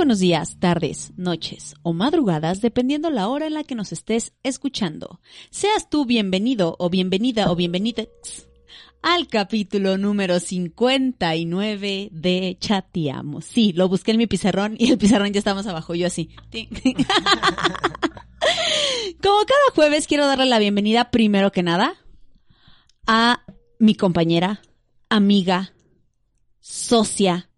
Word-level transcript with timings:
Buenos 0.00 0.20
días, 0.20 0.56
tardes, 0.58 1.12
noches 1.18 1.74
o 1.82 1.92
madrugadas, 1.92 2.62
dependiendo 2.62 3.10
la 3.10 3.28
hora 3.28 3.46
en 3.46 3.52
la 3.52 3.64
que 3.64 3.74
nos 3.74 3.92
estés 3.92 4.32
escuchando. 4.42 5.20
Seas 5.50 5.90
tú 5.90 6.06
bienvenido 6.06 6.74
o 6.78 6.88
bienvenida 6.88 7.50
o 7.52 7.54
bienvenida 7.54 8.04
al 9.02 9.28
capítulo 9.28 9.98
número 9.98 10.40
59 10.40 12.08
de 12.12 12.56
Chateamos. 12.58 13.44
Sí, 13.44 13.74
lo 13.74 13.90
busqué 13.90 14.12
en 14.12 14.16
mi 14.16 14.26
pizarrón 14.26 14.74
y 14.78 14.90
el 14.90 14.96
pizarrón 14.96 15.34
ya 15.34 15.38
estamos 15.38 15.66
abajo, 15.66 15.94
yo 15.94 16.06
así. 16.06 16.30
Como 19.22 19.44
cada 19.44 19.70
jueves 19.74 20.06
quiero 20.06 20.26
darle 20.26 20.46
la 20.46 20.58
bienvenida 20.58 21.10
primero 21.10 21.52
que 21.52 21.62
nada 21.62 21.96
a 23.06 23.44
mi 23.78 23.94
compañera, 23.94 24.62
amiga, 25.10 25.74
socia, 26.60 27.49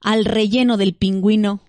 al 0.00 0.24
relleno 0.24 0.76
del 0.76 0.94
pingüino. 0.94 1.60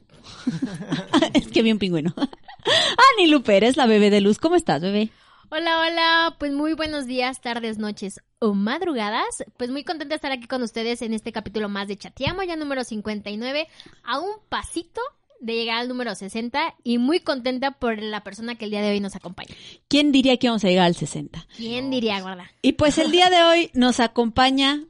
es 1.33 1.47
que 1.47 1.61
vi 1.61 1.71
un 1.71 1.79
pingüino. 1.79 2.13
Ani 3.17 3.39
Pérez, 3.39 3.77
la 3.77 3.85
bebé 3.85 4.09
de 4.09 4.21
luz. 4.21 4.37
¿Cómo 4.37 4.55
estás, 4.55 4.81
bebé? 4.81 5.09
Hola, 5.49 5.81
hola, 5.81 6.35
pues 6.39 6.53
muy 6.53 6.73
buenos 6.73 7.07
días, 7.07 7.41
tardes, 7.41 7.77
noches 7.77 8.21
o 8.39 8.53
madrugadas. 8.53 9.43
Pues 9.57 9.69
muy 9.69 9.83
contenta 9.83 10.13
de 10.13 10.15
estar 10.15 10.31
aquí 10.31 10.47
con 10.47 10.63
ustedes 10.63 11.01
en 11.01 11.13
este 11.13 11.33
capítulo 11.33 11.67
más 11.67 11.89
de 11.89 11.97
Chateamo, 11.97 12.43
ya 12.43 12.55
número 12.55 12.85
59, 12.85 13.67
a 14.03 14.19
un 14.19 14.29
pasito 14.47 15.01
de 15.41 15.55
llegar 15.55 15.79
al 15.79 15.89
número 15.89 16.15
60 16.15 16.75
y 16.83 16.99
muy 16.99 17.19
contenta 17.19 17.71
por 17.71 18.01
la 18.01 18.23
persona 18.23 18.55
que 18.55 18.65
el 18.65 18.71
día 18.71 18.81
de 18.81 18.91
hoy 18.91 19.01
nos 19.01 19.15
acompaña. 19.15 19.53
¿Quién 19.89 20.13
diría 20.13 20.37
que 20.37 20.47
vamos 20.47 20.63
a 20.63 20.69
llegar 20.69 20.85
al 20.85 20.95
60? 20.95 21.47
¿Quién 21.57 21.89
diría, 21.89 22.21
guarda? 22.21 22.49
Y 22.61 22.73
pues 22.73 22.97
el 22.97 23.11
día 23.11 23.29
de 23.29 23.43
hoy 23.43 23.71
nos 23.73 23.99
acompaña 23.99 24.85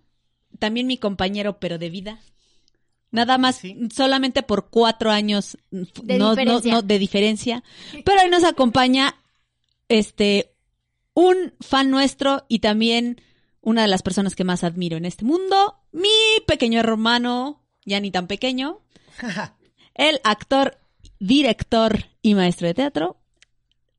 también 0.60 0.86
mi 0.86 0.98
compañero, 0.98 1.60
pero 1.60 1.80
de 1.80 1.90
vida. 1.90 2.20
Nada 3.12 3.38
más, 3.38 3.58
Sí. 3.58 3.76
solamente 3.94 4.42
por 4.42 4.70
cuatro 4.70 5.12
años 5.12 5.58
De 5.70 6.18
no, 6.18 6.32
diferencia. 6.32 6.72
no, 6.74 6.82
de 6.82 7.00
diferencia. 7.00 7.64
Pero 8.06 8.22
hoy 8.24 8.30
nos 8.30 8.44
acompaña 8.46 9.16
este 9.90 10.54
un 11.14 11.54
fan 11.60 11.90
nuestro 11.92 12.46
y 12.48 12.60
también 12.60 13.22
una 13.60 13.82
de 13.82 13.90
las 13.90 14.02
personas 14.02 14.36
que 14.36 14.44
más 14.46 14.64
admiro 14.64 14.96
en 14.98 15.06
este 15.06 15.26
mundo, 15.26 15.76
mi 15.92 16.08
pequeño 16.48 16.80
hermano, 16.80 17.62
ya 17.86 18.00
ni 18.00 18.10
tan 18.12 18.28
pequeño, 18.28 18.80
el 19.94 20.20
actor, 20.24 20.80
director 21.20 22.06
y 22.22 22.34
maestro 22.34 22.68
de 22.68 22.74
teatro, 22.74 23.18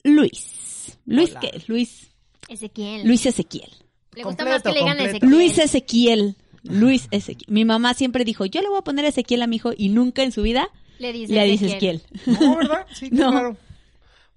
Luis. 0.02 0.98
Luis 1.04 1.30
Hola. 1.30 1.40
qué? 1.40 1.62
Luis 1.66 2.10
Ezequiel. 2.48 3.06
Luis 3.06 3.26
Ezequiel. 3.26 3.70
Le 4.14 4.24
gusta 4.24 4.44
Completo, 4.44 4.50
más 4.50 4.62
que 4.62 4.68
le 4.70 4.78
digan 4.80 4.96
completo. 4.96 5.10
Ezequiel. 5.16 5.30
Luis 5.30 5.58
Ezequiel. 5.58 6.36
Luis 6.62 7.08
Ezequiel. 7.10 7.52
Mi 7.52 7.64
mamá 7.64 7.94
siempre 7.94 8.24
dijo, 8.24 8.44
yo 8.46 8.60
le 8.62 8.68
voy 8.68 8.78
a 8.78 8.82
poner 8.82 9.04
Ezequiel 9.04 9.42
a 9.42 9.46
mi 9.46 9.56
hijo 9.56 9.72
y 9.76 9.88
nunca 9.88 10.22
en 10.22 10.32
su 10.32 10.42
vida 10.42 10.68
Le 10.98 11.12
dice 11.12 11.32
le 11.32 11.44
dice 11.46 11.66
Ezequiel. 11.66 12.02
Ezequiel. 12.14 12.38
No, 12.40 12.56
¿verdad? 12.56 12.86
Sí, 12.94 13.08
No. 13.12 13.32
raro. 13.32 13.56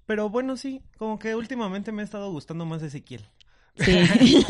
Pero 0.06 0.28
bueno, 0.30 0.56
sí, 0.56 0.82
como 0.98 1.18
que 1.18 1.34
últimamente 1.34 1.90
me 1.92 2.02
ha 2.02 2.04
estado 2.04 2.30
gustando 2.30 2.64
más 2.64 2.82
Ezequiel. 2.82 3.22
Sí. 3.78 3.92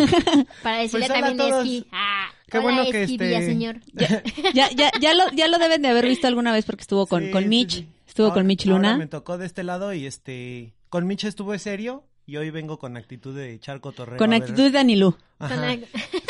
Para 0.63 0.79
decirle 0.79 1.07
Pues 1.09 1.21
también. 1.21 1.55
Esqui. 1.55 1.87
Ah, 1.93 2.29
Qué 2.49 2.59
bueno 2.61 2.85
que 2.91 3.03
este- 3.05 3.25
Villaseñor. 3.25 3.81
ya, 4.55 4.71
ya, 4.71 4.91
ya, 5.01 5.15
lo, 5.15 5.25
ya 5.33 5.49
lo 5.49 5.59
deben 5.59 5.83
de 5.83 5.89
haber 5.89 6.07
visto 6.07 6.27
alguna 6.27 6.53
vez 6.53 6.65
porque 6.65 6.83
estuvo 6.83 7.07
con, 7.07 7.25
Sí, 7.25 7.31
con 7.31 7.49
Mitch. 7.49 7.73
sí. 7.75 7.89
Estuvo 8.07 8.27
Ahora- 8.29 8.41
con 8.41 8.47
Mitch 8.47 8.67
ahora 8.67 8.77
Luna. 8.77 8.97
me 8.99 9.07
tocó 9.09 9.37
de 9.39 9.47
este 9.47 9.65
lado 9.65 9.93
y 9.93 10.07
este, 10.07 10.75
con 10.89 11.07
Mitch 11.07 11.25
estuve 11.25 11.59
serio 11.59 12.05
y 12.27 12.37
hoy 12.37 12.51
vengo 12.51 12.79
con 12.79 12.97
actitud 12.97 13.37
de 13.37 13.59
charco 13.61 13.93
torreo. 13.93 14.19
Con 14.19 14.33
actitud 14.33 14.71
de 14.71 14.79
Anilú. 14.79 15.17
Ajá. 15.39 15.77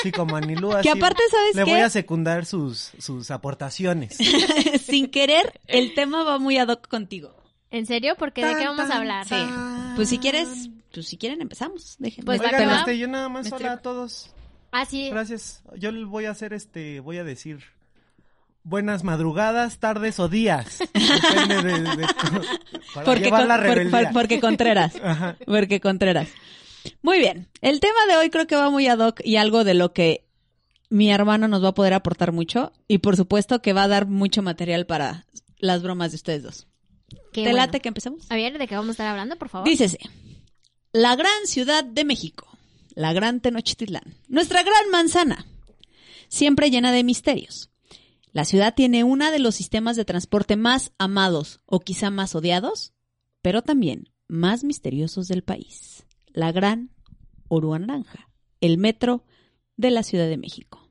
Sí, 0.02 0.12
como 0.12 0.36
Anilú 0.36 0.70
Que 0.82 0.90
así, 0.90 0.98
aparte, 0.98 1.22
¿sabes 1.30 1.54
Le 1.56 1.64
qué? 1.64 1.70
voy 1.70 1.80
a 1.80 1.90
secundar 1.90 2.44
sus, 2.46 2.92
sus 2.98 3.30
aportaciones. 3.30 4.16
Sin 4.84 5.08
querer, 5.10 5.60
el 5.66 5.94
tema 5.94 6.22
va 6.22 6.38
muy 6.38 6.58
ad 6.58 6.68
hoc 6.68 6.86
contigo. 6.88 7.34
¿En 7.70 7.86
serio? 7.86 8.14
Porque 8.18 8.44
¿de 8.44 8.54
qué 8.54 8.64
Tan, 8.64 8.76
vamos 8.76 8.90
a 8.92 8.98
hablar? 8.98 9.26
tan. 9.26 9.94
Pues 9.96 10.08
si 10.08 10.18
quieres, 10.18 10.68
pues 10.92 11.08
si 11.08 11.16
quieren 11.16 11.40
empezamos. 11.42 11.96
Déjenme. 11.98 12.24
Pues 12.26 12.40
Oigan, 12.40 12.68
que 12.68 12.74
este, 12.76 12.98
yo 12.98 13.08
nada 13.08 13.28
más 13.28 13.44
Me 13.50 13.56
hola 13.56 13.66
estoy- 13.66 13.78
a 13.78 13.82
todos. 13.82 14.30
Ah, 14.72 14.84
sí. 14.84 15.08
Gracias. 15.10 15.62
Yo 15.76 15.90
voy 16.06 16.26
a 16.26 16.30
hacer 16.30 16.52
este, 16.52 17.00
voy 17.00 17.18
a 17.18 17.24
decir 17.24 17.64
buenas 18.68 19.04
madrugadas, 19.04 19.78
tardes 19.78 20.18
o 20.18 20.28
días. 20.28 20.78
Depende 20.94 21.62
de, 21.62 21.96
de- 21.96 22.06
para 22.94 23.04
porque, 23.04 23.24
llevar 23.24 23.40
con- 23.42 23.48
la 23.48 23.56
por- 23.56 23.64
rebeldía. 23.66 23.90
por- 24.00 24.12
porque 24.12 24.40
Contreras. 24.40 24.94
Ajá. 25.02 25.36
Porque 25.46 25.80
Contreras. 25.80 26.28
Muy 27.02 27.18
bien. 27.18 27.48
El 27.60 27.80
tema 27.80 27.98
de 28.08 28.16
hoy 28.16 28.30
creo 28.30 28.46
que 28.46 28.56
va 28.56 28.70
muy 28.70 28.86
ad 28.88 28.98
hoc 28.98 29.20
y 29.24 29.36
algo 29.36 29.64
de 29.64 29.74
lo 29.74 29.92
que 29.92 30.26
mi 30.88 31.10
hermano 31.10 31.48
nos 31.48 31.62
va 31.64 31.68
a 31.68 31.74
poder 31.74 31.94
aportar 31.94 32.32
mucho. 32.32 32.72
Y 32.88 32.98
por 32.98 33.16
supuesto 33.16 33.62
que 33.62 33.72
va 33.72 33.84
a 33.84 33.88
dar 33.88 34.06
mucho 34.06 34.42
material 34.42 34.86
para 34.86 35.26
las 35.58 35.82
bromas 35.82 36.10
de 36.12 36.16
ustedes 36.16 36.42
dos. 36.42 36.66
Qué 37.32 37.42
¿Te 37.42 37.50
bueno. 37.50 37.56
late 37.58 37.80
que 37.80 37.88
empecemos? 37.88 38.30
A 38.30 38.34
ver, 38.36 38.58
¿de 38.58 38.66
qué 38.66 38.74
vamos 38.74 38.90
a 38.90 38.92
estar 38.92 39.06
hablando, 39.08 39.36
por 39.36 39.48
favor? 39.48 39.68
Dícese, 39.68 39.98
la 40.92 41.14
gran 41.16 41.46
ciudad 41.46 41.84
de 41.84 42.04
México, 42.04 42.46
la 42.94 43.12
gran 43.12 43.40
Tenochtitlán, 43.40 44.14
nuestra 44.28 44.62
gran 44.62 44.90
manzana, 44.90 45.46
siempre 46.28 46.70
llena 46.70 46.92
de 46.92 47.04
misterios. 47.04 47.70
La 48.36 48.44
ciudad 48.44 48.74
tiene 48.74 49.02
uno 49.02 49.30
de 49.30 49.38
los 49.38 49.54
sistemas 49.54 49.96
de 49.96 50.04
transporte 50.04 50.56
más 50.56 50.92
amados 50.98 51.60
o 51.64 51.80
quizá 51.80 52.10
más 52.10 52.34
odiados, 52.34 52.92
pero 53.40 53.62
también 53.62 54.10
más 54.28 54.62
misteriosos 54.62 55.26
del 55.26 55.42
país. 55.42 56.04
La 56.34 56.52
gran 56.52 56.90
Orua 57.48 57.78
Naranja, 57.78 58.28
el 58.60 58.76
metro 58.76 59.24
de 59.78 59.90
la 59.90 60.02
Ciudad 60.02 60.28
de 60.28 60.36
México. 60.36 60.86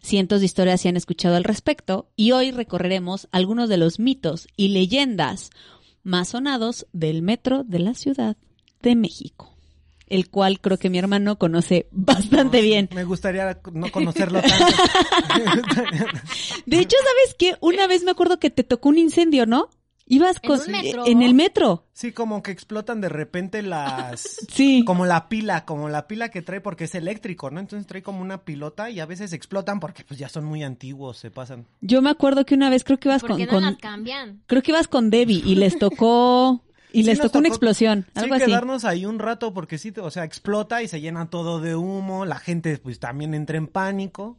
Cientos 0.00 0.40
de 0.40 0.46
historias 0.46 0.80
se 0.80 0.88
han 0.88 0.96
escuchado 0.96 1.36
al 1.36 1.44
respecto 1.44 2.12
y 2.16 2.32
hoy 2.32 2.50
recorreremos 2.50 3.28
algunos 3.30 3.68
de 3.68 3.76
los 3.76 3.98
mitos 3.98 4.48
y 4.56 4.68
leyendas 4.68 5.50
más 6.02 6.28
sonados 6.28 6.86
del 6.94 7.20
metro 7.20 7.62
de 7.62 7.80
la 7.80 7.92
Ciudad 7.92 8.38
de 8.80 8.96
México, 8.96 9.49
el 10.10 10.28
cual 10.28 10.60
creo 10.60 10.76
que 10.78 10.90
mi 10.90 10.98
hermano 10.98 11.38
conoce 11.38 11.88
bastante 11.90 12.60
bien. 12.60 12.88
Me 12.94 13.04
gustaría 13.04 13.58
no 13.72 13.90
conocerlo 13.90 14.40
tanto. 14.42 14.66
De 16.66 16.78
hecho, 16.78 16.96
¿sabes 16.98 17.34
qué? 17.38 17.56
Una 17.60 17.86
vez 17.86 18.04
me 18.04 18.10
acuerdo 18.10 18.38
que 18.38 18.50
te 18.50 18.64
tocó 18.64 18.90
un 18.90 18.98
incendio, 18.98 19.46
¿no? 19.46 19.68
Ibas 20.12 20.38
¿En 20.42 20.48
con 20.48 20.60
un 20.60 20.72
metro? 20.72 21.06
en 21.06 21.22
el 21.22 21.34
metro. 21.34 21.86
Sí, 21.92 22.10
como 22.10 22.42
que 22.42 22.50
explotan 22.50 23.00
de 23.00 23.08
repente 23.08 23.62
las... 23.62 24.38
Sí. 24.50 24.82
Como 24.84 25.06
la 25.06 25.28
pila, 25.28 25.64
como 25.64 25.88
la 25.88 26.08
pila 26.08 26.30
que 26.30 26.42
trae 26.42 26.60
porque 26.60 26.84
es 26.84 26.96
eléctrico, 26.96 27.48
¿no? 27.50 27.60
Entonces 27.60 27.86
trae 27.86 28.02
como 28.02 28.20
una 28.20 28.44
pilota 28.44 28.90
y 28.90 28.98
a 28.98 29.06
veces 29.06 29.32
explotan 29.32 29.78
porque 29.78 30.02
pues 30.02 30.18
ya 30.18 30.28
son 30.28 30.46
muy 30.46 30.64
antiguos, 30.64 31.16
se 31.18 31.30
pasan. 31.30 31.66
Yo 31.80 32.02
me 32.02 32.10
acuerdo 32.10 32.44
que 32.44 32.56
una 32.56 32.70
vez 32.70 32.82
creo 32.82 32.98
que 32.98 33.08
ibas 33.08 33.20
¿Por 33.20 33.30
con, 33.30 33.38
qué 33.38 33.46
no 33.46 33.52
con- 33.52 33.62
las 33.64 33.76
cambian? 33.76 34.42
creo 34.48 34.62
que 34.62 34.72
ibas 34.72 34.88
con 34.88 35.10
Debbie 35.10 35.42
y 35.46 35.54
les 35.54 35.78
tocó 35.78 36.64
y 36.92 37.02
Sí 37.02 37.08
les 37.10 37.20
tocó 37.20 37.38
una 37.38 37.48
explosión, 37.48 38.06
Sí, 38.14 38.20
algo 38.20 38.34
así. 38.34 38.44
quedarnos 38.44 38.84
ahí 38.84 39.06
un 39.06 39.18
rato 39.18 39.52
porque 39.52 39.78
sí, 39.78 39.92
o 40.00 40.10
sea, 40.10 40.24
explota 40.24 40.82
y 40.82 40.88
se 40.88 41.00
llena 41.00 41.30
todo 41.30 41.60
de 41.60 41.76
humo, 41.76 42.24
la 42.24 42.38
gente 42.38 42.76
pues 42.78 42.98
también 42.98 43.34
entra 43.34 43.56
en 43.56 43.66
pánico 43.66 44.36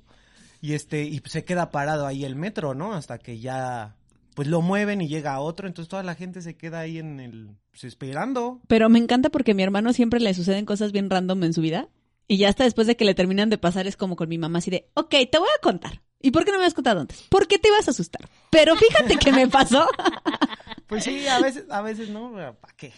y 0.61 0.73
este 0.73 1.03
y 1.03 1.21
se 1.25 1.43
queda 1.43 1.71
parado 1.71 2.05
ahí 2.05 2.23
el 2.25 2.35
metro, 2.35 2.73
¿no? 2.73 2.93
Hasta 2.93 3.17
que 3.17 3.39
ya 3.39 3.95
pues 4.35 4.47
lo 4.47 4.61
mueven 4.61 5.01
y 5.01 5.07
llega 5.07 5.39
otro, 5.39 5.67
entonces 5.67 5.89
toda 5.89 6.03
la 6.03 6.15
gente 6.15 6.41
se 6.41 6.55
queda 6.55 6.79
ahí 6.79 6.97
en 6.99 7.19
el 7.19 7.49
pues, 7.71 7.83
esperando. 7.83 8.61
Pero 8.67 8.89
me 8.89 8.99
encanta 8.99 9.29
porque 9.29 9.51
a 9.51 9.55
mi 9.55 9.63
hermano 9.63 9.93
siempre 9.93 10.19
le 10.19 10.33
suceden 10.33 10.65
cosas 10.65 10.91
bien 10.91 11.09
random 11.09 11.43
en 11.43 11.53
su 11.53 11.61
vida. 11.61 11.89
Y 12.27 12.37
ya 12.37 12.47
hasta 12.47 12.63
después 12.63 12.87
de 12.87 12.95
que 12.95 13.03
le 13.03 13.13
terminan 13.13 13.49
de 13.49 13.57
pasar 13.57 13.87
es 13.87 13.97
como 13.97 14.15
con 14.15 14.29
mi 14.29 14.37
mamá 14.37 14.59
así 14.59 14.71
de, 14.71 14.87
ok, 14.93 15.09
te 15.29 15.37
voy 15.37 15.49
a 15.49 15.61
contar. 15.61 16.01
¿Y 16.21 16.31
por 16.31 16.45
qué 16.45 16.51
no 16.51 16.59
me 16.59 16.65
has 16.65 16.73
contado 16.73 17.01
antes? 17.01 17.25
Porque 17.29 17.59
te 17.59 17.67
ibas 17.67 17.87
a 17.87 17.91
asustar. 17.91 18.29
Pero 18.51 18.75
fíjate 18.75 19.17
que 19.17 19.33
me 19.33 19.47
pasó. 19.49 19.85
Pues 20.91 21.05
sí, 21.05 21.25
a 21.25 21.39
veces 21.39 21.63
a 21.69 21.81
veces 21.81 22.09
no, 22.09 22.33
¿para 22.33 22.75
qué? 22.75 22.91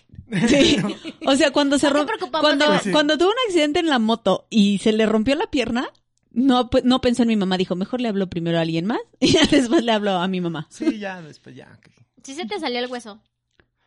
Sí. 0.48 0.78
O 1.28 1.36
sea, 1.36 1.52
cuando 1.52 1.78
se 1.78 1.88
¿Para 1.92 2.06
qué 2.06 2.12
rompió, 2.18 2.40
cuando? 2.42 2.80
Sí. 2.80 2.92
cuando 2.92 3.20
tuvo 3.20 3.30
un 3.30 3.36
accidente 3.48 3.80
en 3.80 3.88
la 3.88 4.00
moto 4.00 4.48
y 4.50 4.80
se 4.80 4.92
le 4.94 5.06
rompió 5.06 5.36
la 5.36 5.46
pierna, 5.46 5.88
no, 6.32 6.72
pues, 6.72 6.84
no 6.86 7.02
pensó 7.02 7.22
en 7.22 7.28
mi 7.28 7.36
mamá, 7.36 7.56
dijo, 7.56 7.76
mejor 7.76 8.02
le 8.02 8.08
hablo 8.08 8.28
primero 8.32 8.58
a 8.58 8.62
alguien 8.62 8.88
más 8.88 8.98
y 9.20 9.28
ya 9.34 9.46
después 9.46 9.84
le 9.84 9.92
habló 9.92 10.14
a 10.14 10.28
mi 10.28 10.42
mamá. 10.42 10.66
Sí, 10.72 10.98
ya 10.98 11.22
después 11.22 11.56
ya. 11.56 11.80
Sí 12.24 12.34
se 12.34 12.46
te 12.48 12.60
salió 12.60 12.80
el 12.80 12.90
hueso. 12.92 13.22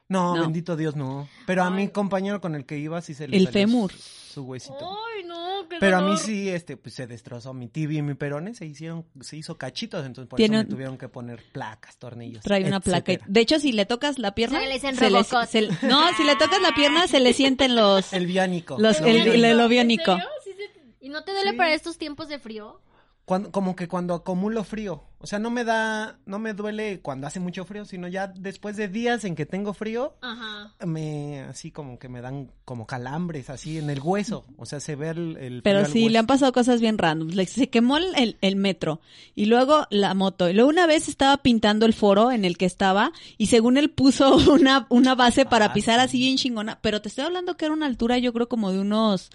No, 0.09 0.37
No. 0.37 0.43
bendito 0.43 0.77
Dios, 0.77 0.95
no. 0.95 1.29
Pero 1.45 1.65
a 1.65 1.71
mi 1.71 1.89
compañero 1.89 2.41
con 2.41 2.55
el 2.55 2.65
que 2.65 2.79
iba 2.79 3.03
sí 3.03 3.13
se 3.13 3.27
le 3.27 3.37
El 3.37 3.47
salió 3.47 3.53
fémur. 3.61 3.93
Su, 4.37 4.43
huesito. 4.45 4.77
Ay, 4.81 5.25
no, 5.25 5.67
qué 5.69 5.77
Pero 5.81 5.97
a 5.97 6.03
mí 6.03 6.17
sí, 6.19 6.49
este, 6.51 6.77
pues 6.77 6.95
se 6.95 7.07
destrozó 7.07 7.55
mi 7.55 7.69
tibia 7.69 8.01
y 8.01 8.03
mi 8.03 8.13
perone, 8.15 8.55
se 8.55 8.67
hicieron, 8.67 9.07
se 9.23 9.39
hizo 9.39 9.57
cachitos, 9.57 10.05
entonces 10.05 10.29
por 10.29 10.37
Tiene 10.37 10.57
eso 10.57 10.63
me 10.63 10.67
un- 10.67 10.71
tuvieron 10.71 10.99
que 10.99 11.09
poner 11.09 11.43
placas, 11.53 11.97
tornillos. 11.97 12.43
Trae 12.45 12.65
una 12.65 12.81
placa. 12.81 13.13
De 13.27 13.41
hecho, 13.41 13.59
si 13.59 13.73
le 13.73 13.87
tocas 13.87 14.19
la 14.19 14.35
pierna, 14.35 14.61
Se 14.61 14.67
le 14.67 14.75
dicen 14.75 14.95
se 14.97 15.11
le- 15.11 15.69
no, 15.89 16.13
si 16.17 16.25
le 16.25 16.37
tocas 16.37 16.61
la 16.61 16.73
pierna, 16.75 17.07
se 17.09 17.21
le 17.21 17.33
sienten 17.33 17.75
los, 17.75 18.13
El 18.13 18.27
biónico. 18.27 18.77
Los- 18.79 19.01
el- 19.01 19.43
el- 19.45 19.57
lo 19.57 19.69
biónico. 19.69 20.13
¿En 20.13 20.19
serio? 20.19 20.31
¿Sí 20.45 20.51
se- 20.53 21.07
¿Y 21.07 21.09
no 21.09 21.25
te 21.25 21.33
duele 21.33 21.53
Sí. 21.53 21.57
para 21.57 21.73
estos 21.73 21.97
tiempos 21.99 22.29
de 22.29 22.39
frío? 22.39 22.81
Cuando- 23.27 23.51
como 23.51 23.75
que 23.75 23.89
cuando 23.89 24.15
acumulo 24.15 24.63
frío. 24.63 25.03
O 25.19 25.27
sea, 25.27 25.41
no 25.41 25.51
me 25.51 25.65
da, 25.65 26.19
no 26.27 26.39
me 26.39 26.53
duele 26.55 27.01
cuando 27.01 27.27
hace 27.27 27.41
mucho 27.41 27.65
frío, 27.65 27.85
sino 27.85 28.07
ya 28.07 28.29
después 28.29 28.77
de 28.77 28.87
días 28.87 29.25
en 29.25 29.35
que 29.35 29.45
tengo 29.47 29.75
frío, 29.75 30.15
Ajá. 30.21 30.73
me, 30.87 31.41
así 31.41 31.73
como 31.73 31.99
que 31.99 32.09
me 32.09 32.21
dan 32.21 32.53
como 32.65 32.87
calambres, 32.87 33.51
así 33.51 33.79
en 33.79 33.91
el 33.91 33.99
hueso. 34.01 34.45
O 34.57 34.65
sea, 34.65 34.79
se 34.79 34.95
ve 34.95 35.09
el, 35.09 35.37
el 35.39 35.63
Pero 35.63 35.81
frío 35.81 35.87
al 35.87 35.93
sí, 35.93 36.09
le 36.09 36.19
han 36.19 36.29
pasado 36.29 36.53
cosas 36.53 36.81
bien 36.81 36.99
random. 36.99 37.31
Le- 37.31 37.47
Se 37.47 37.69
quemó 37.69 37.97
el, 37.97 38.37
el- 38.41 38.57
metro 38.57 39.01
y 39.35 39.47
luego 39.47 39.89
la 39.91 40.15
moto. 40.15 40.49
Y 40.49 40.53
luego 40.53 40.71
una 40.71 40.87
vez 40.87 41.09
estaba 41.09 41.37
pintando 41.39 41.85
el 41.85 41.95
foro 41.95 42.31
en 42.31 42.45
el 42.45 42.57
que 42.57 42.67
estaba 42.67 43.11
y 43.39 43.47
según 43.47 43.77
él 43.77 43.91
puso 43.91 44.37
una, 44.53 44.87
una 44.89 45.17
base 45.17 45.45
para 45.47 45.67
Ah, 45.67 45.73
pisar 45.73 45.99
sí. 45.99 46.05
así 46.05 46.19
bien 46.21 46.37
chingona. 46.37 46.79
Pero 46.81 47.03
te 47.03 47.09
estoy 47.09 47.25
hablando 47.25 47.57
que 47.57 47.65
era 47.65 47.75
una 47.75 47.87
altura 47.87 48.19
yo 48.19 48.33
creo 48.33 48.49
como 48.49 48.71
de 48.71 48.79
unos 48.79 49.31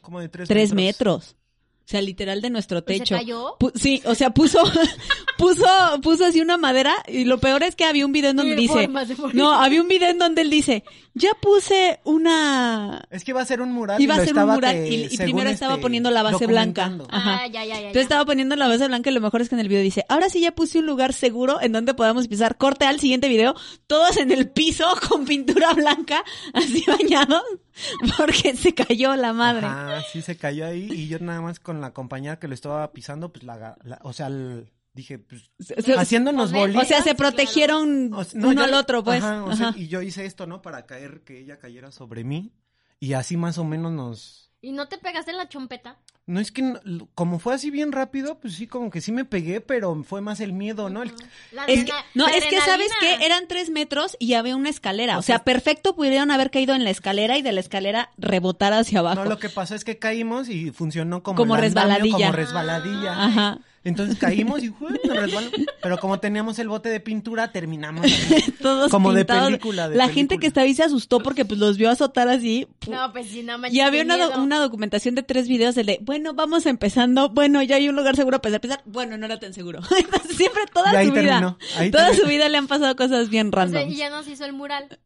Como 0.00 0.20
de 0.20 0.30
tres, 0.30 0.48
tres 0.48 0.72
metros. 0.72 1.36
O 1.84 1.86
sea, 1.86 2.00
literal 2.00 2.40
de 2.40 2.48
nuestro 2.50 2.78
¿Y 2.78 2.80
se 2.80 2.86
techo. 3.00 3.14
cayó? 3.16 3.56
Pu- 3.58 3.72
sí, 3.74 4.00
o 4.06 4.14
sea, 4.14 4.30
puso, 4.30 4.58
puso, 5.38 5.66
puso 6.02 6.24
así 6.24 6.40
una 6.40 6.56
madera 6.56 6.94
y 7.06 7.24
lo 7.24 7.38
peor 7.38 7.62
es 7.62 7.76
que 7.76 7.84
había 7.84 8.06
un 8.06 8.12
video 8.12 8.30
en 8.30 8.36
donde 8.36 8.56
dice, 8.56 8.88
no, 9.34 9.52
había 9.52 9.82
un 9.82 9.88
video 9.88 10.08
en 10.08 10.18
donde 10.18 10.42
él 10.42 10.50
dice, 10.50 10.84
ya 11.12 11.30
puse 11.40 12.00
una, 12.04 13.04
Es 13.10 13.22
que 13.24 13.32
iba 13.32 13.42
a 13.42 13.44
ser 13.44 13.60
un 13.60 13.72
mural. 13.72 14.00
Iba 14.00 14.14
a 14.16 14.24
ser 14.24 14.34
un 14.36 14.46
mural 14.48 14.74
que, 14.74 15.08
y- 15.12 15.16
primero 15.18 15.50
estaba 15.50 15.74
este, 15.74 15.82
poniendo 15.82 16.10
la 16.10 16.22
base 16.22 16.46
blanca. 16.46 16.90
Ajá. 17.10 17.40
Ah, 17.42 17.46
ya, 17.48 17.64
ya, 17.64 17.74
ya. 17.74 17.78
Entonces 17.88 18.02
estaba 18.02 18.24
poniendo 18.24 18.56
la 18.56 18.66
base 18.68 18.86
blanca 18.88 19.10
y 19.10 19.14
lo 19.14 19.20
mejor 19.20 19.42
es 19.42 19.48
que 19.48 19.54
en 19.54 19.60
el 19.60 19.68
video 19.68 19.82
dice, 19.82 20.04
ahora 20.08 20.28
sí 20.30 20.40
ya 20.40 20.52
puse 20.52 20.78
un 20.78 20.86
lugar 20.86 21.12
seguro 21.12 21.60
en 21.60 21.72
donde 21.72 21.94
podamos 21.94 22.28
pisar. 22.28 22.56
Corte 22.56 22.86
al 22.86 22.98
siguiente 23.00 23.28
video, 23.28 23.54
todos 23.86 24.16
en 24.16 24.30
el 24.32 24.48
piso 24.48 24.86
con 25.08 25.24
pintura 25.26 25.72
blanca, 25.74 26.24
así 26.54 26.82
bañados, 26.86 27.42
porque 28.16 28.56
se 28.56 28.72
cayó 28.74 29.14
la 29.16 29.32
madre. 29.32 29.66
Ajá, 29.66 30.02
sí 30.12 30.22
se 30.22 30.36
cayó 30.36 30.66
ahí 30.66 30.88
y 30.90 31.08
yo 31.08 31.18
nada 31.18 31.40
más 31.42 31.60
con 31.60 31.73
la 31.80 31.92
compañera 31.92 32.38
que 32.38 32.48
lo 32.48 32.54
estaba 32.54 32.92
pisando, 32.92 33.32
pues 33.32 33.44
la, 33.44 33.76
la- 33.82 34.00
o 34.02 34.12
sea, 34.12 34.26
el- 34.28 34.70
dije, 34.92 35.18
pues 35.18 35.50
Se- 35.58 35.94
haciéndonos 35.94 36.52
bolitas. 36.52 36.84
o 36.84 36.86
sea, 36.86 37.02
se 37.02 37.14
protegieron 37.14 38.12
O 38.14 38.22
sea, 38.24 38.40
no, 38.40 38.48
uno 38.50 38.60
yo- 38.60 38.64
al 38.64 38.74
otro, 38.74 39.02
pues. 39.02 39.22
Ajá, 39.22 39.44
o 39.44 39.54
sea, 39.56 39.72
y 39.76 39.88
yo 39.88 40.02
hice 40.02 40.24
esto, 40.24 40.46
¿no? 40.46 40.62
Para 40.62 40.86
caer, 40.86 41.22
que 41.24 41.40
ella 41.40 41.58
cayera 41.58 41.90
sobre 41.90 42.22
mí. 42.24 42.52
Y 43.00 43.14
así 43.14 43.36
más 43.36 43.58
o 43.58 43.64
menos 43.64 43.92
nos... 43.92 44.43
¿Y 44.64 44.72
no 44.72 44.88
te 44.88 44.96
pegaste 44.98 45.30
en 45.30 45.36
la 45.36 45.48
chompeta? 45.48 45.96
No 46.26 46.40
es 46.40 46.50
que, 46.50 46.62
no- 46.62 46.80
como 47.14 47.38
fue 47.38 47.52
así 47.54 47.70
bien 47.70 47.92
rápido, 47.92 48.38
pues 48.40 48.54
sí, 48.54 48.66
como 48.66 48.90
que 48.90 49.02
sí 49.02 49.12
me 49.12 49.26
pegué, 49.26 49.60
pero 49.60 50.02
fue 50.04 50.22
más 50.22 50.40
el 50.40 50.54
miedo, 50.54 50.88
¿no? 50.88 51.02
El- 51.02 51.12
La 51.52 51.66
Es 51.66 51.84
que, 51.84 51.92
no, 52.14 52.26
es 52.28 52.46
que 52.46 52.60
sabes 52.62 52.90
que 52.98 53.26
eran 53.26 53.46
tres 53.46 53.68
metros 53.68 54.16
y 54.18 54.32
había 54.32 54.56
una 54.56 54.70
escalera. 54.70 55.16
O 55.16 55.18
O 55.18 55.22
sea, 55.22 55.36
sea- 55.36 55.44
perfecto 55.44 55.94
pudieron 55.94 56.30
haber 56.30 56.50
caído 56.50 56.74
en 56.74 56.82
la 56.82 56.88
escalera 56.88 57.36
y 57.36 57.42
de 57.42 57.52
la 57.52 57.60
escalera 57.60 58.10
rebotar 58.16 58.72
hacia 58.72 59.00
abajo. 59.00 59.24
No, 59.24 59.30
lo 59.30 59.38
que 59.38 59.50
pasó 59.50 59.74
es 59.74 59.84
que 59.84 59.98
caímos 59.98 60.48
y 60.48 60.70
funcionó 60.70 61.22
como, 61.22 61.36
Como 61.36 61.56
resbaladilla. 61.58 62.28
Como 62.28 62.32
resbaladilla. 62.32 63.22
Ajá. 63.22 63.58
Entonces 63.84 64.18
caímos 64.18 64.62
y 64.62 64.70
¡uy! 64.70 64.98
nos 65.04 65.16
resbaló. 65.16 65.50
Pero 65.82 65.98
como 65.98 66.18
teníamos 66.18 66.58
el 66.58 66.68
bote 66.68 66.88
de 66.88 67.00
pintura, 67.00 67.52
terminamos. 67.52 68.06
Todos 68.62 68.90
Como 68.90 69.12
de 69.12 69.24
pintados. 69.26 69.46
película, 69.48 69.88
de 69.90 69.96
la 69.96 70.08
gente 70.08 70.38
que 70.38 70.46
estaba 70.46 70.64
ahí 70.64 70.74
se 70.74 70.82
asustó 70.84 71.20
porque 71.20 71.44
pues 71.44 71.60
los 71.60 71.76
vio 71.76 71.90
azotar 71.90 72.28
así. 72.28 72.66
No, 72.88 73.12
pues 73.12 73.26
sí, 73.28 73.42
no 73.42 73.58
manches. 73.58 73.76
Y 73.76 73.80
había 73.82 74.02
una, 74.02 74.16
do- 74.16 74.28
miedo. 74.28 74.42
una 74.42 74.58
documentación 74.58 75.14
de 75.14 75.22
tres 75.22 75.48
videos 75.48 75.74
de, 75.74 75.98
bueno, 76.02 76.32
vamos 76.32 76.64
empezando, 76.64 77.28
bueno, 77.28 77.62
ya 77.62 77.76
hay 77.76 77.88
un 77.90 77.96
lugar 77.96 78.16
seguro 78.16 78.40
para 78.40 78.54
empezar, 78.56 78.80
bueno, 78.86 79.18
no 79.18 79.26
era 79.26 79.38
tan 79.38 79.52
seguro. 79.52 79.80
Entonces, 79.98 80.34
siempre 80.36 80.62
toda 80.72 80.92
Y 80.92 80.96
ahí 80.96 81.06
su 81.08 81.12
vida, 81.12 81.22
terminó, 81.22 81.58
ahí 81.76 81.90
toda 81.90 82.04
terminó. 82.06 82.22
su 82.24 82.30
vida 82.30 82.48
le 82.48 82.56
han 82.58 82.66
pasado 82.66 82.96
cosas 82.96 83.28
bien 83.28 83.48
O 83.48 83.50
sea, 83.50 83.64
random. 83.64 83.88
y 83.90 83.96
ya 83.96 84.08
nos 84.08 84.26
hizo 84.28 84.44
el 84.46 84.54
mural. 84.54 84.98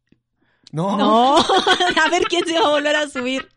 No, 0.70 0.96
No, 0.98 1.36
a 2.04 2.10
ver 2.10 2.24
quién 2.28 2.44
se 2.46 2.52
va 2.58 2.66
a 2.66 2.70
volver 2.70 2.94
a 2.94 3.08
subir. 3.08 3.48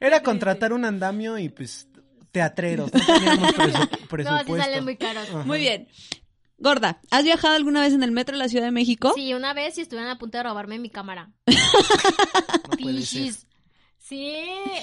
era 0.00 0.22
contratar 0.22 0.72
un 0.72 0.84
andamio 0.84 1.36
y 1.38 1.48
pues 1.48 1.87
teatreros. 2.32 2.92
No 2.92 3.00
teníamos 3.06 3.52
presu- 3.54 3.78
No, 3.90 3.98
sí 3.98 4.06
presupuesto. 4.08 4.56
salen 4.56 4.84
muy 4.84 4.96
caros. 4.96 5.28
Ajá. 5.28 5.44
Muy 5.44 5.58
bien. 5.58 5.88
Gorda, 6.60 7.00
¿has 7.10 7.22
viajado 7.22 7.54
alguna 7.54 7.82
vez 7.82 7.92
en 7.92 8.02
el 8.02 8.10
metro 8.10 8.36
de 8.36 8.42
la 8.42 8.48
Ciudad 8.48 8.64
de 8.64 8.72
México? 8.72 9.12
Sí, 9.14 9.32
una 9.32 9.54
vez 9.54 9.78
y 9.78 9.82
estuvieron 9.82 10.10
a 10.10 10.18
punto 10.18 10.38
de 10.38 10.44
robarme 10.44 10.78
mi 10.78 10.90
cámara. 10.90 11.30
No. 12.70 12.76
Pichis. 12.76 13.46
Sí, 13.98 14.34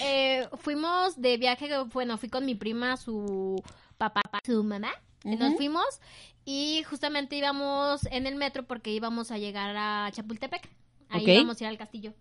eh, 0.01 0.47
fuimos 0.59 1.19
de 1.19 1.37
viaje, 1.37 1.69
bueno, 1.93 2.17
fui 2.17 2.29
con 2.29 2.45
mi 2.45 2.55
prima, 2.55 2.97
su 2.97 3.61
papá, 3.97 4.21
su 4.45 4.63
mamá. 4.63 4.91
y 5.23 5.35
Nos 5.35 5.55
fuimos 5.55 5.85
y 6.45 6.83
justamente 6.83 7.35
íbamos 7.35 8.05
en 8.11 8.27
el 8.27 8.35
metro 8.35 8.63
porque 8.67 8.91
íbamos 8.91 9.31
a 9.31 9.37
llegar 9.37 9.75
a 9.77 10.09
Chapultepec. 10.11 10.69
Ahí 11.15 11.23
Ok. 11.23 11.27
íbamos 11.29 11.59
a 11.59 11.63
ir 11.63 11.69
al 11.69 11.77
castillo. 11.77 12.13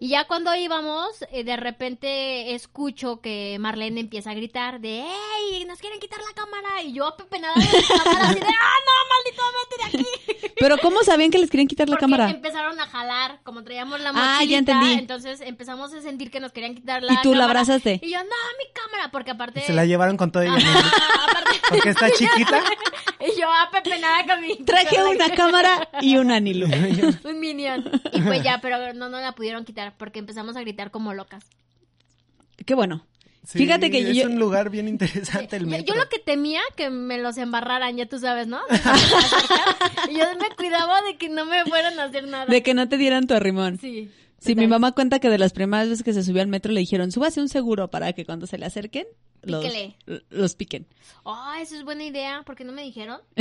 Y 0.00 0.08
ya 0.08 0.26
cuando 0.26 0.54
íbamos, 0.54 1.24
eh, 1.32 1.44
de 1.44 1.56
repente 1.56 2.54
escucho 2.54 3.20
que 3.20 3.56
Marlene 3.58 4.00
empieza 4.00 4.30
a 4.30 4.34
gritar 4.34 4.80
de 4.80 5.00
¡Ey! 5.00 5.64
¡Nos 5.64 5.78
quieren 5.78 5.98
quitar 6.00 6.18
la 6.20 6.34
cámara! 6.34 6.82
Y 6.82 6.92
yo 6.92 7.06
apepenada 7.06 7.54
de 7.54 7.60
la 7.64 7.70
cámara 8.04 8.28
así 8.28 8.40
de 8.40 8.46
¡Ah, 8.46 8.74
no! 8.86 8.92
¡Maldito, 9.12 9.42
vete 9.58 9.76
de 9.98 10.04
aquí! 10.44 10.52
Pero 10.58 10.76
¿cómo 10.78 11.02
sabían 11.02 11.30
que 11.30 11.38
les 11.38 11.50
querían 11.50 11.68
quitar 11.68 11.88
la 11.88 11.92
Porque 11.96 12.02
cámara? 12.02 12.30
empezaron 12.30 12.78
a 12.80 12.86
jalar, 12.86 13.40
como 13.44 13.64
traíamos 13.64 13.98
la 14.00 14.12
mochilita, 14.12 14.38
Ah, 14.40 14.44
ya 14.44 14.58
entendí. 14.58 14.92
entonces 14.92 15.40
empezamos 15.40 15.92
a 15.94 16.00
sentir 16.02 16.30
que 16.30 16.40
nos 16.40 16.52
querían 16.52 16.74
quitar 16.74 17.02
la 17.02 17.14
Y 17.14 17.16
tú 17.22 17.30
la 17.32 17.40
cámara. 17.42 17.60
abrazaste. 17.60 18.00
Y 18.02 18.10
yo, 18.10 18.18
no, 18.18 18.24
mi 18.58 18.72
cámara, 18.74 19.10
porque 19.10 19.30
aparte... 19.30 19.60
Se 19.62 19.72
la 19.72 19.86
llevaron 19.86 20.16
con 20.16 20.30
todo. 20.32 20.42
Ajá, 20.42 20.56
aparte- 21.30 21.52
Porque 21.70 21.88
está 21.90 22.10
chiquita. 22.10 22.62
y 23.20 23.40
yo 23.40 23.50
apepenada 23.50 24.26
con 24.26 24.40
mi... 24.42 24.56
Traje 24.58 25.02
una 25.02 25.30
cámara 25.30 25.88
y 26.02 26.16
un 26.16 26.30
anilo. 26.30 26.66
Un 27.24 27.40
minion. 27.40 27.90
Y 28.12 28.20
pues 28.36 28.44
ya, 28.44 28.60
pero 28.60 28.92
no 28.94 29.08
nos 29.08 29.20
la 29.20 29.32
pudieron 29.32 29.64
quitar 29.64 29.94
porque 29.96 30.18
empezamos 30.18 30.56
a 30.56 30.60
gritar 30.60 30.90
como 30.90 31.14
locas. 31.14 31.44
Qué 32.66 32.74
bueno. 32.74 33.04
Sí, 33.44 33.58
Fíjate 33.58 33.90
que 33.90 34.08
es 34.08 34.16
yo- 34.16 34.26
un 34.28 34.38
lugar 34.38 34.70
bien 34.70 34.86
interesante 34.86 35.56
el 35.56 35.64
Yo, 35.64 35.70
metro. 35.70 35.94
yo 35.94 36.00
lo 36.00 36.08
que 36.08 36.20
temía 36.20 36.60
que 36.76 36.90
me 36.90 37.18
los 37.18 37.36
embarraran, 37.38 37.96
ya 37.96 38.06
tú 38.06 38.18
sabes, 38.20 38.46
¿no? 38.46 38.60
Y 40.10 40.14
yo 40.18 40.24
me 40.40 40.48
cuidaba 40.56 41.02
de 41.02 41.16
que 41.16 41.28
no 41.28 41.44
me 41.44 41.64
fueran 41.64 41.98
a 41.98 42.04
hacer 42.04 42.28
nada. 42.28 42.46
De 42.46 42.62
que 42.62 42.72
no 42.74 42.88
te 42.88 42.96
dieran 42.98 43.26
tu 43.26 43.34
arrimón. 43.34 43.78
Sí. 43.78 44.10
Sí, 44.44 44.54
mi 44.54 44.66
mamá 44.66 44.92
cuenta 44.92 45.18
que 45.20 45.28
de 45.28 45.38
las 45.38 45.52
primeras 45.52 45.88
veces 45.88 46.04
que 46.04 46.12
se 46.12 46.22
subió 46.22 46.42
al 46.42 46.48
metro 46.48 46.72
le 46.72 46.80
dijeron, 46.80 47.12
súbase 47.12 47.40
un 47.40 47.48
seguro 47.48 47.90
para 47.90 48.12
que 48.12 48.24
cuando 48.24 48.46
se 48.46 48.58
le 48.58 48.66
acerquen, 48.66 49.06
los, 49.42 49.64
los 50.30 50.54
piquen. 50.56 50.86
Oh, 51.24 51.52
eso 51.60 51.76
es 51.76 51.84
buena 51.84 52.04
idea. 52.04 52.42
¿Por 52.44 52.56
qué 52.56 52.64
no 52.64 52.72
me 52.72 52.82
dijeron? 52.82 53.20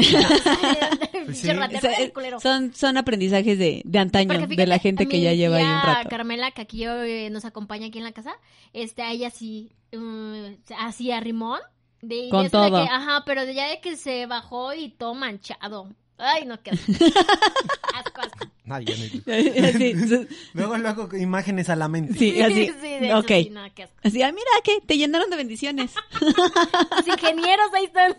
Pues 1.25 1.37
sí. 1.37 1.49
O 1.49 1.79
sea, 1.79 2.11
culero. 2.13 2.39
son, 2.39 2.73
son 2.73 2.97
aprendizajes 2.97 3.57
de, 3.59 3.81
de 3.85 3.99
antaño, 3.99 4.27
Porque 4.27 4.55
de 4.55 4.65
la 4.67 4.79
gente 4.79 5.03
a 5.03 5.05
que 5.05 5.21
ya 5.21 5.33
lleva 5.33 5.57
ahí 5.57 5.63
un 5.63 5.81
rato. 5.81 6.09
Carmela, 6.09 6.49
que 6.51 6.61
aquí 6.61 6.83
eh, 6.85 7.29
nos 7.31 7.45
acompaña 7.45 7.87
aquí 7.87 7.99
en 7.99 8.03
la 8.03 8.11
casa, 8.11 8.33
este, 8.73 9.03
a 9.03 9.11
ella 9.11 9.29
sí, 9.29 9.71
um, 9.93 10.55
hacía 10.77 11.19
rimón. 11.19 11.59
De, 12.01 12.29
Con 12.31 12.43
de 12.45 12.49
todo. 12.49 12.83
que- 12.83 12.89
ajá, 12.89 13.23
pero 13.27 13.45
de 13.45 13.53
ya 13.53 13.67
de 13.67 13.79
que 13.79 13.95
se 13.95 14.25
bajó 14.25 14.73
y 14.73 14.89
todo 14.89 15.13
manchado. 15.13 15.89
Ay, 16.17 16.45
no, 16.45 16.61
qué 16.61 16.71
asco. 16.71 16.91
asco, 17.95 18.21
asco. 18.21 18.47
Ay, 18.69 18.85
no- 18.85 20.27
Luego, 20.53 20.77
luego, 20.77 21.17
imágenes 21.17 21.69
a 21.69 21.75
la 21.75 21.87
mente. 21.87 22.13
sí, 22.13 22.41
así. 22.41 22.67
Sí, 22.79 22.87
de 22.99 23.07
eso 23.09 23.19
ok. 23.19 23.27
sí, 23.27 23.49
no, 23.51 23.61
qué 23.73 23.83
asco. 23.83 23.95
Así, 24.03 24.21
ah, 24.21 24.31
mira 24.31 24.45
que 24.63 24.79
te 24.85 24.97
llenaron 24.97 25.29
de 25.29 25.35
bendiciones. 25.37 25.91
Los 26.21 27.07
ingenieros 27.07 27.67
ahí 27.73 27.85
están. 27.85 28.15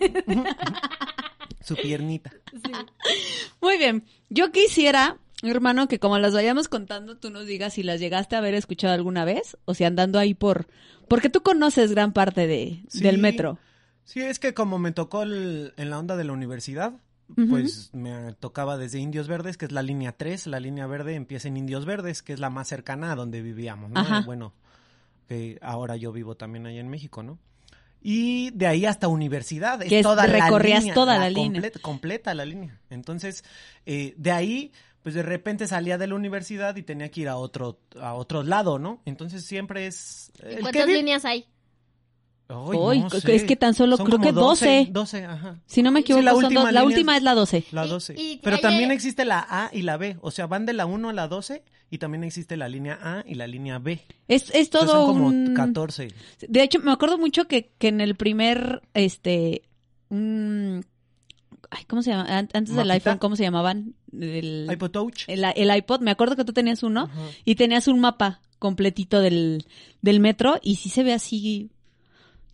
Su 1.62 1.76
piernita. 1.76 2.32
Sí. 2.52 2.72
Muy 3.60 3.78
bien. 3.78 4.04
Yo 4.30 4.50
quisiera, 4.50 5.18
hermano, 5.42 5.86
que 5.88 5.98
como 6.00 6.18
las 6.18 6.34
vayamos 6.34 6.68
contando, 6.68 7.16
tú 7.18 7.30
nos 7.30 7.46
digas 7.46 7.74
si 7.74 7.82
las 7.84 8.00
llegaste 8.00 8.34
a 8.34 8.38
haber 8.38 8.54
escuchado 8.54 8.92
alguna 8.94 9.24
vez 9.24 9.56
o 9.64 9.74
si 9.74 9.84
andando 9.84 10.18
ahí 10.18 10.34
por... 10.34 10.66
Porque 11.08 11.30
tú 11.30 11.42
conoces 11.42 11.92
gran 11.92 12.12
parte 12.12 12.46
de, 12.46 12.82
Sí. 12.88 13.00
del 13.02 13.18
metro. 13.18 13.58
Sí, 14.04 14.20
es 14.20 14.38
que 14.38 14.54
como 14.54 14.78
me 14.78 14.90
tocó 14.92 15.22
el- 15.22 15.72
en 15.76 15.90
la 15.90 15.98
onda 15.98 16.16
de 16.16 16.24
la 16.24 16.32
universidad, 16.32 16.94
Pues 17.48 17.90
me 17.92 18.32
tocaba 18.40 18.76
desde 18.76 18.98
Indios 18.98 19.28
Verdes, 19.28 19.56
que 19.56 19.64
es 19.66 19.72
la 19.72 19.82
línea 19.82 20.12
3, 20.12 20.46
la 20.46 20.60
línea 20.60 20.86
verde 20.86 21.14
empieza 21.14 21.48
en 21.48 21.56
Indios 21.56 21.84
Verdes, 21.86 22.22
que 22.22 22.32
es 22.32 22.40
la 22.40 22.50
más 22.50 22.68
cercana 22.68 23.12
a 23.12 23.14
donde 23.16 23.42
vivíamos, 23.42 23.90
¿no? 23.90 24.00
Ajá. 24.00 24.20
Bueno, 24.22 24.52
que 25.28 25.58
ahora 25.62 25.96
yo 25.96 26.12
vivo 26.12 26.34
también 26.36 26.66
allá 26.66 26.80
en 26.80 26.88
México, 26.88 27.22
¿no? 27.22 27.38
Y 28.02 28.50
de 28.50 28.66
ahí 28.66 28.84
hasta 28.84 29.06
universidad, 29.08 29.80
es 29.82 29.88
Que 29.88 30.00
es- 30.00 30.02
toda 30.02 30.26
la 30.26 30.44
recorrías 30.46 30.80
línea, 30.80 30.94
toda 30.94 31.18
la 31.18 31.28
línea. 31.30 31.44
completa, 31.52 31.78
completa 31.80 32.34
la 32.34 32.44
línea. 32.44 32.80
Entonces, 32.90 33.44
eh, 33.86 34.14
de 34.16 34.32
ahí, 34.32 34.72
pues 35.02 35.14
de 35.14 35.22
repente 35.22 35.66
salía 35.68 35.98
de 35.98 36.08
la 36.08 36.14
universidad 36.16 36.74
y 36.76 36.82
tenía 36.82 37.10
que 37.10 37.22
ir 37.22 37.28
a 37.28 37.36
otro, 37.36 37.78
a 38.00 38.14
otro 38.14 38.42
lado, 38.42 38.78
¿no? 38.78 39.00
Entonces 39.04 39.44
siempre 39.44 39.86
es... 39.86 40.32
¿Y 40.40 40.60
¿Cuántas 40.62 40.86
líneas 40.88 41.24
hay? 41.24 41.46
Ay, 42.48 42.56
Uy, 42.78 43.00
no 43.00 43.06
es 43.06 43.22
sé. 43.22 43.46
que 43.46 43.56
tan 43.56 43.72
solo 43.72 43.96
Son 43.96 44.04
creo 44.06 44.18
que 44.18 44.32
12. 44.32 44.88
12, 44.90 45.24
ajá. 45.24 45.60
Si 45.64 45.82
no 45.82 45.90
me 45.90 46.00
Sí, 46.00 46.02
equivoco, 46.02 46.22
la 46.22 46.30
son 46.32 46.44
última 46.44 46.60
dos- 46.62 46.72
la 46.72 46.84
última 46.84 47.16
es- 47.16 47.22
la 47.22 47.34
12. 47.34 47.64
La 47.72 47.86
Y- 47.86 47.88
12. 47.88 48.14
y 48.18 48.40
Pero 48.42 48.56
hay- 48.56 48.62
también 48.62 48.90
existe 48.90 49.24
la 49.24 49.46
A 49.48 49.70
y 49.72 49.82
la 49.82 49.96
B. 49.96 50.18
O 50.20 50.30
sea, 50.30 50.46
van 50.46 50.66
de 50.66 50.74
la 50.74 50.84
1 50.84 51.08
a 51.08 51.12
la 51.14 51.28
12 51.28 51.62
y 51.90 51.98
también 51.98 52.24
existe 52.24 52.56
la 52.58 52.68
línea 52.68 52.98
A 53.00 53.24
y 53.26 53.36
la 53.36 53.46
línea 53.46 53.78
B. 53.78 54.02
Es, 54.28 54.44
es 54.50 54.54
Entonces 54.54 54.70
todo 54.70 54.86
son 55.06 55.06
como 55.14 55.26
un... 55.28 55.54
14. 55.54 56.08
De 56.46 56.62
hecho, 56.62 56.80
me 56.80 56.92
acuerdo 56.92 57.16
mucho 57.16 57.46
que, 57.46 57.70
que 57.78 57.88
en 57.88 58.00
el 58.02 58.16
primer, 58.16 58.82
este, 58.92 59.62
un- 60.10 60.84
ay, 61.70 61.84
¿cómo 61.86 62.02
se 62.02 62.10
llama? 62.10 62.24
An- 62.38 62.48
Antes 62.52 62.74
del 62.74 62.90
iPhone, 62.90 63.18
¿cómo 63.18 63.36
se 63.36 63.44
llamaban? 63.44 63.94
El, 64.12 64.68
iPod 64.70 64.90
Touch. 64.90 65.24
el, 65.26 65.42
el 65.56 65.74
iPod, 65.76 66.00
me 66.00 66.10
acuerdo 66.10 66.36
que 66.36 66.44
tú 66.44 66.52
tenías 66.52 66.82
uno 66.82 67.04
Ajá. 67.04 67.20
y 67.46 67.54
tenías 67.54 67.88
un 67.88 67.98
mapa 67.98 68.42
completito 68.58 69.20
del, 69.22 69.64
del 70.02 70.20
metro 70.20 70.58
y 70.62 70.76
sí 70.76 70.90
se 70.90 71.02
ve 71.02 71.14
así 71.14 71.70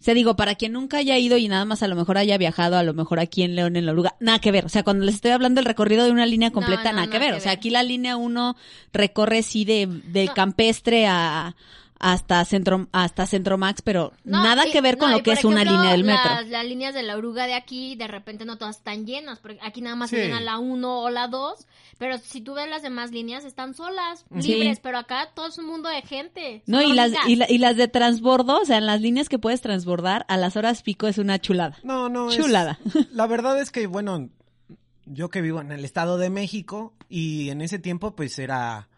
O 0.01 0.05
sea, 0.05 0.15
digo, 0.15 0.37
para 0.37 0.55
quien 0.55 0.73
nunca 0.73 0.99
haya 0.99 1.19
ido 1.19 1.37
y 1.39 1.49
nada 1.49 1.65
más 1.65 1.83
a 1.83 1.89
lo 1.89 1.97
mejor 1.97 2.19
haya 2.19 2.39
viajado, 2.39 2.77
a 2.77 2.85
lo 2.85 2.95
mejor 2.95 3.19
aquí 3.19 3.43
en 3.43 3.57
León, 3.57 3.75
en 3.75 3.85
la 3.85 3.93
Oruga, 3.93 4.15
nada 4.21 4.39
que 4.39 4.53
ver. 4.53 4.65
O 4.65 4.69
sea, 4.69 4.85
cuando 4.85 5.05
les 5.05 5.17
estoy 5.17 5.33
hablando 5.33 5.59
del 5.59 5.65
recorrido 5.65 6.05
de 6.05 6.13
una 6.13 6.25
línea 6.25 6.53
completa, 6.53 6.93
no, 6.93 6.99
nada 6.99 7.11
que 7.11 7.19
ver. 7.19 7.33
que 7.33 7.39
o 7.39 7.41
sea, 7.41 7.51
ver. 7.51 7.59
aquí 7.59 7.71
la 7.71 7.83
línea 7.83 8.17
1 8.17 8.57
recorre 8.93 9.43
sí 9.43 9.65
de, 9.65 9.87
No. 10.27 10.35
campestre 10.35 11.07
a 11.09 11.57
hasta 12.01 12.45
centro 12.45 12.87
hasta 12.93 13.27
centromax 13.27 13.83
pero 13.83 14.13
No, 14.25 14.43
nada 14.43 14.67
y- 14.69 14.71
que 14.71 14.81
ver 14.81 14.99
con 14.99 15.11
no, 15.11 15.17
lo 15.17 15.23
que 15.23 15.33
es 15.33 15.45
una 15.45 15.65
línea 15.65 15.91
del 15.91 16.05
metro 16.05 16.31
Las, 16.31 16.47
las 16.49 16.65
líneas 16.65 16.95
de 16.95 17.03
la 17.03 17.17
oruga 17.17 17.47
de 17.47 17.55
aquí, 17.55 17.97
de 17.97 18.07
repente 18.07 18.45
no 18.45 18.57
todas 18.57 18.77
están 18.77 19.05
llenas, 19.07 19.39
porque 19.41 19.59
aquí 19.63 19.81
nada 19.81 19.97
más 19.97 20.11
Sí. 20.11 20.17
se 20.17 20.23
llena 20.27 20.41
la 20.41 20.59
1 20.59 21.01
o 21.01 21.11
la 21.11 21.27
2, 21.29 21.67
pero 21.99 22.19
si 22.19 22.41
tú 22.41 22.55
ves 22.55 22.69
las 22.69 22.83
demás 22.83 23.11
líneas 23.11 23.45
están 23.45 23.75
solas, 23.75 24.25
Sí. 24.41 24.55
libres, 24.55 24.79
pero 24.81 24.99
acá 24.99 25.31
todo 25.35 25.47
es 25.49 25.59
un 25.59 25.67
mundo 25.67 25.89
de 25.89 26.03
gente. 26.03 26.63
no 26.67 26.81
y 26.83 26.93
las 26.93 27.11
y, 27.27 27.37
la- 27.37 27.51
y 27.51 27.59
las 27.59 27.77
de 27.77 27.89
transbordo 27.89 28.61
o 28.61 28.65
sea 28.65 28.79
en 28.79 28.87
las 28.87 29.01
líneas 29.01 29.29
que 29.29 29.39
puedes 29.39 29.61
transbordar 29.61 30.25
a 30.29 30.37
las 30.37 30.57
horas 30.57 30.83
pico 30.83 31.09
es 31.09 31.19
una 31.19 31.39
chulada 31.41 31.77
No, 31.83 32.09
no. 32.09 32.31
es- 32.31 32.37
Chulada. 32.37 32.79
la 33.13 33.27
verdad 33.27 33.61
es 33.61 33.71
que, 33.73 33.87
bueno, 33.89 34.29
yo 35.07 35.31
que 35.31 35.41
vivo 35.41 35.61
en 35.61 35.73
el 35.73 35.85
Estado 35.85 36.19
de 36.19 36.31
México 36.31 36.93
y 37.09 37.49
en 37.51 37.61
ese 37.63 37.79
tiempo 37.79 38.15
pues 38.15 38.39
era, 38.39 38.89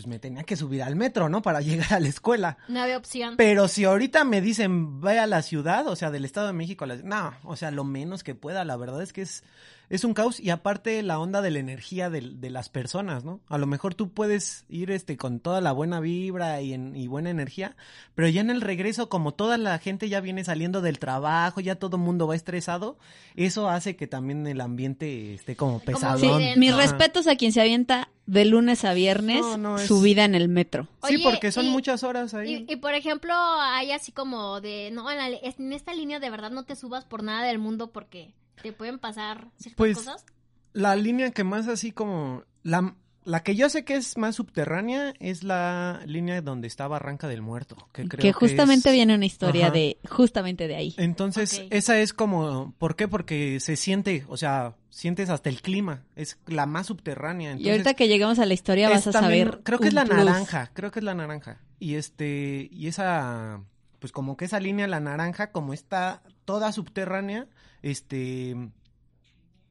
pues 0.00 0.06
me 0.06 0.18
tenía 0.18 0.44
que 0.44 0.56
subir 0.56 0.82
al 0.82 0.96
metro, 0.96 1.28
¿no? 1.28 1.42
Para 1.42 1.60
llegar 1.60 1.92
a 1.92 2.00
la 2.00 2.08
escuela. 2.08 2.56
No 2.68 2.80
había 2.80 2.96
opción. 2.96 3.34
Pero 3.36 3.68
si 3.68 3.84
ahorita 3.84 4.24
me 4.24 4.40
dicen, 4.40 5.00
ve 5.00 5.18
a 5.18 5.26
la 5.26 5.42
ciudad, 5.42 5.86
o 5.88 5.94
sea, 5.96 6.10
del 6.10 6.24
Estado 6.24 6.46
de 6.46 6.52
México, 6.54 6.84
a 6.84 6.88
la- 6.88 6.96
no, 6.96 7.34
o 7.44 7.54
sea, 7.56 7.70
lo 7.70 7.84
menos 7.84 8.24
que 8.24 8.34
pueda, 8.34 8.64
la 8.64 8.76
verdad 8.76 9.02
es 9.02 9.12
que 9.12 9.22
es, 9.22 9.44
es 9.90 10.04
un 10.04 10.14
caos 10.14 10.40
y 10.40 10.48
aparte 10.50 11.02
la 11.02 11.18
onda 11.18 11.42
de 11.42 11.50
la 11.50 11.58
energía 11.58 12.08
de, 12.08 12.20
de 12.22 12.48
las 12.50 12.68
personas, 12.70 13.24
¿no? 13.24 13.40
A 13.48 13.58
lo 13.58 13.66
mejor 13.66 13.94
tú 13.94 14.10
puedes 14.12 14.64
ir 14.68 14.90
este 14.92 15.16
con 15.18 15.40
toda 15.40 15.60
la 15.60 15.72
buena 15.72 16.00
vibra 16.00 16.62
y, 16.62 16.72
en, 16.72 16.96
y 16.96 17.08
buena 17.08 17.28
energía, 17.28 17.76
pero 18.14 18.28
ya 18.28 18.40
en 18.40 18.50
el 18.50 18.60
regreso, 18.62 19.08
como 19.08 19.34
toda 19.34 19.58
la 19.58 19.78
gente 19.78 20.08
ya 20.08 20.20
viene 20.20 20.44
saliendo 20.44 20.80
del 20.80 20.98
trabajo, 20.98 21.60
ya 21.60 21.74
todo 21.74 21.96
el 21.96 22.02
mundo 22.02 22.26
va 22.26 22.36
estresado, 22.36 22.98
eso 23.34 23.68
hace 23.68 23.96
que 23.96 24.06
también 24.06 24.46
el 24.46 24.60
ambiente 24.60 25.34
esté 25.34 25.56
como 25.56 25.80
pesado. 25.80 26.18
sí 26.20 26.28
mis 26.56 26.74
respetos 26.74 27.26
a 27.26 27.36
quien 27.36 27.52
se 27.52 27.60
avienta 27.60 28.08
de 28.26 28.44
lunes 28.44 28.84
a 28.84 28.92
viernes 28.94 29.40
No, 29.40 29.56
no, 29.58 29.76
es- 29.76 29.88
su 29.88 30.00
vida 30.00 30.24
en 30.24 30.36
el 30.36 30.48
metro 30.48 30.84
Sí, 31.08 31.16
Oye, 31.16 31.24
porque 31.24 31.50
son 31.50 31.66
y- 31.66 31.70
muchas 31.70 32.04
horas 32.04 32.32
ahí. 32.32 32.64
Y, 32.68 32.72
y, 32.74 32.76
por 32.76 32.94
ejemplo, 32.94 33.32
hay 33.34 33.90
así 33.90 34.12
como 34.12 34.60
de, 34.60 34.90
no, 34.92 35.10
en, 35.10 35.18
la- 35.18 35.28
en 35.42 35.72
esta 35.72 35.92
línea 35.94 36.20
de 36.20 36.30
verdad 36.30 36.52
no 36.52 36.62
te 36.64 36.76
subas 36.76 37.04
por 37.04 37.24
nada 37.24 37.44
del 37.44 37.58
mundo 37.58 37.90
porque 37.90 38.32
te 38.62 38.72
pueden 38.72 38.98
pasar 38.98 39.48
ciertas 39.56 39.76
Pues, 39.76 39.98
cosas. 39.98 40.24
La 40.72 40.96
línea 40.96 41.30
que 41.32 41.44
más 41.44 41.68
así 41.68 41.92
como... 41.92 42.44
La, 42.62 42.94
la 43.24 43.42
que 43.42 43.54
yo 43.56 43.68
sé 43.68 43.84
que 43.84 43.96
es 43.96 44.16
más 44.18 44.36
subterránea 44.36 45.14
es 45.18 45.42
la 45.42 46.00
línea 46.06 46.40
donde 46.42 46.68
está 46.68 46.86
Barranca 46.88 47.26
del 47.28 47.42
Muerto. 47.42 47.76
Que, 47.92 48.06
creo 48.06 48.22
que 48.22 48.32
justamente 48.32 48.88
es- 48.90 48.94
viene 48.94 49.14
una 49.14 49.26
historia 49.26 49.66
Ajá. 49.66 49.74
de 49.74 49.98
justamente 50.08 50.68
de 50.68 50.76
ahí 50.76 50.94
Entonces, 50.96 51.62
esa 51.70 51.98
es 51.98 52.12
como... 52.12 52.74
¿Por 52.78 52.96
qué? 52.96 53.08
Porque 53.08 53.58
se 53.60 53.76
siente, 53.76 54.24
o 54.28 54.36
sea, 54.36 54.74
sientes 54.90 55.28
hasta 55.30 55.48
el 55.48 55.60
clima. 55.62 56.04
Es 56.16 56.38
la 56.46 56.66
más 56.66 56.86
subterránea. 56.86 57.56
y 57.58 57.68
ahorita 57.70 57.94
que 57.94 58.08
lleguemos 58.08 58.38
a 58.38 58.46
la 58.46 58.54
historia 58.54 58.88
vas 58.90 59.06
a 59.06 59.10
también- 59.12 59.48
saber 59.48 59.62
Creo 59.64 59.78
que 59.80 59.88
es 59.88 59.94
la 59.94 60.04
plus. 60.04 60.16
naranja, 60.16 60.70
creo 60.74 60.90
que 60.90 61.00
es 61.00 61.04
la 61.04 61.14
naranja. 61.14 61.58
Y 61.78 61.94
este, 61.94 62.68
y 62.70 62.86
esa, 62.88 63.60
pues 63.98 64.12
como 64.12 64.36
que 64.36 64.44
esa 64.44 64.60
línea, 64.60 64.86
la 64.86 65.00
naranja, 65.00 65.50
como 65.50 65.72
está 65.72 66.22
toda 66.50 66.72
subterránea, 66.72 67.46
este, 67.82 68.56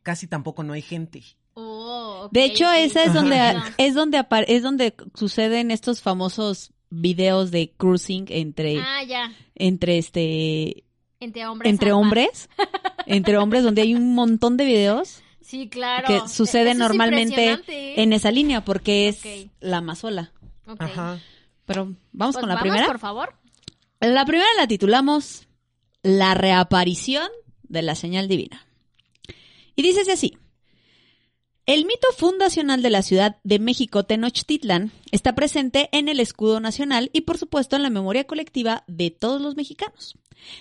casi 0.02 0.28
tampoco 0.28 0.64
no 0.64 0.72
hay 0.74 0.82
gente. 0.82 1.24
Oh, 1.56 2.30
De 2.32 2.46
hecho, 2.46 2.72
esa 2.72 3.04
es 3.04 3.14
donde 3.14 3.38
Ajá. 3.38 3.74
es 3.78 3.94
donde 3.94 4.26
es 4.48 4.64
donde 4.64 4.96
suceden 5.14 5.72
estos 5.72 6.02
famosos 6.02 6.72
videos 6.90 7.52
de 7.52 7.74
cruising 7.76 8.26
entre 8.30 8.80
Ah, 8.80 9.04
ya. 9.04 9.34
entre 9.56 9.98
este 9.98 10.86
Entre 11.20 11.46
hombres. 11.46 11.70
entre 11.70 11.92
hombres, 11.92 12.50
entre 13.08 13.38
hombres 13.38 13.64
donde 13.64 13.82
hay 13.82 13.94
un 13.94 14.16
montón 14.16 14.56
de 14.56 14.64
videos 14.66 15.22
Sí, 15.42 15.68
claro. 15.68 16.08
que 16.08 16.16
Eso 16.18 16.44
es 16.44 16.78
normalmente 16.78 17.52
¿eh? 17.68 17.94
en 18.02 18.14
esa 18.14 18.32
línea 18.32 18.64
porque 18.64 19.10
es 19.10 19.22
la 19.60 19.82
más 19.82 20.00
sola. 20.00 20.32
Ajá. 20.78 21.20
Pero 21.66 21.94
vamos 22.14 22.36
Pues 22.36 22.42
con 22.42 22.48
la 22.50 22.56
vamos, 22.56 22.62
primera. 22.70 22.88
por 22.88 23.00
favor. 23.00 23.34
La 24.00 24.24
primera 24.26 24.48
la 24.58 24.66
titulamos 24.68 25.46
La 26.01 26.34
reaparición 26.34 27.27
de 27.63 27.82
la 27.82 27.96
señal 27.96 28.27
divina. 28.29 28.65
Y 29.75 29.82
dice 29.82 30.10
así. 30.12 30.38
El 31.65 31.86
mito 31.86 32.08
fundacional 32.18 32.82
de 32.82 32.89
la 32.89 33.03
Ciudad 33.03 33.38
de 33.44 33.60
México 33.60 34.03
Tenochtitlan 34.03 34.91
está 35.12 35.36
presente 35.36 35.89
en 35.91 36.10
el 36.10 36.20
escudo 36.20 36.60
nacional 36.60 37.12
y 37.13 37.22
por 37.22 37.38
supuesto 37.38 37.75
en 37.75 37.84
la 37.84 37.89
memoria 37.89 38.24
colectiva 38.24 38.84
de 38.88 39.12
todos 39.12 39.41
los 39.41 39.56
mexicanos. 39.56 40.15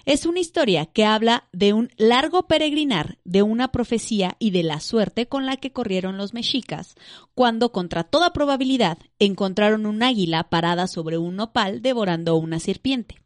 Es 0.05 0.27
una 0.27 0.41
historia 0.41 0.87
que 0.87 1.05
habla 1.05 1.49
de 1.53 1.73
un 1.73 1.91
largo 1.97 2.47
peregrinar, 2.47 3.19
de 3.25 3.43
una 3.43 3.73
profecía 3.73 4.37
y 4.39 4.51
de 4.51 4.65
la 4.65 4.81
suerte 4.81 5.29
con 5.29 5.47
la 5.47 5.57
que 5.57 5.73
corrieron 5.73 6.19
los 6.19 6.35
mexicas, 6.35 6.97
cuando 7.35 7.73
contra 7.73 8.05
toda 8.05 8.33
probabilidad 8.33 8.99
encontraron 9.19 9.87
un 9.87 10.03
águila 10.03 10.51
parada 10.51 10.89
sobre 10.89 11.17
un 11.17 11.37
nopal 11.37 11.81
devorando 11.81 12.37
una 12.37 12.61
serpiente. 12.61 13.23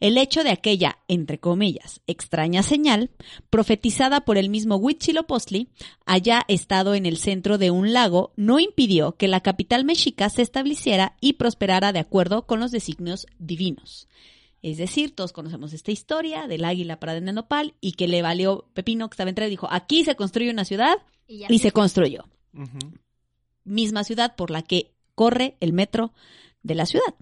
El 0.00 0.18
hecho 0.18 0.44
de 0.44 0.50
aquella, 0.50 0.98
entre 1.08 1.38
comillas, 1.38 2.00
extraña 2.06 2.62
señal, 2.62 3.10
profetizada 3.50 4.22
por 4.22 4.38
el 4.38 4.50
mismo 4.50 4.76
Huitzilopochtli, 4.76 5.68
haya 6.04 6.44
estado 6.48 6.94
en 6.94 7.06
el 7.06 7.16
centro 7.16 7.58
de 7.58 7.70
un 7.70 7.92
lago, 7.92 8.32
no 8.36 8.60
impidió 8.60 9.16
que 9.16 9.28
la 9.28 9.40
capital 9.40 9.84
mexica 9.84 10.28
se 10.28 10.42
estableciera 10.42 11.16
y 11.20 11.34
prosperara 11.34 11.92
de 11.92 12.00
acuerdo 12.00 12.46
con 12.46 12.60
los 12.60 12.70
designios 12.70 13.26
divinos. 13.38 14.08
Es 14.62 14.78
decir, 14.78 15.14
todos 15.14 15.32
conocemos 15.32 15.72
esta 15.72 15.92
historia 15.92 16.48
del 16.48 16.64
águila 16.64 16.98
parada 16.98 17.18
en 17.18 17.28
el 17.28 17.34
nopal 17.34 17.74
y 17.80 17.92
que 17.92 18.08
le 18.08 18.22
valió 18.22 18.66
Pepino 18.74 19.08
que 19.08 19.14
estaba 19.14 19.30
entre 19.30 19.46
y 19.46 19.50
dijo, 19.50 19.68
aquí 19.70 20.04
se 20.04 20.16
construye 20.16 20.50
una 20.50 20.64
ciudad 20.64 20.96
Y, 21.28 21.58
se 21.58 21.72
construyó. 21.72 22.24
Misma 23.64 24.02
ciudad 24.02 24.34
por 24.34 24.50
la 24.50 24.62
que 24.62 24.92
corre 25.14 25.56
el 25.60 25.72
metro 25.72 26.12
de 26.62 26.74
la 26.74 26.86
ciudad. 26.86 27.14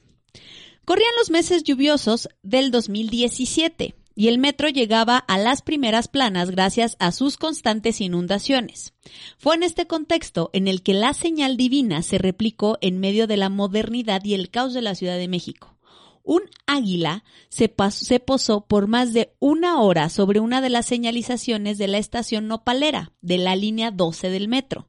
Corrían 0.84 1.12
los 1.18 1.30
meses 1.30 1.64
lluviosos 1.64 2.28
del 2.42 2.70
2017 2.70 3.94
y 4.14 4.28
el 4.28 4.38
metro 4.38 4.68
llegaba 4.68 5.16
a 5.16 5.38
las 5.38 5.62
primeras 5.62 6.08
planas 6.08 6.50
gracias 6.50 6.96
a 6.98 7.10
sus 7.10 7.36
constantes 7.36 8.00
inundaciones. 8.00 8.92
Fue 9.38 9.54
en 9.56 9.62
este 9.62 9.86
contexto 9.86 10.50
en 10.52 10.68
el 10.68 10.82
que 10.82 10.94
la 10.94 11.14
señal 11.14 11.56
divina 11.56 12.02
se 12.02 12.18
replicó 12.18 12.78
en 12.80 13.00
medio 13.00 13.26
de 13.26 13.36
la 13.36 13.48
modernidad 13.48 14.22
y 14.24 14.34
el 14.34 14.50
caos 14.50 14.74
de 14.74 14.82
la 14.82 14.94
Ciudad 14.94 15.16
de 15.16 15.28
México. 15.28 15.76
Un 16.22 16.42
águila 16.66 17.24
se, 17.48 17.68
posó 17.68 18.66
por 18.66 18.86
más 18.86 19.12
de 19.12 19.34
una 19.40 19.80
hora 19.80 20.08
sobre 20.08 20.40
una 20.40 20.60
de 20.60 20.70
las 20.70 20.86
señalizaciones 20.86 21.76
de 21.76 21.88
la 21.88 21.98
estación 21.98 22.48
nopalera 22.48 23.12
de 23.20 23.38
la 23.38 23.56
línea 23.56 23.90
12 23.90 24.30
del 24.30 24.48
metro. 24.48 24.88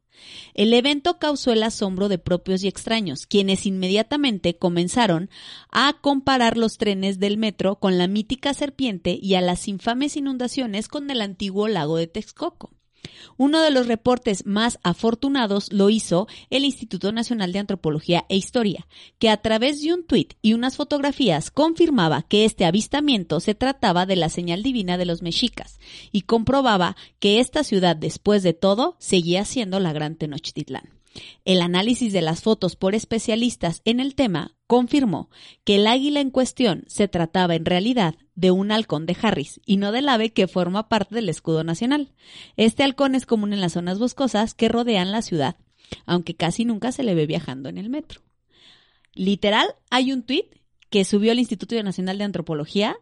El 0.54 0.74
evento 0.74 1.20
causó 1.20 1.52
el 1.52 1.64
asombro 1.64 2.10
de 2.10 2.18
propios 2.18 2.64
y 2.64 2.68
extraños, 2.68 3.26
quienes 3.26 3.66
inmediatamente 3.66 4.58
comenzaron 4.58 5.30
a 5.72 5.98
comparar 6.02 6.58
los 6.58 6.78
trenes 6.78 7.20
del 7.20 7.38
metro 7.38 7.78
con 7.78 7.98
la 7.98 8.08
mítica 8.08 8.54
serpiente 8.54 9.18
y 9.22 9.36
a 9.36 9.42
las 9.42 9.68
infames 9.68 10.18
inundaciones 10.18 10.88
con 10.88 11.10
el 11.10 11.22
antiguo 11.22 11.68
lago 11.68 11.98
de 11.98 12.08
Texcoco. 12.08 12.75
Uno 13.38 13.62
de 13.62 13.72
los 13.72 13.88
reportes 13.88 14.46
más 14.46 14.80
afortunados 14.84 15.72
lo 15.72 15.90
hizo 15.90 16.28
el 16.50 16.66
Instituto 16.66 17.12
Nacional 17.12 17.52
de 17.52 17.60
Antropología 17.60 18.26
e 18.30 18.38
Historia, 18.38 18.88
que 19.20 19.30
a 19.30 19.38
través 19.38 19.82
de 19.82 19.94
un 19.94 20.06
tuit 20.06 20.34
y 20.42 20.54
unas 20.54 20.76
fotografías 20.76 21.52
confirmaba 21.52 22.24
que 22.24 22.46
este 22.46 22.66
avistamiento 22.66 23.40
se 23.40 23.56
trataba 23.56 24.06
de 24.06 24.16
la 24.16 24.30
señal 24.30 24.64
divina 24.64 24.98
de 24.98 25.06
los 25.06 25.22
mexicas 25.22 25.80
y 26.12 26.22
comprobaba 26.22 26.96
que 27.20 27.40
esta 27.40 27.64
ciudad, 27.64 27.96
después 27.96 28.44
de 28.44 28.54
todo, 28.54 28.96
seguía 29.00 29.46
siendo 29.46 29.80
la 29.80 29.94
Gran 29.94 30.16
Tenochtitlán. 30.16 30.95
El 31.46 31.62
análisis 31.62 32.12
de 32.14 32.22
las 32.22 32.42
fotos 32.42 32.76
por 32.76 32.96
especialistas 32.96 33.82
en 33.86 34.00
el 34.00 34.16
tema 34.16 34.56
confirmó 34.68 35.30
que 35.64 35.76
el 35.76 35.88
águila 35.88 36.20
en 36.20 36.32
cuestión 36.32 36.84
se 36.88 37.08
trataba 37.08 37.56
en 37.56 37.66
realidad 37.66 38.16
de 38.36 38.52
un 38.52 38.72
halcón 38.72 39.06
de 39.06 39.16
Harris 39.22 39.62
y 39.66 39.78
no 39.78 39.92
del 39.92 40.10
ave 40.10 40.34
que 40.34 40.48
forma 40.48 40.90
parte 40.90 41.16
del 41.16 41.30
escudo 41.30 41.64
nacional. 41.64 42.12
Este 42.58 42.84
halcón 42.84 43.16
es 43.16 43.26
común 43.26 43.54
en 43.54 43.62
las 43.62 43.74
zonas 43.74 44.00
boscosas 44.00 44.54
que 44.54 44.70
rodean 44.70 45.12
la 45.12 45.22
ciudad, 45.22 45.58
aunque 46.06 46.36
casi 46.36 46.66
nunca 46.66 46.92
se 46.92 47.04
le 47.04 47.16
ve 47.16 47.26
viajando 47.26 47.70
en 47.70 47.78
el 47.78 47.90
metro. 47.90 48.22
Literal, 49.14 49.68
hay 49.90 50.12
un 50.12 50.24
tuit 50.24 50.48
que 50.90 51.06
subió 51.06 51.32
el 51.32 51.40
Instituto 51.40 51.82
Nacional 51.82 52.18
de 52.18 52.26
Antropología 52.26 52.98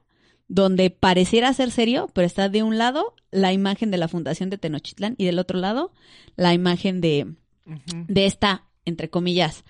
donde 0.47 0.89
pareciera 0.91 1.53
ser 1.53 1.71
serio, 1.71 2.09
pero 2.13 2.27
está 2.27 2.49
de 2.49 2.63
un 2.63 2.77
lado 2.77 3.15
la 3.31 3.53
imagen 3.53 3.91
de 3.91 3.97
la 3.97 4.07
Fundación 4.07 4.49
de 4.49 4.57
Tenochtitlán 4.57 5.15
y 5.17 5.25
del 5.25 5.39
otro 5.39 5.57
lado 5.57 5.93
la 6.35 6.53
imagen 6.53 7.01
de, 7.01 7.33
De 7.65 8.25
esta, 8.25 8.65
entre 8.85 9.09
comillas, 9.09 9.63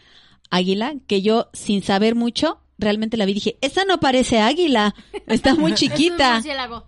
águila, 0.50 0.96
que 1.08 1.22
yo, 1.22 1.50
sin 1.54 1.84
saber 1.84 2.16
mucho, 2.16 2.60
realmente 2.78 3.18
la 3.18 3.26
vi 3.26 3.32
y 3.32 3.36
dije, 3.36 3.58
esa 3.62 3.86
no 3.86 4.00
parece 4.00 4.40
águila, 4.40 4.96
está 5.28 5.56
muy 5.56 5.72
Es 5.74 5.82
un 5.82 5.90
chiquita. 5.90 6.34
murciélago. 6.36 6.88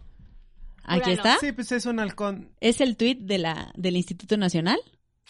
Aquí 0.84 1.12
está. 1.12 1.38
Sí, 1.40 1.52
pues 1.52 1.72
es 1.72 1.86
un 1.86 2.00
halcón. 2.00 2.52
Es 2.60 2.80
el 2.82 2.96
tuit 2.96 3.20
de 3.22 3.40
la, 3.40 3.72
del 3.76 3.98
Instituto 3.98 4.38
Nacional. 4.38 4.80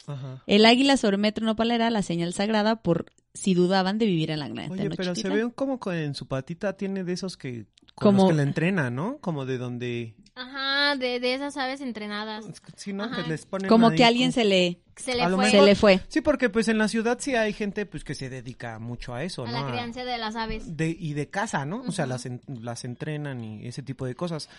Ajá. 0.05 0.43
El 0.47 0.65
águila 0.65 0.97
sobre 0.97 1.17
metro 1.17 1.45
nopalera, 1.45 1.89
la 1.89 2.01
señal 2.01 2.33
sagrada 2.33 2.81
por 2.81 3.05
si 3.35 3.53
dudaban 3.53 3.99
de 3.99 4.07
vivir 4.07 4.31
en 4.31 4.39
la 4.39 4.47
gran 4.47 4.71
Oye, 4.71 4.89
pero 4.89 5.13
se 5.13 5.21
Tenochtitlán. 5.21 5.47
ve 5.49 5.53
como 5.53 5.79
con- 5.79 5.93
en 5.95 6.15
su 6.15 6.27
patita 6.27 6.75
tiene 6.75 7.03
de 7.03 7.13
esos 7.13 7.37
que 7.37 7.67
con 7.93 8.15
los 8.15 8.23
Como- 8.23 8.29
que 8.29 8.35
la 8.35 8.43
entrenan, 8.43 8.95
¿no? 8.95 9.19
Como 9.19 9.45
de 9.45 9.57
donde... 9.59 10.15
Ajá, 10.37 10.97
de, 10.97 11.21
de 11.21 11.33
esas 11.33 11.55
aves 11.55 11.79
entrenadas. 11.79 12.43
Sí, 12.75 12.91
¿no? 12.91 13.09
Que 13.09 13.21
les 13.29 13.45
ponen 13.45 13.69
Como 13.69 13.87
ahí 13.87 13.95
que 13.95 14.03
alguien 14.03 14.33
se 14.33 14.43
le, 14.43 14.81
Se 14.97 15.15
le 15.15 15.29
fue 15.29 15.49
se 15.49 15.61
le 15.61 15.75
fue. 15.75 16.01
Sí, 16.09 16.19
porque 16.19 16.49
pues 16.49 16.67
en 16.67 16.77
la 16.77 16.89
ciudad 16.89 17.17
sí 17.21 17.35
hay 17.35 17.53
gente 17.53 17.85
pues 17.85 18.03
que 18.03 18.15
se 18.15 18.29
dedica 18.29 18.77
mucho 18.79 19.13
a 19.13 19.23
eso, 19.23 19.45
a 19.45 19.51
¿no? 19.51 19.61
la 19.61 19.71
crianza 19.71 20.03
de 20.03 20.17
las 20.17 20.35
aves. 20.35 20.75
de, 20.75 20.89
y 20.89 21.13
de 21.13 21.29
casa, 21.29 21.65
¿no? 21.65 21.83
O 21.87 21.91
sea, 21.93 22.05
las, 22.05 22.25
en- 22.25 22.41
las 22.47 22.83
entrenan 22.83 23.41
y 23.45 23.65
ese 23.65 23.81
tipo 23.81 24.05
de 24.05 24.15
cosas. 24.15 24.49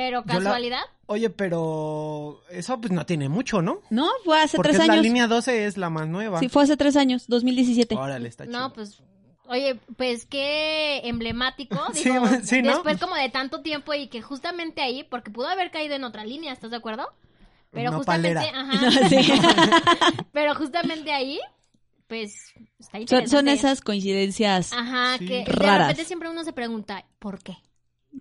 Pero 0.00 0.24
la- 0.26 0.34
casualidad. 0.34 0.80
Oye, 1.06 1.28
pero 1.30 2.42
eso 2.50 2.80
pues 2.80 2.92
no 2.92 3.04
tiene 3.04 3.28
mucho, 3.28 3.60
¿no? 3.62 3.80
No, 3.90 4.08
fue 4.24 4.40
hace 4.40 4.56
Porque 4.56 4.70
tres 4.72 4.80
es 4.82 4.86
la 4.86 4.92
años. 4.94 5.04
línea 5.04 5.26
12 5.26 5.66
es 5.66 5.76
la 5.76 5.90
más 5.90 6.08
nueva. 6.08 6.38
Sí, 6.40 6.48
fue 6.48 6.62
hace 6.62 6.76
tres 6.76 6.96
años, 6.96 7.24
2017. 7.28 7.96
Órale, 7.96 8.28
está 8.28 8.46
chido. 8.46 8.58
No, 8.58 8.72
pues, 8.72 9.02
oye, 9.46 9.78
pues 9.96 10.24
qué 10.26 11.00
emblemático. 11.04 11.76
Sí, 11.92 12.04
Digo, 12.10 12.26
sí, 12.44 12.62
¿no? 12.62 12.70
Después 12.74 12.98
como 12.98 13.14
de 13.16 13.28
tanto 13.28 13.60
tiempo 13.62 13.92
y 13.94 14.06
que 14.08 14.22
justamente 14.22 14.80
ahí, 14.82 15.04
porque 15.04 15.30
pudo 15.30 15.48
haber 15.48 15.70
caído 15.70 15.94
en 15.96 16.04
otra 16.04 16.24
línea, 16.24 16.52
¿estás 16.52 16.70
de 16.70 16.76
acuerdo? 16.78 17.08
Pero 17.72 17.90
Una 17.90 17.98
justamente, 17.98 18.34
palera. 18.40 18.60
ajá. 18.60 18.90
Sí. 19.08 19.32
Pero 20.32 20.54
justamente 20.54 21.12
ahí, 21.12 21.38
pues, 22.08 22.52
está 22.78 22.92
Son, 22.92 23.00
interesante. 23.02 23.28
son 23.30 23.48
esas 23.48 23.80
coincidencias. 23.80 24.72
Ajá, 24.72 25.18
Sí. 25.18 25.26
que 25.26 25.38
de 25.44 25.52
Raras. 25.52 25.88
repente 25.88 26.04
siempre 26.04 26.28
uno 26.30 26.42
se 26.44 26.52
pregunta, 26.52 27.04
¿por 27.18 27.42
qué? 27.42 27.56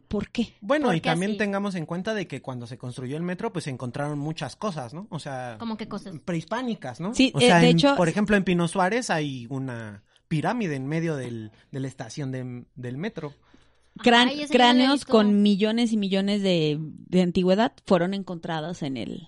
¿Por 0.09 0.29
qué? 0.29 0.55
Bueno, 0.59 0.93
y 0.93 0.99
también 1.01 1.31
así. 1.31 1.37
tengamos 1.37 1.75
en 1.75 1.85
cuenta 1.85 2.13
de 2.13 2.27
que 2.27 2.41
cuando 2.41 2.67
se 2.67 2.77
construyó 2.77 3.15
el 3.15 3.23
metro, 3.23 3.53
pues 3.53 3.63
se 3.65 3.69
encontraron 3.69 4.19
muchas 4.19 4.55
cosas, 4.57 4.93
¿no? 4.93 5.07
O 5.11 5.19
sea, 5.19 5.55
¿Cómo 5.59 5.77
qué 5.77 5.87
cosas? 5.87 6.19
prehispánicas, 6.25 6.99
¿no? 6.99 7.13
Sí, 7.13 7.31
o 7.35 7.39
eh, 7.39 7.45
sea, 7.45 7.59
de 7.59 7.69
en- 7.69 7.77
hecho- 7.77 7.95
por 7.95 8.09
ejemplo, 8.09 8.35
en 8.35 8.43
Pino 8.43 8.67
Suárez 8.67 9.09
hay 9.11 9.45
una 9.49 10.03
pirámide 10.27 10.75
en 10.75 10.87
medio 10.87 11.15
del, 11.15 11.51
de 11.71 11.79
la 11.79 11.87
estación 11.87 12.31
de- 12.31 12.65
del 12.75 12.97
metro. 12.97 13.33
Crán- 13.97 14.29
Ay, 14.29 14.45
cráneos 14.47 15.05
con 15.05 15.41
millones 15.41 15.91
y 15.93 15.97
millones 15.97 16.41
de, 16.41 16.77
de 16.79 17.21
antigüedad 17.21 17.73
fueron 17.85 18.13
encontrados 18.13 18.81
en 18.81 18.97
el, 18.97 19.27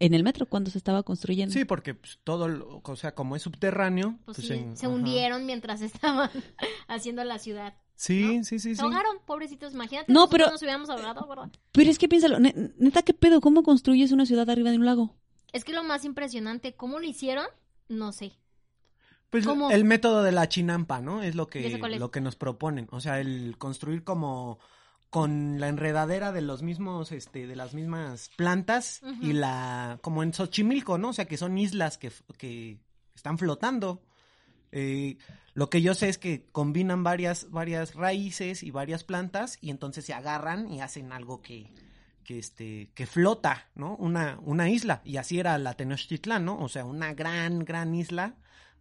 en 0.00 0.14
el 0.14 0.24
metro 0.24 0.46
cuando 0.46 0.70
se 0.70 0.78
estaba 0.78 1.02
construyendo. 1.04 1.52
Sí, 1.52 1.64
porque 1.64 1.94
pues, 1.94 2.18
todo, 2.24 2.48
lo- 2.48 2.80
o 2.82 2.96
sea, 2.96 3.14
como 3.14 3.36
es 3.36 3.42
subterráneo, 3.42 4.18
Pues 4.24 4.38
pues, 4.38 4.48
sí, 4.48 4.54
en- 4.54 4.76
se 4.76 4.86
ajá. 4.86 4.94
hundieron 4.94 5.46
mientras 5.46 5.80
estaban 5.82 6.30
haciendo 6.88 7.22
la 7.22 7.38
ciudad. 7.38 7.74
Sí, 7.94 8.42
sí, 8.44 8.58
sí, 8.58 8.70
Se 8.70 8.76
sí. 8.76 8.82
ahogaron, 8.82 9.18
pobrecitos, 9.26 9.74
imagínate. 9.74 10.10
No, 10.12 10.28
pero- 10.28 10.50
nos 10.50 10.62
hubiéramos 10.62 10.88
ahogado, 10.90 11.26
¿verdad? 11.28 11.50
Pero 11.72 11.90
es 11.90 11.98
que 11.98 12.08
piénsalo, 12.08 12.40
ne- 12.40 12.72
neta, 12.78 13.02
¿qué 13.02 13.12
pedo? 13.14 13.40
¿Cómo 13.40 13.62
construyes 13.62 14.10
una 14.10 14.24
ciudad 14.26 14.48
arriba 14.50 14.70
de 14.70 14.78
un 14.78 14.86
lago? 14.86 15.14
Es 15.52 15.64
que 15.64 15.72
lo 15.74 15.84
más 15.84 16.04
impresionante, 16.04 16.74
¿cómo 16.74 16.98
lo 16.98 17.04
hicieron? 17.06 17.46
No 17.88 18.12
sé. 18.12 18.32
Pues 19.28 19.46
¿Cómo? 19.46 19.70
el 19.70 19.84
método 19.84 20.22
de 20.24 20.32
la 20.32 20.48
chinampa, 20.48 21.00
¿no? 21.00 21.22
Es 21.22 21.34
lo 21.36 21.46
que, 21.46 21.78
lo 21.78 22.10
que 22.10 22.20
nos 22.20 22.34
proponen. 22.36 22.88
O 22.90 23.00
sea, 23.00 23.20
el 23.20 23.56
construir 23.58 24.02
como 24.02 24.58
con 25.10 25.58
la 25.58 25.68
enredadera 25.68 26.30
de 26.30 26.40
los 26.40 26.62
mismos, 26.62 27.10
este, 27.10 27.48
de 27.48 27.56
las 27.56 27.74
mismas 27.74 28.30
plantas 28.36 29.02
y 29.20 29.32
la, 29.32 29.98
como 30.02 30.22
en 30.22 30.32
Xochimilco, 30.32 30.98
¿no? 30.98 31.08
O 31.08 31.12
sea, 31.12 31.26
que 31.26 31.36
son 31.36 31.58
islas 31.58 31.98
que, 31.98 32.12
que 32.38 32.78
están 33.14 33.36
flotando. 33.36 34.02
Eh, 34.70 35.18
lo 35.52 35.68
que 35.68 35.82
yo 35.82 35.94
sé 35.94 36.08
es 36.08 36.16
que 36.16 36.46
combinan 36.52 37.02
varias, 37.02 37.50
varias 37.50 37.96
raíces 37.96 38.62
y 38.62 38.70
varias 38.70 39.02
plantas 39.02 39.58
y 39.60 39.70
entonces 39.70 40.04
se 40.04 40.14
agarran 40.14 40.72
y 40.72 40.80
hacen 40.80 41.12
algo 41.12 41.42
que, 41.42 41.74
que 42.22 42.38
este, 42.38 42.90
que 42.94 43.06
flota, 43.06 43.68
¿no? 43.74 43.96
Una, 43.96 44.38
una 44.44 44.70
isla. 44.70 45.02
Y 45.04 45.16
así 45.16 45.40
era 45.40 45.58
la 45.58 45.74
Tenochtitlán, 45.74 46.44
¿no? 46.44 46.56
O 46.58 46.68
sea, 46.68 46.84
una 46.84 47.14
gran, 47.14 47.64
gran 47.64 47.96
isla 47.96 48.36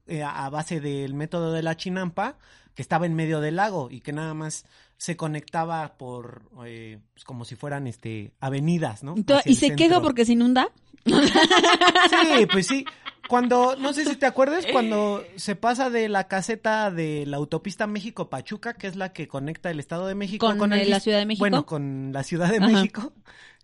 eh, 0.06 0.22
a 0.22 0.48
base 0.52 0.80
del 0.80 1.16
método 1.16 1.54
de 1.54 1.64
la 1.64 1.76
chinampa 1.76 2.38
que 2.76 2.84
estaba 2.84 3.08
en 3.08 3.16
medio 3.16 3.42
del 3.42 3.56
lago 3.56 3.90
y 3.92 4.02
que 4.02 4.14
nada 4.14 4.34
más 4.34 4.66
se 5.00 5.15
conectaba 5.15 5.98
por 5.98 6.44
eh, 6.65 7.00
pues 7.13 7.24
como 7.24 7.46
si 7.46 7.56
fueran 7.56 7.88
este 7.88 8.34
avenidas, 8.41 9.02
¿no? 9.02 9.15
Y 9.17 9.24
to- 9.24 9.38
Hacia 9.38 9.50
¿Y 9.50 9.54
el 9.54 9.60
se 9.60 9.67
queja 9.69 9.78
centro. 9.95 10.02
porque 10.02 10.26
se 10.26 10.34
inunda? 10.34 10.67
Sí, 11.06 12.45
pues 12.52 12.67
sí. 12.67 12.86
Cuando, 13.30 13.76
no 13.78 13.93
sé 13.93 14.04
si 14.06 14.15
te 14.17 14.26
acuerdas, 14.26 14.65
cuando 14.71 15.24
se 15.36 15.56
pasa 15.56 15.89
de 15.89 16.10
la 16.10 16.28
caseta 16.28 16.89
de 16.91 17.26
la 17.28 17.38
autopista 17.38 17.88
México-Pachuca, 17.88 18.74
que 18.74 18.88
es 18.88 18.95
la 18.95 19.13
que 19.13 19.28
conecta 19.28 19.69
el 19.71 19.80
Estado 19.80 20.06
de 20.08 20.15
México 20.15 20.45
Con, 20.58 20.74
el 20.74 20.89
la 20.89 21.00
Ciudad 21.00 21.19
de 21.19 21.26
México. 21.26 21.43
Bueno, 21.43 21.65
con 21.65 22.12
la 22.12 22.24
Ciudad 22.24 22.50
de 22.50 22.58
Ajá. 22.58 22.67
México. 22.67 23.13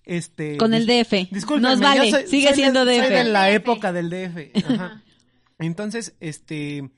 Este, 0.05 0.55
Con 0.57 0.73
el 0.75 0.85
DF. 0.85 1.31
Discúlpenme, 1.31 1.69
Nos 1.71 1.79
vale, 1.81 2.11
soy- 2.11 2.27
sigue 2.27 2.47
soy 2.49 2.51
de- 2.51 2.55
siendo 2.55 2.85
soy 2.85 2.97
DF. 2.99 3.09
de 3.09 3.23
la 3.25 3.49
época 3.49 3.91
del 3.91 4.09
DF. 4.09 4.51
Ajá. 4.71 5.01
Entonces, 5.59 6.15
este, 6.19 6.91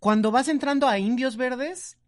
cuando 0.00 0.30
vas 0.30 0.48
entrando 0.48 0.88
a 0.88 0.98
Indios 0.98 1.36
Verdes, 1.36 1.98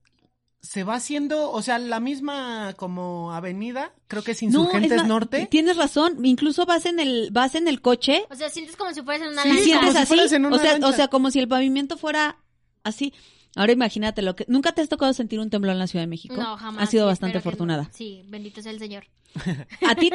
se 0.60 0.82
va 0.84 0.96
haciendo, 0.96 1.50
o 1.52 1.62
sea, 1.62 1.78
la 1.78 2.00
misma 2.00 2.74
como 2.76 3.32
avenida, 3.32 3.92
creo 4.08 4.22
que 4.24 4.32
es 4.32 4.42
Insurgentes 4.42 4.90
es 4.92 4.96
ma- 4.98 5.04
Norte. 5.08 5.46
Tienes 5.50 5.76
razón, 5.76 6.24
incluso 6.24 6.66
vas 6.66 6.84
en 6.86 6.98
el 7.00 7.30
vas 7.30 7.54
en 7.54 7.68
el 7.68 7.80
coche 7.80 8.24
O 8.30 8.34
sea, 8.34 8.50
sientes 8.50 8.76
como 8.76 8.92
si 8.92 9.02
fueras 9.02 9.22
en 9.22 9.32
una 9.32 9.42
Sí, 9.44 9.48
y 9.48 9.52
lancha. 9.52 9.64
sientes 9.64 9.80
como 9.86 9.92
si 9.92 9.98
así, 9.98 10.06
fueras 10.08 10.32
en 10.32 10.46
una 10.46 10.56
o 10.56 10.58
sea, 10.58 10.78
o 10.88 10.92
sea, 10.92 11.08
como 11.08 11.30
si 11.30 11.38
el 11.38 11.48
pavimiento 11.48 11.96
fuera 11.96 12.38
así. 12.82 13.14
Ahora 13.56 13.72
imagínate 13.72 14.20
lo 14.22 14.36
que 14.36 14.44
nunca 14.48 14.72
te 14.72 14.82
has 14.82 14.88
tocado 14.88 15.12
sentir 15.12 15.40
un 15.40 15.48
temblor 15.50 15.72
en 15.72 15.78
la 15.78 15.86
Ciudad 15.86 16.02
de 16.02 16.06
México. 16.08 16.36
No, 16.36 16.56
jamás. 16.56 16.82
Has 16.82 16.90
sido 16.90 17.04
sí, 17.04 17.08
bastante 17.08 17.34
no. 17.34 17.38
afortunada. 17.40 17.90
Sí, 17.94 18.22
bendito 18.26 18.60
sea 18.60 18.72
el 18.72 18.78
Señor. 18.78 19.06
A 19.86 19.94
ti 19.94 20.10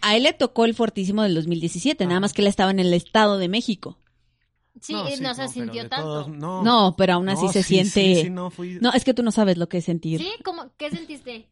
a 0.00 0.16
él 0.16 0.22
le 0.24 0.32
tocó 0.32 0.64
el 0.64 0.74
fortísimo 0.74 1.22
del 1.22 1.34
2017, 1.34 2.04
nada 2.04 2.16
Ajá. 2.16 2.20
más 2.20 2.32
que 2.32 2.42
él 2.42 2.48
estaba 2.48 2.70
en 2.70 2.80
el 2.80 2.92
Estado 2.94 3.38
de 3.38 3.48
México. 3.48 3.98
Sí, 4.82 4.94
no, 5.20 5.34
se 5.34 5.42
no, 5.42 5.48
sintió 5.48 5.88
tanto. 5.88 6.04
todos- 6.04 6.28
no. 6.28 6.62
No, 6.62 6.94
pero 6.98 7.14
aún 7.14 7.28
así 7.28 7.46
No, 7.46 7.52
se 7.52 7.62
sí, 7.62 7.74
siente 7.84 7.90
sí, 8.16 8.22
sí, 8.24 8.30
no, 8.30 8.50
fui- 8.50 8.78
No, 8.80 8.92
es 8.92 9.04
que 9.04 9.14
tú 9.14 9.22
no 9.22 9.30
sabes 9.30 9.56
lo 9.56 9.68
que 9.68 9.78
es 9.78 9.84
sentir. 9.84 10.18
¿Sí? 10.20 10.32
¿Cómo? 10.44 10.72
¿Qué 10.76 10.90
sentiste? 10.90 11.48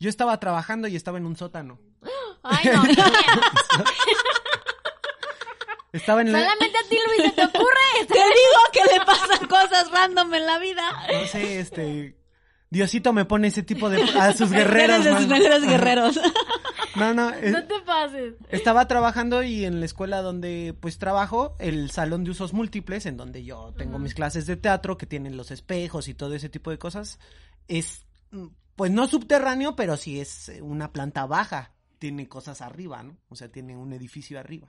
Yo 0.00 0.08
estaba 0.08 0.40
trabajando 0.40 0.88
y 0.88 0.96
estaba 0.96 1.18
en 1.18 1.26
un 1.26 1.36
sótano. 1.36 1.78
Ay, 2.42 2.70
no. 2.72 2.82
Estaba 5.92 6.22
en 6.22 6.32
la... 6.32 6.40
Solamente 6.40 6.76
a 6.78 6.88
ti, 6.88 6.98
Luis, 7.06 7.22
se 7.22 7.30
te 7.36 7.44
ocurre. 7.44 7.80
Te 8.08 8.14
digo 8.14 8.60
que 8.72 8.80
le 8.92 9.04
pasan 9.04 9.46
cosas 9.46 9.90
random 9.92 10.34
en 10.34 10.46
la 10.46 10.58
vida. 10.58 10.82
No 11.12 11.26
sé, 11.28 11.60
este... 11.60 12.18
Diosito 12.68 13.12
me 13.12 13.24
pone 13.24 13.46
ese 13.48 13.62
tipo 13.62 13.88
de... 13.88 14.02
A 14.02 14.32
sus 14.32 14.50
guerreros. 14.50 15.04
de 15.04 15.16
sus 15.16 15.28
mejores 15.28 15.62
guerreros. 15.62 16.18
No, 16.96 17.12
no. 17.14 17.30
es- 17.34 17.52
No 17.52 17.64
te 17.64 17.80
pases. 17.84 18.34
Estaba 18.50 18.86
trabajando 18.88 19.42
y 19.42 19.64
en 19.64 19.80
la 19.80 19.86
escuela 19.86 20.22
donde 20.22 20.74
pues 20.78 20.98
trabajo, 20.98 21.56
el 21.58 21.90
salón 21.90 22.24
de 22.24 22.30
usos 22.30 22.52
múltiples, 22.52 23.06
en 23.06 23.16
donde 23.16 23.44
yo 23.44 23.72
tengo 23.76 23.98
mis 23.98 24.14
clases 24.14 24.46
de 24.46 24.56
teatro, 24.56 24.96
que 24.96 25.06
tienen 25.06 25.36
los 25.36 25.50
espejos 25.50 26.08
y 26.08 26.14
todo 26.14 26.34
ese 26.34 26.48
tipo 26.48 26.70
de 26.70 26.78
cosas, 26.78 27.18
es 27.68 28.04
pues 28.76 28.90
no 28.90 29.06
subterráneo, 29.06 29.76
pero 29.76 29.96
sí 29.96 30.20
es 30.20 30.48
eh, 30.48 30.60
una 30.62 30.92
planta 30.92 31.26
baja. 31.26 31.72
Tiene 32.00 32.28
cosas 32.28 32.60
arriba, 32.60 33.02
¿no? 33.02 33.16
O 33.28 33.36
sea, 33.36 33.48
tiene 33.48 33.76
un 33.76 33.92
edificio 33.92 34.38
arriba. 34.38 34.68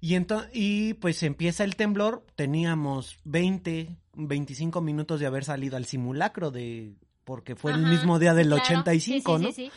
Y, 0.00 0.16
y 0.52 0.94
pues 0.94 1.22
empieza 1.22 1.62
el 1.62 1.76
temblor, 1.76 2.26
teníamos 2.34 3.18
20, 3.24 3.96
25 4.14 4.80
minutos 4.80 5.20
de 5.20 5.26
haber 5.26 5.44
salido 5.44 5.76
al 5.76 5.84
simulacro 5.86 6.50
de 6.50 6.94
porque 7.24 7.54
fue 7.54 7.70
el 7.70 7.86
mismo 7.86 8.18
día 8.18 8.34
del 8.34 8.48
claro. 8.48 8.62
85, 8.64 9.38
Sí, 9.38 9.40
sí, 9.40 9.44
¿no? 9.46 9.52
sí, 9.52 9.54
sí. 9.66 9.72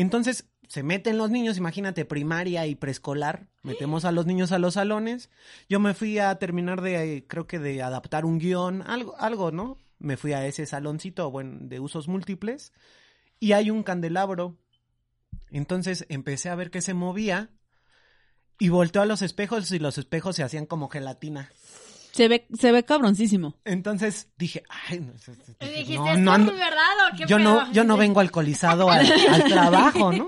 Entonces, 0.00 0.48
se 0.68 0.84
meten 0.84 1.18
los 1.18 1.28
niños, 1.28 1.56
imagínate, 1.56 2.04
primaria 2.04 2.68
y 2.68 2.76
preescolar, 2.76 3.48
metemos 3.64 4.04
a 4.04 4.12
los 4.12 4.26
niños 4.26 4.52
a 4.52 4.60
los 4.60 4.74
salones. 4.74 5.28
Yo 5.68 5.80
me 5.80 5.92
fui 5.92 6.20
a 6.20 6.36
terminar 6.36 6.82
de, 6.82 7.24
creo 7.26 7.48
que 7.48 7.58
de 7.58 7.82
adaptar 7.82 8.24
un 8.24 8.38
guion, 8.38 8.82
algo, 8.82 9.18
algo, 9.18 9.50
¿no? 9.50 9.76
Me 9.98 10.16
fui 10.16 10.34
a 10.34 10.46
ese 10.46 10.66
saloncito, 10.66 11.28
bueno, 11.32 11.58
de 11.62 11.80
usos 11.80 12.06
múltiples, 12.06 12.72
y 13.40 13.52
hay 13.52 13.72
un 13.72 13.82
candelabro. 13.82 14.56
Entonces 15.50 16.06
empecé 16.08 16.48
a 16.48 16.54
ver 16.54 16.70
que 16.70 16.80
se 16.80 16.94
movía 16.94 17.50
y 18.60 18.68
volteó 18.68 19.02
a 19.02 19.06
los 19.06 19.22
espejos 19.22 19.72
y 19.72 19.80
los 19.80 19.98
espejos 19.98 20.36
se 20.36 20.44
hacían 20.44 20.66
como 20.66 20.88
gelatina. 20.88 21.50
Se 22.12 22.26
ve, 22.28 22.46
se 22.58 22.72
ve 22.72 22.84
cabroncísimo. 22.84 23.56
Entonces 23.64 24.28
dije, 24.36 24.64
ay, 24.68 25.00
no, 25.00 25.12
dijiste, 25.60 25.96
no, 25.96 26.12
¿es 26.12 26.18
no 26.18 26.32
ando- 26.32 26.52
verdad 26.52 27.12
o 27.12 27.16
qué 27.16 27.26
yo 27.26 27.38
no, 27.38 27.60
pedo? 27.60 27.72
yo 27.72 27.84
no 27.84 27.96
vengo 27.96 28.20
alcoholizado 28.20 28.90
al, 28.90 29.06
al 29.30 29.44
trabajo, 29.44 30.12
¿no? 30.12 30.26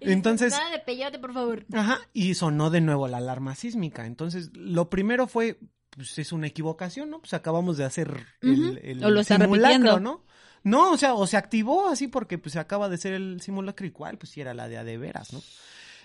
Entonces, 0.00 0.52
Nada 0.52 0.70
de 0.70 0.78
peyote, 0.80 1.18
por 1.18 1.32
favor. 1.32 1.64
Ajá, 1.72 2.00
y 2.12 2.34
sonó 2.34 2.70
de 2.70 2.80
nuevo 2.80 3.08
la 3.08 3.18
alarma 3.18 3.54
sísmica. 3.54 4.06
Entonces, 4.06 4.50
lo 4.54 4.90
primero 4.90 5.26
fue, 5.26 5.58
pues 5.90 6.18
es 6.18 6.32
una 6.32 6.46
equivocación, 6.46 7.10
¿no? 7.10 7.20
Pues 7.20 7.32
acabamos 7.34 7.76
de 7.76 7.84
hacer 7.84 8.26
el, 8.42 8.78
el 8.82 9.04
o 9.04 9.10
lo 9.10 9.20
están 9.20 9.40
simulacro. 9.42 10.00
¿no? 10.00 10.24
No, 10.62 10.92
o 10.92 10.96
sea, 10.96 11.14
o 11.14 11.26
se 11.26 11.36
activó 11.36 11.88
así 11.88 12.08
porque 12.08 12.38
pues 12.38 12.52
se 12.54 12.58
acaba 12.58 12.88
de 12.88 12.98
ser 12.98 13.12
el 13.14 13.40
simulacro 13.40 13.86
igual, 13.86 14.18
pues 14.18 14.30
sí 14.30 14.40
era 14.40 14.52
la 14.54 14.68
de 14.68 14.78
a 14.78 14.84
de 14.84 14.98
veras, 14.98 15.32
¿no? 15.32 15.42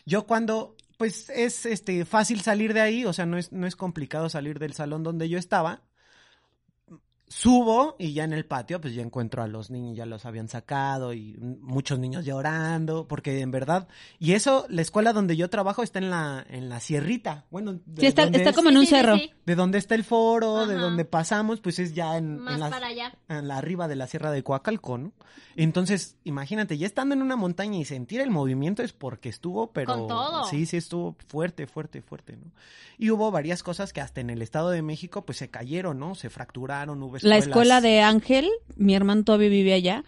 Yo 0.06 0.26
cuando, 0.26 0.76
pues 1.00 1.30
es 1.30 1.66
este 1.66 2.04
fácil 2.04 2.42
salir 2.42 2.74
de 2.74 2.82
ahí, 2.82 3.06
o 3.06 3.14
sea, 3.14 3.26
no 3.26 3.38
es, 3.38 3.54
no 3.54 3.66
es 3.66 3.78
complicado 3.78 4.28
salir 4.28 4.60
del 4.60 4.74
salón 4.74 5.02
donde 5.02 5.30
yo 5.30 5.40
estaba. 5.40 5.82
Subo 7.30 7.96
y 8.00 8.12
ya 8.14 8.24
en 8.24 8.34
el 8.34 8.44
patio 8.46 8.82
pues 8.82 8.94
ya 8.96 9.02
encuentro 9.04 9.42
a 9.44 9.48
los 9.48 9.70
niños, 9.70 9.96
ya 9.96 10.06
los 10.06 10.26
habían 10.26 10.50
sacado 10.50 11.14
y 11.14 11.38
muchos 11.62 12.00
niños 12.00 12.26
llorando, 12.26 13.08
porque 13.08 13.40
en 13.40 13.52
verdad, 13.52 13.88
y 14.20 14.34
eso, 14.34 14.66
la 14.68 14.82
escuela 14.82 15.14
donde 15.14 15.38
yo 15.38 15.50
trabajo 15.50 15.84
está 15.84 16.00
en 16.00 16.10
la, 16.10 16.44
en 16.50 16.70
la 16.70 16.80
sierrita, 16.80 17.46
bueno, 17.52 17.74
de 17.86 18.02
Sí, 18.02 18.08
está, 18.08 18.24
donde 18.24 18.40
está 18.40 18.50
es- 18.50 18.56
como 18.56 18.70
en 18.70 18.78
un 18.78 18.86
Sí, 18.86 18.90
cerro. 18.90 19.16
sí. 19.16 19.32
de 19.46 19.56
donde 19.56 19.78
está 19.78 19.96
el 19.96 20.04
foro, 20.04 20.66
de 20.68 20.76
donde 20.76 21.06
pasamos, 21.06 21.62
pues 21.62 21.80
es 21.80 21.94
ya 21.94 22.18
en, 22.18 22.40
Más 22.40 22.56
en 22.56 22.60
las- 22.62 22.70
para 22.72 22.88
allá. 22.88 23.14
en 23.30 23.48
la 23.48 23.58
arriba 23.58 23.88
de 23.88 23.96
la 23.96 24.08
sierra 24.08 24.32
de 24.32 24.44
Coacalco, 24.44 24.98
¿no? 24.98 25.12
Entonces, 25.56 26.18
imagínate, 26.24 26.78
ya 26.78 26.86
estando 26.88 27.14
en 27.16 27.22
una 27.22 27.36
montaña 27.36 27.78
y 27.78 27.86
sentir 27.86 28.22
el 28.22 28.32
movimiento 28.32 28.82
es 28.82 28.94
porque 28.94 29.30
estuvo, 29.30 29.72
pero 29.72 29.94
Con 29.94 30.08
todo. 30.08 30.46
sí, 30.46 30.66
sí 30.66 30.78
estuvo 30.78 31.16
fuerte, 31.28 31.68
fuerte, 31.68 32.02
fuerte, 32.02 32.38
¿no? 32.38 32.52
Y 32.98 33.10
hubo 33.12 33.30
varias 33.32 33.62
cosas 33.64 33.92
que 33.94 34.02
hasta 34.02 34.22
en 34.22 34.30
el 34.30 34.42
Estado 34.42 34.70
de 34.70 34.82
México 34.82 35.26
pues 35.26 35.38
se 35.38 35.50
cayeron, 35.50 36.00
¿no? 36.00 36.16
Se 36.16 36.30
fracturaron, 36.30 37.02
hubo 37.04 37.19
La 37.24 37.38
escuela 37.38 37.82
de 37.82 38.02
Ángel, 38.02 38.50
mi 38.76 38.96
hermano 38.96 39.24
todavía 39.24 39.50
vivía 39.50 39.76
allá, 39.76 40.04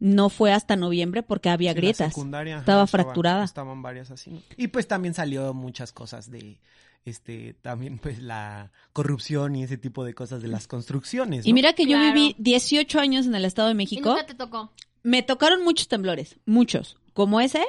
no 0.00 0.28
fue 0.28 0.52
hasta 0.52 0.76
noviembre 0.76 1.22
porque 1.22 1.48
había 1.48 1.70
Sí, 1.70 1.74
la 1.76 1.80
grietas. 1.80 2.08
secundaria, 2.12 2.54
ajá, 2.54 2.60
Estaba 2.62 2.86
fracturada. 2.86 3.44
Estaban 3.44 3.80
varias 3.82 4.10
así, 4.10 4.30
¿no? 4.30 4.42
Y 4.56 4.68
pues 4.68 4.86
también 4.88 5.14
salió 5.14 5.54
muchas 5.54 5.92
cosas 5.92 6.30
de 6.30 6.58
este 7.04 7.54
también 7.60 7.98
pues 7.98 8.18
la 8.22 8.72
corrupción 8.94 9.56
y 9.56 9.62
ese 9.64 9.76
tipo 9.76 10.04
de 10.04 10.14
cosas 10.14 10.40
de 10.40 10.48
las 10.48 10.66
construcciones, 10.66 11.46
Y 11.46 11.52
mira 11.52 11.74
que 11.74 11.86
yo 11.86 11.98
viví 12.00 12.34
18 12.38 12.98
años 12.98 13.26
en 13.26 13.34
el 13.34 13.44
Estado 13.44 13.68
de 13.68 13.74
Y 13.74 13.76
México. 13.76 14.10
nunca 14.10 14.26
te 14.26 14.34
tocó. 14.34 14.72
Me 15.02 15.22
tocaron 15.22 15.62
muchos 15.64 15.86
temblores, 15.88 16.36
muchos. 16.46 16.96
Como 17.12 17.40
ese, 17.40 17.62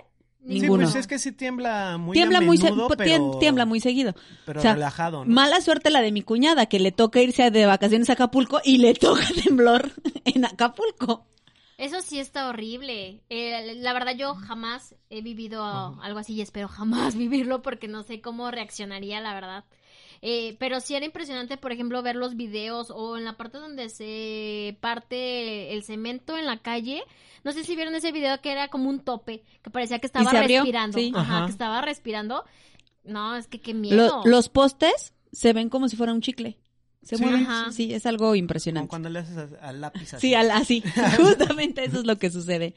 Sí, 0.48 0.60
ninguno. 0.62 0.84
pues 0.84 0.96
es 0.96 1.08
que 1.08 1.18
sí 1.18 1.32
tiembla 1.32 1.98
muy 1.98 2.14
tiembla 2.14 2.38
a 2.38 2.42
muy 2.42 2.58
menudo, 2.60 2.88
pero, 2.96 3.38
tiembla 3.40 3.66
muy 3.66 3.80
seguido. 3.80 4.14
pero 4.46 4.60
o 4.60 4.62
sea, 4.62 4.74
relajado, 4.74 5.26
¿no? 5.26 5.34
Mala 5.34 5.60
suerte 5.60 5.90
la 5.90 6.02
de 6.02 6.12
mi 6.12 6.22
cuñada 6.22 6.68
que 6.68 6.80
le 6.80 6.92
toca 6.92 7.20
irse 7.20 7.50
de 7.50 7.66
vacaciones 7.66 8.10
a 8.12 8.14
Acapulco 8.14 8.62
y 8.64 8.78
le 8.78 8.94
toca 8.94 9.26
temblor 9.44 9.92
en 10.24 10.46
Acapulco. 10.46 11.26
Eso 11.78 12.02
sí 12.02 12.20
está 12.20 12.48
horrible. 12.48 13.22
Eh, 13.30 13.76
la 13.78 13.94
verdad 13.94 14.16
yo 14.16 14.36
jamás 14.36 14.96
he 15.10 15.22
vivido 15.22 15.64
algo 15.64 16.20
así 16.20 16.34
y 16.36 16.42
espero 16.42 16.68
jamás 16.68 17.16
vivirlo 17.18 17.62
porque 17.62 17.88
no 17.88 18.04
sé 18.04 18.22
cómo 18.22 18.52
reaccionaría, 18.52 19.22
la 19.22 19.34
verdad. 19.34 19.66
Eh, 20.28 20.56
pero 20.60 20.80
sí 20.80 20.96
era 20.96 21.06
impresionante, 21.06 21.56
por 21.56 21.72
ejemplo, 21.72 22.02
ver 22.02 22.16
los 22.16 22.36
videos 22.36 22.90
o 22.90 23.16
en 23.16 23.26
la 23.26 23.38
parte 23.38 23.60
donde 23.60 23.90
se 23.90 24.76
parte 24.82 25.72
el 25.74 25.84
cemento 25.84 26.36
en 26.36 26.48
la 26.48 26.58
calle. 26.64 27.04
No 27.44 27.52
sé 27.52 27.64
si 27.64 27.76
vieron 27.76 27.94
ese 27.94 28.12
video 28.12 28.42
que 28.42 28.52
era 28.52 28.70
como 28.70 28.90
un 28.90 29.02
tope, 29.02 29.44
que 29.62 29.70
parecía 29.70 30.00
que 30.00 30.08
estaba 30.08 30.32
respirando. 30.32 30.98
Sí. 30.98 31.12
Ajá, 31.16 31.38
Ajá. 31.38 31.46
que 31.46 31.52
estaba 31.52 31.82
respirando. 31.82 32.44
No, 33.04 33.36
es 33.36 33.48
que 33.48 33.62
qué 33.62 33.74
Lo- 33.74 33.80
miedo. 33.80 34.22
los 34.26 34.50
postes 34.50 35.14
se 35.32 35.54
ven 35.54 35.70
como 35.70 35.90
si 35.90 35.96
fuera 35.96 36.12
un 36.12 36.22
chicle. 36.22 36.58
Se 37.04 37.18
Sí, 37.18 37.24
mueven. 37.24 37.44
ajá. 37.46 37.72
Sí, 37.72 37.94
es 37.94 38.08
algo 38.08 38.26
Como 38.26 38.36
impresionante. 38.36 38.90
cuando 38.90 39.10
le 39.10 39.20
haces 39.20 39.38
a- 39.38 39.68
al 39.68 39.80
lápiz 39.80 40.12
así. 40.16 40.28
Sí, 40.28 40.34
al- 40.34 40.50
así. 40.50 40.82
Justamente 41.20 41.86
eso 41.86 42.00
es 42.00 42.06
lo 42.08 42.18
que 42.18 42.32
sucede. 42.32 42.74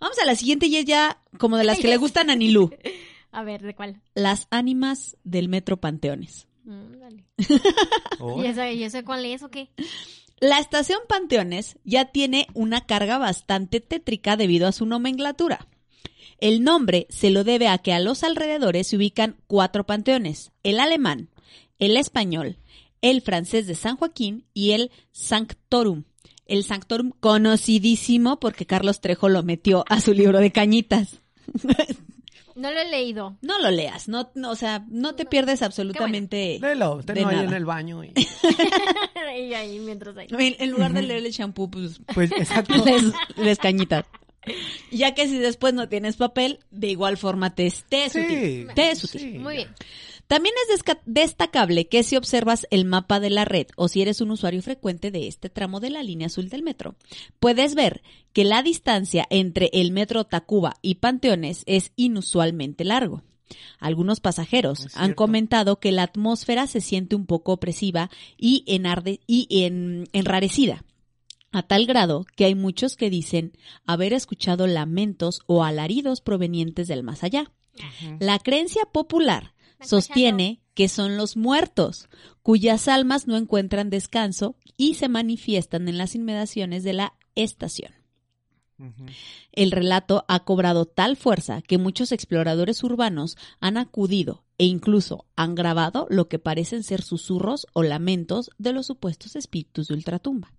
Vamos 0.00 0.18
a 0.18 0.24
la 0.24 0.34
siguiente 0.34 0.66
y 0.66 0.74
es 0.74 0.84
ya 0.84 1.22
como 1.38 1.58
de 1.58 1.62
las 1.62 1.78
que 1.78 1.86
le 1.86 1.96
gustan 1.96 2.28
a 2.28 2.34
Nilú. 2.34 2.70
A 3.30 3.44
ver, 3.44 3.62
¿de 3.62 3.74
cuál? 3.76 4.00
Las 4.16 4.48
ánimas 4.50 5.16
del 5.22 5.48
Metro 5.48 5.76
Panteones. 5.76 6.47
Mm, 6.68 6.98
dale. 7.00 7.24
Oh, 8.20 8.42
¿Y 8.44 8.46
esa, 8.46 8.70
¿Y 8.70 8.84
esa 8.84 9.02
cuál 9.02 9.24
es 9.24 9.42
o 9.42 9.50
qué? 9.50 9.70
La 10.38 10.58
estación 10.58 11.00
Panteones 11.08 11.78
ya 11.82 12.12
tiene 12.12 12.46
una 12.52 12.82
carga 12.82 13.16
bastante 13.16 13.80
tétrica 13.80 14.36
debido 14.36 14.68
a 14.68 14.72
su 14.72 14.84
nomenclatura. 14.84 15.66
El 16.38 16.62
nombre 16.62 17.06
se 17.08 17.30
lo 17.30 17.42
debe 17.42 17.68
a 17.68 17.78
que 17.78 17.94
a 17.94 18.00
los 18.00 18.22
alrededores 18.22 18.86
se 18.86 18.96
ubican 18.96 19.36
cuatro 19.46 19.84
panteones, 19.86 20.52
el 20.62 20.78
alemán, 20.78 21.30
el 21.78 21.96
español, 21.96 22.58
el 23.00 23.22
francés 23.22 23.66
de 23.66 23.74
San 23.74 23.96
Joaquín 23.96 24.44
y 24.52 24.72
el 24.72 24.90
Sanctorum. 25.10 26.04
El 26.44 26.64
Sanctorum 26.64 27.12
conocidísimo 27.18 28.38
porque 28.38 28.66
Carlos 28.66 29.00
Trejo 29.00 29.28
lo 29.28 29.42
metió 29.42 29.84
a 29.88 30.00
su 30.00 30.12
libro 30.12 30.38
de 30.38 30.52
cañitas. 30.52 31.20
No 32.58 32.72
lo 32.72 32.80
he 32.80 32.88
leído. 32.90 33.36
No 33.40 33.58
lo 33.60 33.70
leas, 33.70 34.08
no, 34.08 34.30
no, 34.34 34.50
o 34.50 34.56
sea, 34.56 34.84
no 34.88 35.14
te 35.14 35.24
pierdes 35.24 35.62
absolutamente. 35.62 36.58
Léelo, 36.60 36.96
de 36.98 37.14
tenlo 37.14 37.28
ahí 37.28 37.38
en 37.38 37.52
el 37.52 37.64
baño. 37.64 38.02
Y, 38.02 38.12
y 39.38 39.54
ahí 39.54 39.78
mientras 39.78 40.16
ahí. 40.16 40.26
En, 40.30 40.56
en 40.58 40.70
lugar 40.70 40.92
de 40.92 41.02
leer 41.02 41.24
el 41.24 41.30
shampoo, 41.32 41.70
pues 41.70 42.00
pues 42.14 42.32
exacto. 42.32 42.74
les, 42.84 43.04
les 43.36 43.58
cañitas. 43.58 44.04
Ya 44.90 45.14
que 45.14 45.28
si 45.28 45.38
después 45.38 45.74
no 45.74 45.88
tienes 45.88 46.16
papel, 46.16 46.58
de 46.70 46.88
igual 46.88 47.16
forma 47.16 47.54
te 47.54 47.66
es, 47.66 47.84
te 47.88 48.06
es 48.06 48.12
Sí, 48.12 48.20
útil. 48.20 48.68
Te 48.74 48.90
es 48.90 49.04
útil. 49.04 49.20
sí. 49.20 49.38
Muy 49.38 49.56
bien. 49.56 49.68
También 50.28 50.54
es 50.70 50.82
destacable 51.06 51.88
que 51.88 52.02
si 52.02 52.16
observas 52.16 52.66
el 52.70 52.84
mapa 52.84 53.18
de 53.18 53.30
la 53.30 53.44
red 53.44 53.66
o 53.76 53.88
si 53.88 54.02
eres 54.02 54.20
un 54.20 54.30
usuario 54.30 54.62
frecuente 54.62 55.10
de 55.10 55.26
este 55.26 55.48
tramo 55.48 55.80
de 55.80 55.90
la 55.90 56.02
línea 56.02 56.26
azul 56.26 56.48
del 56.50 56.62
metro, 56.62 56.94
puedes 57.40 57.74
ver 57.74 58.02
que 58.34 58.44
la 58.44 58.62
distancia 58.62 59.26
entre 59.30 59.70
el 59.72 59.90
metro 59.90 60.24
Tacuba 60.24 60.76
y 60.82 60.96
Panteones 60.96 61.62
es 61.66 61.92
inusualmente 61.96 62.84
largo. 62.84 63.22
Algunos 63.78 64.20
pasajeros 64.20 64.88
han 64.94 65.14
comentado 65.14 65.80
que 65.80 65.92
la 65.92 66.02
atmósfera 66.02 66.66
se 66.66 66.82
siente 66.82 67.16
un 67.16 67.24
poco 67.24 67.52
opresiva 67.52 68.10
y, 68.36 68.62
enarde- 68.66 69.20
y 69.26 69.46
en- 69.64 70.08
enrarecida, 70.12 70.84
a 71.50 71.62
tal 71.62 71.86
grado 71.86 72.26
que 72.36 72.44
hay 72.44 72.54
muchos 72.54 72.96
que 72.96 73.08
dicen 73.08 73.56
haber 73.86 74.12
escuchado 74.12 74.66
lamentos 74.66 75.40
o 75.46 75.64
alaridos 75.64 76.20
provenientes 76.20 76.86
del 76.88 77.02
más 77.02 77.24
allá. 77.24 77.50
La 78.20 78.38
creencia 78.38 78.82
popular 78.92 79.54
sostiene 79.80 80.60
que 80.74 80.88
son 80.88 81.16
los 81.16 81.36
muertos, 81.36 82.08
cuyas 82.42 82.88
almas 82.88 83.26
no 83.26 83.36
encuentran 83.36 83.90
descanso 83.90 84.56
y 84.76 84.94
se 84.94 85.08
manifiestan 85.08 85.88
en 85.88 85.98
las 85.98 86.14
inmediaciones 86.14 86.84
de 86.84 86.92
la 86.92 87.14
estación. 87.34 87.92
El 89.50 89.72
relato 89.72 90.24
ha 90.28 90.44
cobrado 90.44 90.86
tal 90.86 91.16
fuerza 91.16 91.62
que 91.62 91.78
muchos 91.78 92.12
exploradores 92.12 92.84
urbanos 92.84 93.36
han 93.58 93.76
acudido 93.76 94.44
e 94.56 94.66
incluso 94.66 95.26
han 95.34 95.56
grabado 95.56 96.06
lo 96.10 96.28
que 96.28 96.38
parecen 96.38 96.84
ser 96.84 97.02
susurros 97.02 97.66
o 97.72 97.82
lamentos 97.82 98.50
de 98.58 98.72
los 98.72 98.86
supuestos 98.86 99.34
espíritus 99.34 99.88
de 99.88 99.94
ultratumba. 99.94 100.52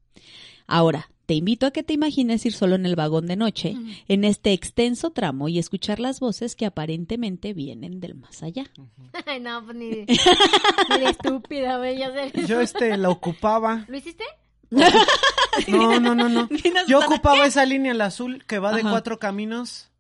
Ahora, 0.68 1.10
te 1.26 1.36
invito 1.36 1.68
a 1.68 1.72
que 1.72 1.84
te 1.84 1.94
imagines 1.94 2.46
ir 2.46 2.54
solo 2.54 2.74
en 2.74 2.86
el 2.88 2.96
vagón 2.96 3.28
de 3.28 3.36
noche, 3.36 3.76
en 4.08 4.24
este 4.24 4.52
extenso 4.54 5.12
tramo 5.12 5.48
y 5.48 5.60
escuchar 5.60 6.00
las 6.00 6.20
voces 6.20 6.56
que 6.56 6.66
aparentemente 6.66 7.54
vienen 7.54 8.00
del 8.00 8.16
más 8.16 8.42
allá. 8.42 8.66
Ay, 9.28 9.40
no, 9.40 9.64
pues 9.64 9.78
ni 9.78 9.90
de, 9.90 10.06
ni 10.90 11.00
de 11.00 11.10
estúpida, 11.10 11.78
güey. 11.78 12.00
Yo 12.48 12.62
este 12.62 12.98
la 12.98 13.10
ocupaba. 13.10 13.86
¿Lo 13.88 13.98
hiciste? 13.98 14.24
No, 14.72 16.00
no, 16.00 16.16
no, 16.16 16.30
no. 16.30 16.50
Yo 16.88 17.00
ocupaba 17.00 17.46
esa 17.46 17.66
línea, 17.66 17.92
el 17.92 18.02
azul, 18.02 18.44
que 18.46 18.60
va 18.60 18.74
de 18.74 18.82
Ajá. 18.82 18.92
cuatro 18.92 19.20
caminos 19.20 19.92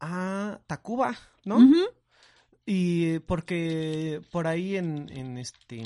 a 0.00 0.60
Tacuba, 0.66 1.16
¿no? 1.44 1.66
Y 2.66 3.18
porque 3.20 4.20
por 4.30 4.46
ahí 4.46 4.76
en, 4.76 5.10
en 5.10 5.38
este... 5.38 5.82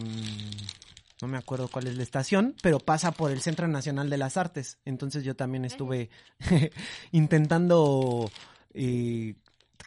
No 1.23 1.29
me 1.29 1.39
acuerdo 1.39 1.69
cuál 1.69 1.87
es 1.87 1.97
la 1.97 2.03
estación, 2.03 2.57
pero 2.63 2.81
pasa 2.81 3.13
por 3.13 3.31
el 3.31 3.41
Centro 3.41 3.69
Nacional 3.69 4.11
de 4.11 4.19
las 4.19 4.37
Artes. 4.37 4.79
Entonces 4.85 5.25
yo 5.25 5.37
también 5.37 5.65
estuve 5.65 6.11
intentando 7.13 8.31
eh, 8.75 9.37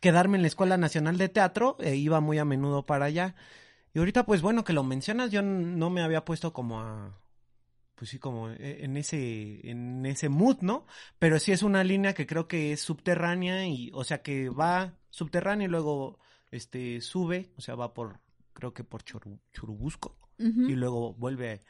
quedarme 0.01 0.37
en 0.37 0.41
la 0.43 0.47
Escuela 0.47 0.77
Nacional 0.77 1.17
de 1.17 1.29
Teatro 1.29 1.75
e 1.79 1.95
iba 1.95 2.19
muy 2.21 2.37
a 2.39 2.45
menudo 2.45 2.85
para 2.85 3.05
allá. 3.05 3.35
Y 3.93 3.99
ahorita, 3.99 4.25
pues 4.25 4.41
bueno, 4.41 4.63
que 4.63 4.73
lo 4.73 4.83
mencionas, 4.83 5.31
yo 5.31 5.41
no 5.41 5.89
me 5.89 6.01
había 6.01 6.23
puesto 6.25 6.53
como 6.53 6.79
a... 6.81 7.19
Pues 7.95 8.11
sí, 8.11 8.19
como 8.19 8.49
e- 8.51 8.85
en 8.85 8.95
ese, 8.95 9.67
en 9.69 10.05
ese 10.05 10.29
mood, 10.29 10.57
¿no? 10.61 10.85
Pero 11.19 11.39
sí 11.39 11.51
es 11.51 11.63
una 11.63 11.83
línea 11.83 12.13
que 12.13 12.27
creo 12.27 12.47
que 12.47 12.71
es 12.71 12.81
subterránea 12.81 13.67
y, 13.67 13.89
o 13.93 14.03
sea, 14.03 14.21
que 14.21 14.49
va 14.49 14.93
subterránea 15.09 15.65
y 15.67 15.69
luego, 15.71 16.19
este, 16.51 17.01
sube, 17.01 17.51
o 17.57 17.61
sea, 17.61 17.73
va 17.75 17.93
por, 17.95 18.19
creo 18.53 18.73
que 18.73 18.83
por 18.83 19.03
Choru- 19.03 19.39
Y 20.39 20.75
luego 20.75 21.13
vuelve, 21.13 21.61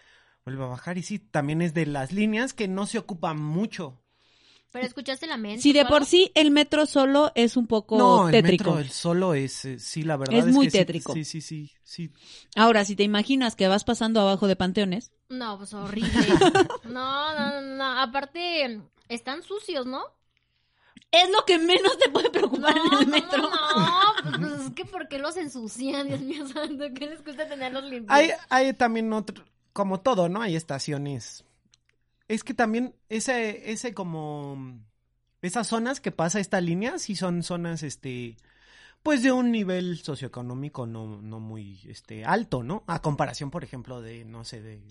vuelve 0.45 0.63
a 0.63 0.67
bajar. 0.67 0.97
Y 0.97 1.03
sí, 1.03 1.19
también 1.19 1.61
es 1.61 1.73
de 1.73 1.85
las 1.85 2.11
líneas 2.11 2.53
que 2.53 2.67
no 2.67 2.85
se 2.85 2.97
ocupan 2.99 3.39
mucho. 3.41 4.01
¿Pero 4.71 4.85
escuchaste 4.85 5.25
la 5.27 5.37
mente? 5.37 5.61
Si 5.61 5.71
de 5.73 5.85
por 5.85 6.05
sí 6.05 6.31
el 6.35 6.51
metro 6.51 6.85
solo 6.85 7.31
es 7.35 7.55
un 7.55 7.67
poco 7.67 7.97
no, 7.97 8.27
el 8.27 8.31
tétrico. 8.33 8.71
metro, 8.71 8.79
el 8.79 8.89
solo 8.89 9.33
es, 9.33 9.63
eh, 9.65 9.79
sí, 9.79 10.03
la 10.03 10.17
verdad 10.17 10.37
Es 10.37 10.45
es, 10.45 10.53
muy 10.53 10.67
que 10.67 10.71
tétrico. 10.79 11.13
Sí, 11.13 11.23
sí, 11.23 11.41
sí, 11.41 11.71
sí. 11.83 12.11
Ahora, 12.55 12.83
si 12.83 12.95
te 12.95 13.03
imaginas 13.03 13.55
que 13.55 13.67
vas 13.67 13.85
pasando 13.85 14.19
abajo 14.19 14.45
de 14.47 14.55
panteones, 14.57 15.11
No, 15.29 15.57
pues 15.57 15.73
horrible. 15.73 16.09
No, 16.85 17.33
no, 17.33 17.61
no, 17.61 17.75
no. 17.77 17.99
Aparte, 18.01 18.81
están 19.07 19.41
sucios, 19.41 19.85
¿no? 19.85 20.03
Es 21.11 21.29
lo 21.29 21.45
que 21.45 21.57
menos 21.57 21.97
te 21.97 22.09
puede 22.09 22.29
preocupar 22.29 22.75
en 22.77 22.83
el 22.83 22.89
¿cómo 22.89 23.05
metro. 23.05 23.37
No, 23.41 24.39
pues 24.39 24.61
es 24.61 24.73
que 24.73 24.85
¿por 24.91 25.07
qué 25.07 25.19
los 25.19 25.37
ensucian, 25.37 26.07
Dios 26.07 26.21
mío 26.21 26.47
santo? 26.47 26.85
¿Qué 26.93 27.07
les 27.07 27.21
cuesta 27.21 27.47
tenerlos 27.47 27.83
limpios? 27.83 28.09
Hay, 28.09 28.31
hay 28.49 28.73
también 28.73 29.11
otro, 29.13 29.43
como 29.73 30.01
todo, 30.01 30.29
¿no? 30.29 30.41
Hay 30.41 30.55
estaciones. 30.55 31.45
Es 32.27 32.43
que 32.43 32.53
también 32.53 32.93
ese, 33.07 33.71
ese 33.71 33.93
como, 33.93 34.81
esas 35.41 35.67
zonas 35.67 36.01
que 36.01 36.11
pasa 36.11 36.39
esta 36.39 36.59
línea, 36.59 36.99
sí 36.99 37.15
son 37.15 37.41
zonas, 37.41 37.83
este, 37.83 38.35
pues 39.01 39.23
de 39.23 39.31
un 39.31 39.51
nivel 39.51 39.99
socioeconómico 39.99 40.85
no, 40.85 41.21
no 41.21 41.39
muy, 41.39 41.79
este, 41.87 42.25
alto, 42.25 42.63
¿no? 42.63 42.83
A 42.87 43.01
comparación, 43.01 43.49
por 43.49 43.63
ejemplo, 43.63 44.01
de, 44.01 44.25
no 44.25 44.43
sé, 44.43 44.61
de 44.61 44.81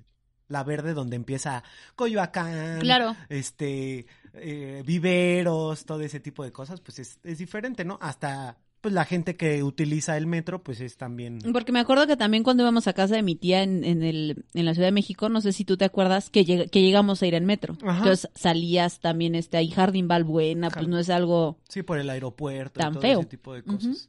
la 0.48 0.62
verde 0.64 0.94
donde 0.94 1.16
empieza 1.16 1.62
Coyoacán, 1.96 2.80
Claro. 2.80 3.16
este, 3.28 4.06
eh, 4.34 4.82
viveros, 4.86 5.84
todo 5.84 6.00
ese 6.02 6.20
tipo 6.20 6.44
de 6.44 6.52
cosas, 6.52 6.80
pues 6.80 6.98
es, 6.98 7.18
es 7.24 7.38
diferente, 7.38 7.84
¿no? 7.84 7.98
Hasta, 8.00 8.56
pues 8.80 8.94
la 8.94 9.04
gente 9.04 9.36
que 9.36 9.62
utiliza 9.64 10.16
el 10.16 10.26
metro, 10.26 10.62
pues 10.62 10.80
es 10.80 10.96
también... 10.96 11.40
Porque 11.52 11.72
me 11.72 11.80
acuerdo 11.80 12.06
que 12.06 12.16
también 12.16 12.44
cuando 12.44 12.62
íbamos 12.62 12.86
a 12.86 12.92
casa 12.92 13.16
de 13.16 13.22
mi 13.22 13.34
tía 13.34 13.62
en, 13.64 13.82
en, 13.82 14.02
el, 14.04 14.44
en 14.54 14.64
la 14.64 14.74
Ciudad 14.74 14.86
de 14.88 14.92
México, 14.92 15.28
no 15.28 15.40
sé 15.40 15.52
si 15.52 15.64
tú 15.64 15.76
te 15.76 15.84
acuerdas, 15.84 16.30
que, 16.30 16.44
lleg- 16.46 16.70
que 16.70 16.82
llegamos 16.82 17.20
a 17.22 17.26
ir 17.26 17.34
en 17.34 17.44
metro. 17.46 17.76
Ajá. 17.82 17.98
Entonces 17.98 18.30
salías 18.36 19.00
también, 19.00 19.34
este, 19.34 19.56
ahí 19.56 19.70
Jardín 19.70 20.06
Balbuena, 20.06 20.68
pues 20.70 20.84
Jar- 20.84 20.88
no 20.90 20.98
es 21.00 21.10
algo... 21.10 21.58
Sí, 21.68 21.82
por 21.82 21.98
el 21.98 22.08
aeropuerto, 22.10 22.78
y 22.78 22.82
Tan 22.82 22.92
todo 22.92 23.02
feo. 23.02 23.18
ese 23.20 23.28
tipo 23.28 23.54
de 23.54 23.64
cosas. 23.64 24.08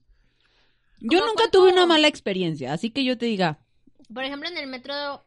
Yo 1.00 1.20
¿Cómo 1.20 1.30
nunca 1.32 1.44
cuánto? 1.44 1.60
tuve 1.60 1.72
una 1.74 1.86
mala 1.88 2.08
experiencia, 2.08 2.74
así 2.74 2.90
que 2.92 3.04
yo 3.04 3.18
te 3.18 3.26
diga, 3.28 3.60
Por 4.14 4.24
ejemplo, 4.24 4.50
en 4.50 4.58
el 4.58 4.68
metro, 4.68 5.24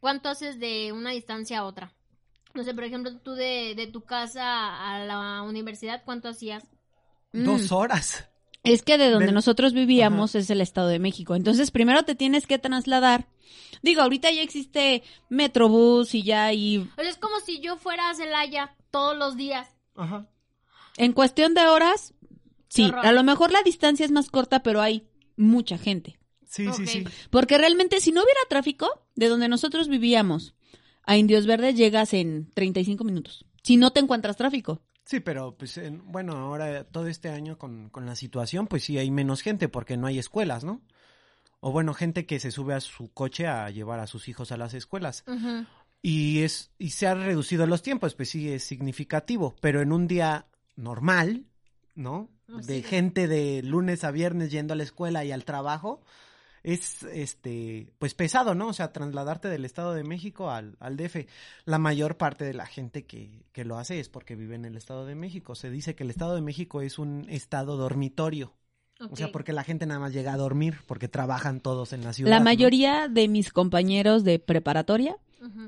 ¿cuánto 0.00 0.28
haces 0.28 0.58
de 0.58 0.92
una 0.92 1.10
distancia 1.10 1.58
a 1.60 1.64
otra? 1.64 1.92
No 2.54 2.62
sé, 2.62 2.74
por 2.74 2.84
ejemplo, 2.84 3.16
tú 3.18 3.32
de, 3.34 3.74
de 3.76 3.86
tu 3.88 4.02
casa 4.02 4.92
a 4.94 5.04
la 5.04 5.42
universidad, 5.42 6.02
¿cuánto 6.04 6.28
hacías? 6.28 6.64
mm, 7.32 7.44
Dos 7.44 7.72
horas. 7.72 8.28
es 8.62 8.82
que 8.82 8.96
de 8.96 9.10
donde 9.10 9.32
nosotros 9.32 9.72
vivíamos 9.72 10.34
es 10.36 10.48
el 10.50 10.60
Estado 10.60 10.88
de 10.88 10.98
México. 11.00 11.34
Entonces 11.34 11.70
primero 11.70 12.04
te 12.04 12.14
tienes 12.14 12.46
que 12.46 12.58
trasladar. 12.58 13.26
Digo, 13.82 14.02
ahorita 14.02 14.30
ya 14.30 14.42
existe 14.42 15.02
Metrobús 15.28 16.14
y 16.14 16.22
ya. 16.22 16.46
O 16.52 16.94
sea, 16.94 17.08
es 17.10 17.18
como 17.18 17.40
si 17.40 17.60
yo 17.60 17.76
fuera 17.76 18.08
a 18.08 18.14
Celaya 18.14 18.74
todos 18.90 19.16
los 19.16 19.36
días. 19.36 19.68
Ajá. 19.96 20.26
En 20.96 21.12
cuestión 21.12 21.54
de 21.54 21.66
horas, 21.66 22.14
sí, 22.68 22.84
horror. 22.84 23.04
a 23.04 23.12
lo 23.12 23.22
mejor 23.24 23.50
la 23.50 23.62
distancia 23.62 24.06
es 24.06 24.12
más 24.12 24.30
corta, 24.30 24.62
pero 24.62 24.80
hay 24.80 25.08
mucha 25.36 25.76
gente. 25.76 26.18
Sí, 26.54 26.68
sí, 26.76 26.86
sí. 26.86 27.04
Porque 27.30 27.58
realmente 27.58 28.00
si 28.00 28.12
no 28.12 28.22
hubiera 28.22 28.40
tráfico, 28.48 28.88
de 29.16 29.28
donde 29.28 29.48
nosotros 29.48 29.88
vivíamos 29.88 30.54
a 31.04 31.16
Indios 31.16 31.46
Verdes 31.46 31.74
llegas 31.76 32.14
en 32.14 32.50
35 32.54 33.02
minutos. 33.04 33.44
Si 33.62 33.76
no 33.76 33.92
te 33.92 34.00
encuentras 34.00 34.36
tráfico. 34.36 34.80
Sí, 35.04 35.20
pero 35.20 35.56
pues 35.56 35.76
en- 35.78 36.10
bueno, 36.10 36.32
ahora 36.36 36.84
todo 36.84 37.08
este 37.08 37.28
año 37.28 37.58
con, 37.58 37.90
con 37.90 38.06
la 38.06 38.14
situación, 38.16 38.66
pues 38.68 38.84
sí 38.84 38.96
hay 38.98 39.10
menos 39.10 39.42
gente 39.42 39.68
porque 39.68 39.96
no 39.96 40.06
hay 40.06 40.18
escuelas, 40.18 40.64
¿no? 40.64 40.80
O 41.60 41.72
bueno, 41.72 41.92
gente 41.94 42.24
que 42.26 42.38
se 42.40 42.50
sube 42.50 42.74
a 42.74 42.80
su 42.80 43.10
coche 43.12 43.46
a 43.46 43.68
llevar 43.70 43.98
a 44.00 44.06
sus 44.06 44.28
hijos 44.28 44.52
a 44.52 44.56
las 44.56 44.74
escuelas. 44.74 45.24
Y 46.02 46.40
es 46.42 46.70
y 46.78 46.90
se 46.90 47.06
han 47.06 47.24
reducido 47.24 47.66
los 47.66 47.82
tiempos, 47.82 48.14
pues 48.14 48.28
sí 48.30 48.50
es 48.50 48.64
significativo, 48.64 49.56
pero 49.60 49.80
en 49.80 49.90
un 49.92 50.06
día 50.06 50.46
normal, 50.76 51.46
¿no? 51.94 52.28
De 52.48 52.76
Sí. 52.76 52.82
gente 52.82 53.26
de 53.28 53.62
lunes 53.62 54.04
a 54.04 54.10
viernes 54.10 54.50
yendo 54.50 54.74
a 54.74 54.76
la 54.76 54.82
escuela 54.82 55.24
y 55.24 55.32
al 55.32 55.44
trabajo, 55.46 56.02
es 56.64 57.04
este 57.04 57.92
pues 57.98 58.14
pesado, 58.14 58.54
¿no? 58.56 58.68
O 58.68 58.72
sea, 58.72 58.92
trasladarte 58.92 59.48
del 59.48 59.64
Estado 59.64 59.92
de 59.94 60.02
México 60.02 60.50
al, 60.50 60.76
al 60.80 60.96
DF. 60.96 61.26
La 61.66 61.78
mayor 61.78 62.16
parte 62.16 62.44
de 62.44 62.54
la 62.54 62.66
gente 62.66 63.04
que, 63.06 63.44
que 63.52 63.64
lo 63.64 63.78
hace 63.78 64.00
es 64.00 64.08
porque 64.08 64.34
vive 64.34 64.56
en 64.56 64.64
el 64.64 64.76
Estado 64.76 65.06
de 65.06 65.14
México. 65.14 65.54
Se 65.54 65.70
dice 65.70 65.94
que 65.94 66.02
el 66.02 66.10
Estado 66.10 66.34
de 66.34 66.40
México 66.40 66.80
es 66.80 66.98
un 66.98 67.26
estado 67.28 67.76
dormitorio. 67.76 68.54
O 69.10 69.16
sea, 69.16 69.30
porque 69.32 69.52
la 69.52 69.64
gente 69.64 69.86
nada 69.86 70.00
más 70.00 70.12
llega 70.12 70.32
a 70.32 70.36
dormir, 70.36 70.76
porque 70.86 71.08
trabajan 71.08 71.60
todos 71.60 71.92
en 71.92 72.04
la 72.04 72.12
ciudad. 72.12 72.30
La 72.30 72.38
¿no? 72.38 72.44
mayoría 72.44 73.08
de 73.08 73.28
mis 73.28 73.52
compañeros 73.52 74.24
de 74.24 74.38
preparatoria 74.38 75.16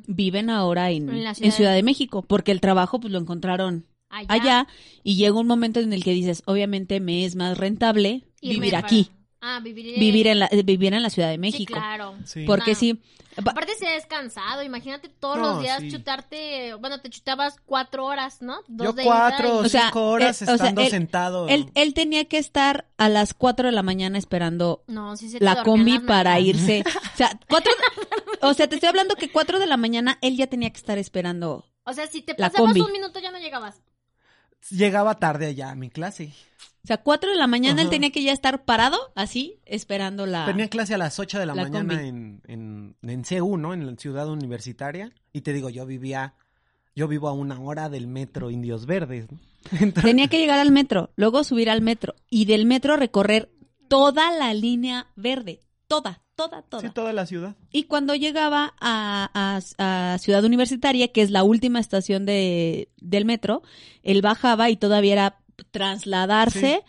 viven 0.06 0.48
ahora 0.48 0.90
en, 0.90 1.08
En 1.10 1.34
Ciudad 1.34 1.54
Ciudad, 1.54 1.70
de- 1.70 1.76
de 1.76 1.82
México, 1.82 2.22
porque 2.22 2.52
el 2.52 2.60
trabajo 2.60 2.98
pues 3.00 3.12
lo 3.12 3.18
encontraron 3.18 3.84
Allá. 4.08 4.26
allá 4.32 4.66
y 5.02 5.16
llega 5.16 5.38
un 5.38 5.46
momento 5.48 5.80
en 5.80 5.92
el 5.92 6.02
que 6.04 6.12
dices, 6.12 6.42
obviamente 6.46 7.00
me 7.00 7.24
es 7.26 7.34
más 7.36 7.58
rentable 7.58 8.22
Irme 8.40 8.54
vivir 8.54 8.72
para- 8.72 8.86
aquí, 8.86 9.10
Ah, 9.40 9.60
vivir 9.62 9.94
en... 9.94 10.00
vivir 10.00 10.26
en 10.28 10.38
la 10.40 10.46
eh, 10.50 10.62
vivir 10.62 10.94
en 10.94 11.02
la 11.02 11.10
Ciudad 11.10 11.28
de 11.28 11.34
Sí, 11.34 11.38
México. 11.40 11.74
claro. 11.74 12.16
Sí. 12.24 12.44
Porque 12.46 12.72
No. 12.72 12.78
sí, 12.78 12.94
pa- 13.44 13.50
Aparte 13.52 13.74
si 13.78 13.84
es 13.86 14.06
cansado, 14.06 14.62
imagínate 14.62 15.08
todos 15.08 15.36
No, 15.36 15.52
los 15.54 15.62
días 15.62 15.80
sí. 15.82 15.90
chutarte, 15.90 16.72
bueno, 16.74 17.00
te 17.00 17.10
chutabas 17.10 17.56
cuatro 17.66 18.06
horas, 18.06 18.40
¿no? 18.40 18.60
Dos 18.66 18.86
Yo 18.86 18.92
de 18.94 19.04
cuatro 19.04 19.58
o 19.58 19.68
sea, 19.68 19.84
cinco 19.84 20.08
horas 20.10 20.40
eh, 20.40 20.44
o 20.44 20.46
sea, 20.46 20.54
estando 20.56 20.80
él- 20.80 20.90
sentado. 20.90 21.48
él, 21.48 21.70
él 21.74 21.92
tenía 21.94 22.24
que 22.24 22.38
estar 22.38 22.86
a 22.96 23.08
las 23.10 23.34
4 23.34 23.66
de 23.66 23.72
la 23.72 23.82
mañana 23.82 24.16
esperando 24.18 24.82
No, 24.86 25.16
sí 25.16 25.28
se 25.28 25.38
la 25.38 25.62
combi 25.62 25.98
para 26.00 26.40
irse. 26.40 26.82
O 27.14 27.16
sea, 27.16 27.38
cuatro, 27.48 27.72
o 28.42 28.54
sea, 28.54 28.68
te 28.68 28.74
estoy 28.76 28.88
hablando 28.88 29.14
que 29.16 29.30
4 29.30 29.58
de 29.58 29.66
la 29.66 29.76
mañana 29.76 30.18
él 30.22 30.36
ya 30.36 30.46
tenía 30.46 30.70
que 30.70 30.78
estar 30.78 30.96
esperando. 30.98 31.64
O 31.84 31.92
sea, 31.92 32.06
si 32.08 32.20
te 32.22 32.34
pasabas 32.34 32.74
un 32.76 32.90
minuto 32.92 33.20
ya 33.20 33.30
no 33.30 33.38
llegabas. 33.38 33.80
Llegaba 34.70 35.14
tarde 35.14 35.46
allá 35.46 35.70
a 35.70 35.74
mi 35.76 35.90
clase. 35.90 36.32
O 36.86 36.88
sea, 36.88 36.98
4 36.98 37.32
de 37.32 37.36
la 37.36 37.48
mañana 37.48 37.82
él 37.82 37.88
tenía 37.90 38.10
que 38.12 38.22
ya 38.22 38.30
estar 38.32 38.64
parado 38.64 38.96
así 39.16 39.58
esperando 39.64 40.24
la 40.24 40.46
Tenía 40.46 40.68
clase 40.68 40.94
a 40.94 40.98
las 40.98 41.18
8 41.18 41.40
de 41.40 41.46
la, 41.46 41.54
La 41.56 41.64
mañana 41.64 42.00
en, 42.06 42.42
en, 42.46 42.94
en 43.02 43.24
CU, 43.24 43.56
¿no? 43.56 43.74
En 43.74 43.84
la 43.84 43.96
ciudad 43.96 44.28
universitaria. 44.28 45.10
Y 45.32 45.40
te 45.40 45.52
digo, 45.52 45.68
yo 45.68 45.84
vivía, 45.84 46.34
yo 46.94 47.08
vivo 47.08 47.26
a 47.28 47.32
una 47.32 47.58
hora 47.60 47.88
del 47.88 48.06
metro 48.06 48.52
Indios 48.52 48.86
Verdes. 48.86 49.26
¿no? 49.32 49.38
Entonces, 49.72 50.04
Tenía 50.04 50.28
que 50.28 50.38
llegar 50.38 50.60
al 50.60 50.70
metro, 50.70 51.10
luego 51.16 51.42
subir 51.42 51.70
al 51.70 51.80
metro 51.82 52.14
y 52.30 52.44
del 52.44 52.66
metro 52.66 52.96
recorrer 52.96 53.50
toda 53.88 54.30
la 54.30 54.54
línea 54.54 55.08
verde, 55.16 55.62
toda, 55.88 56.22
toda, 56.36 56.62
toda. 56.62 56.82
sí, 56.82 56.90
toda 56.94 57.12
la 57.12 57.26
ciudad. 57.26 57.56
Y 57.72 57.82
cuando 57.84 58.14
llegaba 58.14 58.74
a, 58.80 59.28
a- 59.78 60.12
a 60.14 60.18
Ciudad 60.18 60.44
Universitaria, 60.44 61.08
que 61.08 61.22
es 61.22 61.32
la 61.32 61.42
última 61.42 61.80
estación 61.80 62.26
de, 62.26 62.90
del 63.00 63.24
metro, 63.24 63.62
él 64.04 64.22
bajaba 64.22 64.70
y 64.70 64.76
todavía 64.76 65.12
era 65.14 65.38
trasladarse 65.70 66.82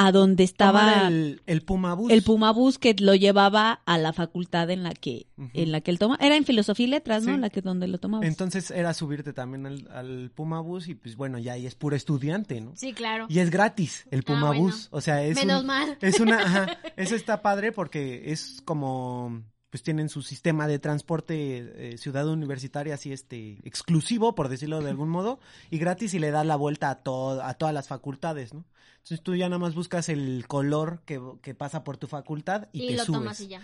a 0.00 0.12
donde 0.12 0.44
estaba 0.44 1.08
el, 1.08 1.12
el, 1.14 1.42
el 1.46 1.62
Puma 1.62 1.94
Bus. 1.94 2.12
Pumabús 2.22 2.78
que 2.78 2.94
lo 3.00 3.16
llevaba 3.16 3.80
a 3.84 3.98
la 3.98 4.12
facultad 4.12 4.70
en 4.70 4.84
la 4.84 4.92
que, 4.94 5.26
en 5.54 5.72
la 5.72 5.80
que 5.80 5.90
él 5.90 5.98
toma. 5.98 6.16
Era 6.20 6.36
en 6.36 6.44
filosofía 6.44 6.86
y 6.86 6.90
letras, 6.90 7.24
¿no? 7.24 7.34
Sí. 7.34 7.40
La 7.40 7.50
que 7.50 7.62
donde 7.62 7.88
lo 7.88 7.98
tomaba. 7.98 8.24
Entonces 8.24 8.70
era 8.70 8.94
subirte 8.94 9.32
también 9.32 9.66
al, 9.66 9.88
al 9.90 10.30
Puma 10.32 10.60
Bus 10.60 10.86
y 10.86 10.94
pues 10.94 11.16
bueno, 11.16 11.38
ya 11.38 11.54
ahí 11.54 11.66
es 11.66 11.74
puro 11.74 11.96
estudiante, 11.96 12.60
¿no? 12.60 12.76
Sí, 12.76 12.92
claro. 12.92 13.26
Y 13.28 13.40
es 13.40 13.50
gratis 13.50 14.06
el 14.12 14.22
Puma 14.22 14.42
Ah, 14.42 14.48
bueno. 14.50 14.62
Bus. 14.66 14.86
O 14.92 15.00
sea, 15.00 15.24
es 15.24 15.34
Menos 15.36 15.62
un- 15.62 15.66
mal. 15.66 15.98
Es 16.00 16.20
una, 16.20 16.42
ajá, 16.44 16.78
eso 16.96 17.16
está 17.16 17.42
padre 17.42 17.72
porque 17.72 18.30
es 18.30 18.62
como, 18.64 19.42
pues 19.70 19.82
tienen 19.82 20.08
su 20.08 20.22
sistema 20.22 20.66
de 20.66 20.78
transporte 20.78 21.92
eh, 21.92 21.98
ciudad 21.98 22.26
universitaria 22.28 22.94
así 22.94 23.12
este 23.12 23.58
exclusivo, 23.64 24.34
por 24.34 24.48
decirlo 24.48 24.80
de 24.80 24.90
algún 24.90 25.10
modo, 25.10 25.40
y 25.70 25.78
gratis 25.78 26.14
y 26.14 26.18
le 26.18 26.30
da 26.30 26.44
la 26.44 26.56
vuelta 26.56 26.90
a 26.90 27.02
todo, 27.02 27.42
a 27.42 27.54
todas 27.54 27.74
las 27.74 27.88
facultades, 27.88 28.54
¿no? 28.54 28.64
Entonces 28.96 29.22
tú 29.22 29.34
ya 29.36 29.48
nada 29.48 29.58
más 29.58 29.74
buscas 29.74 30.08
el 30.08 30.46
color 30.48 31.02
que, 31.04 31.20
que 31.42 31.54
pasa 31.54 31.84
por 31.84 31.96
tu 31.96 32.06
facultad 32.08 32.68
y, 32.72 32.84
Y, 32.84 32.88
te 32.88 32.96
lo 32.96 33.04
subes. 33.04 33.20
tomas 33.20 33.40
y 33.40 33.48
ya. 33.48 33.60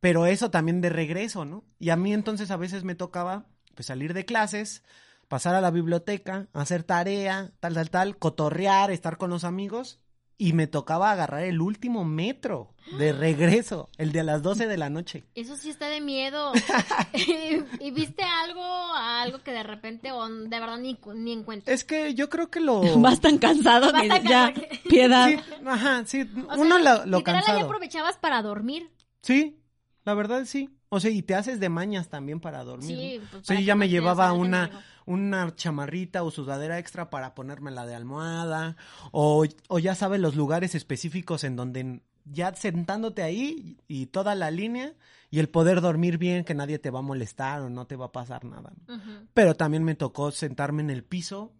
Pero 0.00 0.26
eso 0.26 0.50
también 0.50 0.80
de 0.80 0.90
regreso, 0.90 1.44
¿no? 1.44 1.64
Y 1.78 1.90
a 1.90 1.96
mí 1.96 2.12
entonces 2.12 2.50
a 2.50 2.56
veces 2.56 2.84
me 2.84 2.94
tocaba 2.94 3.46
pues 3.74 3.86
salir 3.86 4.14
de 4.14 4.24
clases, 4.24 4.82
pasar 5.28 5.54
a 5.54 5.60
la 5.60 5.70
biblioteca, 5.70 6.48
hacer 6.52 6.82
tarea, 6.82 7.52
tal, 7.60 7.74
tal, 7.74 7.90
tal, 7.90 8.18
cotorrear, 8.18 8.90
estar 8.90 9.16
con 9.18 9.30
los 9.30 9.44
amigos 9.44 10.00
y 10.38 10.52
me 10.52 10.66
tocaba 10.66 11.10
agarrar 11.12 11.44
el 11.44 11.60
último 11.62 12.04
metro 12.04 12.74
de 12.98 13.12
regreso, 13.12 13.88
el 13.96 14.12
de 14.12 14.22
las 14.22 14.42
12 14.42 14.66
de 14.66 14.76
la 14.76 14.90
noche. 14.90 15.24
Eso 15.34 15.56
sí 15.56 15.70
está 15.70 15.88
de 15.88 16.00
miedo. 16.00 16.52
¿Y, 17.14 17.86
y 17.86 17.90
viste 17.90 18.22
algo, 18.22 18.62
algo 18.94 19.38
que 19.42 19.52
de 19.52 19.62
repente 19.62 20.12
o 20.12 20.28
de 20.28 20.48
verdad 20.60 20.78
ni, 20.78 20.98
ni 21.14 21.32
en 21.32 21.42
cuenta? 21.42 21.72
Es 21.72 21.84
que 21.84 22.14
yo 22.14 22.28
creo 22.28 22.50
que 22.50 22.60
lo... 22.60 22.80
Vas 23.00 23.20
tan 23.20 23.38
cansado 23.38 23.92
Vas 23.92 24.02
que 24.02 24.08
tan 24.08 24.22
ya, 24.24 24.52
que- 24.52 24.80
piedad. 24.88 25.28
Sí, 25.30 25.38
ajá, 25.64 26.04
sí, 26.04 26.22
O 26.48 26.54
sea, 26.54 26.62
uno 26.62 26.78
lo, 26.78 27.06
lo 27.06 27.16
ahí 27.18 27.22
cansado. 27.22 27.60
aprovechabas 27.60 28.18
para 28.18 28.42
dormir. 28.42 28.90
Sí, 29.22 29.58
la 30.04 30.14
verdad 30.14 30.44
sí. 30.44 30.70
O 30.88 31.00
sea, 31.00 31.10
y 31.10 31.22
te 31.22 31.34
haces 31.34 31.58
de 31.58 31.68
mañas 31.68 32.08
también 32.08 32.38
para 32.40 32.62
dormir. 32.62 32.96
Sí, 32.96 33.18
¿no? 33.18 33.30
pues, 33.30 33.42
O 33.42 33.44
sea, 33.44 33.54
para 33.56 33.60
yo 33.60 33.66
ya 33.66 33.74
me 33.74 33.88
llevaba 33.88 34.32
una. 34.32 34.70
Una 35.06 35.54
chamarrita 35.54 36.22
o 36.22 36.30
sudadera 36.30 36.78
extra 36.78 37.10
para 37.10 37.34
ponérmela 37.34 37.86
de 37.86 37.94
almohada. 37.94 38.76
O, 39.12 39.46
o 39.68 39.78
ya 39.78 39.94
sabes 39.94 40.20
los 40.20 40.36
lugares 40.36 40.74
específicos 40.74 41.44
en 41.44 41.56
donde 41.56 42.00
ya 42.24 42.54
sentándote 42.54 43.22
ahí 43.22 43.78
y 43.88 44.06
toda 44.06 44.34
la 44.34 44.50
línea 44.50 44.94
y 45.30 45.38
el 45.38 45.48
poder 45.48 45.80
dormir 45.80 46.18
bien, 46.18 46.44
que 46.44 46.54
nadie 46.54 46.78
te 46.78 46.90
va 46.90 47.00
a 47.00 47.02
molestar 47.02 47.62
o 47.62 47.70
no 47.70 47.86
te 47.86 47.96
va 47.96 48.06
a 48.06 48.12
pasar 48.12 48.44
nada. 48.44 48.72
¿no? 48.86 49.00
Pero 49.34 49.54
también 49.54 49.84
me 49.84 49.94
tocó 49.94 50.30
sentarme 50.30 50.82
en 50.82 50.90
el 50.90 51.04
piso 51.04 51.52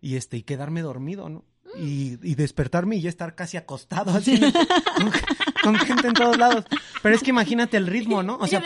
y 0.00 0.16
este 0.16 0.38
y 0.38 0.42
quedarme 0.42 0.82
dormido, 0.82 1.28
¿no? 1.28 1.44
Y, 1.78 2.18
y 2.22 2.34
despertarme 2.34 2.96
y 2.96 3.02
ya 3.02 3.08
estar 3.08 3.36
casi 3.36 3.56
acostado 3.56 4.10
así 4.16 4.40
con 5.62 5.76
gente 5.76 6.08
en 6.08 6.14
todos 6.14 6.36
lados. 6.38 6.64
Pero 7.02 7.14
es 7.14 7.22
que 7.22 7.30
imagínate 7.30 7.76
el 7.76 7.86
ritmo, 7.86 8.22
¿no? 8.22 8.36
O 8.36 8.46
sea, 8.46 8.60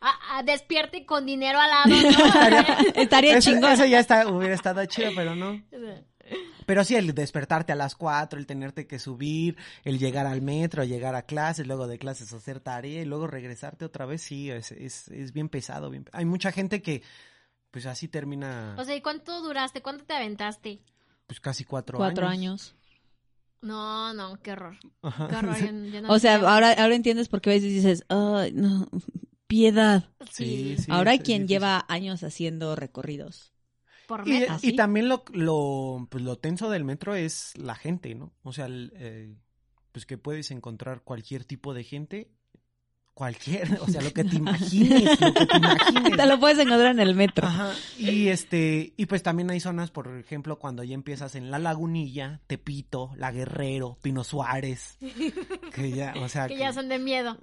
a- 0.00 0.42
despierte 0.44 1.06
con 1.06 1.26
dinero 1.26 1.58
al 1.60 1.70
lado, 1.70 1.84
¿no? 1.88 2.88
Estaría 2.94 3.36
Eso, 3.38 3.50
chingón. 3.52 3.72
eso 3.72 3.84
ya 3.84 4.00
está, 4.00 4.26
hubiera 4.28 4.54
estado 4.54 4.84
chido, 4.86 5.10
pero 5.14 5.34
no. 5.34 5.62
Pero 6.66 6.82
sí, 6.82 6.96
el 6.96 7.14
despertarte 7.14 7.72
a 7.72 7.76
las 7.76 7.94
4, 7.94 8.38
el 8.38 8.46
tenerte 8.46 8.86
que 8.86 8.98
subir, 8.98 9.56
el 9.84 9.98
llegar 9.98 10.26
al 10.26 10.40
metro, 10.40 10.82
llegar 10.84 11.14
a 11.14 11.22
clases, 11.22 11.66
luego 11.66 11.86
de 11.86 11.98
clases 11.98 12.32
hacer 12.32 12.60
tarea 12.60 13.02
y 13.02 13.04
luego 13.04 13.26
regresarte 13.26 13.84
otra 13.84 14.06
vez, 14.06 14.22
sí, 14.22 14.50
es, 14.50 14.72
es, 14.72 15.08
es 15.08 15.32
bien 15.34 15.50
pesado. 15.50 15.90
Bien... 15.90 16.06
Hay 16.12 16.24
mucha 16.24 16.52
gente 16.52 16.80
que, 16.80 17.02
pues 17.70 17.84
así 17.84 18.08
termina, 18.08 18.74
O 18.78 18.84
sea, 18.84 18.96
¿y 18.96 19.02
cuánto 19.02 19.42
duraste? 19.42 19.82
¿Cuánto 19.82 20.04
te 20.04 20.14
aventaste? 20.14 20.80
pues 21.26 21.40
casi 21.40 21.64
cuatro, 21.64 21.96
Cuatro 21.98 22.26
años. 22.26 22.72
años. 22.72 22.74
No, 23.64 24.12
no, 24.14 24.40
qué 24.42 24.52
horror. 24.52 24.76
Qué 24.80 25.36
horror. 25.36 25.56
yo- 25.60 25.90
yo 25.90 26.02
no 26.02 26.12
O 26.12 26.18
sea, 26.18 26.36
ahora, 26.36 26.72
ahora 26.72 26.94
entiendes 26.94 27.28
por 27.28 27.40
qué 27.40 27.50
a 27.50 27.52
veces 27.54 27.70
dices, 27.72 28.04
ay, 28.08 28.52
no, 28.52 28.88
piedad. 29.46 30.10
Sí, 30.30 30.76
sí, 30.78 30.90
Ahora 30.90 31.12
hay 31.12 31.18
quien 31.20 31.48
lleva 31.48 31.84
años 31.88 32.22
haciendo 32.22 32.76
recorridos. 32.76 33.52
Por 34.06 34.26
Y, 34.28 34.32
metro. 34.32 34.54
¿Ah, 34.54 34.58
y 34.62 34.76
también 34.76 35.08
lo, 35.08 35.24
lo, 35.32 36.06
pues 36.10 36.22
lo 36.22 36.36
tenso 36.36 36.68
del 36.70 36.84
metro 36.84 37.14
es 37.14 37.56
la 37.56 37.74
gente, 37.74 38.14
¿no? 38.14 38.32
O 38.42 38.52
sea, 38.52 38.66
el, 38.66 38.92
eh, 38.96 39.34
pues 39.92 40.04
que 40.06 40.18
puedes 40.18 40.50
encontrar 40.50 41.02
cualquier 41.02 41.44
tipo 41.44 41.72
de 41.72 41.84
gente, 41.84 42.30
cualquier, 43.14 43.78
o 43.80 43.86
sea, 43.86 44.02
lo 44.02 44.12
que 44.12 44.24
te 44.24 44.36
imagines, 44.36 45.20
lo 45.20 45.32
que 45.32 45.46
te 45.46 45.56
imagines. 45.56 46.16
Te 46.16 46.26
lo 46.26 46.38
puedes 46.38 46.58
encontrar 46.58 46.90
en 46.90 47.00
el 47.00 47.14
metro. 47.14 47.46
Ajá. 47.46 47.72
Y 47.96 48.28
este, 48.28 48.92
y 48.96 49.06
pues 49.06 49.22
también 49.22 49.50
hay 49.50 49.60
zonas, 49.60 49.90
por 49.90 50.08
ejemplo, 50.18 50.58
cuando 50.58 50.82
ya 50.82 50.94
empiezas 50.94 51.34
en 51.36 51.50
La 51.50 51.58
Lagunilla, 51.58 52.40
Tepito, 52.46 53.12
La 53.16 53.30
Guerrero, 53.30 53.98
Pino 54.02 54.24
Suárez, 54.24 54.98
que 55.72 55.92
ya, 55.92 56.14
o 56.20 56.28
sea, 56.28 56.48
que 56.48 56.58
ya 56.58 56.72
son 56.72 56.88
de 56.88 56.98
miedo. 56.98 57.38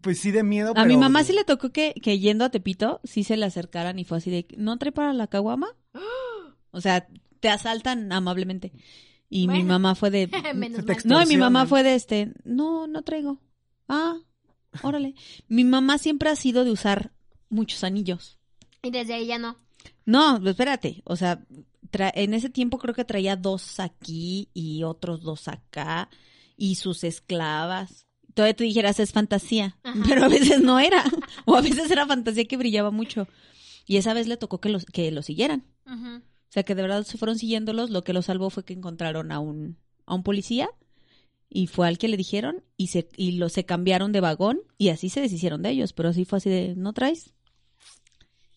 pues 0.00 0.18
sí 0.18 0.30
de 0.30 0.42
miedo, 0.42 0.72
A 0.74 0.86
mi 0.86 0.96
mamá 0.96 1.22
sí 1.22 1.32
le 1.32 1.44
tocó 1.44 1.70
que, 1.70 1.94
que 2.02 2.18
yendo 2.18 2.44
a 2.44 2.50
Tepito, 2.50 3.00
sí 3.04 3.22
se 3.22 3.36
le 3.36 3.46
acercaran 3.46 3.98
y 3.98 4.04
fue 4.04 4.18
así 4.18 4.30
de, 4.30 4.46
¿no 4.56 4.78
trae 4.78 4.92
para 4.92 5.12
la 5.12 5.28
caguama? 5.28 5.68
O 6.72 6.80
sea, 6.80 7.08
te 7.40 7.48
asaltan 7.48 8.12
amablemente. 8.12 8.70
Y 9.28 9.48
mi 9.48 9.64
mamá 9.64 9.96
fue 9.96 10.10
de... 10.10 10.28
Menos. 10.54 10.84
No, 11.04 11.20
y 11.20 11.26
mi 11.26 11.36
mamá 11.36 11.66
fue 11.66 11.82
de 11.82 11.96
este, 11.96 12.32
no, 12.44 12.86
no 12.86 13.02
traigo. 13.02 13.40
Ah, 13.88 14.18
órale. 14.82 15.14
Mi 15.48 15.64
mamá 15.64 15.98
siempre 15.98 16.30
ha 16.30 16.36
sido 16.36 16.64
de 16.64 16.70
usar 16.72 17.12
muchos 17.48 17.84
anillos. 17.84 18.38
Y 18.82 18.90
desde 18.90 19.14
ahí 19.14 19.26
ya 19.26 19.38
no. 19.38 19.56
No, 20.04 20.36
espérate, 20.48 21.02
o 21.04 21.16
sea, 21.16 21.44
tra- 21.90 22.12
en 22.14 22.34
ese 22.34 22.48
tiempo 22.50 22.78
creo 22.78 22.94
que 22.94 23.04
traía 23.04 23.36
dos 23.36 23.78
aquí 23.80 24.48
y 24.54 24.82
otros 24.82 25.22
dos 25.22 25.48
acá 25.48 26.08
y 26.56 26.74
sus 26.76 27.04
esclavas. 27.04 28.06
Todavía 28.34 28.54
tú 28.56 28.64
dijeras 28.64 29.00
es 29.00 29.12
fantasía, 29.12 29.76
Ajá. 29.82 30.00
pero 30.08 30.24
a 30.24 30.28
veces 30.28 30.60
no 30.60 30.78
era, 30.80 31.04
o 31.44 31.56
a 31.56 31.60
veces 31.60 31.90
era 31.90 32.06
fantasía 32.06 32.44
que 32.44 32.56
brillaba 32.56 32.90
mucho. 32.90 33.26
Y 33.86 33.96
esa 33.96 34.14
vez 34.14 34.26
le 34.28 34.36
tocó 34.36 34.60
que 34.60 34.68
los 34.68 34.84
que 34.84 35.10
lo 35.10 35.22
siguieran. 35.22 35.64
O 35.86 36.52
sea, 36.52 36.62
que 36.62 36.74
de 36.74 36.82
verdad 36.82 37.04
se 37.04 37.18
fueron 37.18 37.38
siguiéndolos, 37.38 37.90
lo 37.90 38.02
que 38.02 38.12
los 38.12 38.26
salvó 38.26 38.50
fue 38.50 38.64
que 38.64 38.72
encontraron 38.72 39.32
a 39.32 39.38
un 39.40 39.76
a 40.06 40.14
un 40.14 40.22
policía 40.22 40.68
y 41.50 41.66
fue 41.66 41.88
al 41.88 41.98
que 41.98 42.08
le 42.08 42.16
dijeron 42.16 42.62
y 42.76 42.86
se 42.86 43.08
y 43.16 43.32
lo 43.32 43.48
se 43.48 43.64
cambiaron 43.64 44.12
de 44.12 44.20
vagón 44.20 44.62
y 44.78 44.88
así 44.88 45.10
se 45.10 45.20
deshicieron 45.20 45.62
de 45.62 45.70
ellos, 45.70 45.92
pero 45.92 46.08
así 46.10 46.24
fue 46.24 46.38
así 46.38 46.48
de, 46.48 46.74
¿no 46.76 46.92
traes? 46.92 47.34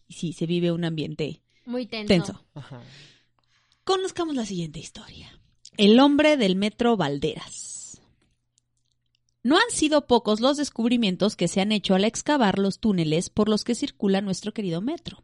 Y 0.07 0.13
sí, 0.13 0.31
se 0.31 0.45
vive 0.45 0.71
un 0.71 0.85
ambiente 0.85 1.41
Muy 1.65 1.87
tenso. 1.87 2.07
tenso. 2.07 2.45
Ajá. 2.53 2.81
Conozcamos 3.83 4.35
la 4.35 4.45
siguiente 4.45 4.79
historia. 4.79 5.39
El 5.75 5.99
hombre 5.99 6.37
del 6.37 6.55
metro 6.55 6.95
Valderas. 6.95 7.99
No 9.41 9.57
han 9.57 9.71
sido 9.71 10.07
pocos 10.07 10.39
los 10.39 10.55
descubrimientos 10.55 11.35
que 11.35 11.49
se 11.49 11.59
han 11.59 11.73
hecho 11.73 11.95
al 11.95 12.05
excavar 12.05 12.59
los 12.59 12.79
túneles 12.79 13.29
por 13.29 13.49
los 13.49 13.65
que 13.65 13.75
circula 13.75 14.21
nuestro 14.21 14.53
querido 14.53 14.79
metro. 14.79 15.23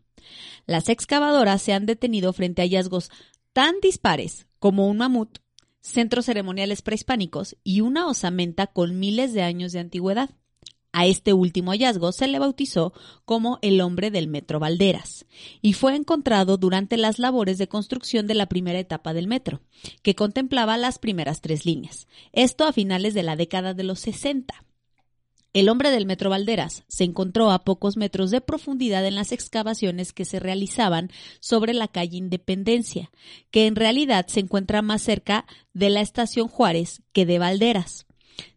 Las 0.65 0.89
excavadoras 0.89 1.61
se 1.61 1.71
han 1.71 1.85
detenido 1.85 2.33
frente 2.33 2.61
a 2.61 2.65
hallazgos 2.65 3.11
tan 3.53 3.75
dispares 3.81 4.47
como 4.59 4.87
un 4.89 4.97
mamut, 4.97 5.39
centros 5.89 6.25
ceremoniales 6.25 6.81
prehispánicos 6.81 7.57
y 7.63 7.81
una 7.81 8.07
osamenta 8.07 8.67
con 8.67 8.99
miles 8.99 9.33
de 9.33 9.41
años 9.41 9.71
de 9.71 9.79
antigüedad. 9.79 10.29
A 10.91 11.05
este 11.05 11.33
último 11.33 11.71
hallazgo 11.71 12.11
se 12.11 12.27
le 12.27 12.39
bautizó 12.39 12.93
como 13.25 13.59
el 13.61 13.79
hombre 13.81 14.09
del 14.09 14.27
metro 14.27 14.59
Valderas 14.59 15.27
y 15.61 15.73
fue 15.73 15.95
encontrado 15.95 16.57
durante 16.57 16.97
las 16.97 17.19
labores 17.19 17.59
de 17.59 17.67
construcción 17.67 18.25
de 18.25 18.33
la 18.33 18.47
primera 18.47 18.79
etapa 18.79 19.13
del 19.13 19.27
metro, 19.27 19.61
que 20.01 20.15
contemplaba 20.15 20.77
las 20.77 20.97
primeras 20.97 21.41
tres 21.41 21.65
líneas. 21.65 22.07
Esto 22.33 22.65
a 22.65 22.73
finales 22.73 23.13
de 23.13 23.23
la 23.23 23.35
década 23.35 23.75
de 23.75 23.83
los 23.83 23.99
60. 23.99 24.65
El 25.51 25.67
hombre 25.67 25.89
del 25.89 26.05
metro 26.05 26.29
Valderas 26.29 26.83
se 26.87 27.03
encontró 27.03 27.49
a 27.49 27.63
pocos 27.63 27.97
metros 27.97 28.29
de 28.29 28.39
profundidad 28.39 29.03
en 29.07 29.15
las 29.15 29.31
excavaciones 29.31 30.13
que 30.13 30.23
se 30.23 30.39
realizaban 30.39 31.09
sobre 31.39 31.73
la 31.73 31.87
calle 31.87 32.17
Independencia, 32.17 33.09
que 33.49 33.65
en 33.65 33.75
realidad 33.75 34.27
se 34.27 34.41
encuentra 34.41 34.83
más 34.83 35.01
cerca 35.01 35.47
de 35.73 35.89
la 35.89 36.01
estación 36.01 36.47
Juárez 36.47 37.01
que 37.13 37.25
de 37.25 37.39
Valderas. 37.39 38.05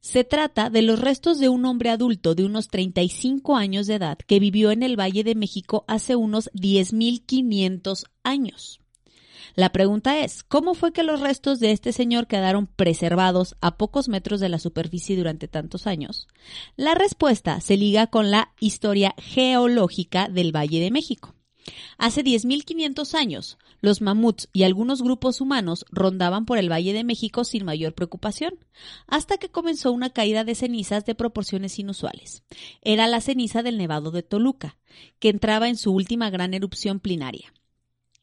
Se 0.00 0.22
trata 0.22 0.68
de 0.68 0.82
los 0.82 1.00
restos 1.00 1.38
de 1.38 1.48
un 1.48 1.64
hombre 1.64 1.88
adulto 1.88 2.34
de 2.34 2.44
unos 2.44 2.68
35 2.68 3.56
años 3.56 3.86
de 3.86 3.94
edad 3.94 4.18
que 4.18 4.38
vivió 4.38 4.70
en 4.70 4.82
el 4.82 5.00
Valle 5.00 5.24
de 5.24 5.34
México 5.34 5.84
hace 5.88 6.14
unos 6.14 6.50
10.500 6.52 8.04
años. 8.22 8.81
La 9.54 9.70
pregunta 9.70 10.18
es, 10.20 10.42
¿cómo 10.42 10.74
fue 10.74 10.92
que 10.92 11.02
los 11.02 11.20
restos 11.20 11.60
de 11.60 11.72
este 11.72 11.92
señor 11.92 12.26
quedaron 12.26 12.66
preservados 12.66 13.56
a 13.60 13.76
pocos 13.76 14.08
metros 14.08 14.40
de 14.40 14.48
la 14.48 14.58
superficie 14.58 15.16
durante 15.16 15.48
tantos 15.48 15.86
años? 15.86 16.26
La 16.76 16.94
respuesta 16.94 17.60
se 17.60 17.76
liga 17.76 18.06
con 18.06 18.30
la 18.30 18.52
historia 18.60 19.14
geológica 19.18 20.28
del 20.28 20.54
Valle 20.54 20.80
de 20.80 20.90
México. 20.90 21.34
Hace 21.98 22.24
10.500 22.24 23.14
años, 23.14 23.58
los 23.80 24.00
mamuts 24.00 24.48
y 24.52 24.64
algunos 24.64 25.02
grupos 25.02 25.40
humanos 25.40 25.84
rondaban 25.90 26.44
por 26.44 26.58
el 26.58 26.70
Valle 26.70 26.92
de 26.92 27.04
México 27.04 27.44
sin 27.44 27.64
mayor 27.64 27.94
preocupación, 27.94 28.54
hasta 29.06 29.38
que 29.38 29.50
comenzó 29.50 29.92
una 29.92 30.10
caída 30.10 30.44
de 30.44 30.54
cenizas 30.54 31.04
de 31.04 31.14
proporciones 31.14 31.78
inusuales. 31.78 32.42
Era 32.80 33.06
la 33.06 33.20
ceniza 33.20 33.62
del 33.62 33.78
Nevado 33.78 34.10
de 34.10 34.22
Toluca, 34.22 34.78
que 35.20 35.28
entraba 35.28 35.68
en 35.68 35.76
su 35.76 35.92
última 35.92 36.30
gran 36.30 36.54
erupción 36.54 36.98
plinaria. 36.98 37.52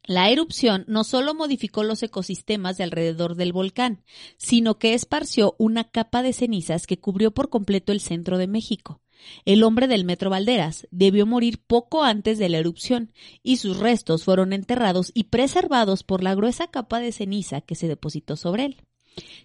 La 0.09 0.31
erupción 0.31 0.85
no 0.87 1.03
solo 1.03 1.35
modificó 1.35 1.83
los 1.83 2.01
ecosistemas 2.01 2.77
de 2.77 2.83
alrededor 2.83 3.35
del 3.35 3.53
volcán, 3.53 4.01
sino 4.37 4.79
que 4.79 4.95
esparció 4.95 5.53
una 5.59 5.83
capa 5.83 6.23
de 6.23 6.33
cenizas 6.33 6.87
que 6.87 6.97
cubrió 6.97 7.29
por 7.29 7.49
completo 7.49 7.91
el 7.91 7.99
centro 7.99 8.39
de 8.39 8.47
México. 8.47 9.01
El 9.45 9.61
hombre 9.61 9.87
del 9.87 10.05
Metro 10.05 10.31
Valderas 10.31 10.87
debió 10.89 11.27
morir 11.27 11.59
poco 11.61 12.03
antes 12.03 12.39
de 12.39 12.49
la 12.49 12.57
erupción 12.57 13.13
y 13.43 13.57
sus 13.57 13.77
restos 13.77 14.23
fueron 14.23 14.51
enterrados 14.51 15.11
y 15.13 15.25
preservados 15.25 16.01
por 16.01 16.23
la 16.23 16.33
gruesa 16.33 16.65
capa 16.65 16.99
de 16.99 17.11
ceniza 17.11 17.61
que 17.61 17.75
se 17.75 17.87
depositó 17.87 18.35
sobre 18.35 18.65
él. 18.65 18.77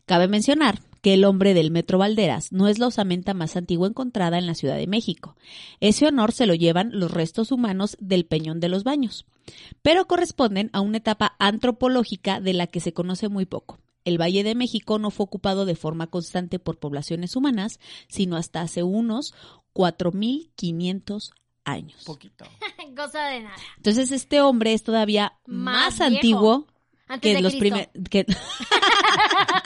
Cabe 0.07 0.29
mencionar 0.29 0.81
que 1.05 1.13
el 1.13 1.27
hombre 1.27 1.53
del 1.53 1.71
Metro 1.71 1.99
Valderas 1.99 2.51
no 2.51 2.67
es 2.67 2.79
la 2.79 2.87
osamenta 2.87 3.35
más 3.35 3.57
antigua 3.57 3.87
encontrada 3.87 4.39
en 4.39 4.47
la 4.47 4.55
Ciudad 4.55 4.77
de 4.79 4.87
México. 4.87 5.37
Ese 5.81 6.07
honor 6.07 6.33
se 6.33 6.47
lo 6.47 6.55
llevan 6.55 6.99
los 6.99 7.11
restos 7.11 7.53
humanos 7.53 7.99
del 8.01 8.25
Peñón 8.25 8.59
de 8.59 8.71
los 8.71 8.85
Baños, 8.85 9.27
pero 9.83 10.07
corresponden 10.07 10.71
a 10.73 10.81
una 10.81 10.97
etapa 10.97 11.37
antropológica 11.39 12.41
de 12.41 12.55
la 12.55 12.69
que 12.69 12.81
se 12.81 12.95
conoce 12.95 13.29
muy 13.29 13.45
poco. 13.45 13.79
El 14.07 14.19
Valle 14.19 14.45
de 14.45 14.55
México 14.55 14.99
no 14.99 15.11
fue 15.11 15.25
ocupado 15.25 15.67
de 15.67 15.77
forma 15.77 16.07
constante 16.07 16.59
por 16.59 16.79
poblaciones 16.79 17.37
humanas, 17.37 17.81
sino 18.09 18.37
hasta 18.37 18.63
hace 18.63 18.83
unos 18.83 19.35
4.500 19.75 21.33
años. 21.67 22.03
Poquito. 22.07 22.47
Cosa 22.97 23.27
de 23.29 23.41
nada. 23.43 23.57
Entonces 23.77 24.11
este 24.11 24.41
hombre 24.41 24.73
es 24.73 24.83
todavía 24.83 25.35
más, 25.47 25.99
Más 25.99 25.99
viejo. 25.99 26.05
antiguo 26.17 26.67
Antes 27.09 27.31
que 27.31 27.35
de 27.37 27.43
los 27.43 27.55
primeros... 27.57 27.89
que- 28.09 28.25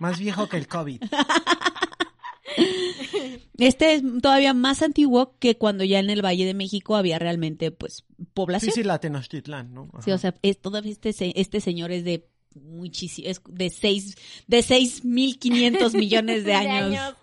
Más 0.00 0.18
viejo 0.18 0.48
que 0.48 0.56
el 0.56 0.68
COVID. 0.68 1.02
Este 3.58 3.94
es 3.94 4.02
todavía 4.22 4.54
más 4.54 4.82
antiguo 4.82 5.34
que 5.40 5.56
cuando 5.58 5.82
ya 5.82 5.98
en 5.98 6.10
el 6.10 6.24
Valle 6.24 6.46
de 6.46 6.54
México 6.54 6.94
había 6.96 7.18
realmente, 7.18 7.70
pues, 7.72 8.04
población. 8.32 8.72
Sí, 8.72 8.82
sí, 8.82 8.86
la 8.86 9.00
Tenochtitlán, 9.00 9.74
¿no? 9.74 9.90
Sí, 10.04 10.12
o 10.12 10.18
sea, 10.18 10.34
es, 10.42 10.60
todavía 10.60 10.92
este, 10.92 11.12
este 11.40 11.60
señor 11.60 11.90
es 11.90 12.04
de 12.04 12.28
muchísimo, 12.54 13.28
es 13.28 13.40
de 13.48 13.70
seis, 13.70 14.16
de 14.46 14.62
seis 14.62 15.04
mil 15.04 15.38
quinientos 15.40 15.94
millones 15.94 16.44
de 16.44 16.50
De 16.50 16.54
años, 16.54 16.86
años. 17.00 17.14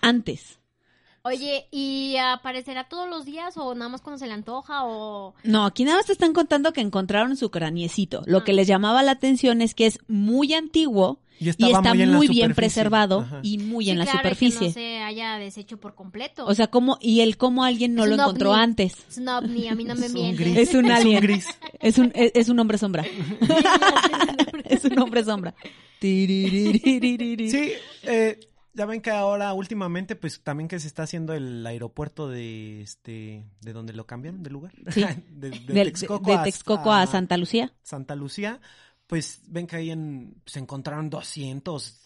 antes. 0.00 0.58
Oye, 1.24 1.68
¿y 1.70 2.16
aparecerá 2.16 2.88
todos 2.88 3.08
los 3.08 3.24
días 3.26 3.56
o 3.56 3.74
nada 3.74 3.90
más 3.90 4.00
cuando 4.00 4.18
se 4.18 4.26
le 4.26 4.32
antoja 4.32 4.84
o...? 4.86 5.34
No, 5.44 5.66
aquí 5.66 5.84
nada 5.84 5.98
más 5.98 6.06
te 6.06 6.12
están 6.12 6.32
contando 6.32 6.72
que 6.72 6.80
encontraron 6.80 7.36
su 7.36 7.50
craniecito. 7.50 8.22
Lo 8.26 8.38
Ah. 8.38 8.44
que 8.44 8.52
les 8.54 8.66
llamaba 8.66 9.02
la 9.04 9.12
atención 9.12 9.60
es 9.62 9.74
que 9.74 9.86
es 9.86 9.98
muy 10.08 10.52
antiguo 10.54 11.20
Y 11.40 11.46
y 11.46 11.48
estaba 11.48 11.72
está 11.78 11.94
muy 11.94 12.28
bien 12.28 12.54
preservado 12.54 13.20
Ajá. 13.20 13.40
y 13.42 13.58
muy 13.58 13.86
Sí, 13.86 13.90
en 13.90 13.98
la 13.98 14.04
claro, 14.04 14.18
superficie. 14.20 14.58
Que 14.60 14.66
no 14.66 14.72
se 14.72 14.98
haya 15.02 15.38
deshecho 15.38 15.78
por 15.80 15.94
completo. 15.96 16.46
O 16.46 16.54
sea, 16.54 16.68
cómo, 16.68 16.98
y 17.00 17.20
el 17.20 17.36
cómo 17.36 17.64
alguien 17.64 17.94
no 17.94 18.04
Es 18.04 18.10
lo 18.10 18.14
encontró 18.16 18.52
ovni. 18.52 18.62
antes. 18.62 18.94
es 19.08 19.18
un 19.18 19.28
ovni, 19.28 19.66
a 19.68 19.74
mí 19.74 19.82
no 19.84 19.94
me 19.96 20.06
Es 20.06 20.12
un 20.14 20.20
mientes. 20.20 20.38
gris. 20.46 20.56
Es 20.68 20.74
un 20.74 20.90
alien. 20.90 21.20
gris. 21.20 21.46
Es 21.80 21.98
un, 21.98 22.12
es, 22.14 22.30
es 22.36 22.48
un 22.48 22.60
hombre 22.60 22.78
sombra. 22.78 23.04
es 24.68 24.84
un 24.84 24.98
hombre 25.00 25.24
sombra. 25.24 25.52
Sí, 26.00 27.72
eh, 28.04 28.40
ya 28.74 28.86
ven 28.86 29.00
que 29.00 29.10
ahora 29.10 29.52
últimamente, 29.52 30.16
pues 30.16 30.40
también 30.42 30.68
que 30.68 30.80
se 30.80 30.86
está 30.86 31.02
haciendo 31.02 31.34
el 31.34 31.66
aeropuerto 31.66 32.28
de 32.28 32.82
este, 32.82 33.44
de 33.60 33.72
donde 33.72 33.92
lo 33.92 34.06
cambiaron 34.06 34.42
de 34.42 34.50
lugar. 34.50 34.72
Sí. 34.90 35.04
de, 35.30 35.50
Texcoco, 35.50 36.30
de 36.30 36.36
a- 36.36 36.42
Texcoco 36.42 36.92
a 36.92 37.06
Santa 37.06 37.36
Lucía. 37.36 37.72
Santa 37.82 38.14
Lucía, 38.16 38.60
pues 39.12 39.42
ven 39.46 39.66
que 39.66 39.76
ahí 39.76 39.90
en, 39.90 40.36
se 40.46 40.58
encontraron 40.58 41.10
200, 41.10 41.98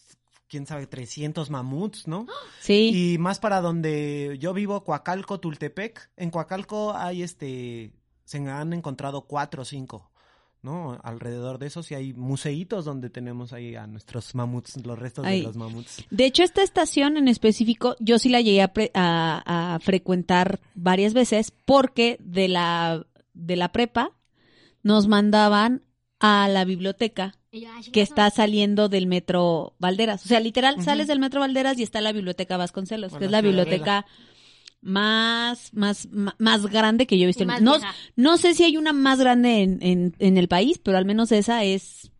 quién 0.48 0.66
sabe, 0.66 0.88
300 0.88 1.50
mamuts, 1.50 2.08
¿no? 2.08 2.26
Sí. 2.60 3.12
Y 3.14 3.18
más 3.18 3.38
para 3.38 3.60
donde 3.60 4.38
yo 4.40 4.52
vivo, 4.52 4.82
Coacalco, 4.82 5.38
Tultepec. 5.38 6.10
En 6.16 6.30
Coacalco 6.30 6.94
hay 6.96 7.22
este, 7.22 7.92
se 8.24 8.38
han 8.38 8.72
encontrado 8.72 9.20
cuatro 9.28 9.62
o 9.62 9.64
cinco, 9.64 10.10
¿no? 10.62 10.98
Alrededor 11.04 11.60
de 11.60 11.68
eso 11.68 11.84
sí 11.84 11.94
hay 11.94 12.12
museitos 12.12 12.84
donde 12.84 13.08
tenemos 13.08 13.52
ahí 13.52 13.76
a 13.76 13.86
nuestros 13.86 14.34
mamuts, 14.34 14.84
los 14.84 14.98
restos 14.98 15.24
Ay. 15.24 15.42
de 15.42 15.46
los 15.46 15.54
mamuts. 15.56 16.04
De 16.10 16.24
hecho, 16.26 16.42
esta 16.42 16.64
estación 16.64 17.16
en 17.16 17.28
específico, 17.28 17.94
yo 18.00 18.18
sí 18.18 18.30
la 18.30 18.40
llegué 18.40 18.62
a, 18.62 18.72
pre- 18.72 18.90
a- 18.94 19.74
a 19.76 19.78
frecuentar 19.78 20.58
varias 20.74 21.14
veces 21.14 21.52
porque 21.64 22.16
de 22.18 22.48
la, 22.48 23.06
de 23.32 23.54
la 23.54 23.70
prepa 23.70 24.10
nos 24.82 25.06
mandaban 25.06 25.82
a 26.20 26.48
la 26.48 26.64
biblioteca 26.64 27.34
Y 27.52 27.60
yo, 27.60 27.68
"Ay, 27.70 27.82
que 27.84 27.90
chingazo". 27.92 28.02
está 28.12 28.30
saliendo 28.30 28.88
del 28.88 29.06
metro 29.06 29.74
Valderas. 29.78 30.24
O 30.24 30.28
sea, 30.28 30.40
literal, 30.40 30.82
sales 30.82 31.06
del 31.08 31.18
metro 31.18 31.40
Valderas 31.40 31.78
y 31.78 31.82
está 31.82 32.00
la 32.00 32.12
biblioteca 32.12 32.56
Vasconcelos, 32.56 33.12
que 33.16 33.26
es 33.26 33.30
la 33.30 33.40
biblioteca 33.42 34.06
más, 34.82 35.72
más, 35.74 36.08
más 36.38 36.66
grande 36.66 37.06
que 37.06 37.18
yo 37.18 37.24
he 37.24 37.26
visto. 37.26 37.44
No, 37.44 37.78
vieja. 37.78 37.94
no 38.14 38.36
sé 38.36 38.54
si 38.54 38.64
hay 38.64 38.76
una 38.76 38.92
más 38.92 39.18
grande 39.18 39.62
en, 39.62 39.78
en, 39.82 40.14
en 40.18 40.36
el 40.36 40.48
país, 40.48 40.78
pero 40.78 40.96
al 40.98 41.04
menos 41.04 41.32
esa 41.32 41.64
es 41.64 42.10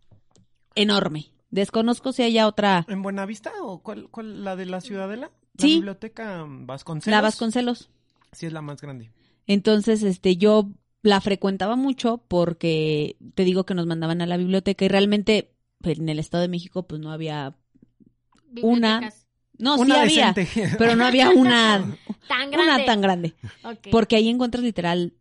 enorme. 0.75 1.27
Desconozco 1.51 2.13
si 2.13 2.23
haya 2.23 2.47
otra. 2.49 2.85
¿En 2.89 3.03
Buenavista 3.03 3.53
o 3.63 3.83
cuál, 3.83 4.09
cuál 4.11 4.43
la 4.45 4.57
de 4.57 4.67
la 4.67 4.81
Ciudadela? 4.81 5.31
La 5.55 5.63
Sí. 5.63 5.75
biblioteca 5.77 6.45
Vasconcelos. 6.47 7.17
La 7.17 7.21
Vasconcelos. 7.23 7.89
Sí 8.33 8.47
es 8.47 8.53
la 8.53 8.63
más 8.63 8.81
grande. 8.81 9.11
Entonces, 9.47 10.03
este, 10.03 10.37
yo 10.37 10.69
la 11.07 11.21
frecuentaba 11.21 11.77
mucho 11.77 12.19
porque 12.29 13.17
te 13.35 13.45
digo 13.45 13.65
que 13.65 13.75
nos 13.75 13.87
mandaban 13.87 14.21
a 14.23 14.27
la 14.27 14.37
biblioteca 14.37 14.85
y 14.85 14.89
realmente 14.89 15.53
pues, 15.81 15.99
en 15.99 16.09
el 16.09 16.19
Estado 16.19 16.43
de 16.43 16.49
México 16.49 16.87
pues 16.87 17.01
no 17.01 17.13
había 17.13 17.55
una- 18.63 19.13
no 19.59 19.77
Una 19.77 19.95
sí 19.95 20.01
había, 20.01 20.33
decente. 20.33 20.77
pero 20.79 20.97
no 20.97 21.05
había 21.07 21.31
una 21.31 21.97
Tan 22.29 22.51
grande. 22.51 22.73
una 22.75 22.85
tan 22.85 23.01
grande, 23.01 23.35
porque 23.91 24.17
ahí 24.17 24.29
encuentras 24.29 24.63
literal 24.65 25.15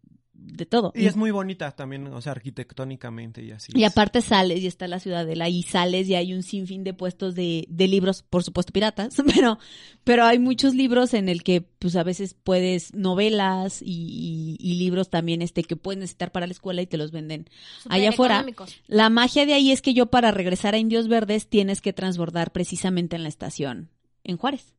de 0.45 0.65
todo. 0.65 0.91
Y 0.95 1.05
es 1.07 1.15
muy 1.15 1.31
bonita 1.31 1.71
también, 1.71 2.07
o 2.07 2.21
sea, 2.21 2.31
arquitectónicamente 2.33 3.43
y 3.43 3.51
así. 3.51 3.71
Y 3.75 3.83
es. 3.83 3.91
aparte 3.91 4.21
sales 4.21 4.61
y 4.61 4.67
está 4.67 4.87
la 4.87 4.99
ciudadela 4.99 5.49
y 5.49 5.63
sales 5.63 6.07
y 6.07 6.15
hay 6.15 6.33
un 6.33 6.43
sinfín 6.43 6.83
de 6.83 6.93
puestos 6.93 7.35
de, 7.35 7.65
de 7.69 7.87
libros, 7.87 8.23
por 8.23 8.43
supuesto 8.43 8.71
piratas, 8.73 9.15
pero, 9.35 9.59
pero 10.03 10.25
hay 10.25 10.39
muchos 10.39 10.75
libros 10.75 11.13
en 11.13 11.29
el 11.29 11.43
que 11.43 11.61
pues 11.61 11.95
a 11.95 12.03
veces 12.03 12.33
puedes 12.35 12.93
novelas 12.93 13.81
y, 13.81 13.87
y- 13.87 14.57
y 14.59 14.75
libros 14.75 15.09
también 15.09 15.41
este 15.41 15.63
que 15.63 15.75
puedes 15.75 15.99
necesitar 15.99 16.31
para 16.31 16.47
la 16.47 16.53
escuela 16.53 16.81
y 16.81 16.87
te 16.87 16.97
los 16.97 17.11
venden. 17.11 17.49
Allá 17.89 18.09
afuera. 18.09 18.45
La 18.87 19.09
magia 19.09 19.45
de 19.45 19.53
ahí 19.53 19.71
es 19.71 19.81
que 19.81 19.93
yo 19.93 20.07
para 20.07 20.31
regresar 20.31 20.73
a 20.75 20.77
Indios 20.77 21.07
Verdes 21.07 21.47
tienes 21.49 21.81
que 21.81 21.93
transbordar 21.93 22.51
precisamente 22.51 23.15
en 23.15 23.23
la 23.23 23.29
estación 23.29 23.89
en 24.23 24.37
Juárez. 24.37 24.73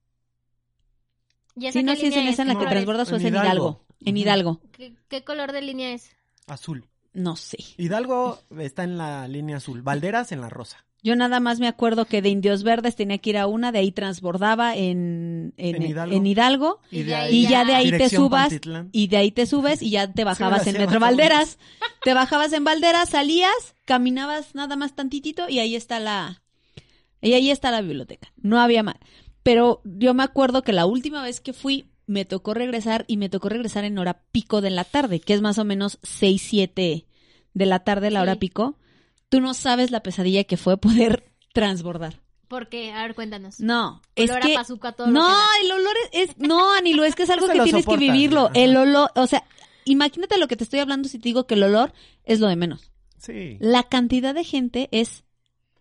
¿Y 1.59 1.67
esa 1.67 1.79
Sí, 1.79 1.85
no 1.85 1.95
si 1.97 2.07
es 2.07 2.13
en 2.13 2.19
línea 2.19 2.33
esa 2.33 2.43
en 2.43 2.49
la 2.49 2.59
que 2.59 2.67
transbordas 2.67 3.11
o 3.13 3.17
es 3.17 3.23
en 3.23 3.29
Hidalgo. 3.29 3.47
Hidalgo. 3.47 3.86
En. 4.07 4.17
Hidalgo. 4.17 4.61
¿Qué, 4.73 4.95
qué 5.09 5.23
color 5.25 5.53
de 5.53 5.63
línea 5.63 5.93
es? 5.93 6.11
Azul. 6.47 6.87
No 7.13 7.37
sé. 7.37 7.59
Hidalgo 7.79 8.41
está 8.59 8.85
en 8.85 8.99
la 8.99 9.27
línea 9.29 9.57
azul. 9.59 9.83
Valderas 9.83 10.33
en 10.33 10.41
la 10.41 10.49
rosa. 10.49 10.85
Yo 11.03 11.15
nada 11.15 11.39
más 11.41 11.61
me 11.61 11.69
acuerdo 11.69 12.07
que 12.07 12.21
de 12.21 12.31
Indios 12.31 12.65
Verdes 12.65 12.97
tenía 12.97 13.19
que 13.19 13.31
ir 13.31 13.39
a 13.39 13.47
una, 13.47 13.71
de 13.71 13.79
ahí 13.79 13.93
transbordaba 13.93 14.75
en, 14.75 15.55
en, 15.57 15.77
En 15.77 15.83
Hidalgo. 15.83 16.17
en 16.17 16.27
Hidalgo, 16.27 16.81
Y 16.91 17.03
de 17.05 17.15
ahí 17.15 17.37
y 17.37 17.49
ya 17.49 17.65
de 17.65 17.75
ahí 17.75 17.91
te 17.91 18.09
subas 18.09 18.49
Pantitlán. 18.49 18.89
y 18.93 19.07
de 19.07 19.17
ahí 19.19 19.31
te 19.31 19.47
subes 19.47 19.83
y 19.83 19.91
ya 19.91 20.13
te 20.13 20.25
bajabas 20.25 20.67
en 20.67 20.79
Metro. 20.79 20.99
Valderas. 20.99 21.59
Te 22.03 22.13
bajabas 22.13 22.53
en 22.53 22.65
Valderas, 22.65 23.11
salías, 23.11 23.53
caminabas 23.85 24.55
nada 24.57 24.75
más 24.75 24.95
tantitito 24.97 25.49
y 25.49 25.61
ahí 25.61 25.77
está 25.77 26.01
la 26.01 26.43
y 27.23 27.35
ahí 27.35 27.51
está 27.51 27.71
la 27.71 27.83
biblioteca. 27.83 28.33
No 28.37 28.61
había 28.61 28.83
más. 28.83 28.97
Pero 29.45 29.81
yo 29.85 30.13
me 30.13 30.25
acuerdo 30.25 30.63
que 30.63 30.73
la 30.73 30.87
última 30.87 31.23
vez 31.23 31.41
que 31.41 31.53
fui 31.53 31.89
me 32.07 32.25
tocó 32.25 32.55
regresar 32.55 33.05
y 33.09 33.17
me 33.17 33.29
tocó 33.29 33.49
regresar 33.49 33.85
en 33.85 33.99
hora 33.99 34.23
pico 34.33 34.61
de 34.61 34.71
la 34.71 34.85
tarde, 34.85 35.21
que 35.21 35.35
es 35.35 35.41
más 35.43 35.59
o 35.59 35.65
menos 35.65 35.99
6, 36.03 36.41
7 36.43 37.07
de 37.55 37.67
la 37.67 37.81
tarde 37.81 38.11
la 38.11 38.23
hora 38.23 38.37
pico. 38.37 38.77
Tú 39.29 39.41
no 39.41 39.55
sabes 39.55 39.91
la 39.91 40.03
pesadilla 40.03 40.45
que 40.45 40.57
fue 40.57 40.77
poder 40.79 41.25
transbordar. 41.53 42.21
¿Por 42.49 42.69
qué? 42.69 42.93
A 42.93 43.03
ver, 43.03 43.17
cuéntanos. 43.17 43.59
No, 43.59 44.01
es 44.15 44.31
Olor 44.31 44.43
que 44.43 44.53
a 44.55 44.59
pazuco 44.59 44.87
a 44.87 44.93
todo 44.93 45.09
no, 45.09 45.29
el 45.65 45.73
olor 45.73 45.95
es, 46.13 46.31
es- 46.31 46.39
no, 46.39 46.73
Anilo, 46.75 47.03
es 47.05 47.17
que 47.17 47.25
es 47.25 47.31
algo 47.31 47.49
que 47.49 47.61
tienes 47.61 47.85
que 47.87 47.97
vivirlo. 47.97 48.51
El 48.55 48.77
olor, 48.77 49.11
o 49.17 49.27
sea, 49.27 49.43
imagínate 49.85 50.39
lo 50.39 50.47
que 50.47 50.57
te 50.57 50.63
estoy 50.63 50.79
hablando 50.79 51.09
si 51.09 51.19
te 51.19 51.25
digo 51.25 51.47
que 51.49 51.55
el 51.55 51.65
olor 51.65 51.93
es 52.23 52.39
lo 52.39 52.47
de 52.47 52.55
menos. 52.55 52.93
Sí. 53.19 53.57
La 53.59 53.83
cantidad 53.83 54.33
de 54.33 54.45
gente 54.45 54.89
es 54.93 55.25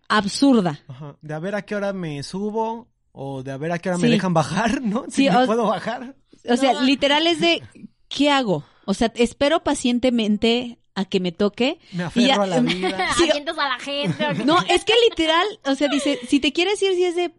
absurda. 0.08 0.80
Ajá. 0.88 1.16
De 1.22 1.34
a 1.34 1.38
ver 1.38 1.54
a 1.54 1.62
qué 1.62 1.76
hora 1.76 1.92
me 1.92 2.22
subo 2.24 2.88
o 3.18 3.42
de 3.42 3.50
a 3.50 3.56
ver 3.56 3.72
a 3.72 3.78
qué 3.78 3.88
hora 3.88 3.96
Sí. 3.98 4.04
me 4.04 4.10
dejan 4.10 4.34
bajar, 4.34 4.82
¿no? 4.82 5.04
Si 5.08 5.24
Sí, 5.24 5.30
me 5.30 5.36
o- 5.42 5.46
puedo 5.46 5.66
bajar. 5.66 6.14
O 6.48 6.56
sea, 6.56 6.74
No. 6.74 6.82
literal 6.82 7.26
es 7.26 7.40
de 7.40 7.62
¿qué 8.08 8.30
hago? 8.30 8.62
O 8.84 8.92
sea, 8.94 9.10
espero 9.16 9.64
pacientemente 9.64 10.78
a 10.94 11.04
que 11.06 11.18
me 11.20 11.32
toque. 11.32 11.78
Me 11.92 12.04
aferro 12.04 12.42
a 12.42 12.46
la 12.46 12.60
vida. 12.60 13.08
Sí. 13.18 13.28
Avientas 13.30 13.58
a 13.58 13.68
la 13.68 13.78
gente. 13.78 14.44
No, 14.44 14.58
es 14.68 14.84
que 14.84 14.92
literal, 15.08 15.46
o 15.64 15.74
sea, 15.74 15.88
dice, 15.88 16.18
si 16.28 16.40
te 16.40 16.52
quieres 16.52 16.80
ir, 16.82 16.94
si 16.94 17.04
es 17.04 17.16
de 17.16 17.34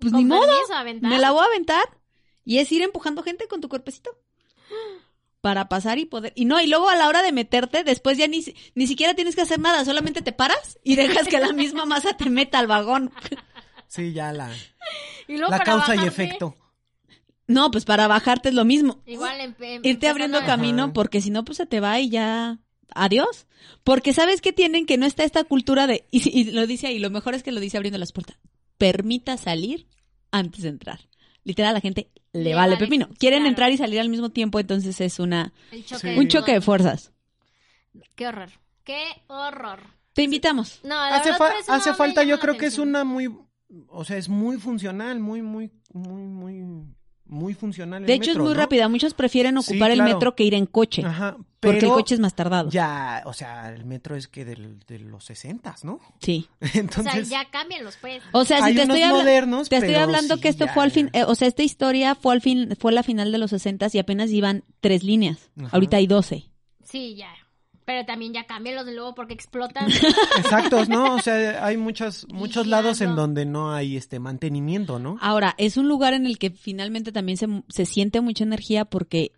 pues 0.00 0.12
ni 0.12 0.24
modo, 0.24 0.50
aventar. 0.74 1.08
me 1.10 1.18
la 1.18 1.30
voy 1.30 1.42
a 1.42 1.46
aventar 1.46 1.84
y 2.44 2.58
es 2.58 2.70
ir 2.72 2.82
empujando 2.82 3.22
gente 3.22 3.46
con 3.48 3.60
tu 3.60 3.68
cuerpecito 3.68 4.10
para 5.40 5.68
pasar 5.68 5.98
y 5.98 6.04
poder 6.06 6.32
y 6.36 6.44
no 6.46 6.60
y 6.60 6.66
luego 6.66 6.88
a 6.88 6.96
la 6.96 7.06
hora 7.08 7.22
de 7.22 7.30
meterte 7.32 7.84
después 7.84 8.16
ya 8.18 8.26
ni 8.26 8.44
ni 8.74 8.86
siquiera 8.86 9.14
tienes 9.14 9.34
que 9.34 9.42
hacer 9.42 9.60
nada 9.60 9.84
solamente 9.84 10.22
te 10.22 10.32
paras 10.32 10.78
y 10.82 10.96
dejas 10.96 11.28
que 11.28 11.38
la 11.38 11.52
misma 11.52 11.84
masa 11.84 12.16
te 12.16 12.28
meta 12.30 12.58
al 12.58 12.66
vagón 12.66 13.12
Sí, 13.94 14.12
ya 14.12 14.32
la, 14.32 14.50
Y 15.28 15.36
luego 15.36 15.50
la 15.50 15.58
para 15.58 15.64
causa 15.64 15.94
y 15.96 16.06
efecto. 16.06 16.54
no 17.46 17.70
pues 17.70 17.84
para 17.84 18.06
bajarte 18.08 18.48
es 18.50 18.54
lo 18.54 18.64
mismo 18.64 19.00
Igual 19.06 19.40
em- 19.40 19.54
em- 19.60 19.80
irte 19.84 20.08
abriendo 20.08 20.38
a- 20.38 20.44
camino 20.46 20.84
Ajá. 20.84 20.92
porque 20.92 21.20
si 21.20 21.30
no 21.30 21.44
pues 21.44 21.58
se 21.58 21.66
te 21.66 21.80
va 21.80 21.98
y 22.00 22.08
ya 22.10 22.58
adiós 22.94 23.46
porque 23.84 24.12
sabes 24.12 24.40
que 24.40 24.52
tienen 24.52 24.84
que 24.86 24.98
no 24.98 25.06
está 25.06 25.24
esta 25.24 25.44
cultura 25.44 25.86
de 25.86 26.06
y, 26.10 26.50
lo 26.52 26.66
dice 26.66 26.86
ahí 26.88 26.98
lo 26.98 27.10
mejor 27.10 27.34
es 27.34 27.42
que 27.42 27.52
lo 27.52 27.60
dice 27.60 27.76
abriendo 27.76 27.98
las 27.98 28.12
puertas 28.12 28.36
permita 28.78 29.36
salir 29.36 29.86
antes 30.30 30.62
de 30.62 30.68
entrar 30.70 31.00
literal 31.44 31.70
a 31.70 31.74
la 31.74 31.80
gente 31.80 32.10
le, 32.32 32.42
Le 32.44 32.54
vale 32.54 32.74
vale, 32.74 32.84
pepino 32.84 33.08
quieren 33.18 33.40
claro. 33.40 33.48
entrar 33.50 33.72
y 33.72 33.76
salir 33.78 34.00
al 34.00 34.08
mismo 34.08 34.30
tiempo 34.30 34.58
entonces 34.60 35.00
es 35.00 35.18
una 35.18 35.52
choque 35.86 36.12
Sí. 36.14 36.18
un 36.18 36.28
choque 36.28 36.52
de 36.52 36.60
fuerzas 36.60 37.12
Qué 38.16 38.26
horror. 38.26 38.50
Qué 38.84 39.04
horror. 39.28 39.80
te 40.12 40.22
invitamos 40.22 40.80
No, 40.82 40.90
la 40.96 41.16
Hace, 41.16 41.30
verdad, 41.32 41.52
fa- 41.64 41.74
hace 41.76 41.94
falta, 41.94 42.22
yo 42.24 42.38
creo 42.40 42.56
que 42.56 42.66
es 42.66 42.78
una 42.78 43.04
muy, 43.04 43.28
o 43.88 44.04
sea, 44.04 44.16
es 44.16 44.28
muy 44.28 44.56
funcional, 44.58 45.20
muy, 45.20 45.42
muy, 45.42 45.70
muy, 45.92 46.22
muy, 46.22 46.64
muy 47.26 47.54
funcional. 47.54 48.02
el 48.02 48.06
de 48.06 48.14
hecho 48.14 48.30
metro, 48.30 48.42
es 48.42 48.46
muy 48.48 48.54
¿no? 48.54 48.60
rápida 48.60 48.88
muchos 48.88 49.14
prefieren 49.14 49.60
Sí, 49.62 49.72
ocupar 49.72 49.90
el 49.90 50.02
metro 50.02 50.34
que 50.34 50.44
ir 50.44 50.52
en 50.54 50.66
coche 50.66 51.02
Ajá, 51.04 51.36
porque 51.58 51.78
el 51.78 51.84
pero 51.84 51.94
coche 51.94 52.14
es 52.14 52.20
más 52.20 52.34
tardado 52.34 52.68
Ya, 52.70 53.22
o 53.24 53.32
sea, 53.32 53.72
el 53.72 53.86
metro 53.86 54.14
es 54.14 54.28
que 54.28 54.44
del, 54.44 54.78
de 54.80 54.98
los 54.98 55.24
sesentas, 55.24 55.84
¿no? 55.84 56.00
sí 56.20 56.48
O 56.98 57.02
sea, 57.02 57.18
ya 57.20 57.46
cámbienlos, 57.50 57.96
pues. 58.00 58.22
o 58.32 58.44
sea 58.44 58.58
si 58.58 58.64
hay 58.64 58.74
te 58.74 58.82
unos 58.84 58.96
estoy 58.96 59.02
hablando 59.02 59.24
modernos, 59.24 59.68
Te 59.70 59.76
estoy 59.76 59.90
pero 59.92 60.02
hablando 60.04 60.34
sí, 60.34 60.40
que 60.42 60.48
esto 60.48 60.66
ya, 60.66 60.74
fue 60.74 60.82
al 60.84 60.90
fin, 60.90 61.10
eh, 61.14 61.24
o 61.24 61.34
sea, 61.34 61.48
esta 61.48 61.62
historia 61.62 62.14
fue 62.14 62.34
al 62.34 62.42
fin, 62.42 62.76
fue 62.78 62.92
la 62.92 63.02
final 63.02 63.32
de 63.32 63.38
los 63.38 63.50
60 63.50 63.86
y 63.94 63.98
apenas 63.98 64.30
iban 64.30 64.62
tres 64.80 65.02
líneas. 65.02 65.50
Ajá. 65.58 65.68
Ahorita 65.72 65.96
hay 65.96 66.06
12. 66.06 66.44
Sí, 66.84 67.14
ya. 67.16 67.28
Pero 67.84 68.06
también 68.06 68.32
ya 68.32 68.44
cámbienlos 68.46 68.86
de 68.86 68.94
luego 68.94 69.14
porque 69.14 69.34
explotan. 69.34 69.88
Exactos, 70.38 70.88
¿no? 70.88 71.14
O 71.16 71.20
sea, 71.20 71.64
hay 71.66 71.76
muchos, 71.76 72.26
muchos 72.32 72.66
lados 72.66 73.00
en 73.02 73.10
no. 73.10 73.16
donde 73.16 73.44
no 73.44 73.72
hay 73.72 73.96
este 73.96 74.18
mantenimiento, 74.18 74.98
¿no? 74.98 75.18
Ahora, 75.20 75.54
es 75.58 75.76
un 75.76 75.88
lugar 75.88 76.14
en 76.14 76.24
el 76.26 76.38
que 76.38 76.50
finalmente 76.50 77.12
también 77.12 77.36
se, 77.36 77.46
se 77.68 77.84
siente 77.86 78.20
mucha 78.22 78.44
energía 78.44 78.84
porque 78.86 79.32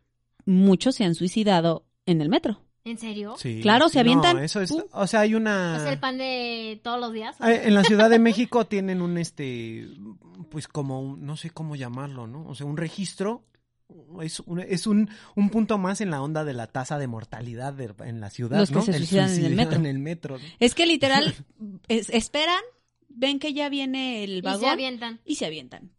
muchos 0.44 0.94
se 0.94 1.04
han 1.04 1.14
suicidado 1.14 1.84
en 2.06 2.20
el 2.20 2.28
metro. 2.28 2.60
¿En 2.84 2.98
serio? 2.98 3.34
Sí. 3.36 3.58
Claro, 3.62 3.88
se 3.88 3.98
avientan. 3.98 4.36
No, 4.36 4.42
eso 4.42 4.60
es, 4.60 4.70
Uh. 4.70 4.84
o 4.92 5.08
sea, 5.08 5.20
hay 5.22 5.34
una... 5.34 5.76
¿Es 5.78 5.92
el 5.92 5.98
pan 5.98 6.18
de 6.18 6.80
todos 6.84 7.00
los 7.00 7.12
días? 7.12 7.36
En 7.40 7.74
la 7.74 7.82
Ciudad 7.84 8.08
de 8.08 8.20
México 8.20 8.64
tienen 8.66 9.02
un, 9.02 9.18
este, 9.18 9.88
pues 10.52 10.68
como, 10.68 11.00
un- 11.00 11.26
no 11.26 11.36
sé 11.36 11.50
cómo 11.50 11.74
llamarlo, 11.74 12.28
¿no? 12.28 12.46
O 12.46 12.54
sea, 12.54 12.64
un 12.64 12.76
registro, 12.76 13.42
es 14.22 14.40
un, 14.40 14.60
es 14.60 14.86
un, 14.86 15.08
un 15.34 15.50
punto 15.50 15.78
más 15.78 16.00
en 16.00 16.10
la 16.10 16.20
onda 16.22 16.44
de 16.44 16.52
la 16.52 16.66
tasa 16.66 16.98
de 16.98 17.06
mortalidad 17.06 17.72
de- 17.72 17.94
en 18.04 18.20
la 18.20 18.30
ciudad, 18.30 18.58
Los 18.58 18.70
que 18.70 18.74
¿no? 18.76 18.82
se 18.82 18.92
suicidan 18.94 19.26
en 19.26 19.30
el 19.30 19.36
suicidio 19.36 19.56
metro. 19.56 19.76
En 19.80 19.86
el 19.86 19.98
metro, 19.98 20.38
¿no? 20.38 20.44
Es 20.58 20.74
que 20.74 20.86
literal, 20.86 21.34
es- 21.88 22.10
esperan, 22.10 22.60
ven 23.08 23.38
que 23.38 23.52
ya 23.54 23.68
viene 23.68 24.24
el 24.24 24.30
y 24.30 24.34
se 24.36 24.42
vagón 24.42 24.68
avientan. 24.70 25.20
y 25.24 25.36
se 25.36 25.46
avientan. 25.46 25.90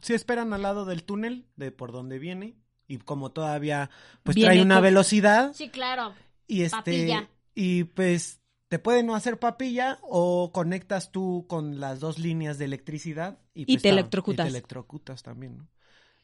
Sí 0.00 0.14
esperan 0.14 0.52
al 0.52 0.62
lado 0.62 0.84
del 0.84 1.04
túnel 1.04 1.46
de 1.56 1.70
por 1.72 1.92
donde 1.92 2.18
viene 2.18 2.56
y 2.88 2.98
como 2.98 3.30
todavía 3.32 3.90
pues 4.22 4.34
Viene 4.34 4.48
trae 4.54 4.62
una 4.62 4.76
con- 4.76 4.84
velocidad 4.84 5.52
Sí, 5.54 5.68
claro. 5.68 6.14
y 6.46 6.62
este 6.62 6.76
Papilla. 6.76 7.28
y 7.54 7.84
pues 7.84 8.40
te 8.68 8.78
pueden 8.78 9.06
no 9.06 9.14
hacer 9.14 9.38
papilla 9.38 9.98
o 10.02 10.50
conectas 10.52 11.12
tú 11.12 11.46
con 11.48 11.78
las 11.80 12.00
dos 12.00 12.18
líneas 12.18 12.58
de 12.58 12.64
electricidad 12.64 13.38
y, 13.54 13.62
Y 13.62 13.66
pues, 13.66 13.82
te 13.82 13.88
ta- 13.88 13.92
electrocutas. 13.92 14.46
y 14.46 14.48
te 14.48 14.56
electrocutas 14.58 15.22
también, 15.22 15.58
¿no? 15.58 15.68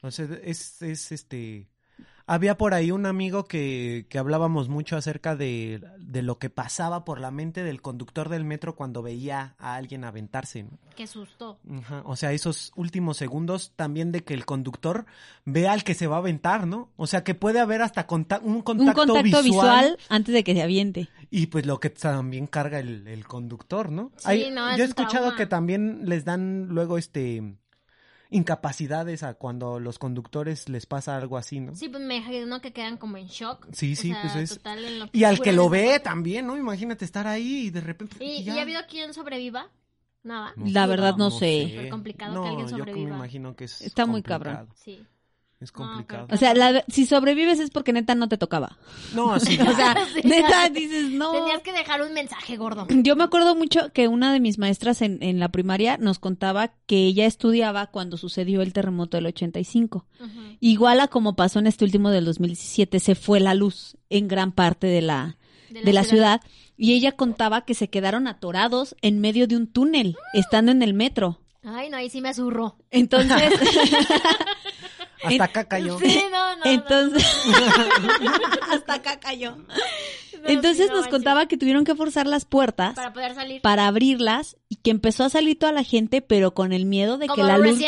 Entonces 0.03 0.41
es, 0.45 0.81
es 0.83 1.13
este 1.13 1.69
Había 2.27 2.57
por 2.57 2.73
ahí 2.75 2.91
un 2.93 3.05
amigo 3.07 3.45
que, 3.45 4.07
que 4.09 4.19
hablábamos 4.19 4.69
mucho 4.69 4.97
acerca 4.97 5.35
de, 5.37 5.83
de 5.99 6.23
lo 6.23 6.39
que 6.39 6.49
pasaba 6.49 7.05
por 7.05 7.21
la 7.21 7.31
mente 7.31 7.65
del 7.65 7.83
conductor 7.83 8.29
del 8.29 8.45
metro 8.45 8.77
cuando 8.77 9.03
veía 9.03 9.57
a 9.59 9.75
alguien 9.75 10.05
aventarse. 10.05 10.63
¿no? 10.63 10.71
Qué 10.97 11.07
susto. 11.07 11.59
Ajá, 11.81 12.03
O 12.07 12.15
sea, 12.17 12.33
esos 12.33 12.73
últimos 12.77 13.17
segundos 13.17 13.73
también 13.77 14.13
de 14.13 14.23
que 14.23 14.33
el 14.33 14.47
conductor 14.47 15.05
vea 15.45 15.73
al 15.73 15.83
que 15.85 15.95
se 15.95 16.07
va 16.07 16.17
a 16.17 16.21
aventar, 16.21 16.67
¿no? 16.69 16.91
O 16.97 17.07
sea, 17.09 17.25
que 17.25 17.35
puede 17.35 17.59
haber 17.61 17.83
hasta 17.83 18.07
conta- 18.07 18.41
un 18.43 18.55
Un 18.57 18.63
contacto, 18.63 19.23
visual. 19.23 19.45
visual, 19.45 19.99
antes 20.09 20.33
de 20.35 20.45
que 20.45 20.55
se 20.55 20.63
aviente. 20.63 21.09
y 21.31 21.47
pues 21.49 21.67
lo 21.67 21.79
que 21.81 21.91
también 21.91 22.47
carga 22.47 22.79
el, 22.79 23.07
el 23.09 23.27
conductor, 23.27 23.91
¿no? 23.91 24.13
Sí, 24.17 24.49
no, 24.53 24.71
es 24.71 24.79
yo 24.79 24.85
he 24.85 24.87
escuchado 24.87 25.25
trauma. 25.27 25.37
que 25.37 25.47
también 25.47 26.03
les 26.05 26.25
dan 26.25 26.69
luego 26.69 26.97
este 26.97 27.57
incapacidades 28.31 29.22
a 29.22 29.35
cuando 29.35 29.81
los 29.81 29.99
conductores 29.99 30.68
les 30.68 30.87
pasa 30.87 31.16
algo 31.16 31.37
así, 31.37 31.61
¿no? 31.61 31.74
Sí, 31.74 31.89
pues 31.89 32.03
me 32.03 32.16
imagino 32.18 32.61
que 32.61 32.72
quedan 32.72 32.97
como 32.97 33.16
en 33.16 33.26
shock. 33.26 33.66
Sí, 33.72 33.93
O 33.93 33.97
sí, 33.97 34.12
sea, 34.12 34.22
pues 34.22 34.37
es- 34.37 34.51
total 34.59 34.85
en 34.85 34.99
lo 35.01 35.09
Y 35.12 35.24
al 35.24 35.41
que 35.41 35.53
lo 35.53 35.68
ve 35.68 36.01
también, 36.01 36.47
¿no? 36.47 36.57
Imagínate 36.57 37.05
estar 37.05 37.26
ahí 37.26 37.66
y 37.66 37.70
de 37.70 37.81
repente... 37.81 38.16
¿Y, 38.24 38.45
ya. 38.45 38.55
y 38.55 38.59
ha 38.59 38.62
habido 38.62 38.81
quien 38.89 39.12
sobreviva? 39.14 39.68
Nada. 40.22 40.53
No 40.57 40.66
La 40.66 40.83
sé, 40.85 40.89
verdad 40.89 41.16
no 41.16 41.31
sé. 41.31 41.68
Súper 41.70 41.89
complicado 41.89 42.35
no, 42.35 42.43
que 42.43 42.49
alguien 42.51 42.68
yo 42.68 42.76
me 42.76 42.78
sobreviva. 42.85 43.16
imagino 43.16 43.57
que 43.57 43.64
es 43.64 43.81
Está 43.81 44.07
muy 44.07 44.22
cabrón. 44.22 44.68
Sí. 44.74 45.05
Es 45.61 45.73
No, 45.75 45.85
complicado. 45.85 46.27
O 46.31 46.37
sea, 46.39 46.55
la- 46.55 46.85
si 46.89 47.05
sobrevives 47.05 47.61
es 47.61 47.69
porque 47.71 47.93
neta 47.93 48.15
no 48.15 48.29
te 48.29 48.39
tocaba. 48.39 48.79
No, 49.15 49.39
sí. 49.41 49.59
O 49.61 49.75
sea, 49.77 49.95
neta 50.25 50.71
dices, 50.71 51.11
no. 51.11 51.33
Tenías 51.33 51.61
que 51.63 51.73
dejar 51.73 52.01
un 52.01 52.15
mensaje 52.15 52.57
gordo. 52.57 52.87
Yo 52.89 53.15
me 53.15 53.25
acuerdo 53.25 53.55
mucho 53.55 53.93
que 53.93 54.09
una 54.09 54.33
de 54.33 54.41
mis 54.41 54.59
maestras 54.59 55.03
en, 55.03 55.23
en 55.23 55.39
la 55.39 55.51
primaria 55.51 55.99
nos 55.99 56.19
contaba 56.19 56.73
que 56.87 57.05
ella 57.05 57.27
estudiaba 57.27 57.89
cuando 57.89 58.17
sucedió 58.17 58.63
el 58.63 58.73
terremoto 58.73 59.19
del 59.19 59.27
85. 59.27 60.07
Ujú. 60.19 60.29
Igual 60.61 61.01
a 61.01 61.09
como 61.09 61.37
pasó 61.37 61.59
en 61.59 61.67
este 61.67 61.85
último 61.85 62.09
del 62.11 62.25
2017, 62.25 62.99
se 62.99 63.15
fue 63.15 63.39
la 63.41 63.55
luz 63.55 63.99
en 64.09 64.29
gran 64.29 64.53
parte 64.53 64.87
de 64.87 65.03
la, 65.03 65.37
de 65.69 65.93
la 65.93 66.05
ciudad. 66.05 66.41
Y 66.79 66.95
ella 66.95 67.13
contaba 67.13 67.67
que 67.67 67.75
se 67.75 67.91
quedaron 67.91 68.27
atorados 68.27 68.97
en 69.03 69.21
medio 69.21 69.47
de 69.47 69.57
un 69.57 69.67
túnel, 69.67 70.17
estando 70.33 70.73
en 70.73 70.81
el 70.83 70.95
metro. 70.95 71.39
Ay, 71.63 71.91
no, 71.91 71.99
ahí 71.99 72.09
sí 72.09 72.23
me 72.23 72.31
azurró. 72.31 72.79
Entonces, 72.91 73.37
Hasta 75.23 75.45
acá 75.45 75.64
cayó. 75.64 75.99
Sí, 75.99 76.23
no, 76.31 76.57
no. 76.57 76.64
no. 76.64 76.71
entonces, 76.71 77.27
hasta 78.71 78.95
acá 78.95 79.21
cayó. 79.21 79.57
Entonces 80.47 80.79
sí, 80.79 80.83
no 80.85 80.89
nos 80.97 81.01
manches. 81.03 81.11
contaba 81.11 81.47
que 81.47 81.59
tuvieron 81.59 81.85
que 81.85 81.95
forzar 81.95 82.27
las 82.27 82.47
puertas 82.47 82.95
Para 82.95 83.12
poder 83.12 83.35
salir. 83.35 83.61
para 83.61 83.87
abrirlas 83.87 84.57
y 84.71 84.77
que 84.77 84.91
empezó 84.91 85.25
a 85.25 85.29
salir 85.29 85.59
toda 85.59 85.73
la 85.73 85.83
gente, 85.85 86.23
pero 86.23 86.55
con 86.55 86.73
el 86.73 86.87
miedo 86.87 87.18
de 87.18 87.27
que 87.29 87.43
la 87.43 87.59
luz, 87.59 87.79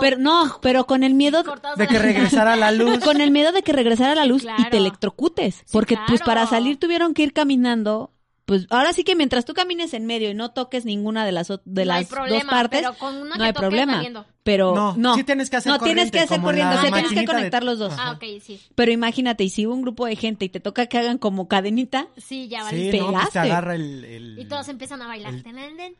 pero 0.00 0.18
no, 0.18 0.58
pero 0.60 0.86
con 0.86 1.04
el 1.04 1.14
miedo 1.14 1.44
cortados 1.44 1.78
De 1.78 1.86
que 1.86 1.94
la- 1.94 2.00
regresara 2.02 2.56
la 2.56 2.72
luz. 2.72 2.98
con 3.04 3.20
el 3.20 3.30
miedo 3.30 3.52
de 3.52 3.62
que 3.62 3.72
regresara 3.72 4.16
la 4.16 4.24
luz 4.24 4.42
y 4.42 4.46
Claro. 4.46 4.64
te 4.70 4.76
electrocutes, 4.78 5.62
porque 5.70 5.96
pues 6.08 6.20
claro. 6.20 6.24
para 6.40 6.46
salir 6.48 6.78
tuvieron 6.78 7.14
que 7.14 7.22
ir 7.22 7.32
caminando. 7.32 8.10
Pues 8.50 8.66
ahora 8.70 8.92
sí 8.92 9.04
que 9.04 9.14
mientras 9.14 9.44
tú 9.44 9.54
camines 9.54 9.94
en 9.94 10.06
medio 10.06 10.28
y 10.28 10.34
no 10.34 10.50
toques 10.50 10.84
ninguna 10.84 11.24
de 11.24 11.30
las 11.30 11.46
de 11.46 11.54
No 11.64 11.80
hay 11.80 11.84
las 11.86 12.06
problema, 12.08 12.38
dos 12.42 12.50
partes, 12.50 12.80
pero 12.80 12.94
con 12.98 13.14
una 13.14 13.36
no 13.36 13.36
que 13.36 13.44
hay 13.44 13.52
problema. 13.52 14.02
Pero 14.42 14.74
No, 14.74 14.94
no, 14.96 15.14
sí 15.16 15.22
tienes 15.22 15.50
que 15.50 15.56
hacer 15.58 15.70
no 15.70 15.78
tienes 15.78 16.10
que 16.10 16.18
hacer 16.18 16.40
corriendo, 16.40 16.74
o 16.74 16.80
sea, 16.80 16.90
tienes 16.90 17.12
que 17.12 17.20
de- 17.20 17.26
conectar 17.26 17.62
los 17.62 17.78
dos. 17.78 17.92
Ah, 17.96 18.12
ok, 18.12 18.24
sí. 18.42 18.58
Pero 18.74 18.90
imagínate, 18.90 19.44
y 19.44 19.50
si 19.50 19.66
un 19.66 19.82
grupo 19.82 20.06
de 20.06 20.16
gente 20.16 20.46
y 20.46 20.48
te 20.48 20.58
toca 20.60 20.86
que 20.86 20.96
hagan 20.98 21.18
como 21.18 21.46
cadenita, 21.46 22.08
Sí, 22.16 22.48
ya 22.48 22.60
Sí, 22.60 22.64
valiste. 22.76 22.98
no, 23.00 23.12
pues 23.12 23.30
te 23.30 23.38
agarra 23.38 23.74
el... 23.76 24.04
el- 24.04 24.38
Y 24.38 24.46
todos 24.46 24.66
empiezan 24.68 25.02
a 25.02 25.06
bailar. 25.06 25.34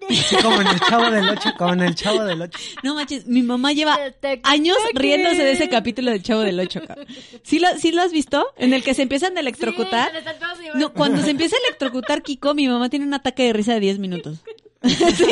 Sí, 0.09 0.36
como 0.42 0.61
en 0.61 0.66
el 0.68 0.80
Chavo 0.80 1.11
del 1.11 1.28
Ocho, 1.28 1.51
como 1.59 1.72
en 1.74 1.80
el 1.82 1.94
Chavo 1.94 2.24
del 2.24 2.42
Ocho. 2.42 2.59
no 2.82 2.94
manches, 2.94 3.26
mi 3.26 3.42
mamá 3.42 3.72
lleva 3.74 3.96
años 4.44 4.76
riéndose 4.94 5.44
de 5.44 5.53
ese 5.53 5.68
capítulo 5.68 6.11
del 6.11 6.22
Chavo 6.22 6.40
del 6.40 6.59
Ocho. 6.59 6.80
cabrón. 6.84 7.07
¿Sí 7.44 7.59
lo, 7.61 7.68
¿Sí 7.78 7.92
lo 7.92 8.01
has 8.03 8.11
visto? 8.11 8.44
En 8.57 8.72
el 8.72 8.82
que 8.82 8.94
se 8.94 9.03
empiezan 9.03 9.36
a 9.36 9.40
electrocutar. 9.40 10.11
Sí. 10.59 10.66
No, 10.76 10.92
cuando 10.94 11.22
se 11.22 11.30
empieza 11.30 11.57
a 11.57 11.61
electrocutar 11.68 12.22
Mi 12.55 12.68
mamá 12.68 12.88
tiene 12.91 13.07
un 13.07 13.14
ataque 13.14 13.45
de 13.45 13.53
risa 13.53 13.74
de 13.74 13.80
10 13.80 13.99
minutos. 13.99 14.41
Sí. 14.82 15.26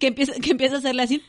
que, 0.00 0.08
empieza, 0.08 0.32
que 0.34 0.50
empieza 0.50 0.74
a 0.74 0.78
hacerle 0.78 1.02
así. 1.02 1.22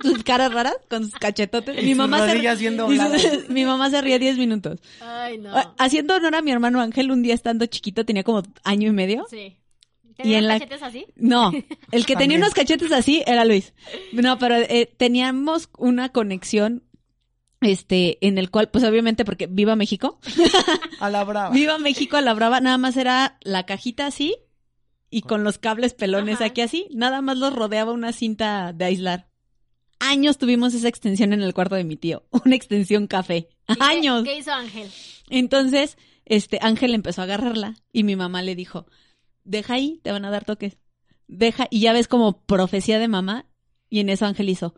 Sus 0.00 0.22
caras 0.24 0.52
raras 0.52 0.74
con 0.88 1.04
sus 1.04 1.14
cachetotes. 1.14 1.76
Mi 1.82 1.90
sus 1.90 1.96
mamá, 1.98 2.26
se, 2.26 3.44
mi 3.50 3.64
mamá 3.64 3.90
se 3.90 4.00
ríe 4.00 4.18
10 4.18 4.38
minutos. 4.38 4.80
Ay, 5.02 5.36
no. 5.38 5.50
Ah, 5.54 5.74
Haciendo 5.78 6.14
honor 6.16 6.34
a 6.34 6.42
mi 6.42 6.50
hermano 6.50 6.80
Ángel, 6.80 7.10
un 7.10 7.22
día 7.22 7.34
estando 7.34 7.66
chiquito, 7.66 8.04
tenía 8.06 8.24
como 8.24 8.42
año 8.64 8.88
y 8.88 8.92
medio. 8.92 9.26
Sí. 9.30 9.58
Y 10.02 10.14
¿Tenías 10.14 10.38
en 10.42 10.48
la- 10.48 10.54
cachetes 10.60 10.82
así? 10.82 11.06
No, 11.16 11.52
el 11.92 12.06
que 12.06 12.16
tenía 12.16 12.38
unos 12.38 12.54
cachetes 12.54 12.90
así 12.92 13.22
era 13.26 13.44
Luis. 13.44 13.74
No, 14.12 14.38
pero 14.38 14.56
eh, 14.56 14.90
teníamos 14.96 15.68
una 15.76 16.08
conexión, 16.08 16.82
este, 17.64 18.18
en 18.26 18.38
el 18.38 18.50
cual, 18.50 18.70
pues 18.70 18.84
obviamente 18.84 19.24
porque 19.24 19.46
viva 19.46 19.76
México, 19.76 20.18
A 21.00 21.10
la 21.10 21.24
brava. 21.24 21.50
viva 21.50 21.78
México 21.78 22.16
a 22.16 22.20
la 22.20 22.34
brava, 22.34 22.60
nada 22.60 22.78
más 22.78 22.96
era 22.96 23.38
la 23.42 23.66
cajita 23.66 24.06
así 24.06 24.36
y 25.10 25.22
con 25.22 25.44
los 25.44 25.58
cables 25.58 25.94
pelones 25.94 26.36
Ajá. 26.36 26.46
aquí 26.46 26.60
así, 26.60 26.88
nada 26.92 27.20
más 27.22 27.36
los 27.38 27.54
rodeaba 27.54 27.92
una 27.92 28.12
cinta 28.12 28.72
de 28.72 28.84
aislar. 28.86 29.28
Años 30.00 30.38
tuvimos 30.38 30.74
esa 30.74 30.88
extensión 30.88 31.32
en 31.32 31.42
el 31.42 31.54
cuarto 31.54 31.74
de 31.76 31.84
mi 31.84 31.96
tío, 31.96 32.24
una 32.44 32.54
extensión 32.56 33.06
café. 33.06 33.48
¿Y 33.68 33.74
qué- 33.74 33.82
Años. 33.84 34.24
¿Qué 34.24 34.38
hizo 34.38 34.52
Ángel? 34.52 34.90
Entonces, 35.30 35.96
este 36.24 36.58
Ángel 36.62 36.94
empezó 36.94 37.20
a 37.20 37.24
agarrarla 37.24 37.76
y 37.92 38.02
mi 38.04 38.16
mamá 38.16 38.42
le 38.42 38.54
dijo, 38.56 38.86
deja 39.44 39.74
ahí, 39.74 40.00
te 40.02 40.10
van 40.12 40.24
a 40.24 40.30
dar 40.30 40.44
toques. 40.44 40.78
Deja, 41.26 41.68
y 41.70 41.80
ya 41.80 41.92
ves 41.92 42.06
como 42.08 42.42
profecía 42.44 42.98
de 42.98 43.08
mamá, 43.08 43.46
y 43.88 44.00
en 44.00 44.08
eso 44.10 44.26
Ángel 44.26 44.48
hizo, 44.50 44.74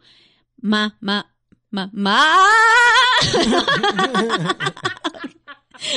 ma, 0.56 0.96
ma, 1.00 1.34
ma, 1.70 1.90
ma. 1.92 2.36